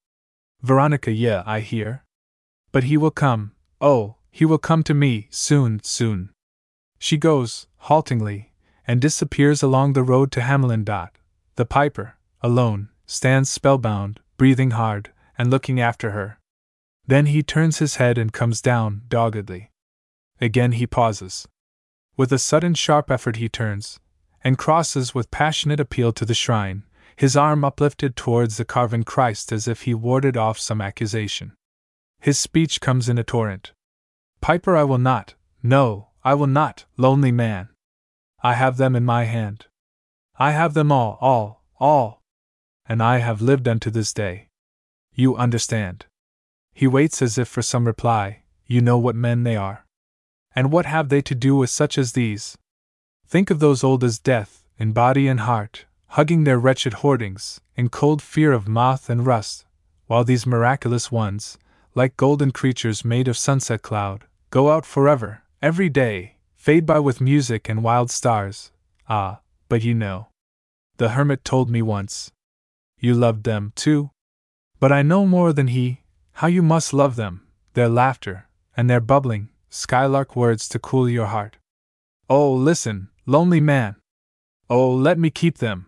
Veronica, 0.61 1.13
yeah, 1.13 1.45
I 1.47 1.61
hear. 1.61 2.03
But 2.73 2.85
he 2.85 2.97
will 2.97 3.13
come, 3.13 3.53
oh, 3.81 4.17
he 4.33 4.45
will 4.45 4.59
come 4.59 4.83
to 4.85 4.95
me, 4.95 5.29
soon, 5.31 5.81
soon. 5.85 6.31
She 6.99 7.17
goes, 7.17 7.69
haltingly, 7.77 8.53
and 8.85 9.01
disappears 9.01 9.63
along 9.63 9.93
the 9.93 10.03
road 10.03 10.33
to 10.33 10.41
Hamelin. 10.41 10.85
The 11.55 11.65
piper, 11.65 12.17
alone, 12.43 12.89
stands 13.07 13.51
spellbound, 13.51 14.19
breathing 14.37 14.73
hard, 14.73 15.13
and 15.37 15.49
looking 15.49 15.81
after 15.81 16.11
her. 16.11 16.39
Then 17.07 17.27
he 17.27 17.43
turns 17.45 17.79
his 17.79 17.97
head 17.97 18.19
and 18.19 18.33
comes 18.33 18.61
down, 18.61 19.03
doggedly. 19.09 19.71
Again 20.41 20.73
he 20.73 20.87
pauses. 20.87 21.47
With 22.19 22.33
a 22.33 22.39
sudden 22.39 22.75
sharp 22.75 23.13
effort 23.13 23.37
he 23.37 23.49
turns, 23.49 24.01
and 24.43 24.59
crosses 24.59 25.15
with 25.15 25.31
passionate 25.31 25.79
appeal 25.79 26.13
to 26.15 26.25
the 26.25 26.35
shrine, 26.35 26.83
his 27.15 27.37
arm 27.37 27.65
uplifted 27.65 28.17
towards 28.17 28.57
the 28.57 28.65
carven 28.65 29.05
Christ 29.05 29.53
as 29.53 29.69
if 29.69 29.83
he 29.83 29.95
warded 29.95 30.37
off 30.37 30.59
some 30.59 30.81
accusation. 30.81 31.53
His 32.19 32.37
speech 32.37 32.81
comes 32.81 33.09
in 33.09 33.19
a 33.19 33.23
torrent. 33.23 33.71
Piper, 34.41 34.77
I 34.77 34.83
will 34.83 34.99
not, 34.99 35.37
no, 35.63 36.09
I 36.25 36.35
will 36.35 36.49
not, 36.49 36.87
lonely 36.97 37.31
man. 37.31 37.69
I 38.43 38.55
have 38.55 38.79
them 38.79 38.97
in 38.97 39.05
my 39.05 39.23
hand. 39.23 39.67
I 40.41 40.51
have 40.51 40.75
them 40.75 40.91
all, 40.91 41.19
all, 41.21 41.63
all. 41.79 42.21
And 42.89 43.01
I 43.01 43.19
have 43.19 43.41
lived 43.41 43.69
unto 43.69 43.91
this 43.91 44.13
day. 44.13 44.49
You 45.15 45.37
understand. 45.37 46.07
He 46.75 46.89
waits 46.89 47.23
as 47.23 47.39
if 47.39 47.47
for 47.47 47.63
some 47.63 47.87
reply, 47.87 48.43
you 48.67 48.81
know 48.81 48.99
what 48.99 49.15
men 49.15 49.45
they 49.45 49.55
are. 49.55 49.85
And 50.55 50.73
what 50.73 50.87
have 50.87 51.09
they 51.09 51.23
to 51.23 51.35
do 51.35 51.57
with 51.57 51.71
such 51.71 51.99
as 51.99 52.13
these? 52.13 52.57
Think 53.27 53.51
of 53.51 53.61
those 53.61 53.85
old 53.85 54.03
as 54.03 54.19
death, 54.19 54.65
in 54.79 54.93
body 54.93 55.29
and 55.29 55.41
heart, 55.41 55.85
hugging 56.09 56.45
their 56.45 56.59
wretched 56.59 56.95
hoardings, 56.95 57.61
in 57.77 57.89
cold 57.89 58.23
fear 58.23 58.53
of 58.53 58.67
moth 58.67 59.11
and 59.11 59.27
rust, 59.27 59.67
while 60.07 60.25
these 60.25 60.47
miraculous 60.47 61.13
ones, 61.13 61.59
like 61.95 62.17
golden 62.17 62.51
creatures 62.51 63.05
made 63.05 63.29
of 63.29 63.37
sunset 63.37 63.83
cloud, 63.83 64.25
go 64.51 64.71
out 64.71 64.87
forever, 64.87 65.43
every 65.61 65.89
day, 65.89 66.37
fade 66.55 66.87
by 66.87 66.99
with 66.99 67.21
music 67.21 67.69
and 67.69 67.85
wild 67.85 68.11
stars. 68.11 68.73
Ah, 69.09 69.41
but 69.69 69.83
you 69.83 69.95
know. 69.95 70.29
The 70.97 71.11
hermit 71.11 71.45
told 71.45 71.71
me 71.71 71.83
once. 71.83 72.33
You 72.99 73.15
loved 73.15 73.45
them, 73.45 73.73
too? 73.77 74.11
But 74.81 74.93
I 74.93 75.03
know 75.03 75.27
more 75.27 75.53
than 75.53 75.69
he, 75.69 76.03
how 76.33 76.47
you 76.47 76.63
must 76.63 76.93
love 76.93 77.17
them, 77.17 77.47
their 77.75 77.89
laughter, 77.89 78.49
and 78.77 78.89
their 78.89 79.01
bubbling, 79.01 79.49
skylark 79.71 80.35
words 80.37 80.69
to 80.69 80.79
cool 80.79 81.09
your 81.09 81.27
heart. 81.27 81.57
Oh, 82.29 82.53
listen, 82.53 83.09
lonely 83.27 83.61
man! 83.61 83.97
Oh, 84.71 84.91
let 84.91 85.19
me 85.19 85.31
keep 85.31 85.59
them! 85.59 85.87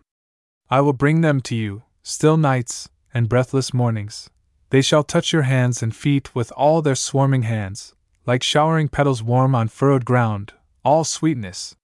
I 0.69 0.81
will 0.81 0.93
bring 0.93 1.21
them 1.21 1.41
to 1.41 1.55
you, 1.55 1.83
still 2.01 2.37
nights, 2.37 2.89
and 3.13 3.29
breathless 3.29 3.73
mornings. 3.73 4.29
They 4.69 4.81
shall 4.81 5.03
touch 5.03 5.33
your 5.33 5.43
hands 5.43 5.83
and 5.83 5.95
feet 5.95 6.33
with 6.33 6.51
all 6.53 6.81
their 6.81 6.95
swarming 6.95 7.43
hands, 7.43 7.93
like 8.25 8.41
showering 8.41 8.87
petals 8.87 9.21
warm 9.21 9.53
on 9.53 9.67
furrowed 9.67 10.05
ground, 10.05 10.53
all 10.83 11.03
sweetness. 11.03 11.75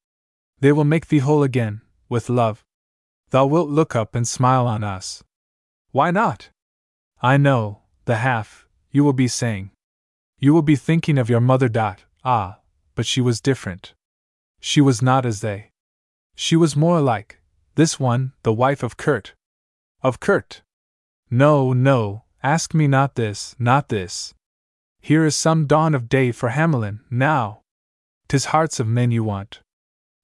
They 0.60 0.72
will 0.72 0.86
make 0.86 1.08
thee 1.08 1.20
whole 1.20 1.44
again, 1.44 1.82
with 2.10 2.30
love. 2.30 2.64
Thou 3.30 3.46
wilt 3.46 3.70
look 3.70 3.96
up 3.96 4.16
and 4.16 4.28
smile 4.28 4.68
on 4.68 4.84
us. 4.84 5.24
Why 5.92 6.12
not? 6.12 6.50
I 7.22 7.38
know, 7.38 7.82
the 8.06 8.18
half, 8.18 8.68
you 8.90 9.04
will 9.04 9.14
be 9.14 9.28
saying. 9.28 9.72
You 10.40 10.54
will 10.54 10.62
be 10.62 10.76
thinking 10.76 11.18
of 11.18 11.30
your 11.30 11.42
mother. 11.42 11.68
Dot. 11.68 12.04
Ah, 12.24 12.60
but 12.94 13.06
she 13.06 13.22
was 13.22 13.42
different. 13.42 13.94
She 14.60 14.82
was 14.82 15.02
not 15.02 15.26
as 15.26 15.42
they. 15.42 15.72
She 16.36 16.56
was 16.56 16.76
more 16.76 17.02
like 17.02 17.40
this 17.76 18.00
one, 18.00 18.34
the 18.44 18.54
wife 18.54 18.84
of 18.84 18.98
Kurt. 18.98 19.34
Of 20.02 20.20
Kurt. 20.20 20.62
No, 21.32 21.74
no, 21.74 22.24
ask 22.44 22.74
me 22.74 22.88
not 22.88 23.16
this, 23.16 23.56
not 23.58 23.90
this. 23.90 24.34
Here 25.00 25.26
is 25.26 25.36
some 25.36 25.66
dawn 25.66 25.96
of 25.96 26.10
day 26.10 26.32
for 26.32 26.50
Hamelin, 26.50 27.00
now. 27.10 27.62
Tis 28.28 28.46
hearts 28.46 28.80
of 28.80 28.88
men 28.88 29.10
you 29.10 29.24
want. 29.24 29.62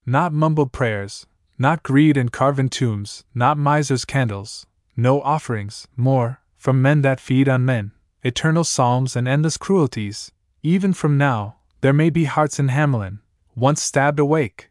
Not 0.05 0.33
mumbled 0.33 0.71
prayers, 0.73 1.25
not 1.57 1.81
greed 1.81 2.17
and 2.17 2.31
carven 2.31 2.69
tombs, 2.69 3.23
not 3.33 3.57
misers' 3.57 4.05
candles, 4.05 4.67
no 4.97 5.21
offerings, 5.21 5.87
more, 5.95 6.41
from 6.57 6.81
men 6.81 7.01
that 7.01 7.19
feed 7.19 7.47
on 7.47 7.63
men, 7.65 7.92
eternal 8.23 8.63
psalms 8.63 9.15
and 9.15 9.27
endless 9.27 9.57
cruelties. 9.57 10.31
Even 10.61 10.93
from 10.93 11.17
now, 11.17 11.57
there 11.81 11.93
may 11.93 12.09
be 12.09 12.23
hearts 12.23 12.57
in 12.57 12.69
Hamelin, 12.69 13.19
once 13.55 13.81
stabbed 13.81 14.19
awake. 14.19 14.69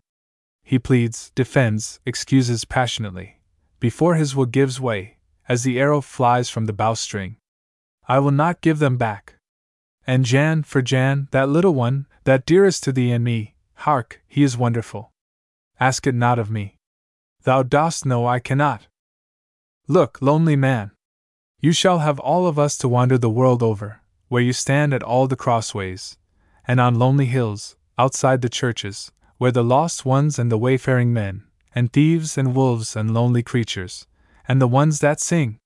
He 0.64 0.78
pleads, 0.78 1.30
defends, 1.34 2.00
excuses 2.06 2.64
passionately, 2.64 3.40
before 3.78 4.14
his 4.14 4.34
will 4.34 4.46
gives 4.46 4.80
way, 4.80 5.18
as 5.48 5.64
the 5.64 5.78
arrow 5.78 6.00
flies 6.00 6.48
from 6.48 6.64
the 6.66 6.72
bowstring. 6.72 7.36
I 8.08 8.18
will 8.20 8.30
not 8.30 8.62
give 8.62 8.78
them 8.78 8.96
back. 8.96 9.34
And 10.06 10.24
Jan, 10.24 10.62
for 10.62 10.82
Jan, 10.82 11.28
that 11.30 11.48
little 11.48 11.74
one, 11.74 12.06
that 12.24 12.46
dearest 12.46 12.82
to 12.84 12.92
thee 12.92 13.12
and 13.12 13.22
me, 13.22 13.54
hark, 13.74 14.22
he 14.26 14.42
is 14.42 14.56
wonderful. 14.56 15.10
Ask 15.78 16.06
it 16.06 16.14
not 16.14 16.38
of 16.38 16.50
me. 16.50 16.76
Thou 17.44 17.62
dost 17.62 18.06
know 18.06 18.26
I 18.26 18.38
cannot. 18.38 18.86
Look, 19.88 20.18
lonely 20.22 20.56
man. 20.56 20.92
You 21.64 21.70
shall 21.70 22.00
have 22.00 22.18
all 22.18 22.48
of 22.48 22.58
us 22.58 22.76
to 22.78 22.88
wander 22.88 23.16
the 23.16 23.30
world 23.30 23.62
over, 23.62 24.00
where 24.26 24.42
you 24.42 24.52
stand 24.52 24.92
at 24.92 25.04
all 25.04 25.28
the 25.28 25.36
crossways, 25.36 26.18
and 26.66 26.80
on 26.80 26.98
lonely 26.98 27.26
hills, 27.26 27.76
outside 27.96 28.42
the 28.42 28.48
churches, 28.48 29.12
where 29.38 29.52
the 29.52 29.62
lost 29.62 30.04
ones 30.04 30.40
and 30.40 30.50
the 30.50 30.58
wayfaring 30.58 31.12
men, 31.12 31.44
and 31.72 31.92
thieves 31.92 32.36
and 32.36 32.56
wolves 32.56 32.96
and 32.96 33.14
lonely 33.14 33.44
creatures, 33.44 34.08
and 34.48 34.60
the 34.60 34.66
ones 34.66 34.98
that 34.98 35.20
sing. 35.20 35.60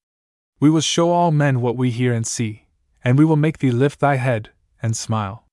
We 0.61 0.69
will 0.69 0.83
show 0.83 1.13
all 1.13 1.31
men 1.31 1.63
what 1.63 1.79
we 1.79 1.91
hear 1.91 2.13
and 2.13 2.27
see, 2.27 2.67
and 3.03 3.17
we 3.17 3.25
will 3.25 3.37
make 3.37 3.61
thee 3.61 3.71
lift 3.71 4.01
thy 4.01 4.17
head 4.17 4.51
and 4.83 4.95
smile. 4.95 5.47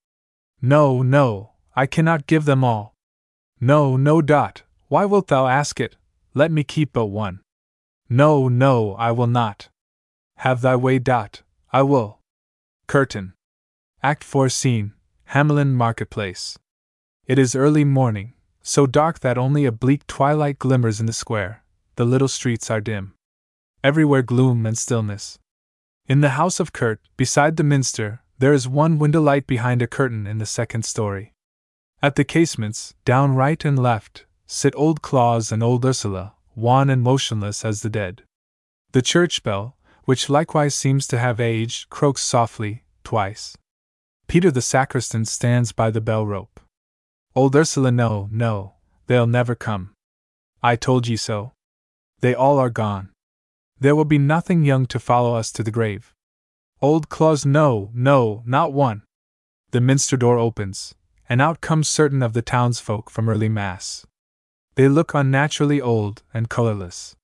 No, 0.62 1.02
no, 1.02 1.52
I 1.74 1.86
cannot 1.86 2.28
give 2.28 2.44
them 2.44 2.66
all. 2.66 2.96
No, 3.62 3.96
no, 3.96 4.22
Dot, 4.22 4.64
why 4.90 5.06
wilt 5.06 5.28
thou 5.30 5.48
ask 5.48 5.80
it? 5.80 5.96
Let 6.34 6.52
me 6.52 6.66
keep 6.66 6.92
but 6.92 7.06
one. 7.06 7.40
No, 8.10 8.50
no, 8.50 8.96
I 8.96 9.12
will 9.12 9.28
not. 9.28 9.70
Have 10.44 10.60
thy 10.60 10.76
way, 10.76 11.00
Dot, 11.00 11.42
I 11.72 11.84
will. 11.84 12.20
Curtain. 12.86 13.32
Act 14.04 14.26
4 14.26 14.50
Scene 14.50 14.92
Hamelin 15.30 15.72
Marketplace. 15.72 16.60
It 17.26 17.40
is 17.40 17.56
early 17.56 17.86
morning, 17.86 18.34
so 18.62 18.86
dark 18.86 19.22
that 19.22 19.38
only 19.38 19.64
a 19.64 19.72
bleak 19.72 20.06
twilight 20.06 20.60
glimmers 20.60 21.00
in 21.00 21.06
the 21.06 21.14
square. 21.14 21.64
The 21.96 22.04
little 22.04 22.28
streets 22.28 22.70
are 22.70 22.82
dim. 22.82 23.14
Everywhere 23.86 24.22
gloom 24.22 24.66
and 24.66 24.78
stillness. 24.78 25.40
In 26.10 26.20
the 26.20 26.32
house 26.32 26.60
of 26.60 26.74
Kurt, 26.74 27.00
beside 27.16 27.56
the 27.56 27.64
minster, 27.64 28.22
there 28.40 28.52
is 28.52 28.68
one 28.68 29.00
window 29.00 29.22
light 29.22 29.48
behind 29.48 29.82
a 29.82 29.88
curtain 29.88 30.28
in 30.28 30.40
the 30.40 30.46
second 30.46 30.84
story. 30.84 31.32
At 32.02 32.18
the 32.18 32.26
casements, 32.26 32.96
down 33.06 33.34
right 33.34 33.64
and 33.64 33.80
left, 33.80 34.26
sit 34.46 34.74
old 34.76 35.02
Claus 35.02 35.54
and 35.54 35.64
old 35.64 35.86
Ursula, 35.86 36.34
wan 36.54 36.90
and 36.90 37.02
motionless 37.02 37.64
as 37.64 37.82
the 37.82 37.90
dead. 37.90 38.24
The 38.92 39.02
church 39.02 39.42
bell, 39.42 39.78
which 40.06 40.30
likewise 40.30 40.76
seems 40.76 41.08
to 41.08 41.20
have 41.20 41.40
aged, 41.40 41.90
croaks 41.90 42.22
softly, 42.22 42.84
twice. 43.04 43.58
Peter 44.28 44.52
the 44.52 44.62
sacristan 44.62 45.26
stands 45.26 45.72
by 45.72 45.90
the 45.90 46.02
bell 46.02 46.26
rope. 46.26 46.60
Old 47.36 47.56
Ursula, 47.56 47.92
no, 47.92 48.30
no, 48.32 48.74
they'll 49.08 49.28
never 49.28 49.56
come. 49.56 49.92
I 50.62 50.76
told 50.76 51.08
ye 51.08 51.16
so. 51.16 51.54
They 52.22 52.34
all 52.34 52.58
are 52.58 52.70
gone. 52.70 53.10
There 53.80 53.96
will 53.96 54.06
be 54.06 54.18
nothing 54.18 54.64
young 54.64 54.86
to 54.88 55.00
follow 55.00 55.36
us 55.36 55.52
to 55.54 55.64
the 55.64 55.72
grave. 55.72 56.14
Old 56.82 57.10
Claus, 57.10 57.46
no, 57.46 57.92
no, 57.94 58.44
not 58.46 58.72
one. 58.74 59.04
The 59.72 59.82
minster 59.82 60.16
door 60.16 60.38
opens, 60.38 60.96
and 61.28 61.42
out 61.42 61.62
comes 61.62 61.88
certain 61.88 62.22
of 62.22 62.34
the 62.34 62.42
townsfolk 62.42 63.10
from 63.10 63.28
early 63.28 63.50
Mass. 63.50 64.06
They 64.76 64.88
look 64.88 65.14
unnaturally 65.14 65.82
old 65.82 66.24
and 66.34 66.50
colorless. 66.50 67.16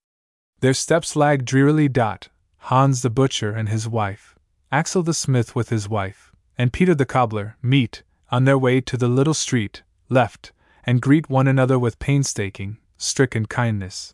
Their 0.59 0.73
steps 0.73 1.15
lag 1.15 1.45
drearily. 1.45 1.87
Dot, 1.87 2.29
Hans 2.59 3.01
the 3.01 3.09
butcher 3.09 3.51
and 3.51 3.69
his 3.69 3.87
wife, 3.87 4.35
Axel 4.71 5.03
the 5.03 5.13
smith 5.13 5.55
with 5.55 5.69
his 5.69 5.89
wife, 5.89 6.31
and 6.57 6.73
Peter 6.73 6.93
the 6.93 7.05
cobbler 7.05 7.57
meet, 7.61 8.03
on 8.31 8.45
their 8.45 8.57
way 8.57 8.81
to 8.81 8.97
the 8.97 9.07
little 9.07 9.33
street, 9.33 9.83
left, 10.07 10.51
and 10.83 11.01
greet 11.01 11.29
one 11.29 11.47
another 11.47 11.79
with 11.79 11.99
painstaking, 11.99 12.77
stricken 12.97 13.45
kindness. 13.45 14.13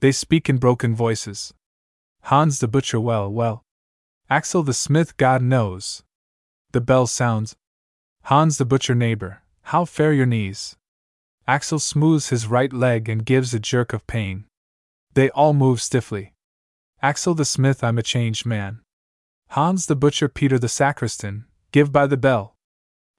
They 0.00 0.12
speak 0.12 0.48
in 0.48 0.58
broken 0.58 0.94
voices, 0.94 1.54
Hans 2.26 2.58
the 2.58 2.66
butcher, 2.66 2.98
well, 2.98 3.30
well. 3.30 3.62
Axel 4.28 4.64
the 4.64 4.74
smith, 4.74 5.16
God 5.16 5.42
knows. 5.42 6.02
The 6.72 6.80
bell 6.80 7.06
sounds. 7.06 7.54
Hans 8.24 8.58
the 8.58 8.64
butcher, 8.64 8.96
neighbor, 8.96 9.42
how 9.62 9.84
fare 9.84 10.12
your 10.12 10.26
knees? 10.26 10.74
Axel 11.46 11.78
smooths 11.78 12.30
his 12.30 12.48
right 12.48 12.72
leg 12.72 13.08
and 13.08 13.24
gives 13.24 13.54
a 13.54 13.60
jerk 13.60 13.92
of 13.92 14.04
pain. 14.08 14.46
They 15.14 15.30
all 15.30 15.54
move 15.54 15.80
stiffly. 15.80 16.32
Axel 17.06 17.34
the 17.34 17.44
smith, 17.44 17.84
I'm 17.84 17.98
a 17.98 18.02
changed 18.02 18.44
man. 18.44 18.80
Hans 19.50 19.86
the 19.86 19.94
butcher, 19.94 20.28
Peter 20.28 20.58
the 20.58 20.68
sacristan, 20.68 21.44
give 21.70 21.92
by 21.92 22.08
the 22.08 22.16
bell. 22.16 22.56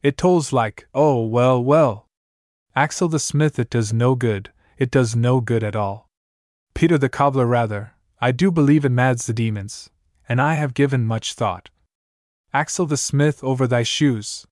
It 0.03 0.17
tolls 0.17 0.51
like, 0.51 0.89
oh, 0.93 1.25
well, 1.25 1.63
well. 1.63 2.09
Axel 2.75 3.07
the 3.07 3.17
smith, 3.17 3.57
it 3.57 3.69
does 3.69 3.93
no 3.93 4.13
good, 4.13 4.51
it 4.77 4.91
does 4.91 5.15
no 5.15 5.39
good 5.39 5.63
at 5.63 5.73
all. 5.73 6.09
Peter 6.73 6.97
the 6.97 7.07
cobbler, 7.07 7.45
rather, 7.45 7.93
I 8.19 8.33
do 8.33 8.51
believe 8.51 8.83
it 8.83 8.89
mads 8.89 9.25
the 9.25 9.31
demons, 9.31 9.89
and 10.27 10.41
I 10.41 10.55
have 10.55 10.73
given 10.73 11.05
much 11.05 11.31
thought. 11.31 11.69
Axel 12.53 12.87
the 12.87 12.97
smith 12.97 13.41
over 13.41 13.67
thy 13.67 13.83
shoes. 13.83 14.45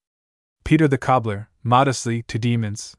Peter 0.63 0.87
the 0.87 0.97
cobbler, 0.97 1.49
modestly, 1.61 2.21
to 2.29 2.39
demons. 2.39 2.95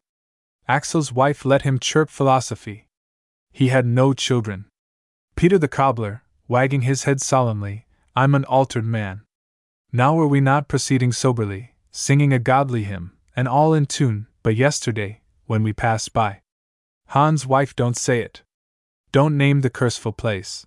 Axel's 0.68 1.10
wife 1.10 1.46
let 1.46 1.62
him 1.62 1.78
chirp 1.78 2.10
philosophy. 2.10 2.88
He 3.52 3.68
had 3.68 3.86
no 3.86 4.12
children. 4.12 4.66
Peter 5.34 5.56
the 5.56 5.68
cobbler, 5.68 6.22
wagging 6.48 6.82
his 6.82 7.04
head 7.04 7.20
solemnly, 7.20 7.86
I'm 8.14 8.34
an 8.34 8.44
altered 8.44 8.84
man. 8.84 9.22
Now 9.92 10.14
were 10.14 10.26
we 10.26 10.40
not 10.40 10.68
proceeding 10.68 11.12
soberly, 11.12 11.74
singing 11.90 12.32
a 12.32 12.38
godly 12.38 12.84
hymn, 12.84 13.12
and 13.34 13.46
all 13.48 13.74
in 13.74 13.86
tune, 13.86 14.26
but 14.42 14.56
yesterday, 14.56 15.20
when 15.46 15.62
we 15.62 15.72
passed 15.72 16.12
by. 16.12 16.40
Hans' 17.08 17.46
wife 17.46 17.74
don't 17.76 17.96
say 17.96 18.20
it. 18.20 18.42
Don't 19.12 19.36
name 19.36 19.60
the 19.60 19.70
curseful 19.70 20.12
place. 20.12 20.66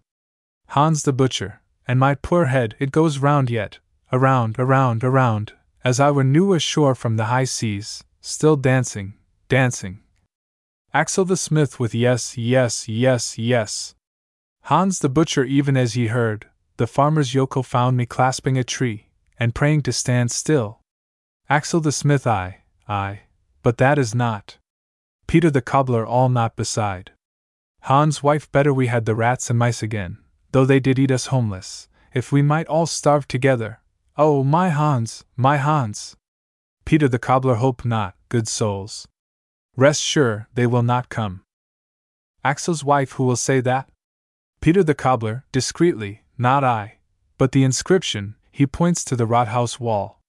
Hans 0.70 1.04
the 1.04 1.14
butcher, 1.14 1.62
and 1.88 2.00
my 2.00 2.16
poor 2.16 2.46
head, 2.46 2.76
it 2.80 2.92
goes 2.92 3.18
round 3.18 3.50
yet, 3.50 3.80
around, 4.12 4.58
around, 4.60 5.04
around, 5.04 5.54
as 5.84 6.00
I 6.00 6.12
were 6.12 6.24
new 6.24 6.54
ashore 6.54 6.96
from 6.96 7.18
the 7.18 7.26
high 7.26 7.46
seas, 7.46 8.04
still 8.22 8.56
dancing, 8.56 9.14
dancing. 9.48 10.02
Axel 10.94 11.26
the 11.26 11.38
smith 11.38 11.80
with 11.80 11.94
yes, 11.94 12.38
yes, 12.38 12.88
yes, 12.88 13.38
yes. 13.38 13.96
Hans 14.70 15.00
the 15.00 15.10
butcher, 15.10 15.44
even 15.44 15.76
as 15.76 15.98
ye 15.98 16.10
heard, 16.10 16.46
the 16.78 16.86
farmer's 16.86 17.34
yokel 17.34 17.64
found 17.64 17.98
me 17.98 18.06
clasping 18.06 18.56
a 18.56 18.64
tree, 18.64 19.08
and 19.40 19.56
praying 19.56 19.82
to 19.82 19.92
stand 19.92 20.30
still. 20.30 20.82
Axel 21.50 21.82
the 21.82 21.92
smith, 21.92 22.28
I, 22.28 22.62
Ay, 22.88 23.22
but 23.64 23.80
that 23.80 23.98
is 23.98 24.14
not. 24.14 24.60
Peter 25.26 25.50
the 25.50 25.64
cobbler 25.64 26.06
all 26.06 26.30
not 26.30 26.56
beside. 26.56 27.14
Hans' 27.86 28.22
wife 28.22 28.52
better 28.52 28.72
we 28.72 28.86
had 28.86 29.08
the 29.08 29.16
rats 29.16 29.50
and 29.50 29.58
mice 29.58 29.82
again, 29.82 30.20
though 30.52 30.66
they 30.66 30.80
did 30.80 31.00
eat 31.00 31.10
us 31.10 31.34
homeless, 31.34 31.88
if 32.14 32.32
we 32.32 32.44
might 32.44 32.68
all 32.68 32.86
starve 32.86 33.28
together. 33.28 33.80
Oh, 34.18 34.44
my 34.44 34.70
Hans, 34.70 35.26
my 35.36 35.58
Hans! 35.58 36.16
Peter 36.86 37.08
the 37.08 37.18
cobbler 37.18 37.56
hope 37.56 37.84
not, 37.86 38.14
good 38.30 38.48
souls. 38.48 39.08
Rest 39.76 40.04
sure, 40.04 40.48
they 40.54 40.68
will 40.68 40.84
not 40.84 41.10
come. 41.10 41.42
Axel's 42.44 42.84
wife, 42.84 43.14
who 43.14 43.24
will 43.24 43.36
say 43.36 43.62
that? 43.62 43.90
Peter 44.62 44.84
the 44.84 44.96
cobbler, 44.96 45.46
discreetly, 45.52 46.24
not 46.38 46.64
I. 46.64 47.00
But 47.38 47.54
the 47.54 47.64
inscription, 47.64 48.36
he 48.52 48.68
points 48.68 49.04
to 49.06 49.16
the 49.16 49.26
Rathaus 49.26 49.80
wall. 49.80 50.22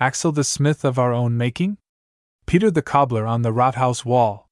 Axel 0.00 0.32
the 0.32 0.44
smith 0.44 0.84
of 0.84 0.98
our 0.98 1.12
own 1.12 1.36
making? 1.36 1.78
Peter 2.46 2.70
the 2.70 2.82
cobbler 2.82 3.26
on 3.26 3.42
the 3.42 3.52
Rathaus 3.52 4.04
wall. 4.04 4.48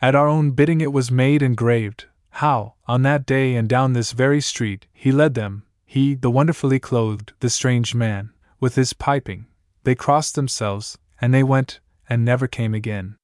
At 0.00 0.14
our 0.14 0.28
own 0.28 0.52
bidding 0.52 0.80
it 0.80 0.92
was 0.92 1.10
made 1.10 1.42
engraved, 1.42 2.06
how, 2.30 2.74
on 2.86 3.02
that 3.02 3.24
day 3.24 3.54
and 3.54 3.68
down 3.68 3.94
this 3.94 4.12
very 4.12 4.40
street, 4.40 4.86
he 4.92 5.10
led 5.10 5.34
them, 5.34 5.64
he, 5.84 6.14
the 6.14 6.30
wonderfully 6.30 6.78
clothed, 6.78 7.32
the 7.40 7.48
strange 7.48 7.94
man, 7.94 8.30
with 8.60 8.74
his 8.74 8.92
piping, 8.92 9.46
they 9.84 9.94
crossed 9.94 10.34
themselves, 10.34 10.98
and 11.20 11.32
they 11.32 11.42
went, 11.42 11.80
and 12.08 12.24
never 12.24 12.46
came 12.46 12.74
again. 12.74 13.16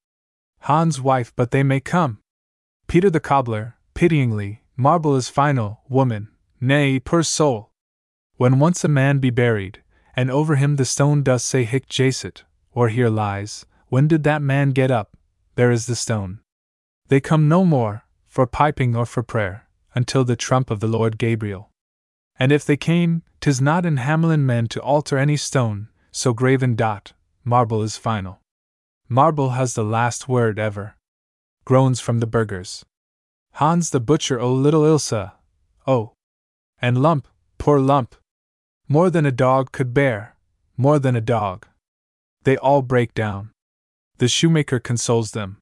Hans' 0.61 0.99
wife, 0.99 1.31
but 1.35 1.51
they 1.51 1.61
may 1.61 1.79
come. 1.79 2.19
Peter 2.87 3.09
the 3.09 3.19
cobbler, 3.19 3.75
pityingly, 3.93 4.62
marble 4.75 5.15
is 5.15 5.29
final, 5.29 5.81
woman, 5.87 6.29
nay, 6.59 6.99
poor 6.99 7.23
soul. 7.23 7.71
When 8.37 8.59
once 8.59 8.83
a 8.83 8.87
man 8.87 9.19
be 9.19 9.29
buried, 9.29 9.83
and 10.15 10.31
over 10.31 10.55
him 10.55 10.75
the 10.75 10.85
stone 10.85 11.23
does 11.23 11.43
say 11.43 11.63
hic 11.63 11.87
jacet, 11.87 12.43
or 12.71 12.89
here 12.89 13.09
lies, 13.09 13.65
when 13.87 14.07
did 14.07 14.23
that 14.23 14.41
man 14.41 14.71
get 14.71 14.89
up? 14.89 15.15
There 15.55 15.71
is 15.71 15.85
the 15.85 15.95
stone. 15.95 16.39
They 17.07 17.19
come 17.19 17.47
no 17.47 17.63
more, 17.63 18.05
for 18.27 18.47
piping 18.47 18.95
or 18.95 19.05
for 19.05 19.21
prayer, 19.21 19.67
until 19.93 20.23
the 20.23 20.35
trump 20.35 20.71
of 20.71 20.79
the 20.79 20.87
Lord 20.87 21.17
Gabriel. 21.17 21.69
And 22.39 22.51
if 22.51 22.65
they 22.65 22.77
came, 22.77 23.21
'tis 23.39 23.61
not 23.61 23.85
in 23.85 23.97
Hamelin 23.97 24.41
men 24.41 24.67
to 24.69 24.81
alter 24.81 25.17
any 25.19 25.37
stone, 25.37 25.89
so 26.11 26.33
graven 26.33 26.75
dot, 26.75 27.13
marble 27.43 27.83
is 27.83 27.97
final. 27.97 28.39
Marble 29.07 29.51
has 29.51 29.75
the 29.75 29.83
last 29.83 30.27
word 30.27 30.57
ever. 30.57 30.95
Groans 31.65 31.99
from 31.99 32.19
the 32.19 32.25
burghers. 32.25 32.83
Hans 33.57 33.91
the 33.91 33.99
butcher, 33.99 34.39
oh 34.39 34.51
little 34.53 34.81
Ilsa, 34.81 35.33
oh! 35.85 36.13
And 36.81 37.01
Lump, 37.01 37.27
poor 37.59 37.79
Lump! 37.79 38.15
More 38.87 39.11
than 39.11 39.27
a 39.27 39.31
dog 39.31 39.71
could 39.71 39.93
bear, 39.93 40.35
more 40.75 40.97
than 40.97 41.15
a 41.15 41.21
dog. 41.21 41.67
They 42.43 42.57
all 42.57 42.81
break 42.81 43.13
down. 43.13 43.51
The 44.17 44.27
shoemaker 44.27 44.79
consoles 44.79 45.31
them. 45.31 45.57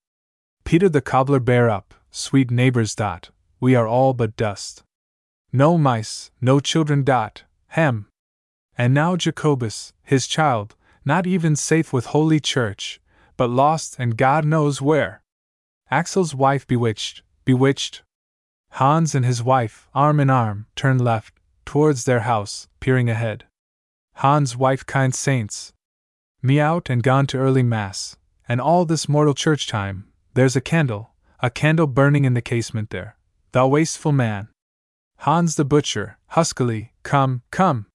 Peter 0.63 0.87
the 0.87 1.01
cobbler 1.01 1.39
bear 1.41 1.69
up, 1.69 1.93
sweet 2.11 2.49
neighbors 2.49 2.95
dot, 2.95 3.29
we 3.59 3.75
are 3.75 3.87
all 3.87 4.13
but 4.13 4.37
dust. 4.37 4.83
No 5.51 5.77
mice, 5.77 6.31
no 6.39 6.61
children 6.61 7.03
dot, 7.03 7.43
hem. 7.67 8.07
And 8.77 8.93
now 8.93 9.17
Jacobus, 9.17 9.91
his 10.01 10.27
child, 10.27 10.75
not 11.03 11.27
even 11.27 11.57
safe 11.57 11.91
with 11.91 12.07
Holy 12.07 12.39
Church, 12.39 13.01
but 13.35 13.49
lost 13.49 13.97
and 13.99 14.15
God 14.15 14.45
knows 14.45 14.81
where. 14.81 15.21
Axel's 15.89 16.33
wife 16.33 16.65
bewitched, 16.65 17.21
bewitched. 17.45 18.03
Hans 18.71 19.13
and 19.13 19.25
his 19.25 19.43
wife, 19.43 19.87
arm 19.93 20.19
in 20.19 20.29
arm, 20.29 20.67
turn 20.75 20.97
left, 20.97 21.33
towards 21.65 22.05
their 22.05 22.21
house, 22.21 22.67
peering 22.79 23.09
ahead. 23.09 23.45
Hans' 24.15 24.55
wife, 24.55 24.85
kind 24.85 25.13
saints. 25.13 25.73
Me 26.41 26.59
out 26.59 26.89
and 26.89 27.03
gone 27.03 27.27
to 27.27 27.37
early 27.37 27.63
Mass, 27.63 28.17
and 28.47 28.59
all 28.59 28.85
this 28.85 29.07
mortal 29.07 29.33
church 29.33 29.67
time, 29.67 30.11
there's 30.33 30.55
a 30.55 30.61
candle, 30.61 31.11
a 31.39 31.49
candle 31.49 31.87
burning 31.87 32.25
in 32.25 32.33
the 32.33 32.41
casement 32.41 32.89
there. 32.89 33.17
Thou 33.51 33.67
wasteful 33.67 34.11
man. 34.11 34.47
Hans 35.19 35.55
the 35.55 35.65
butcher, 35.65 36.17
huskily, 36.27 36.93
come, 37.03 37.43
come. 37.51 37.87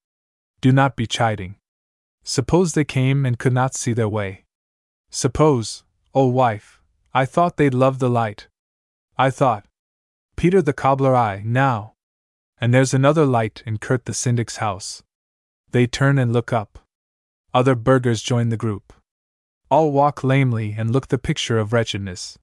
Do 0.61 0.73
not 0.73 0.97
be 0.97 1.07
chiding. 1.07 1.57
Suppose 2.23 2.73
they 2.73 2.85
came 2.85 3.25
and 3.25 3.39
could 3.39 3.53
not 3.53 3.75
see 3.75 3.93
their 3.93 4.09
way. 4.09 4.45
Suppose, 5.11 5.85
oh 6.15 6.27
wife, 6.27 6.81
I 7.15 7.25
thought 7.25 7.57
they'd 7.57 7.75
love 7.75 7.99
the 7.99 8.11
light. 8.11 8.49
I 9.19 9.31
thought. 9.31 9.65
Peter 10.37 10.61
the 10.61 10.75
cobbler, 10.75 11.17
I, 11.17 11.43
now. 11.45 11.95
And 12.61 12.75
there's 12.75 12.93
another 12.93 13.25
light 13.25 13.63
in 13.65 13.79
Kurt 13.79 14.05
the 14.05 14.13
syndic's 14.13 14.59
house. 14.59 15.03
They 15.71 15.87
turn 15.87 16.19
and 16.19 16.33
look 16.33 16.53
up. 16.53 16.79
Other 17.55 17.75
burghers 17.75 18.23
join 18.23 18.51
the 18.51 18.57
group. 18.59 18.93
All 19.71 19.91
walk 19.91 20.23
lamely 20.23 20.75
and 20.77 20.91
look 20.91 21.09
the 21.09 21.19
picture 21.19 21.59
of 21.59 21.73
wretchedness. 21.73 22.39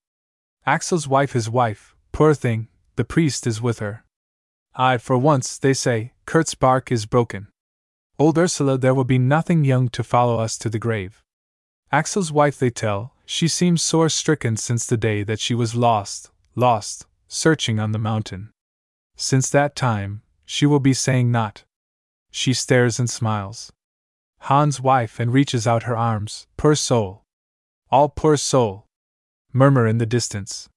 Axel's 0.66 1.08
wife, 1.08 1.34
his 1.34 1.50
wife, 1.50 1.96
poor 2.12 2.34
thing, 2.34 2.70
the 2.96 3.06
priest 3.06 3.46
is 3.46 3.62
with 3.62 3.80
her. 3.80 4.04
Aye, 4.76 4.98
for 4.98 5.18
once, 5.18 5.60
they 5.60 5.74
say, 5.74 6.14
Kurt's 6.26 6.56
bark 6.56 6.92
is 6.92 7.06
broken. 7.06 7.50
Old 8.18 8.38
Ursula, 8.38 8.80
there 8.80 8.96
will 8.96 9.04
be 9.04 9.20
nothing 9.20 9.64
young 9.64 9.90
to 9.90 10.04
follow 10.04 10.40
us 10.40 10.58
to 10.58 10.70
the 10.70 10.80
grave. 10.80 11.24
Axel's 11.92 12.32
wife, 12.32 12.58
they 12.58 12.72
tell, 12.72 13.14
she 13.26 13.48
seems 13.48 13.84
sore 13.84 14.10
stricken 14.10 14.58
since 14.58 14.88
the 14.88 14.98
day 14.98 15.22
that 15.22 15.40
she 15.40 15.54
was 15.54 15.76
lost, 15.76 16.32
lost, 16.56 17.06
searching 17.28 17.80
on 17.80 17.92
the 17.92 18.00
mountain. 18.00 18.52
Since 19.16 19.50
that 19.50 19.76
time, 19.76 20.22
she 20.46 20.66
will 20.66 20.80
be 20.80 20.94
saying 20.94 21.32
not. 21.32 21.64
She 22.32 22.54
stares 22.54 23.00
and 23.00 23.10
smiles. 23.10 23.72
Hans' 24.40 24.82
wife 24.82 25.20
and 25.20 25.32
reaches 25.32 25.66
out 25.66 25.84
her 25.84 25.96
arms, 25.96 26.48
poor 26.58 26.76
soul. 26.76 27.24
All 27.92 28.10
poor 28.10 28.38
soul. 28.38 28.88
Murmur 29.54 29.88
in 29.88 30.00
the 30.00 30.06
distance. 30.06 30.68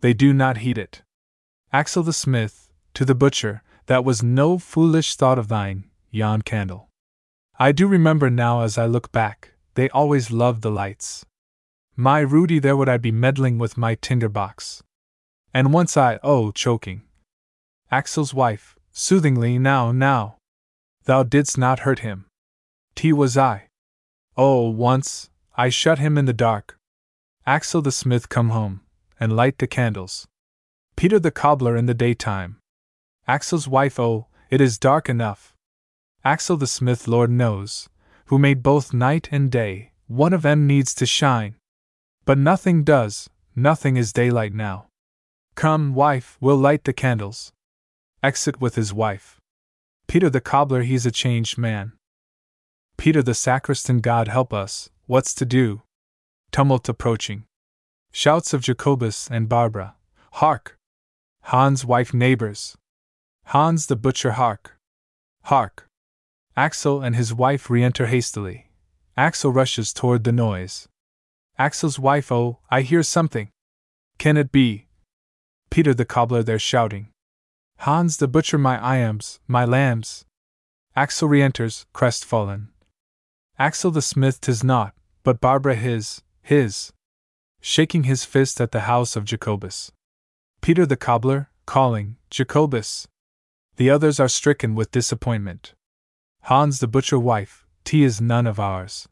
They 0.00 0.12
do 0.12 0.32
not 0.32 0.58
heed 0.58 0.78
it. 0.78 1.02
Axel 1.72 2.02
the 2.02 2.12
smith, 2.12 2.72
to 2.94 3.04
the 3.04 3.14
butcher, 3.14 3.62
that 3.86 4.04
was 4.04 4.22
no 4.22 4.58
foolish 4.58 5.16
thought 5.16 5.38
of 5.38 5.48
thine, 5.48 5.84
yon 6.10 6.42
candle. 6.42 6.88
I 7.58 7.72
do 7.72 7.86
remember 7.86 8.30
now 8.30 8.62
as 8.62 8.76
I 8.76 8.86
look 8.86 9.12
back, 9.12 9.52
they 9.74 9.88
always 9.90 10.30
loved 10.30 10.62
the 10.62 10.70
lights. 10.70 11.24
My 11.94 12.20
Rudy, 12.20 12.58
there 12.58 12.76
would 12.76 12.88
I 12.88 12.96
be 12.96 13.12
meddling 13.12 13.58
with 13.58 13.76
my 13.76 13.94
tinder 13.94 14.28
box. 14.28 14.82
And 15.56 15.72
once 15.72 15.96
I, 15.96 16.18
oh, 16.22 16.50
choking. 16.50 17.00
Axel's 17.90 18.34
wife, 18.34 18.76
soothingly, 18.92 19.58
now, 19.58 19.90
now. 19.90 20.36
Thou 21.04 21.22
didst 21.22 21.56
not 21.56 21.78
hurt 21.78 22.00
him. 22.00 22.26
T 22.94 23.10
was 23.10 23.38
I. 23.38 23.68
Oh, 24.36 24.68
once, 24.68 25.30
I 25.56 25.70
shut 25.70 25.98
him 25.98 26.18
in 26.18 26.26
the 26.26 26.34
dark. 26.34 26.76
Axel 27.46 27.80
the 27.80 27.90
smith 27.90 28.28
come 28.28 28.50
home, 28.50 28.82
and 29.18 29.34
light 29.34 29.56
the 29.56 29.66
candles. 29.66 30.28
Peter 30.94 31.18
the 31.18 31.30
cobbler 31.30 31.74
in 31.74 31.86
the 31.86 31.94
daytime. 31.94 32.58
Axel's 33.26 33.66
wife, 33.66 33.98
oh, 33.98 34.26
it 34.50 34.60
is 34.60 34.76
dark 34.76 35.08
enough. 35.08 35.54
Axel 36.22 36.58
the 36.58 36.66
smith, 36.66 37.08
Lord 37.08 37.30
knows, 37.30 37.88
who 38.26 38.38
made 38.38 38.62
both 38.62 38.92
night 38.92 39.30
and 39.32 39.50
day, 39.50 39.92
one 40.06 40.34
of 40.34 40.42
them 40.42 40.66
needs 40.66 40.94
to 40.96 41.06
shine. 41.06 41.54
But 42.26 42.36
nothing 42.36 42.84
does, 42.84 43.30
nothing 43.54 43.96
is 43.96 44.12
daylight 44.12 44.52
now. 44.52 44.88
Come, 45.56 45.94
wife, 45.94 46.36
we'll 46.38 46.58
light 46.58 46.84
the 46.84 46.92
candles. 46.92 47.50
Exit 48.22 48.60
with 48.60 48.74
his 48.74 48.92
wife. 48.92 49.40
Peter 50.06 50.28
the 50.28 50.40
cobbler, 50.40 50.82
he's 50.82 51.06
a 51.06 51.10
changed 51.10 51.56
man. 51.56 51.92
Peter 52.98 53.22
the 53.22 53.32
sacristan, 53.32 54.00
God 54.00 54.28
help 54.28 54.52
us, 54.52 54.90
what's 55.06 55.34
to 55.34 55.46
do? 55.46 55.80
Tumult 56.52 56.86
approaching. 56.90 57.44
Shouts 58.12 58.52
of 58.52 58.60
Jacobus 58.60 59.30
and 59.30 59.48
Barbara. 59.48 59.94
Hark! 60.32 60.78
Hans' 61.44 61.86
wife 61.86 62.12
neighbors. 62.12 62.76
Hans 63.46 63.86
the 63.86 63.96
butcher, 63.96 64.32
hark! 64.32 64.78
Hark! 65.44 65.88
Axel 66.54 67.00
and 67.00 67.16
his 67.16 67.32
wife 67.32 67.70
re 67.70 67.82
enter 67.82 68.06
hastily. 68.06 68.66
Axel 69.16 69.52
rushes 69.52 69.94
toward 69.94 70.24
the 70.24 70.32
noise. 70.32 70.86
Axel's 71.58 71.98
wife, 71.98 72.30
oh, 72.30 72.58
I 72.70 72.82
hear 72.82 73.02
something. 73.02 73.48
Can 74.18 74.36
it 74.36 74.52
be? 74.52 74.85
Peter 75.70 75.94
the 75.94 76.04
cobbler 76.04 76.42
there 76.42 76.58
shouting. 76.58 77.08
Hans 77.80 78.16
the 78.16 78.28
butcher, 78.28 78.58
my 78.58 78.82
iams, 78.82 79.40
my 79.46 79.64
lambs. 79.64 80.24
Axel 80.94 81.28
re 81.28 81.42
enters, 81.42 81.86
crestfallen. 81.92 82.68
Axel 83.58 83.90
the 83.90 84.02
smith 84.02 84.40
tis 84.40 84.64
not, 84.64 84.94
but 85.22 85.40
Barbara 85.40 85.74
his, 85.74 86.22
his. 86.42 86.92
Shaking 87.60 88.04
his 88.04 88.24
fist 88.24 88.60
at 88.60 88.72
the 88.72 88.80
house 88.80 89.16
of 89.16 89.24
Jacobus. 89.24 89.92
Peter 90.60 90.86
the 90.86 90.96
cobbler, 90.96 91.50
calling, 91.66 92.16
Jacobus. 92.30 93.08
The 93.76 93.90
others 93.90 94.18
are 94.18 94.28
stricken 94.28 94.74
with 94.74 94.90
disappointment. 94.90 95.74
Hans 96.42 96.80
the 96.80 96.86
butcher 96.86 97.18
wife, 97.18 97.66
tea 97.84 98.04
is 98.04 98.20
none 98.20 98.46
of 98.46 98.60
ours. 98.60 99.08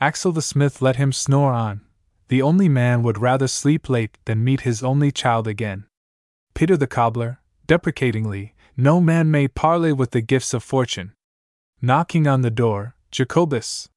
Axel 0.00 0.32
the 0.32 0.42
smith 0.42 0.80
let 0.80 0.96
him 0.96 1.12
snore 1.12 1.52
on. 1.52 1.80
The 2.28 2.42
only 2.42 2.68
man 2.68 3.02
would 3.02 3.18
rather 3.18 3.48
sleep 3.48 3.88
late 3.88 4.18
than 4.26 4.44
meet 4.44 4.60
his 4.60 4.82
only 4.82 5.10
child 5.10 5.48
again. 5.48 5.86
Peter 6.54 6.76
the 6.76 6.86
cobbler, 6.86 7.40
deprecatingly, 7.66 8.54
no 8.76 9.00
man 9.00 9.30
may 9.30 9.48
parley 9.48 9.92
with 9.92 10.10
the 10.10 10.20
gifts 10.20 10.52
of 10.52 10.62
fortune. 10.62 11.12
Knocking 11.80 12.26
on 12.26 12.42
the 12.42 12.50
door, 12.50 12.94
Jacobus. 13.10 13.88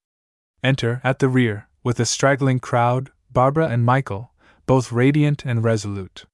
Enter, 0.64 1.02
at 1.04 1.20
the 1.20 1.28
rear, 1.28 1.68
with 1.84 2.00
a 2.00 2.06
straggling 2.06 2.60
crowd, 2.60 3.12
Barbara 3.32 3.68
and 3.68 3.86
Michael, 3.86 4.32
both 4.66 4.92
radiant 4.92 5.46
and 5.46 5.64
resolute. 5.64 6.26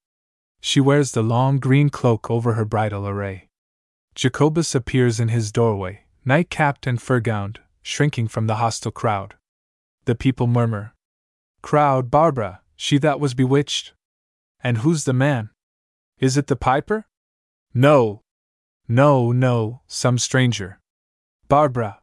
She 0.60 0.80
wears 0.80 1.12
the 1.12 1.22
long 1.22 1.58
green 1.58 1.88
cloak 1.88 2.30
over 2.30 2.54
her 2.54 2.64
bridal 2.64 3.08
array. 3.08 3.48
Jacobus 4.14 4.74
appears 4.74 5.18
in 5.18 5.28
his 5.28 5.50
doorway, 5.52 6.04
night 6.24 6.50
capped 6.50 6.86
and 6.86 7.00
fur 7.00 7.20
gowned, 7.20 7.60
shrinking 7.82 8.28
from 8.28 8.46
the 8.46 8.56
hostile 8.56 8.92
crowd. 8.92 9.34
The 10.04 10.14
people 10.14 10.46
murmur, 10.46 10.94
Crowd, 11.62 12.10
Barbara, 12.10 12.60
she 12.76 12.98
that 12.98 13.20
was 13.20 13.34
bewitched? 13.34 13.92
And 14.62 14.78
who's 14.78 15.04
the 15.04 15.12
man? 15.12 15.50
Is 16.18 16.36
it 16.36 16.46
the 16.46 16.56
piper? 16.56 17.06
No. 17.74 18.22
No, 18.88 19.32
no, 19.32 19.82
some 19.86 20.18
stranger. 20.18 20.80
Barbara. 21.48 22.00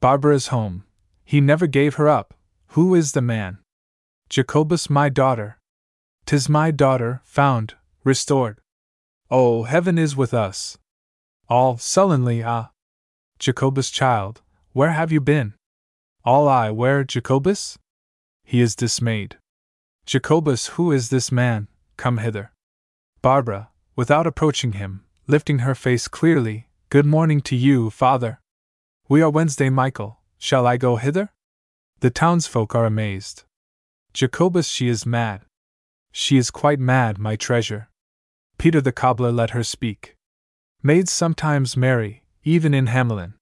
Barbara's 0.00 0.48
home. 0.48 0.84
He 1.24 1.40
never 1.40 1.66
gave 1.66 1.94
her 1.94 2.08
up. 2.08 2.34
Who 2.68 2.94
is 2.94 3.12
the 3.12 3.22
man? 3.22 3.58
Jacobus, 4.28 4.88
my 4.88 5.08
daughter. 5.08 5.58
Tis 6.26 6.48
my 6.48 6.70
daughter, 6.70 7.22
found, 7.24 7.74
restored. 8.04 8.60
Oh, 9.30 9.64
heaven 9.64 9.98
is 9.98 10.16
with 10.16 10.32
us. 10.34 10.78
All 11.48 11.78
sullenly, 11.78 12.42
ah. 12.42 12.70
Jacobus, 13.38 13.90
child, 13.90 14.42
where 14.72 14.92
have 14.92 15.10
you 15.10 15.20
been? 15.20 15.54
All 16.24 16.48
I, 16.48 16.70
where, 16.70 17.02
Jacobus? 17.02 17.78
He 18.50 18.60
is 18.60 18.74
dismayed. 18.74 19.36
Jacobus, 20.06 20.74
who 20.74 20.90
is 20.90 21.10
this 21.10 21.30
man? 21.30 21.68
Come 21.96 22.18
hither. 22.18 22.50
Barbara, 23.22 23.68
without 23.94 24.26
approaching 24.26 24.72
him, 24.72 25.04
lifting 25.28 25.60
her 25.60 25.76
face 25.76 26.08
clearly, 26.08 26.66
Good 26.88 27.06
morning 27.06 27.42
to 27.42 27.54
you, 27.54 27.90
father. 27.90 28.40
We 29.08 29.22
are 29.22 29.30
Wednesday, 29.30 29.70
Michael. 29.70 30.18
Shall 30.36 30.66
I 30.66 30.78
go 30.78 30.96
hither? 30.96 31.30
The 32.00 32.10
townsfolk 32.10 32.74
are 32.74 32.86
amazed. 32.86 33.44
Jacobus, 34.14 34.66
she 34.66 34.88
is 34.88 35.06
mad. 35.06 35.42
She 36.10 36.36
is 36.36 36.50
quite 36.50 36.80
mad, 36.80 37.18
my 37.20 37.36
treasure. 37.36 37.88
Peter 38.58 38.80
the 38.80 38.90
cobbler 38.90 39.30
let 39.30 39.50
her 39.50 39.62
speak. 39.62 40.16
Maids 40.82 41.12
sometimes 41.12 41.76
marry, 41.76 42.24
even 42.42 42.74
in 42.74 42.88
Hamelin. 42.88 43.34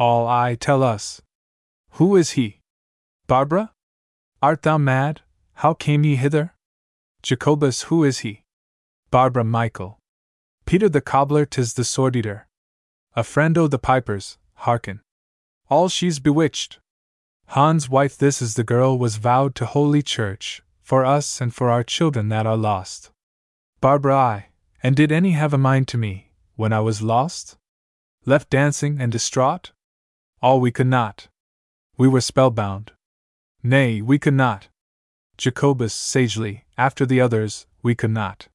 All 0.00 0.26
I 0.26 0.56
tell 0.56 0.82
us. 0.82 1.22
Who 1.90 2.16
is 2.16 2.30
he? 2.32 2.58
Barbara? 3.28 3.70
Art 4.42 4.62
thou 4.62 4.76
mad? 4.76 5.20
How 5.54 5.72
came 5.72 6.02
ye 6.02 6.16
hither? 6.16 6.54
Jacobus, 7.22 7.82
who 7.82 8.02
is 8.02 8.18
he? 8.20 8.42
Barbara 9.12 9.44
Michael. 9.44 10.00
Peter 10.66 10.88
the 10.88 11.00
cobbler, 11.00 11.46
tis 11.46 11.74
the 11.74 11.84
sword 11.84 12.16
eater. 12.16 12.48
A 13.14 13.22
friend 13.22 13.56
o' 13.56 13.68
the 13.68 13.78
pipers, 13.78 14.38
hearken. 14.54 15.00
All 15.70 15.88
she's 15.88 16.18
bewitched. 16.18 16.80
Hans' 17.50 17.88
wife, 17.88 18.16
this 18.16 18.42
is 18.42 18.54
the 18.54 18.64
girl, 18.64 18.98
was 18.98 19.14
vowed 19.14 19.54
to 19.54 19.66
Holy 19.66 20.02
Church, 20.02 20.60
for 20.80 21.04
us 21.04 21.40
and 21.40 21.54
for 21.54 21.70
our 21.70 21.84
children 21.84 22.28
that 22.30 22.44
are 22.44 22.56
lost. 22.56 23.12
Barbara, 23.80 24.16
I, 24.16 24.46
and 24.82 24.96
did 24.96 25.12
any 25.12 25.32
have 25.32 25.54
a 25.54 25.58
mind 25.58 25.86
to 25.88 25.98
me, 25.98 26.32
when 26.56 26.72
I 26.72 26.80
was 26.80 27.00
lost? 27.00 27.58
Left 28.26 28.50
dancing 28.50 29.00
and 29.00 29.12
distraught? 29.12 29.70
All 30.40 30.60
we 30.60 30.72
could 30.72 30.88
not. 30.88 31.28
We 31.96 32.08
were 32.08 32.20
spellbound. 32.20 32.90
Nay, 33.64 34.02
we 34.02 34.18
could 34.18 34.34
not. 34.34 34.68
Jacobus 35.38 35.94
sagely, 35.94 36.64
after 36.76 37.06
the 37.06 37.20
others, 37.20 37.66
we 37.80 37.94
could 37.94 38.10
not. 38.10 38.48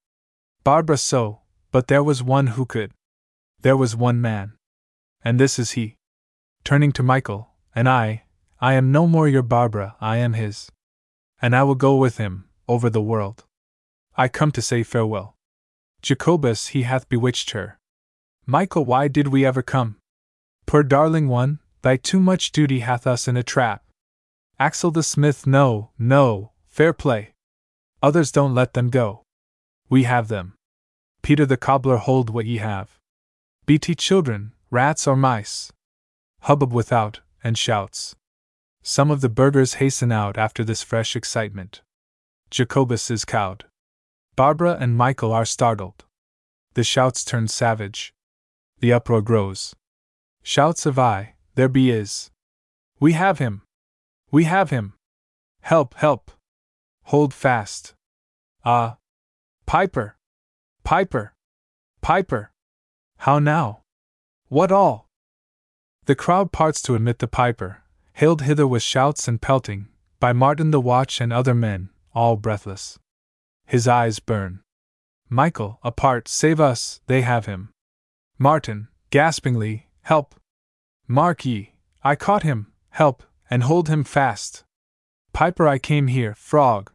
Barbara 0.65 0.97
so, 0.97 1.39
but 1.71 1.87
there 1.87 2.03
was 2.03 2.21
one 2.21 2.47
who 2.47 2.65
could. 2.65 2.91
There 3.61 3.77
was 3.77 3.95
one 3.95 4.19
man. 4.19 4.53
And 5.23 5.39
this 5.39 5.57
is 5.57 5.71
he. 5.71 5.95
Turning 6.65 6.91
to 6.91 7.03
Michael, 7.03 7.51
and 7.73 7.87
I, 7.87 8.23
I 8.59 8.73
am 8.73 8.91
no 8.91 9.07
more 9.07 9.29
your 9.29 9.43
Barbara, 9.43 9.95
I 10.01 10.17
am 10.17 10.33
his. 10.33 10.69
And 11.41 11.55
I 11.55 11.63
will 11.63 11.75
go 11.75 11.95
with 11.95 12.17
him, 12.17 12.49
over 12.67 12.89
the 12.89 13.01
world. 13.01 13.45
I 14.17 14.27
come 14.27 14.51
to 14.51 14.61
say 14.61 14.83
farewell. 14.83 15.37
Jacobus, 16.01 16.67
he 16.67 16.83
hath 16.83 17.07
bewitched 17.07 17.51
her. 17.51 17.79
Michael, 18.45 18.83
why 18.83 19.07
did 19.07 19.29
we 19.29 19.45
ever 19.45 19.61
come? 19.61 19.97
Poor 20.65 20.83
darling 20.83 21.29
one, 21.29 21.59
thy 21.81 21.95
too 21.95 22.19
much 22.19 22.51
duty 22.51 22.79
hath 22.79 23.07
us 23.07 23.27
in 23.27 23.37
a 23.37 23.43
trap. 23.43 23.83
Axel 24.59 24.89
the 24.89 25.03
smith, 25.03 25.45
no, 25.45 25.91
no, 25.99 26.51
fair 26.67 26.91
play. 26.91 27.35
Others 28.01 28.31
don't 28.31 28.55
let 28.55 28.73
them 28.73 28.89
go. 28.89 29.23
We 29.87 30.03
have 30.03 30.29
them. 30.29 30.55
Peter 31.21 31.45
the 31.45 31.57
cobbler, 31.57 31.97
hold 31.97 32.31
what 32.31 32.47
ye 32.47 32.57
have. 32.57 32.97
BT 33.67 33.93
children, 33.93 34.53
rats 34.71 35.07
or 35.07 35.15
mice. 35.15 35.71
Hubbub 36.41 36.73
without, 36.73 37.19
and 37.43 37.55
shouts. 37.55 38.15
Some 38.81 39.11
of 39.11 39.21
the 39.21 39.29
burghers 39.29 39.75
hasten 39.75 40.11
out 40.11 40.37
after 40.37 40.63
this 40.63 40.81
fresh 40.81 41.15
excitement. 41.15 41.81
Jacobus 42.49 43.11
is 43.11 43.25
cowed. 43.25 43.65
Barbara 44.35 44.77
and 44.79 44.97
Michael 44.97 45.33
are 45.33 45.45
startled. 45.45 46.05
The 46.73 46.83
shouts 46.83 47.23
turn 47.23 47.47
savage. 47.47 48.13
The 48.79 48.93
uproar 48.93 49.21
grows. 49.21 49.75
Shouts 50.41 50.85
of 50.85 50.97
I, 50.97 51.35
there 51.55 51.69
be 51.69 51.91
is. 51.91 52.31
We 52.99 53.13
have 53.13 53.37
him! 53.39 53.63
We 54.31 54.43
have 54.43 54.69
him! 54.69 54.93
Help, 55.61 55.93
help! 55.95 56.31
Hold 57.05 57.33
fast! 57.33 57.93
Ah! 58.65 58.97
Piper! 59.65 60.17
Piper! 60.83 61.33
Piper! 62.01 62.51
How 63.19 63.39
now? 63.39 63.81
What 64.49 64.71
all? 64.71 65.07
The 66.05 66.15
crowd 66.15 66.51
parts 66.51 66.81
to 66.83 66.95
admit 66.95 67.19
the 67.19 67.27
piper, 67.27 67.83
hailed 68.13 68.41
hither 68.41 68.67
with 68.67 68.83
shouts 68.83 69.27
and 69.27 69.41
pelting, 69.41 69.87
by 70.19 70.33
Martin 70.33 70.71
the 70.71 70.81
watch 70.81 71.21
and 71.21 71.31
other 71.31 71.53
men, 71.53 71.89
all 72.13 72.35
breathless. 72.35 72.97
His 73.65 73.87
eyes 73.87 74.19
burn. 74.19 74.61
Michael, 75.29 75.79
apart, 75.83 76.27
save 76.27 76.59
us, 76.59 77.01
they 77.07 77.21
have 77.21 77.45
him. 77.45 77.69
Martin, 78.37 78.87
gaspingly, 79.09 79.87
help! 80.01 80.35
Mark 81.07 81.45
ye, 81.45 81.73
I 82.03 82.15
caught 82.15 82.43
him, 82.43 82.71
help, 82.91 83.23
and 83.49 83.63
hold 83.63 83.89
him 83.89 84.03
fast. 84.03 84.63
Piper, 85.33 85.67
I 85.67 85.77
came 85.77 86.07
here, 86.07 86.33
frog. 86.35 86.91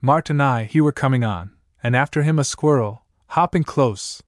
Martin, 0.00 0.40
I, 0.40 0.64
he 0.64 0.80
were 0.80 0.92
coming 0.92 1.24
on, 1.24 1.52
and 1.82 1.96
after 1.96 2.22
him 2.22 2.38
a 2.38 2.44
squirrel, 2.44 3.04
hopping 3.28 3.64
close. 3.64 4.22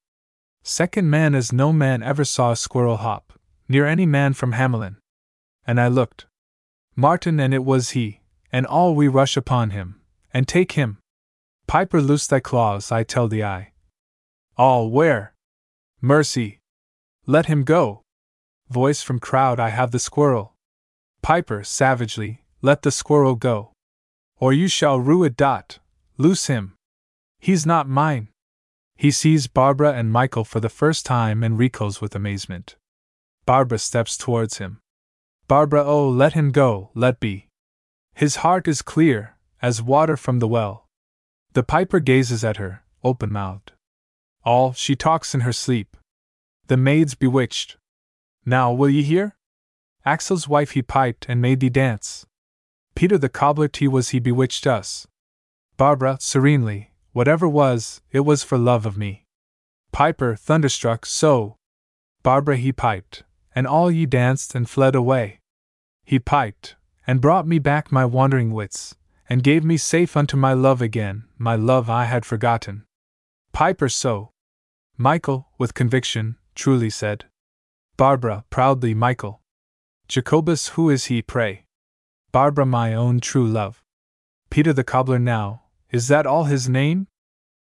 Second 0.62 1.08
man 1.10 1.34
as 1.34 1.52
no 1.52 1.72
man 1.72 2.02
ever 2.02 2.24
saw 2.24 2.52
a 2.52 2.56
squirrel 2.56 2.98
hop, 2.98 3.32
near 3.68 3.86
any 3.86 4.06
man 4.06 4.34
from 4.34 4.52
Hamelin. 4.52 4.96
And 5.66 5.80
I 5.80 5.88
looked. 5.88 6.26
Martin, 6.96 7.40
and 7.40 7.54
it 7.54 7.64
was 7.64 7.90
he, 7.90 8.20
and 8.52 8.66
all 8.66 8.94
we 8.94 9.08
rush 9.08 9.36
upon 9.36 9.70
him, 9.70 10.00
and 10.34 10.46
take 10.46 10.72
him. 10.72 10.98
Piper, 11.66 12.00
loose 12.00 12.26
thy 12.26 12.40
claws, 12.40 12.90
I 12.90 13.04
tell 13.04 13.28
thee 13.28 13.42
I. 13.42 13.72
All 14.56 14.90
where? 14.90 15.34
Mercy! 16.00 16.60
Let 17.26 17.46
him 17.46 17.62
go! 17.62 18.02
Voice 18.68 19.02
from 19.02 19.18
crowd, 19.18 19.60
I 19.60 19.68
have 19.70 19.90
the 19.90 19.98
squirrel. 19.98 20.54
Piper, 21.22 21.62
savagely, 21.62 22.44
let 22.62 22.82
the 22.82 22.90
squirrel 22.90 23.34
go. 23.34 23.72
Or 24.38 24.52
you 24.52 24.68
shall 24.68 24.98
rue 24.98 25.24
it. 25.24 25.36
Dot. 25.36 25.78
Loose 26.16 26.46
him. 26.46 26.74
He's 27.38 27.64
not 27.64 27.88
mine. 27.88 28.28
He 28.96 29.10
sees 29.10 29.46
Barbara 29.46 29.94
and 29.94 30.12
Michael 30.12 30.44
for 30.44 30.60
the 30.60 30.68
first 30.68 31.06
time 31.06 31.42
and 31.42 31.58
recoils 31.58 32.00
with 32.00 32.14
amazement. 32.14 32.76
Barbara 33.46 33.78
steps 33.78 34.16
towards 34.16 34.58
him. 34.58 34.80
Barbara, 35.48 35.82
oh, 35.84 36.08
let 36.08 36.34
him 36.34 36.50
go, 36.50 36.90
let 36.94 37.18
be. 37.18 37.48
His 38.14 38.36
heart 38.36 38.68
is 38.68 38.82
clear, 38.82 39.36
as 39.62 39.82
water 39.82 40.16
from 40.16 40.38
the 40.38 40.48
well. 40.48 40.86
The 41.54 41.62
piper 41.62 42.00
gazes 42.00 42.44
at 42.44 42.58
her, 42.58 42.84
open 43.02 43.32
mouthed. 43.32 43.72
All, 44.44 44.72
she 44.72 44.94
talks 44.94 45.34
in 45.34 45.40
her 45.40 45.52
sleep. 45.52 45.96
The 46.66 46.76
maid's 46.76 47.14
bewitched. 47.14 47.76
Now, 48.44 48.72
will 48.72 48.90
ye 48.90 49.02
hear? 49.02 49.34
Axel's 50.04 50.48
wife 50.48 50.72
he 50.72 50.82
piped 50.82 51.26
and 51.28 51.42
made 51.42 51.60
thee 51.60 51.68
dance. 51.68 52.26
Peter 52.94 53.18
the 53.18 53.28
cobbler 53.28 53.68
tea 53.68 53.88
was 53.88 54.10
he 54.10 54.18
bewitched 54.18 54.66
us. 54.66 55.06
Barbara, 55.76 56.18
serenely, 56.20 56.92
whatever 57.12 57.48
was, 57.48 58.00
it 58.10 58.20
was 58.20 58.42
for 58.42 58.58
love 58.58 58.86
of 58.86 58.96
me. 58.96 59.24
Piper, 59.92 60.36
thunderstruck, 60.36 61.06
so. 61.06 61.56
Barbara 62.22 62.56
he 62.56 62.72
piped, 62.72 63.24
and 63.54 63.66
all 63.66 63.90
ye 63.90 64.06
danced 64.06 64.54
and 64.54 64.68
fled 64.68 64.94
away. 64.94 65.40
He 66.04 66.18
piped, 66.18 66.76
and 67.06 67.20
brought 67.20 67.46
me 67.46 67.58
back 67.58 67.90
my 67.90 68.04
wandering 68.04 68.52
wits, 68.52 68.94
and 69.28 69.42
gave 69.42 69.64
me 69.64 69.76
safe 69.76 70.16
unto 70.16 70.36
my 70.36 70.52
love 70.52 70.82
again, 70.82 71.24
my 71.38 71.54
love 71.56 71.88
I 71.88 72.04
had 72.04 72.24
forgotten. 72.24 72.84
Piper 73.52 73.88
so. 73.88 74.32
Michael, 74.96 75.48
with 75.58 75.74
conviction, 75.74 76.36
truly 76.54 76.90
said. 76.90 77.24
Barbara, 77.96 78.44
proudly 78.50 78.94
Michael. 78.94 79.39
Jacobus, 80.10 80.70
who 80.70 80.90
is 80.90 81.04
he, 81.04 81.22
pray? 81.22 81.66
Barbara, 82.32 82.66
my 82.66 82.92
own 82.94 83.20
true 83.20 83.46
love. 83.46 83.80
Peter 84.50 84.72
the 84.72 84.82
cobbler 84.82 85.20
now, 85.20 85.62
is 85.92 86.08
that 86.08 86.26
all 86.26 86.46
his 86.46 86.68
name? 86.68 87.06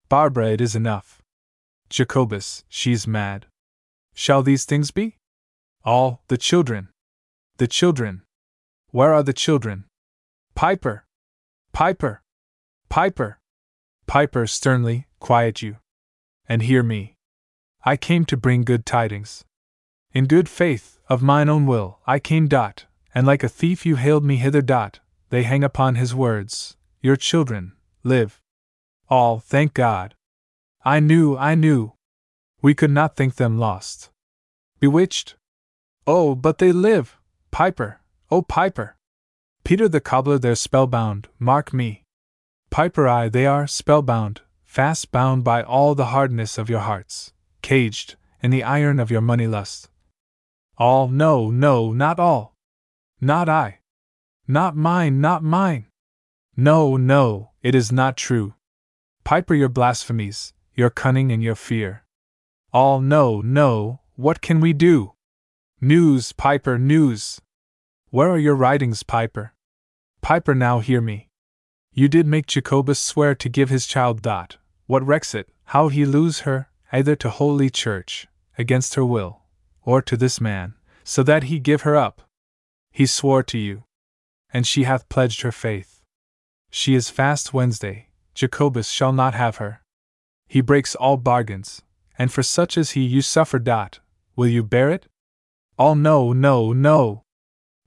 Barbara, 0.10 0.50
it 0.50 0.60
is 0.60 0.76
enough. 0.76 1.22
Jacobus, 1.90 2.66
she's 2.68 3.08
mad. 3.08 3.46
Shall 4.14 4.44
these 4.44 4.66
things 4.66 4.92
be? 4.92 5.16
All, 5.86 6.22
the 6.28 6.36
children. 6.38 6.90
The 7.60 7.68
children. 7.68 8.24
Where 8.92 9.14
are 9.14 9.24
the 9.24 9.32
children? 9.32 9.86
Piper! 10.54 11.06
Piper! 11.72 12.24
Piper! 12.90 13.40
Piper 14.06 14.48
sternly, 14.48 15.08
quiet 15.22 15.62
you. 15.62 15.78
And 16.50 16.64
hear 16.64 16.84
me. 16.84 17.16
I 17.86 17.96
came 17.96 18.26
to 18.26 18.36
bring 18.36 18.64
good 18.66 18.86
tidings. 18.86 19.46
In 20.14 20.26
good 20.26 20.48
faith, 20.48 21.00
of 21.10 21.24
mine 21.24 21.50
own 21.50 21.66
will, 21.66 22.00
I 22.06 22.20
came. 22.20 22.48
Dot, 22.48 22.86
and 23.16 23.26
like 23.26 23.44
a 23.44 23.50
thief 23.50 23.84
you 23.84 23.96
hailed 23.96 24.24
me 24.24 24.36
hither. 24.36 24.62
Dot, 24.62 25.00
they 25.32 25.42
hang 25.42 25.64
upon 25.64 25.96
his 25.96 26.14
words. 26.14 26.78
Your 27.02 27.16
children 27.16 27.74
live. 28.04 28.40
All, 29.10 29.40
thank 29.40 29.74
God. 29.74 30.14
I 30.86 31.00
knew, 31.00 31.36
I 31.36 31.56
knew. 31.56 31.94
We 32.62 32.76
could 32.76 32.92
not 32.92 33.16
think 33.16 33.36
them 33.36 33.58
lost. 33.58 34.12
Bewitched? 34.80 35.36
Oh, 36.06 36.36
but 36.36 36.60
they 36.60 36.72
live! 36.72 37.18
Piper, 37.50 38.00
oh 38.30 38.42
Piper! 38.42 38.96
Peter 39.64 39.88
the 39.88 40.02
cobbler, 40.02 40.38
they're 40.38 40.56
spellbound, 40.56 41.28
mark 41.40 41.74
me. 41.74 42.04
Piper, 42.70 43.08
I, 43.08 43.30
they 43.30 43.46
are 43.46 43.66
spellbound, 43.66 44.42
fast 44.64 45.12
bound 45.12 45.44
by 45.44 45.64
all 45.64 45.96
the 45.96 46.08
hardness 46.08 46.58
of 46.58 46.70
your 46.70 46.82
hearts, 46.82 47.34
caged 47.62 48.16
in 48.42 48.52
the 48.52 48.64
iron 48.64 49.00
of 49.00 49.10
your 49.10 49.22
money 49.22 49.48
lust. 49.48 49.90
All, 50.78 51.08
no, 51.08 51.52
no, 51.52 51.94
not 51.94 52.20
all. 52.20 52.56
Not 53.22 53.48
I. 53.48 53.80
Not 54.48 54.76
mine, 54.76 55.22
not 55.22 55.44
mine. 55.44 55.86
No, 56.58 56.98
no, 56.98 57.52
it 57.62 57.76
is 57.76 57.92
not 57.92 58.18
true. 58.18 58.56
Piper, 59.24 59.54
your 59.54 59.70
blasphemies, 59.70 60.54
your 60.76 60.90
cunning 60.90 61.32
and 61.32 61.44
your 61.44 61.56
fear. 61.56 62.04
All, 62.74 63.00
no, 63.00 63.40
no, 63.42 64.02
what 64.16 64.42
can 64.42 64.60
we 64.60 64.74
do? 64.74 65.14
News, 65.80 66.32
Piper, 66.34 66.78
news. 66.80 67.40
Where 68.10 68.30
are 68.30 68.40
your 68.40 68.56
writings, 68.56 69.04
Piper? 69.04 69.54
Piper, 70.22 70.56
now 70.56 70.80
hear 70.80 71.02
me. 71.02 71.30
You 71.92 72.08
did 72.08 72.26
make 72.26 72.48
Jacobus 72.48 73.00
swear 73.00 73.36
to 73.36 73.50
give 73.50 73.70
his 73.70 73.86
child 73.86 74.22
Dot. 74.22 74.58
What 74.88 75.06
recks 75.06 75.36
it, 75.36 75.50
how 75.66 75.90
he 75.90 76.06
lose 76.06 76.42
her, 76.42 76.70
either 76.92 77.16
to 77.18 77.30
Holy 77.30 77.70
Church, 77.70 78.28
against 78.58 78.96
her 78.96 79.06
will, 79.06 79.43
or 79.86 80.02
to 80.02 80.18
this 80.18 80.40
man, 80.40 80.76
so 81.04 81.24
that 81.24 81.44
he 81.44 81.60
give 81.60 81.82
her 81.82 81.96
up? 81.96 82.22
He 82.92 83.06
swore 83.06 83.44
to 83.44 83.58
you. 83.58 83.84
And 84.54 84.68
she 84.68 84.84
hath 84.84 85.10
pledged 85.10 85.42
her 85.42 85.52
faith. 85.52 86.02
She 86.70 86.96
is 86.96 87.10
fast 87.10 87.54
Wednesday, 87.54 88.08
Jacobus 88.34 88.90
shall 88.90 89.14
not 89.14 89.34
have 89.34 89.58
her. 89.58 89.82
He 90.48 90.62
breaks 90.62 90.96
all 90.96 91.18
bargains, 91.18 91.82
and 92.18 92.32
for 92.32 92.44
such 92.44 92.78
as 92.78 92.92
he 92.92 93.02
you 93.02 93.22
suffer. 93.22 93.60
Dot. 93.60 94.00
Will 94.36 94.48
you 94.48 94.64
bear 94.64 94.90
it? 94.90 95.08
All 95.78 95.96
no, 95.96 96.34
no, 96.34 96.74
no. 96.74 97.24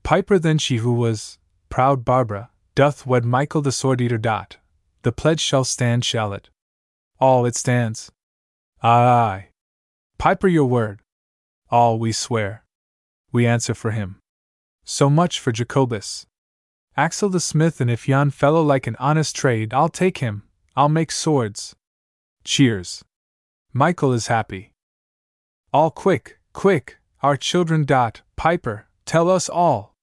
Piper 0.03 0.39
then 0.39 0.57
she 0.57 0.77
who 0.77 0.93
was, 0.93 1.37
proud 1.69 2.05
Barbara, 2.05 2.49
doth 2.75 3.05
wed 3.05 3.25
Michael 3.25 3.61
the 3.61 3.71
sword 3.71 4.01
eater. 4.01 4.17
Dot. 4.17 4.57
The 5.03 5.11
pledge 5.11 5.39
shall 5.39 5.63
stand, 5.63 6.03
shall 6.03 6.33
it? 6.33 6.49
All 7.19 7.45
it 7.45 7.55
stands. 7.55 8.11
Aye. 8.83 9.47
Piper 10.17 10.47
your 10.47 10.65
word. 10.65 11.01
All 11.69 11.99
we 11.99 12.13
swear. 12.13 12.63
We 13.31 13.45
answer 13.45 13.73
for 13.73 13.91
him. 13.91 14.19
So 14.85 15.09
much 15.09 15.39
for 15.39 15.51
Jacobus. 15.51 16.25
Axel 16.95 17.29
the 17.29 17.41
smith, 17.41 17.81
and 17.81 17.91
if 17.91 18.07
yon 18.07 18.29
fellow 18.29 18.61
like 18.63 18.87
an 18.87 18.95
honest 18.99 19.35
trade, 19.35 19.73
I'll 19.73 19.89
take 19.89 20.19
him, 20.19 20.43
I'll 20.77 20.89
make 20.89 21.11
swords. 21.11 21.75
Cheers. 22.45 23.03
Michael 23.73 24.13
is 24.13 24.27
happy. 24.27 24.71
All 25.73 25.91
quick, 25.91 26.39
quick, 26.53 26.97
our 27.21 27.35
children. 27.35 27.83
Dot, 27.83 28.21
Piper, 28.37 28.87
tell 29.05 29.29
us 29.29 29.49
all. 29.49 29.93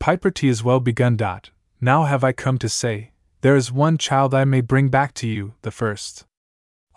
Piper 0.00 0.32
T 0.32 0.48
is 0.48 0.64
well 0.64 0.80
begun. 0.80 1.16
Dot, 1.16 1.50
now 1.80 2.02
have 2.04 2.24
I 2.24 2.32
come 2.32 2.58
to 2.58 2.68
say, 2.68 3.12
there 3.42 3.54
is 3.54 3.70
one 3.70 3.96
child 3.96 4.34
I 4.34 4.44
may 4.44 4.60
bring 4.60 4.88
back 4.88 5.14
to 5.14 5.28
you, 5.28 5.54
the 5.62 5.70
first. 5.70 6.24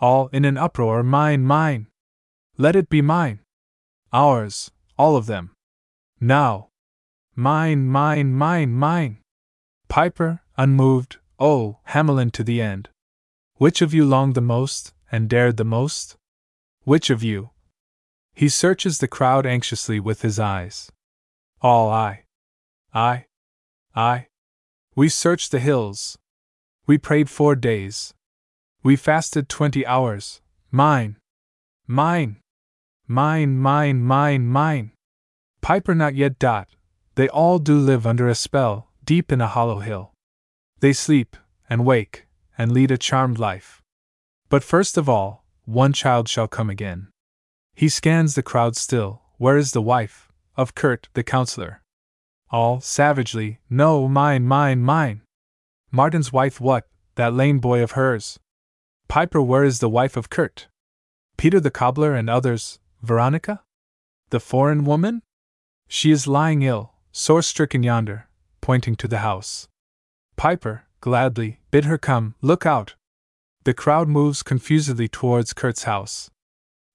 All 0.00 0.28
in 0.32 0.44
an 0.44 0.56
uproar, 0.56 1.04
mine, 1.04 1.44
mine. 1.44 1.86
Let 2.58 2.74
it 2.74 2.90
be 2.90 3.00
mine. 3.00 3.38
Ours, 4.12 4.70
all 4.98 5.16
of 5.16 5.26
them. 5.26 5.52
Now. 6.20 6.68
Mine, 7.36 7.86
mine, 7.86 8.34
mine, 8.34 8.72
mine. 8.72 9.18
Piper, 9.88 10.40
unmoved, 10.56 11.18
oh, 11.38 11.78
Hamelin 11.88 12.30
to 12.32 12.44
the 12.44 12.60
end. 12.60 12.88
Which 13.56 13.80
of 13.82 13.94
you 13.94 14.04
longed 14.04 14.34
the 14.34 14.40
most, 14.40 14.92
and 15.12 15.28
dared 15.28 15.56
the 15.56 15.64
most? 15.64 16.16
Which 16.84 17.10
of 17.10 17.22
you? 17.22 17.50
He 18.34 18.48
searches 18.48 18.98
the 18.98 19.08
crowd 19.08 19.46
anxiously 19.46 20.00
with 20.00 20.22
his 20.22 20.38
eyes. 20.38 20.90
All 21.60 21.90
I. 21.90 22.24
I. 22.94 23.26
I. 23.94 24.26
We 24.96 25.08
searched 25.08 25.52
the 25.52 25.60
hills. 25.60 26.18
We 26.86 26.98
prayed 26.98 27.30
four 27.30 27.54
days. 27.54 28.14
We 28.82 28.96
fasted 28.96 29.48
twenty 29.48 29.86
hours. 29.86 30.40
Mine. 30.70 31.16
Mine. 31.86 32.40
Mine, 33.12 33.58
mine, 33.58 34.04
mine, 34.04 34.46
mine. 34.46 34.92
Piper 35.62 35.96
not 35.96 36.14
yet. 36.14 36.38
Dot. 36.38 36.68
They 37.16 37.28
all 37.28 37.58
do 37.58 37.76
live 37.76 38.06
under 38.06 38.28
a 38.28 38.36
spell, 38.36 38.86
deep 39.04 39.32
in 39.32 39.40
a 39.40 39.48
hollow 39.48 39.80
hill. 39.80 40.12
They 40.78 40.92
sleep, 40.92 41.36
and 41.68 41.84
wake, 41.84 42.28
and 42.56 42.70
lead 42.70 42.92
a 42.92 42.96
charmed 42.96 43.40
life. 43.40 43.82
But 44.48 44.62
first 44.62 44.96
of 44.96 45.08
all, 45.08 45.44
one 45.64 45.92
child 45.92 46.28
shall 46.28 46.46
come 46.46 46.70
again. 46.70 47.08
He 47.74 47.88
scans 47.88 48.36
the 48.36 48.44
crowd 48.44 48.76
still. 48.76 49.22
Where 49.38 49.56
is 49.56 49.72
the 49.72 49.82
wife 49.82 50.30
of 50.56 50.76
Kurt, 50.76 51.08
the 51.14 51.24
counselor? 51.24 51.82
All 52.52 52.80
savagely, 52.80 53.58
no, 53.68 54.06
mine, 54.06 54.46
mine, 54.46 54.82
mine. 54.82 55.22
Martin's 55.90 56.32
wife, 56.32 56.60
what? 56.60 56.86
That 57.16 57.34
lame 57.34 57.58
boy 57.58 57.82
of 57.82 57.98
hers. 57.98 58.38
Piper, 59.08 59.42
where 59.42 59.64
is 59.64 59.80
the 59.80 59.88
wife 59.88 60.16
of 60.16 60.30
Kurt? 60.30 60.68
Peter 61.36 61.58
the 61.58 61.72
cobbler 61.72 62.14
and 62.14 62.30
others, 62.30 62.78
Veronica? 63.02 63.62
The 64.30 64.40
foreign 64.40 64.84
woman? 64.84 65.22
She 65.88 66.10
is 66.10 66.26
lying 66.26 66.62
ill, 66.62 66.94
sore 67.12 67.42
stricken 67.42 67.82
yonder, 67.82 68.28
pointing 68.60 68.96
to 68.96 69.08
the 69.08 69.18
house. 69.18 69.68
Piper, 70.36 70.84
gladly, 71.00 71.60
bid 71.70 71.84
her 71.86 71.98
come, 71.98 72.34
look 72.40 72.64
out. 72.64 72.94
The 73.64 73.74
crowd 73.74 74.08
moves 74.08 74.42
confusedly 74.42 75.08
towards 75.08 75.52
Kurt's 75.52 75.84
house. 75.84 76.30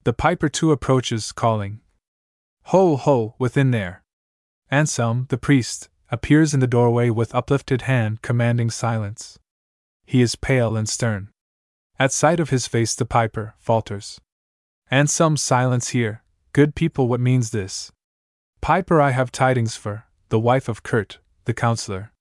The 0.03 0.13
piper 0.13 0.49
too 0.49 0.71
approaches, 0.71 1.31
calling, 1.31 1.81
Ho, 2.69 2.95
ho, 2.95 3.35
within 3.37 3.71
there! 3.71 4.03
Anselm, 4.71 5.27
the 5.29 5.37
priest, 5.37 5.89
appears 6.09 6.53
in 6.53 6.59
the 6.59 6.67
doorway 6.67 7.09
with 7.09 7.35
uplifted 7.35 7.83
hand 7.83 8.21
commanding 8.21 8.69
silence. 8.69 9.37
He 10.05 10.21
is 10.21 10.35
pale 10.35 10.75
and 10.75 10.87
stern. 10.87 11.29
At 11.99 12.11
sight 12.11 12.39
of 12.39 12.49
his 12.49 12.67
face, 12.67 12.95
the 12.95 13.05
piper 13.05 13.55
falters. 13.59 14.19
Anselm, 14.91 15.35
silence 15.35 15.89
here, 15.89 16.23
good 16.53 16.75
people, 16.75 17.07
what 17.07 17.19
means 17.19 17.51
this? 17.51 17.91
Piper, 18.61 19.01
I 19.01 19.11
have 19.11 19.31
tidings 19.31 19.75
for 19.75 20.05
the 20.29 20.39
wife 20.39 20.67
of 20.67 20.83
Kurt, 20.83 21.19
the 21.45 21.53
counselor. 21.53 22.11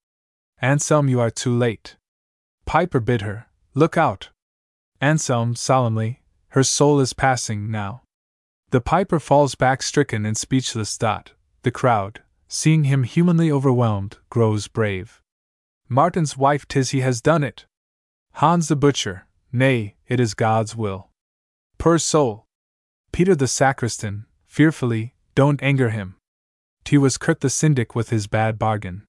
Anselm, 0.60 1.08
you 1.08 1.20
are 1.20 1.30
too 1.30 1.54
late. 1.56 1.96
Piper 2.64 3.00
bid 3.00 3.22
her, 3.22 3.46
Look 3.74 3.96
out! 3.96 4.30
Anselm, 5.00 5.56
solemnly, 5.56 6.22
her 6.50 6.62
soul 6.62 7.00
is 7.00 7.12
passing 7.12 7.70
now. 7.70 8.02
The 8.70 8.80
piper 8.80 9.18
falls 9.18 9.54
back 9.54 9.82
stricken 9.82 10.24
and 10.24 10.36
speechless. 10.36 10.96
Dot. 10.96 11.32
The 11.62 11.72
crowd, 11.72 12.22
seeing 12.46 12.84
him 12.84 13.02
humanly 13.02 13.50
overwhelmed, 13.50 14.18
grows 14.30 14.68
brave. 14.68 15.20
Martin's 15.88 16.36
wife, 16.36 16.66
tis 16.68 16.90
he 16.90 17.00
has 17.00 17.20
done 17.20 17.42
it. 17.42 17.66
Hans 18.34 18.68
the 18.68 18.76
butcher, 18.76 19.26
nay, 19.52 19.96
it 20.06 20.20
is 20.20 20.34
God's 20.34 20.76
will. 20.76 21.10
Per 21.78 21.98
soul. 21.98 22.43
Peter 23.14 23.36
the 23.36 23.46
sacristan, 23.46 24.26
fearfully, 24.44 25.14
don't 25.36 25.62
anger 25.62 25.90
him. 25.90 26.16
T 26.82 26.98
was 26.98 27.16
Kurt 27.16 27.42
the 27.42 27.48
syndic 27.48 27.94
with 27.94 28.10
his 28.10 28.26
bad 28.26 28.58
bargain. 28.58 29.04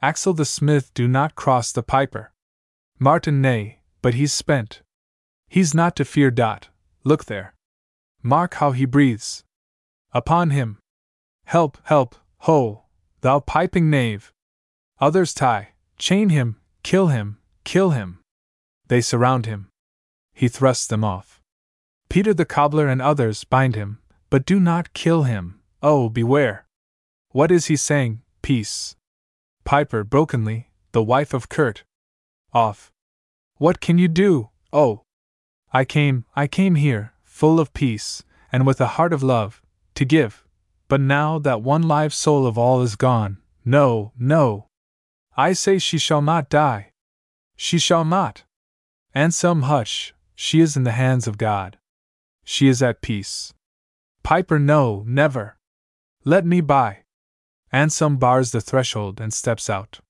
Axel 0.00 0.32
the 0.32 0.44
smith, 0.44 0.94
do 0.94 1.08
not 1.08 1.34
cross 1.34 1.72
the 1.72 1.82
piper. 1.82 2.32
Martin, 3.00 3.40
nay, 3.40 3.80
but 4.00 4.14
he's 4.14 4.32
spent. 4.32 4.82
He's 5.48 5.74
not 5.74 5.96
to 5.96 6.04
fear. 6.04 6.30
Dot. 6.30 6.68
Look 7.02 7.24
there. 7.24 7.52
Mark 8.22 8.54
how 8.54 8.70
he 8.70 8.84
breathes. 8.84 9.42
Upon 10.12 10.50
him. 10.50 10.78
Help, 11.46 11.78
help, 11.82 12.14
ho, 12.46 12.84
thou 13.22 13.40
piping 13.40 13.90
knave. 13.90 14.32
Others 15.00 15.34
tie, 15.34 15.70
chain 15.98 16.28
him, 16.28 16.60
kill 16.84 17.08
him, 17.08 17.38
kill 17.64 17.90
him. 17.90 18.20
They 18.86 19.00
surround 19.00 19.46
him. 19.46 19.68
He 20.32 20.46
thrusts 20.46 20.86
them 20.86 21.02
off. 21.02 21.41
Peter 22.12 22.34
the 22.34 22.44
cobbler 22.44 22.88
and 22.88 23.00
others 23.00 23.42
bind 23.44 23.74
him, 23.74 23.98
but 24.28 24.44
do 24.44 24.60
not 24.60 24.92
kill 24.92 25.22
him. 25.22 25.58
Oh, 25.82 26.10
beware! 26.10 26.66
What 27.30 27.50
is 27.50 27.68
he 27.68 27.76
saying? 27.76 28.20
Peace. 28.42 28.96
Piper 29.64 30.04
brokenly, 30.04 30.68
the 30.92 31.02
wife 31.02 31.32
of 31.32 31.48
Kurt. 31.48 31.84
Off. 32.52 32.92
What 33.56 33.80
can 33.80 33.96
you 33.96 34.08
do? 34.08 34.50
Oh! 34.74 35.04
I 35.72 35.86
came, 35.86 36.26
I 36.36 36.46
came 36.48 36.74
here, 36.74 37.14
full 37.24 37.58
of 37.58 37.72
peace, 37.72 38.22
and 38.52 38.66
with 38.66 38.78
a 38.82 38.98
heart 38.98 39.14
of 39.14 39.22
love, 39.22 39.62
to 39.94 40.04
give. 40.04 40.44
But 40.88 41.00
now 41.00 41.38
that 41.38 41.62
one 41.62 41.80
live 41.80 42.12
soul 42.12 42.46
of 42.46 42.58
all 42.58 42.82
is 42.82 42.94
gone, 42.94 43.38
no, 43.64 44.12
no! 44.18 44.66
I 45.34 45.54
say 45.54 45.78
she 45.78 45.96
shall 45.96 46.20
not 46.20 46.50
die. 46.50 46.90
She 47.56 47.78
shall 47.78 48.04
not. 48.04 48.44
Anselm, 49.14 49.62
hush, 49.62 50.12
she 50.34 50.60
is 50.60 50.76
in 50.76 50.84
the 50.84 50.92
hands 50.92 51.26
of 51.26 51.38
God. 51.38 51.78
She 52.44 52.68
is 52.68 52.82
at 52.82 53.02
peace. 53.02 53.52
Piper, 54.22 54.58
no, 54.58 55.04
never. 55.06 55.58
Let 56.24 56.46
me 56.46 56.60
by. 56.60 56.98
Anselm 57.72 58.16
bars 58.16 58.52
the 58.52 58.60
threshold 58.60 59.20
and 59.20 59.32
steps 59.32 59.70
out. 59.70 60.00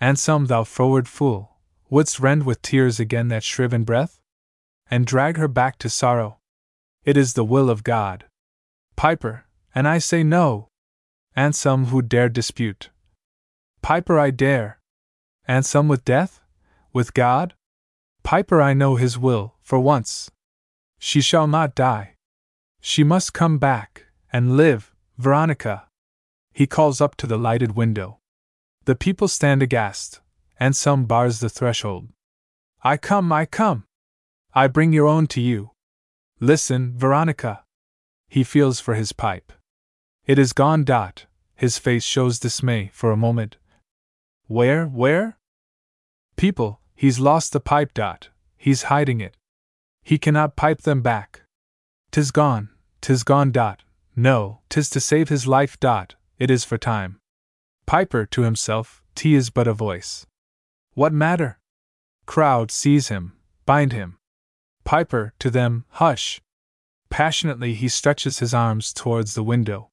Anselm, 0.00 0.46
thou 0.46 0.64
froward 0.64 1.08
fool, 1.08 1.56
wouldst 1.88 2.20
rend 2.20 2.44
with 2.44 2.62
tears 2.62 3.00
again 3.00 3.28
that 3.28 3.42
shriven 3.42 3.84
breath? 3.84 4.20
And 4.90 5.06
drag 5.06 5.36
her 5.36 5.48
back 5.48 5.78
to 5.78 5.88
sorrow? 5.88 6.38
It 7.04 7.16
is 7.16 7.34
the 7.34 7.44
will 7.44 7.70
of 7.70 7.84
God. 7.84 8.26
Piper, 8.96 9.46
and 9.74 9.88
I 9.88 9.98
say 9.98 10.22
no. 10.22 10.68
Anselm, 11.36 11.86
who 11.86 12.02
dare 12.02 12.28
dispute? 12.28 12.90
Piper, 13.82 14.18
I 14.18 14.30
dare. 14.30 14.78
Anselm, 15.46 15.88
with 15.88 16.04
death? 16.04 16.40
With 16.92 17.14
God? 17.14 17.54
Piper, 18.22 18.60
I 18.60 18.74
know 18.74 18.96
his 18.96 19.16
will, 19.16 19.54
for 19.62 19.78
once. 19.80 20.30
She 21.00 21.20
shall 21.20 21.48
not 21.48 21.74
die. 21.74 22.14
She 22.80 23.02
must 23.02 23.32
come 23.32 23.58
back, 23.58 24.06
and 24.32 24.56
live, 24.56 24.94
Veronica. 25.18 25.88
He 26.52 26.66
calls 26.68 27.00
up 27.00 27.16
to 27.16 27.26
the 27.26 27.38
lighted 27.38 27.74
window. 27.74 28.18
The 28.84 28.94
people 28.94 29.26
stand 29.26 29.62
aghast, 29.62 30.20
Anselm 30.60 31.06
bars 31.06 31.40
the 31.40 31.48
threshold. 31.48 32.08
I 32.84 32.98
come, 32.98 33.32
I 33.32 33.46
come. 33.46 33.84
I 34.54 34.66
bring 34.66 34.92
your 34.92 35.06
own 35.06 35.26
to 35.28 35.40
you. 35.40 35.70
Listen, 36.38 36.92
Veronica. 36.96 37.64
He 38.28 38.44
feels 38.44 38.78
for 38.78 38.94
his 38.94 39.12
pipe. 39.12 39.52
It 40.26 40.38
is 40.38 40.52
gone. 40.52 40.84
Dot. 40.84 41.24
His 41.54 41.78
face 41.78 42.04
shows 42.04 42.38
dismay 42.38 42.90
for 42.92 43.10
a 43.10 43.16
moment. 43.16 43.56
Where, 44.48 44.86
where? 44.86 45.38
People, 46.36 46.80
he's 46.94 47.18
lost 47.18 47.52
the 47.52 47.60
pipe. 47.60 47.94
Dot. 47.94 48.28
He's 48.56 48.84
hiding 48.84 49.20
it. 49.20 49.34
He 50.02 50.18
cannot 50.18 50.56
pipe 50.56 50.82
them 50.82 51.02
back. 51.02 51.42
Tis 52.10 52.30
gone, 52.30 52.70
tis 53.00 53.22
gone. 53.22 53.50
Dot. 53.50 53.82
No, 54.16 54.60
tis 54.68 54.90
to 54.90 55.00
save 55.00 55.28
his 55.28 55.46
life. 55.46 55.78
Dot. 55.78 56.16
It 56.38 56.50
is 56.50 56.64
for 56.64 56.78
time. 56.78 57.20
Piper 57.86 58.24
to 58.26 58.42
himself, 58.42 59.02
T 59.14 59.34
is 59.34 59.50
but 59.50 59.68
a 59.68 59.72
voice. 59.72 60.26
What 60.94 61.12
matter? 61.12 61.58
Crowd 62.26 62.70
seize 62.70 63.08
him, 63.08 63.32
bind 63.66 63.92
him. 63.92 64.16
Piper, 64.84 65.34
to 65.38 65.50
them, 65.50 65.84
hush. 65.90 66.40
Passionately 67.10 67.74
he 67.74 67.88
stretches 67.88 68.38
his 68.38 68.54
arms 68.54 68.92
towards 68.92 69.34
the 69.34 69.42
window. 69.42 69.90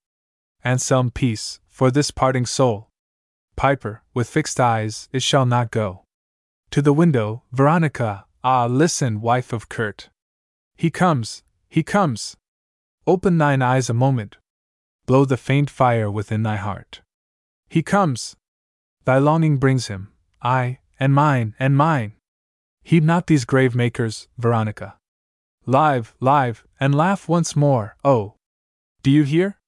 Anselm, 0.64 1.12
peace, 1.12 1.60
for 1.68 1.92
this 1.92 2.12
parting 2.12 2.46
soul. 2.46 2.90
Piper, 3.56 4.04
with 4.14 4.30
fixed 4.30 4.60
eyes, 4.60 5.10
it 5.12 5.24
shall 5.24 5.46
not 5.46 5.72
go. 5.72 6.04
To 6.72 6.82
the 6.82 6.94
window, 6.94 7.44
Veronica, 7.52 8.27
ah, 8.50 8.66
listen, 8.66 9.20
wife 9.20 9.52
of 9.52 9.68
Kurt. 9.68 10.08
He 10.78 10.90
comes, 10.90 11.44
he 11.68 11.84
comes. 11.84 12.38
Open 13.06 13.38
thine 13.38 13.62
eyes 13.62 13.90
a 13.90 13.94
moment. 14.06 14.38
Blow 15.06 15.26
the 15.26 15.36
faint 15.36 15.70
fire 15.70 16.10
within 16.10 16.44
thy 16.44 16.56
heart. 16.56 17.02
He 17.68 17.84
comes. 17.84 18.38
Thy 19.04 19.18
longing 19.18 19.58
brings 19.58 19.88
him, 19.88 20.14
I, 20.42 20.80
and 20.98 21.14
mine, 21.14 21.56
and 21.60 21.76
mine. 21.76 22.14
Heed 22.84 23.04
not 23.04 23.28
these 23.28 23.44
grave 23.44 23.76
makers, 23.76 24.30
Veronica. 24.38 24.96
Live, 25.66 26.16
live, 26.22 26.64
and 26.80 26.96
laugh 26.96 27.28
once 27.28 27.54
more, 27.54 27.98
oh! 28.06 28.36
Do 29.04 29.12
you 29.12 29.24
hear? 29.24 29.60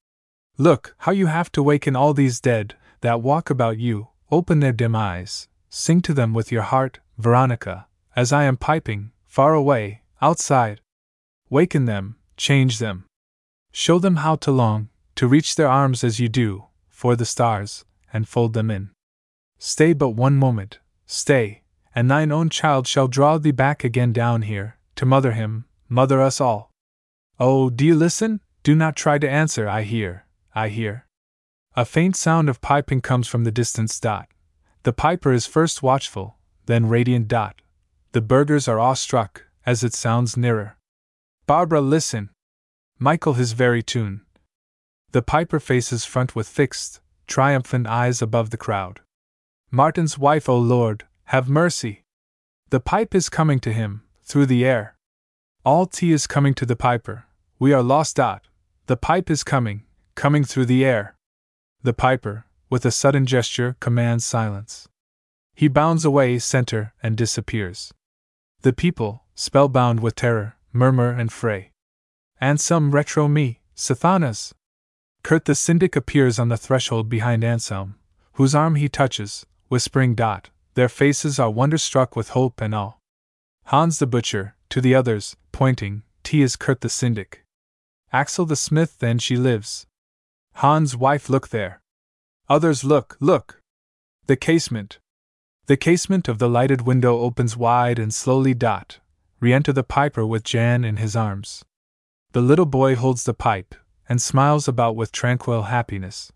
Look, 0.58 0.96
how 1.00 1.12
you 1.12 1.26
have 1.26 1.52
to 1.52 1.62
waken 1.62 1.98
all 1.98 2.14
these 2.14 2.40
dead 2.40 2.76
that 3.02 3.22
walk 3.22 3.50
about 3.50 3.78
you, 3.78 4.08
open 4.32 4.62
their 4.62 4.72
dim 4.72 4.96
eyes, 4.96 5.50
sing 5.70 6.02
to 6.04 6.14
them 6.14 6.34
with 6.34 6.50
your 6.50 6.64
heart, 6.64 7.00
Veronica, 7.18 7.89
as 8.20 8.34
I 8.34 8.44
am 8.44 8.58
piping, 8.58 9.12
far 9.28 9.54
away, 9.54 10.02
outside. 10.22 10.82
Waken 11.50 11.86
them, 11.86 12.18
change 12.36 12.78
them. 12.78 13.06
Show 13.72 13.98
them 13.98 14.18
how 14.18 14.36
to 14.44 14.52
long, 14.52 14.90
to 15.16 15.26
reach 15.26 15.56
their 15.56 15.70
arms 15.70 16.04
as 16.04 16.20
you 16.20 16.28
do, 16.28 16.66
for 16.90 17.16
the 17.16 17.24
stars, 17.24 17.86
and 18.12 18.28
fold 18.28 18.52
them 18.52 18.70
in. 18.70 18.90
Stay 19.58 19.94
but 19.94 20.10
one 20.10 20.36
moment, 20.36 20.80
stay, 21.06 21.62
and 21.96 22.12
thine 22.12 22.30
own 22.30 22.50
child 22.50 22.88
shall 22.88 23.08
draw 23.08 23.38
thee 23.38 23.52
back 23.52 23.86
again 23.86 24.12
down 24.12 24.42
here, 24.42 24.78
to 24.98 25.06
mother 25.06 25.32
him, 25.32 25.64
mother 25.88 26.22
us 26.22 26.42
all. 26.42 26.72
Oh, 27.40 27.70
do 27.70 27.86
you 27.86 27.96
listen? 27.96 28.42
Do 28.64 28.76
not 28.76 28.98
try 28.98 29.18
to 29.18 29.30
answer, 29.30 29.70
I 29.70 29.84
hear, 29.84 30.26
I 30.54 30.68
hear. 30.68 31.06
A 31.74 31.86
faint 31.86 32.18
sound 32.18 32.50
of 32.50 32.60
piping 32.60 33.00
comes 33.00 33.30
from 33.30 33.46
the 33.46 33.58
distance. 33.62 33.98
Dot. 33.98 34.28
The 34.84 34.92
piper 34.92 35.32
is 35.32 35.48
first 35.48 35.82
watchful, 35.82 36.36
then 36.66 36.90
radiant. 36.90 37.30
Dot. 37.30 37.62
The 38.12 38.22
burghers 38.22 38.68
are 38.68 38.80
awestruck, 38.80 39.46
as 39.66 39.84
it 39.84 39.94
sounds 39.94 40.36
nearer. 40.36 40.78
Barbara, 41.46 41.80
listen! 41.80 42.32
Michael, 42.98 43.34
his 43.34 43.54
very 43.54 43.84
tune. 43.84 44.22
The 45.12 45.22
piper 45.22 45.60
faces 45.60 46.06
front 46.06 46.36
with 46.36 46.48
fixed, 46.48 47.02
triumphant 47.28 47.86
eyes 47.86 48.22
above 48.22 48.50
the 48.50 48.58
crowd. 48.58 49.02
Martin's 49.70 50.18
wife, 50.18 50.50
O 50.50 50.58
Lord, 50.58 51.06
have 51.26 51.48
mercy! 51.50 52.04
The 52.72 52.80
pipe 52.80 53.14
is 53.14 53.30
coming 53.30 53.60
to 53.60 53.72
him, 53.72 54.04
through 54.24 54.48
the 54.48 54.66
air. 54.66 54.96
All 55.64 55.86
tea 55.86 56.12
is 56.12 56.26
coming 56.26 56.56
to 56.56 56.66
the 56.66 56.76
piper. 56.76 57.26
We 57.60 57.74
are 57.74 57.84
lost. 57.84 58.16
Dot. 58.16 58.48
The 58.88 58.98
pipe 58.98 59.30
is 59.30 59.44
coming, 59.44 59.84
coming 60.16 60.44
through 60.44 60.66
the 60.66 60.84
air. 60.84 61.16
The 61.84 61.94
piper, 61.94 62.46
with 62.70 62.86
a 62.86 62.92
sudden 62.92 63.28
gesture, 63.28 63.76
commands 63.80 64.26
silence. 64.26 64.88
He 65.54 65.68
bounds 65.68 66.06
away 66.06 66.40
center 66.40 66.94
and 67.04 67.16
disappears. 67.16 67.94
The 68.62 68.74
people, 68.74 69.24
spellbound 69.36 70.02
with 70.02 70.16
terror, 70.16 70.58
murmur 70.74 71.12
and 71.12 71.32
fray. 71.32 71.72
Anselm 72.42 72.92
retro 72.92 73.28
me, 73.28 73.62
Sathanas! 73.76 74.54
Kurt 75.24 75.46
the 75.46 75.56
syndic 75.56 75.96
appears 75.96 76.38
on 76.38 76.50
the 76.50 76.58
threshold 76.58 77.08
behind 77.08 77.44
Anselm, 77.44 77.96
whose 78.34 78.54
arm 78.54 78.76
he 78.76 78.90
touches, 78.90 79.46
whispering 79.70 80.14
dot, 80.14 80.50
their 80.74 80.90
faces 80.90 81.40
are 81.40 81.50
wonderstruck 81.50 82.16
with 82.16 82.30
hope 82.30 82.60
and 82.60 82.76
awe. 82.76 82.94
Hans 83.66 84.00
the 84.00 84.08
butcher, 84.08 84.56
to 84.70 84.82
the 84.82 84.96
others, 84.96 85.36
pointing, 85.52 86.04
T 86.24 86.42
is 86.42 86.56
Kurt 86.56 86.82
the 86.82 86.90
syndic. 86.90 87.46
Axel 88.12 88.46
the 88.46 88.56
smith, 88.56 89.00
then 89.00 89.20
she 89.20 89.36
lives. 89.36 89.88
Hans' 90.56 90.96
wife, 90.96 91.30
look 91.30 91.50
there. 91.50 91.82
Others, 92.50 92.84
look, 92.84 93.16
look. 93.20 93.62
The 94.26 94.36
casement. 94.36 95.00
The 95.70 95.78
casement 95.78 96.28
of 96.28 96.40
the 96.40 96.50
lighted 96.50 96.82
window 96.82 97.20
opens 97.20 97.56
wide 97.56 98.00
and 98.00 98.12
slowly 98.12 98.56
dot. 98.56 98.98
Re 99.40 99.54
enter 99.54 99.72
the 99.72 99.84
piper 99.84 100.26
with 100.26 100.44
Jan 100.44 100.84
in 100.84 100.98
his 100.98 101.16
arms. 101.16 101.64
The 102.32 102.42
little 102.42 102.66
boy 102.66 102.96
holds 102.96 103.24
the 103.24 103.36
pipe, 103.36 103.76
and 104.10 104.20
smiles 104.20 104.68
about 104.68 104.96
with 104.96 105.12
tranquil 105.12 105.66
happiness. 105.70 106.32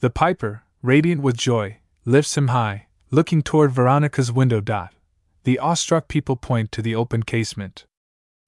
The 0.00 0.10
piper, 0.10 0.64
radiant 0.82 1.22
with 1.22 1.38
joy, 1.38 1.78
lifts 2.04 2.36
him 2.36 2.48
high, 2.48 2.88
looking 3.10 3.40
toward 3.40 3.72
Veronica's 3.72 4.30
window. 4.30 4.60
Dot. 4.60 4.92
The 5.44 5.58
awestruck 5.58 6.06
people 6.06 6.36
point 6.36 6.70
to 6.72 6.82
the 6.82 6.94
open 6.94 7.22
casement. 7.22 7.86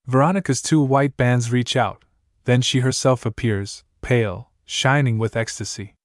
Veronica's 0.05 0.61
two 0.61 0.83
white 0.83 1.17
bands 1.17 1.51
reach 1.51 1.75
out, 1.75 2.05
then 2.45 2.61
she 2.61 2.81
herself 2.81 3.25
appears, 3.25 3.83
pale, 4.03 4.51
shining 4.65 5.17
with 5.17 5.35
ecstasy. 5.35 5.95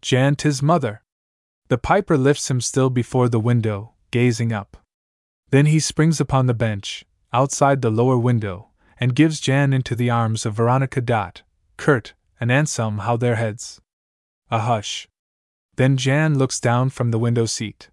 Jan, 0.00 0.34
tis 0.34 0.62
mother. 0.62 1.02
The 1.70 1.78
piper 1.78 2.18
lifts 2.18 2.50
him 2.50 2.60
still 2.60 2.90
before 2.90 3.28
the 3.28 3.38
window, 3.38 3.92
gazing 4.10 4.52
up. 4.52 4.76
Then 5.50 5.66
he 5.66 5.78
springs 5.78 6.20
upon 6.20 6.46
the 6.46 6.52
bench, 6.52 7.04
outside 7.32 7.80
the 7.80 7.90
lower 7.90 8.18
window, 8.18 8.70
and 8.98 9.14
gives 9.14 9.38
Jan 9.38 9.72
into 9.72 9.94
the 9.94 10.10
arms 10.10 10.44
of 10.44 10.54
Veronica. 10.54 11.00
Dot, 11.00 11.42
Kurt, 11.76 12.14
and 12.40 12.50
Anselm 12.50 12.98
how 12.98 13.16
their 13.16 13.36
heads. 13.36 13.80
A 14.50 14.58
hush. 14.58 15.08
Then 15.76 15.96
Jan 15.96 16.36
looks 16.36 16.58
down 16.58 16.90
from 16.90 17.12
the 17.12 17.20
window 17.20 17.46
seat. 17.46 17.88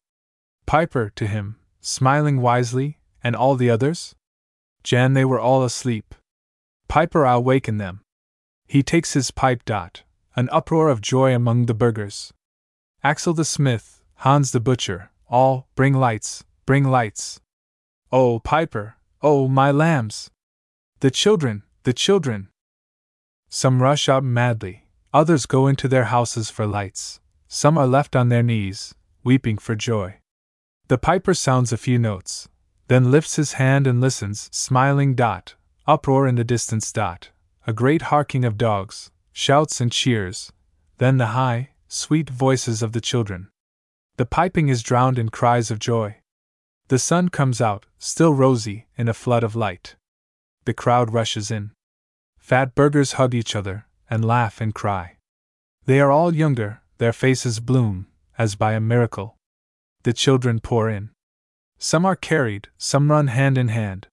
Piper 0.65 1.11
to 1.15 1.27
him, 1.27 1.57
smiling 1.79 2.41
wisely, 2.41 2.97
and 3.23 3.35
all 3.35 3.55
the 3.55 3.69
others? 3.69 4.15
Jan, 4.83 5.13
they 5.13 5.23
were 5.23 5.39
all 5.39 5.63
asleep. 5.63 6.15
Piper, 6.87 7.27
I'll 7.27 7.43
waken 7.43 7.77
them. 7.77 8.01
He 8.65 8.81
takes 8.81 9.13
his 9.13 9.29
pipe. 9.29 9.65
Dot. 9.65 10.01
An 10.35 10.49
uproar 10.51 10.89
of 10.89 10.99
joy 10.99 11.35
among 11.35 11.67
the 11.67 11.75
burghers. 11.75 12.33
Axel 13.07 13.33
the 13.33 13.45
smith, 13.45 14.01
Hans 14.15 14.51
the 14.51 14.59
butcher, 14.59 15.11
all, 15.29 15.69
bring 15.75 15.93
lights, 15.93 16.43
bring 16.65 16.83
lights. 16.83 17.39
Oh, 18.11 18.39
Piper, 18.39 18.97
oh, 19.21 19.47
my 19.47 19.71
lambs! 19.71 20.29
The 20.99 21.09
children, 21.09 21.63
the 21.83 21.93
children! 21.93 22.49
Some 23.47 23.81
rush 23.81 24.09
out 24.09 24.25
madly, 24.25 24.87
others 25.13 25.45
go 25.45 25.67
into 25.67 25.87
their 25.87 26.11
houses 26.15 26.49
for 26.49 26.67
lights. 26.67 27.21
Some 27.47 27.77
are 27.77 27.87
left 27.87 28.13
on 28.13 28.27
their 28.27 28.43
knees, 28.43 28.93
weeping 29.23 29.57
for 29.57 29.73
joy. 29.73 30.15
The 30.89 30.97
piper 30.97 31.33
sounds 31.33 31.71
a 31.71 31.77
few 31.77 31.97
notes, 31.97 32.49
then 32.89 33.09
lifts 33.09 33.37
his 33.37 33.53
hand 33.53 33.87
and 33.87 34.01
listens, 34.01 34.49
smiling. 34.51 35.15
Dot, 35.15 35.55
uproar 35.87 36.27
in 36.27 36.35
the 36.35 36.43
distance. 36.43 36.91
Dot, 36.91 37.29
a 37.65 37.71
great 37.71 38.11
harking 38.11 38.43
of 38.43 38.57
dogs, 38.57 39.11
shouts 39.31 39.79
and 39.79 39.93
cheers, 39.93 40.51
then 40.97 41.15
the 41.15 41.27
high, 41.27 41.69
sweet 41.87 42.29
voices 42.29 42.81
of 42.81 42.91
the 42.91 43.01
children. 43.01 43.49
The 44.17 44.25
piping 44.25 44.69
is 44.69 44.83
drowned 44.83 45.19
in 45.19 45.29
cries 45.29 45.71
of 45.71 45.79
joy. 45.79 46.17
The 46.87 46.99
sun 46.99 47.29
comes 47.29 47.61
out, 47.61 47.85
still 47.97 48.33
rosy, 48.33 48.87
in 48.97 49.07
a 49.07 49.13
flood 49.13 49.43
of 49.43 49.55
light. 49.55 49.95
The 50.65 50.73
crowd 50.73 51.13
rushes 51.13 51.51
in. 51.51 51.71
Fat 52.37 52.75
burghers 52.75 53.13
hug 53.13 53.33
each 53.33 53.55
other, 53.55 53.85
and 54.09 54.23
laugh 54.23 54.61
and 54.61 54.73
cry. 54.73 55.17
They 55.85 55.99
are 55.99 56.11
all 56.11 56.33
younger, 56.33 56.81
their 56.97 57.13
faces 57.13 57.59
bloom, 57.59 58.07
as 58.37 58.55
by 58.55 58.73
a 58.73 58.79
miracle. 58.79 59.35
The 60.03 60.13
children 60.13 60.59
pour 60.59 60.89
in. 60.89 61.09
Some 61.77 62.05
are 62.05 62.15
carried, 62.15 62.69
some 62.77 63.11
run 63.11 63.27
hand 63.27 63.57
in 63.57 63.67
hand. 63.67 64.07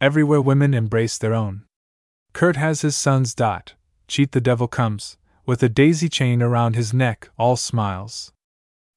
Everywhere 0.00 0.40
women 0.40 0.74
embrace 0.74 1.16
their 1.18 1.34
own. 1.34 1.64
Kurt 2.32 2.56
has 2.56 2.82
his 2.82 2.96
son's 2.96 3.34
dot, 3.34 3.74
Cheat 4.10 4.32
the 4.32 4.40
devil 4.40 4.66
comes, 4.66 5.18
with 5.46 5.62
a 5.62 5.68
daisy 5.68 6.08
chain 6.08 6.42
around 6.42 6.76
his 6.76 6.92
neck, 6.92 7.30
all 7.38 7.56
smiles. 7.56 8.32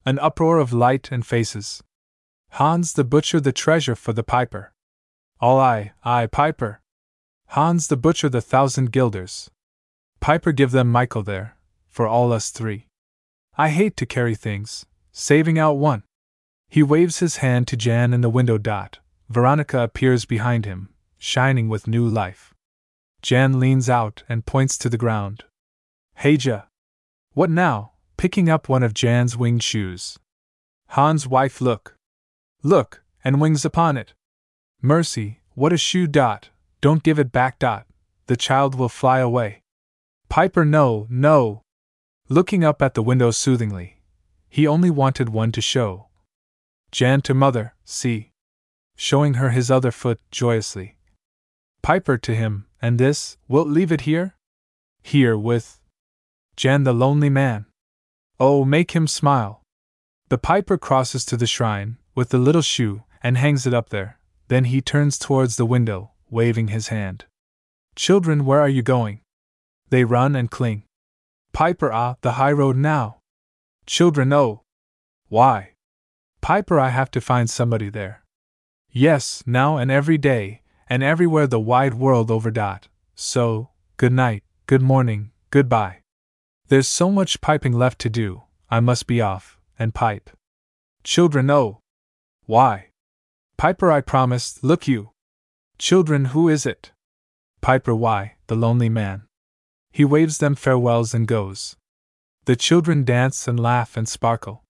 An 0.05 0.19
uproar 0.19 0.59
of 0.59 0.73
light 0.73 1.09
and 1.11 1.25
faces. 1.25 1.81
Hans 2.51 2.93
the 2.93 3.03
butcher 3.03 3.39
the 3.39 3.51
treasure 3.51 3.95
for 3.95 4.13
the 4.13 4.23
piper. 4.23 4.73
All 5.39 5.59
I, 5.59 5.93
I, 6.03 6.27
piper. 6.27 6.81
Hans 7.47 7.87
the 7.87 7.97
butcher 7.97 8.29
the 8.29 8.41
thousand 8.41 8.91
guilders. 8.91 9.49
Piper 10.19 10.51
give 10.51 10.71
them 10.71 10.91
Michael 10.91 11.23
there, 11.23 11.57
for 11.89 12.07
all 12.07 12.31
us 12.31 12.49
three. 12.49 12.87
I 13.57 13.69
hate 13.69 13.97
to 13.97 14.05
carry 14.05 14.35
things, 14.35 14.85
saving 15.11 15.59
out 15.59 15.77
one. 15.77 16.03
He 16.69 16.81
waves 16.81 17.19
his 17.19 17.37
hand 17.37 17.67
to 17.67 17.77
Jan 17.77 18.13
in 18.13 18.21
the 18.21 18.29
window. 18.29 18.57
Dot. 18.57 18.99
Veronica 19.29 19.79
appears 19.79 20.25
behind 20.25 20.65
him, 20.65 20.89
shining 21.17 21.69
with 21.69 21.87
new 21.87 22.07
life. 22.07 22.53
Jan 23.21 23.59
leans 23.59 23.89
out 23.89 24.23
and 24.27 24.45
points 24.45 24.77
to 24.79 24.89
the 24.89 24.97
ground. 24.97 25.43
Heija! 26.19 26.67
What 27.33 27.49
now? 27.49 27.91
Picking 28.17 28.49
up 28.49 28.69
one 28.69 28.83
of 28.83 28.93
Jan's 28.93 29.35
winged 29.35 29.63
shoes. 29.63 30.17
Hans' 30.89 31.27
wife 31.27 31.59
look. 31.59 31.97
Look, 32.61 33.03
and 33.23 33.41
wings 33.41 33.65
upon 33.65 33.97
it. 33.97 34.13
Mercy, 34.81 35.41
what 35.55 35.73
a 35.73 35.77
shoe 35.77 36.07
dot, 36.07 36.49
don't 36.81 37.03
give 37.03 37.19
it 37.19 37.31
back 37.31 37.59
dot, 37.59 37.87
the 38.27 38.37
child 38.37 38.75
will 38.75 38.89
fly 38.89 39.19
away. 39.19 39.61
Piper 40.29 40.65
no, 40.65 41.07
no. 41.09 41.61
Looking 42.29 42.63
up 42.63 42.81
at 42.81 42.93
the 42.93 43.03
window 43.03 43.31
soothingly. 43.31 44.01
He 44.49 44.67
only 44.67 44.89
wanted 44.89 45.29
one 45.29 45.51
to 45.53 45.61
show. 45.61 46.07
Jan 46.91 47.21
to 47.21 47.33
mother, 47.33 47.73
see. 47.83 48.31
Showing 48.95 49.35
her 49.35 49.49
his 49.49 49.71
other 49.71 49.91
foot 49.91 50.19
joyously. 50.31 50.97
Piper 51.81 52.17
to 52.19 52.35
him, 52.35 52.67
and 52.81 52.99
this, 52.99 53.37
wilt 53.47 53.67
leave 53.67 53.91
it 53.91 54.01
here? 54.01 54.35
Here 55.01 55.37
with 55.37 55.79
Jan 56.55 56.83
the 56.83 56.93
lonely 56.93 57.29
man. 57.29 57.65
Oh, 58.39 58.65
make 58.65 58.91
him 58.91 59.07
smile. 59.07 59.63
The 60.29 60.37
piper 60.37 60.77
crosses 60.77 61.25
to 61.25 61.37
the 61.37 61.47
shrine, 61.47 61.97
with 62.15 62.29
the 62.29 62.37
little 62.37 62.61
shoe, 62.61 63.03
and 63.21 63.37
hangs 63.37 63.65
it 63.65 63.73
up 63.73 63.89
there. 63.89 64.19
Then 64.47 64.65
he 64.65 64.81
turns 64.81 65.17
towards 65.17 65.55
the 65.55 65.65
window, 65.65 66.11
waving 66.29 66.67
his 66.69 66.89
hand. 66.89 67.25
Children, 67.95 68.45
where 68.45 68.59
are 68.59 68.69
you 68.69 68.81
going? 68.81 69.21
They 69.89 70.03
run 70.03 70.35
and 70.35 70.49
cling. 70.49 70.83
Piper, 71.53 71.91
ah, 71.91 72.15
the 72.21 72.33
high 72.33 72.51
road 72.51 72.75
now. 72.75 73.19
Children, 73.85 74.33
oh. 74.33 74.61
Why? 75.29 75.73
Piper, 76.41 76.79
I 76.79 76.89
have 76.89 77.11
to 77.11 77.21
find 77.21 77.49
somebody 77.49 77.89
there. 77.89 78.23
Yes, 78.91 79.43
now 79.45 79.77
and 79.77 79.89
every 79.89 80.17
day, 80.17 80.61
and 80.87 81.01
everywhere 81.01 81.47
the 81.47 81.59
wide 81.59 81.95
world 81.95 82.29
over. 82.29 82.51
Dot. 82.51 82.87
So, 83.15 83.69
good 83.97 84.13
night, 84.13 84.43
good 84.67 84.81
morning, 84.81 85.31
goodbye. 85.49 86.02
There's 86.73 86.87
so 86.87 87.11
much 87.11 87.39
piping 87.39 87.73
left 87.73 87.99
to 87.99 88.09
do, 88.09 88.45
I 88.67 88.79
must 88.79 89.05
be 89.05 89.21
off, 89.21 89.59
and 89.77 89.93
pipe. 89.93 90.31
Children, 91.03 91.51
oh! 91.51 91.81
Why? 92.47 92.89
Piper, 93.57 93.91
I 93.91 94.01
promised, 94.01 94.63
look 94.63 94.87
you. 94.87 95.11
Children, 95.77 96.33
who 96.33 96.49
is 96.49 96.65
it? 96.65 96.91
Piper, 97.61 97.93
why, 97.93 98.37
the 98.47 98.55
lonely 98.55 98.89
man. 98.89 99.27
He 99.91 100.03
waves 100.03 100.39
them 100.39 100.55
farewells 100.55 101.13
and 101.13 101.27
goes. 101.27 101.75
The 102.45 102.55
children 102.55 103.03
dance 103.03 103.47
and 103.47 103.59
laugh 103.59 103.95
and 103.95 104.09
sparkle. 104.09 104.63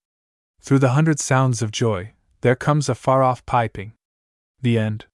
Through 0.60 0.80
the 0.80 0.90
hundred 0.90 1.20
sounds 1.20 1.62
of 1.62 1.70
joy, 1.72 2.12
there 2.42 2.54
comes 2.54 2.90
a 2.90 2.94
far 2.94 3.22
off 3.22 3.46
piping. 3.46 3.94
The 4.60 4.76
end. 4.76 5.06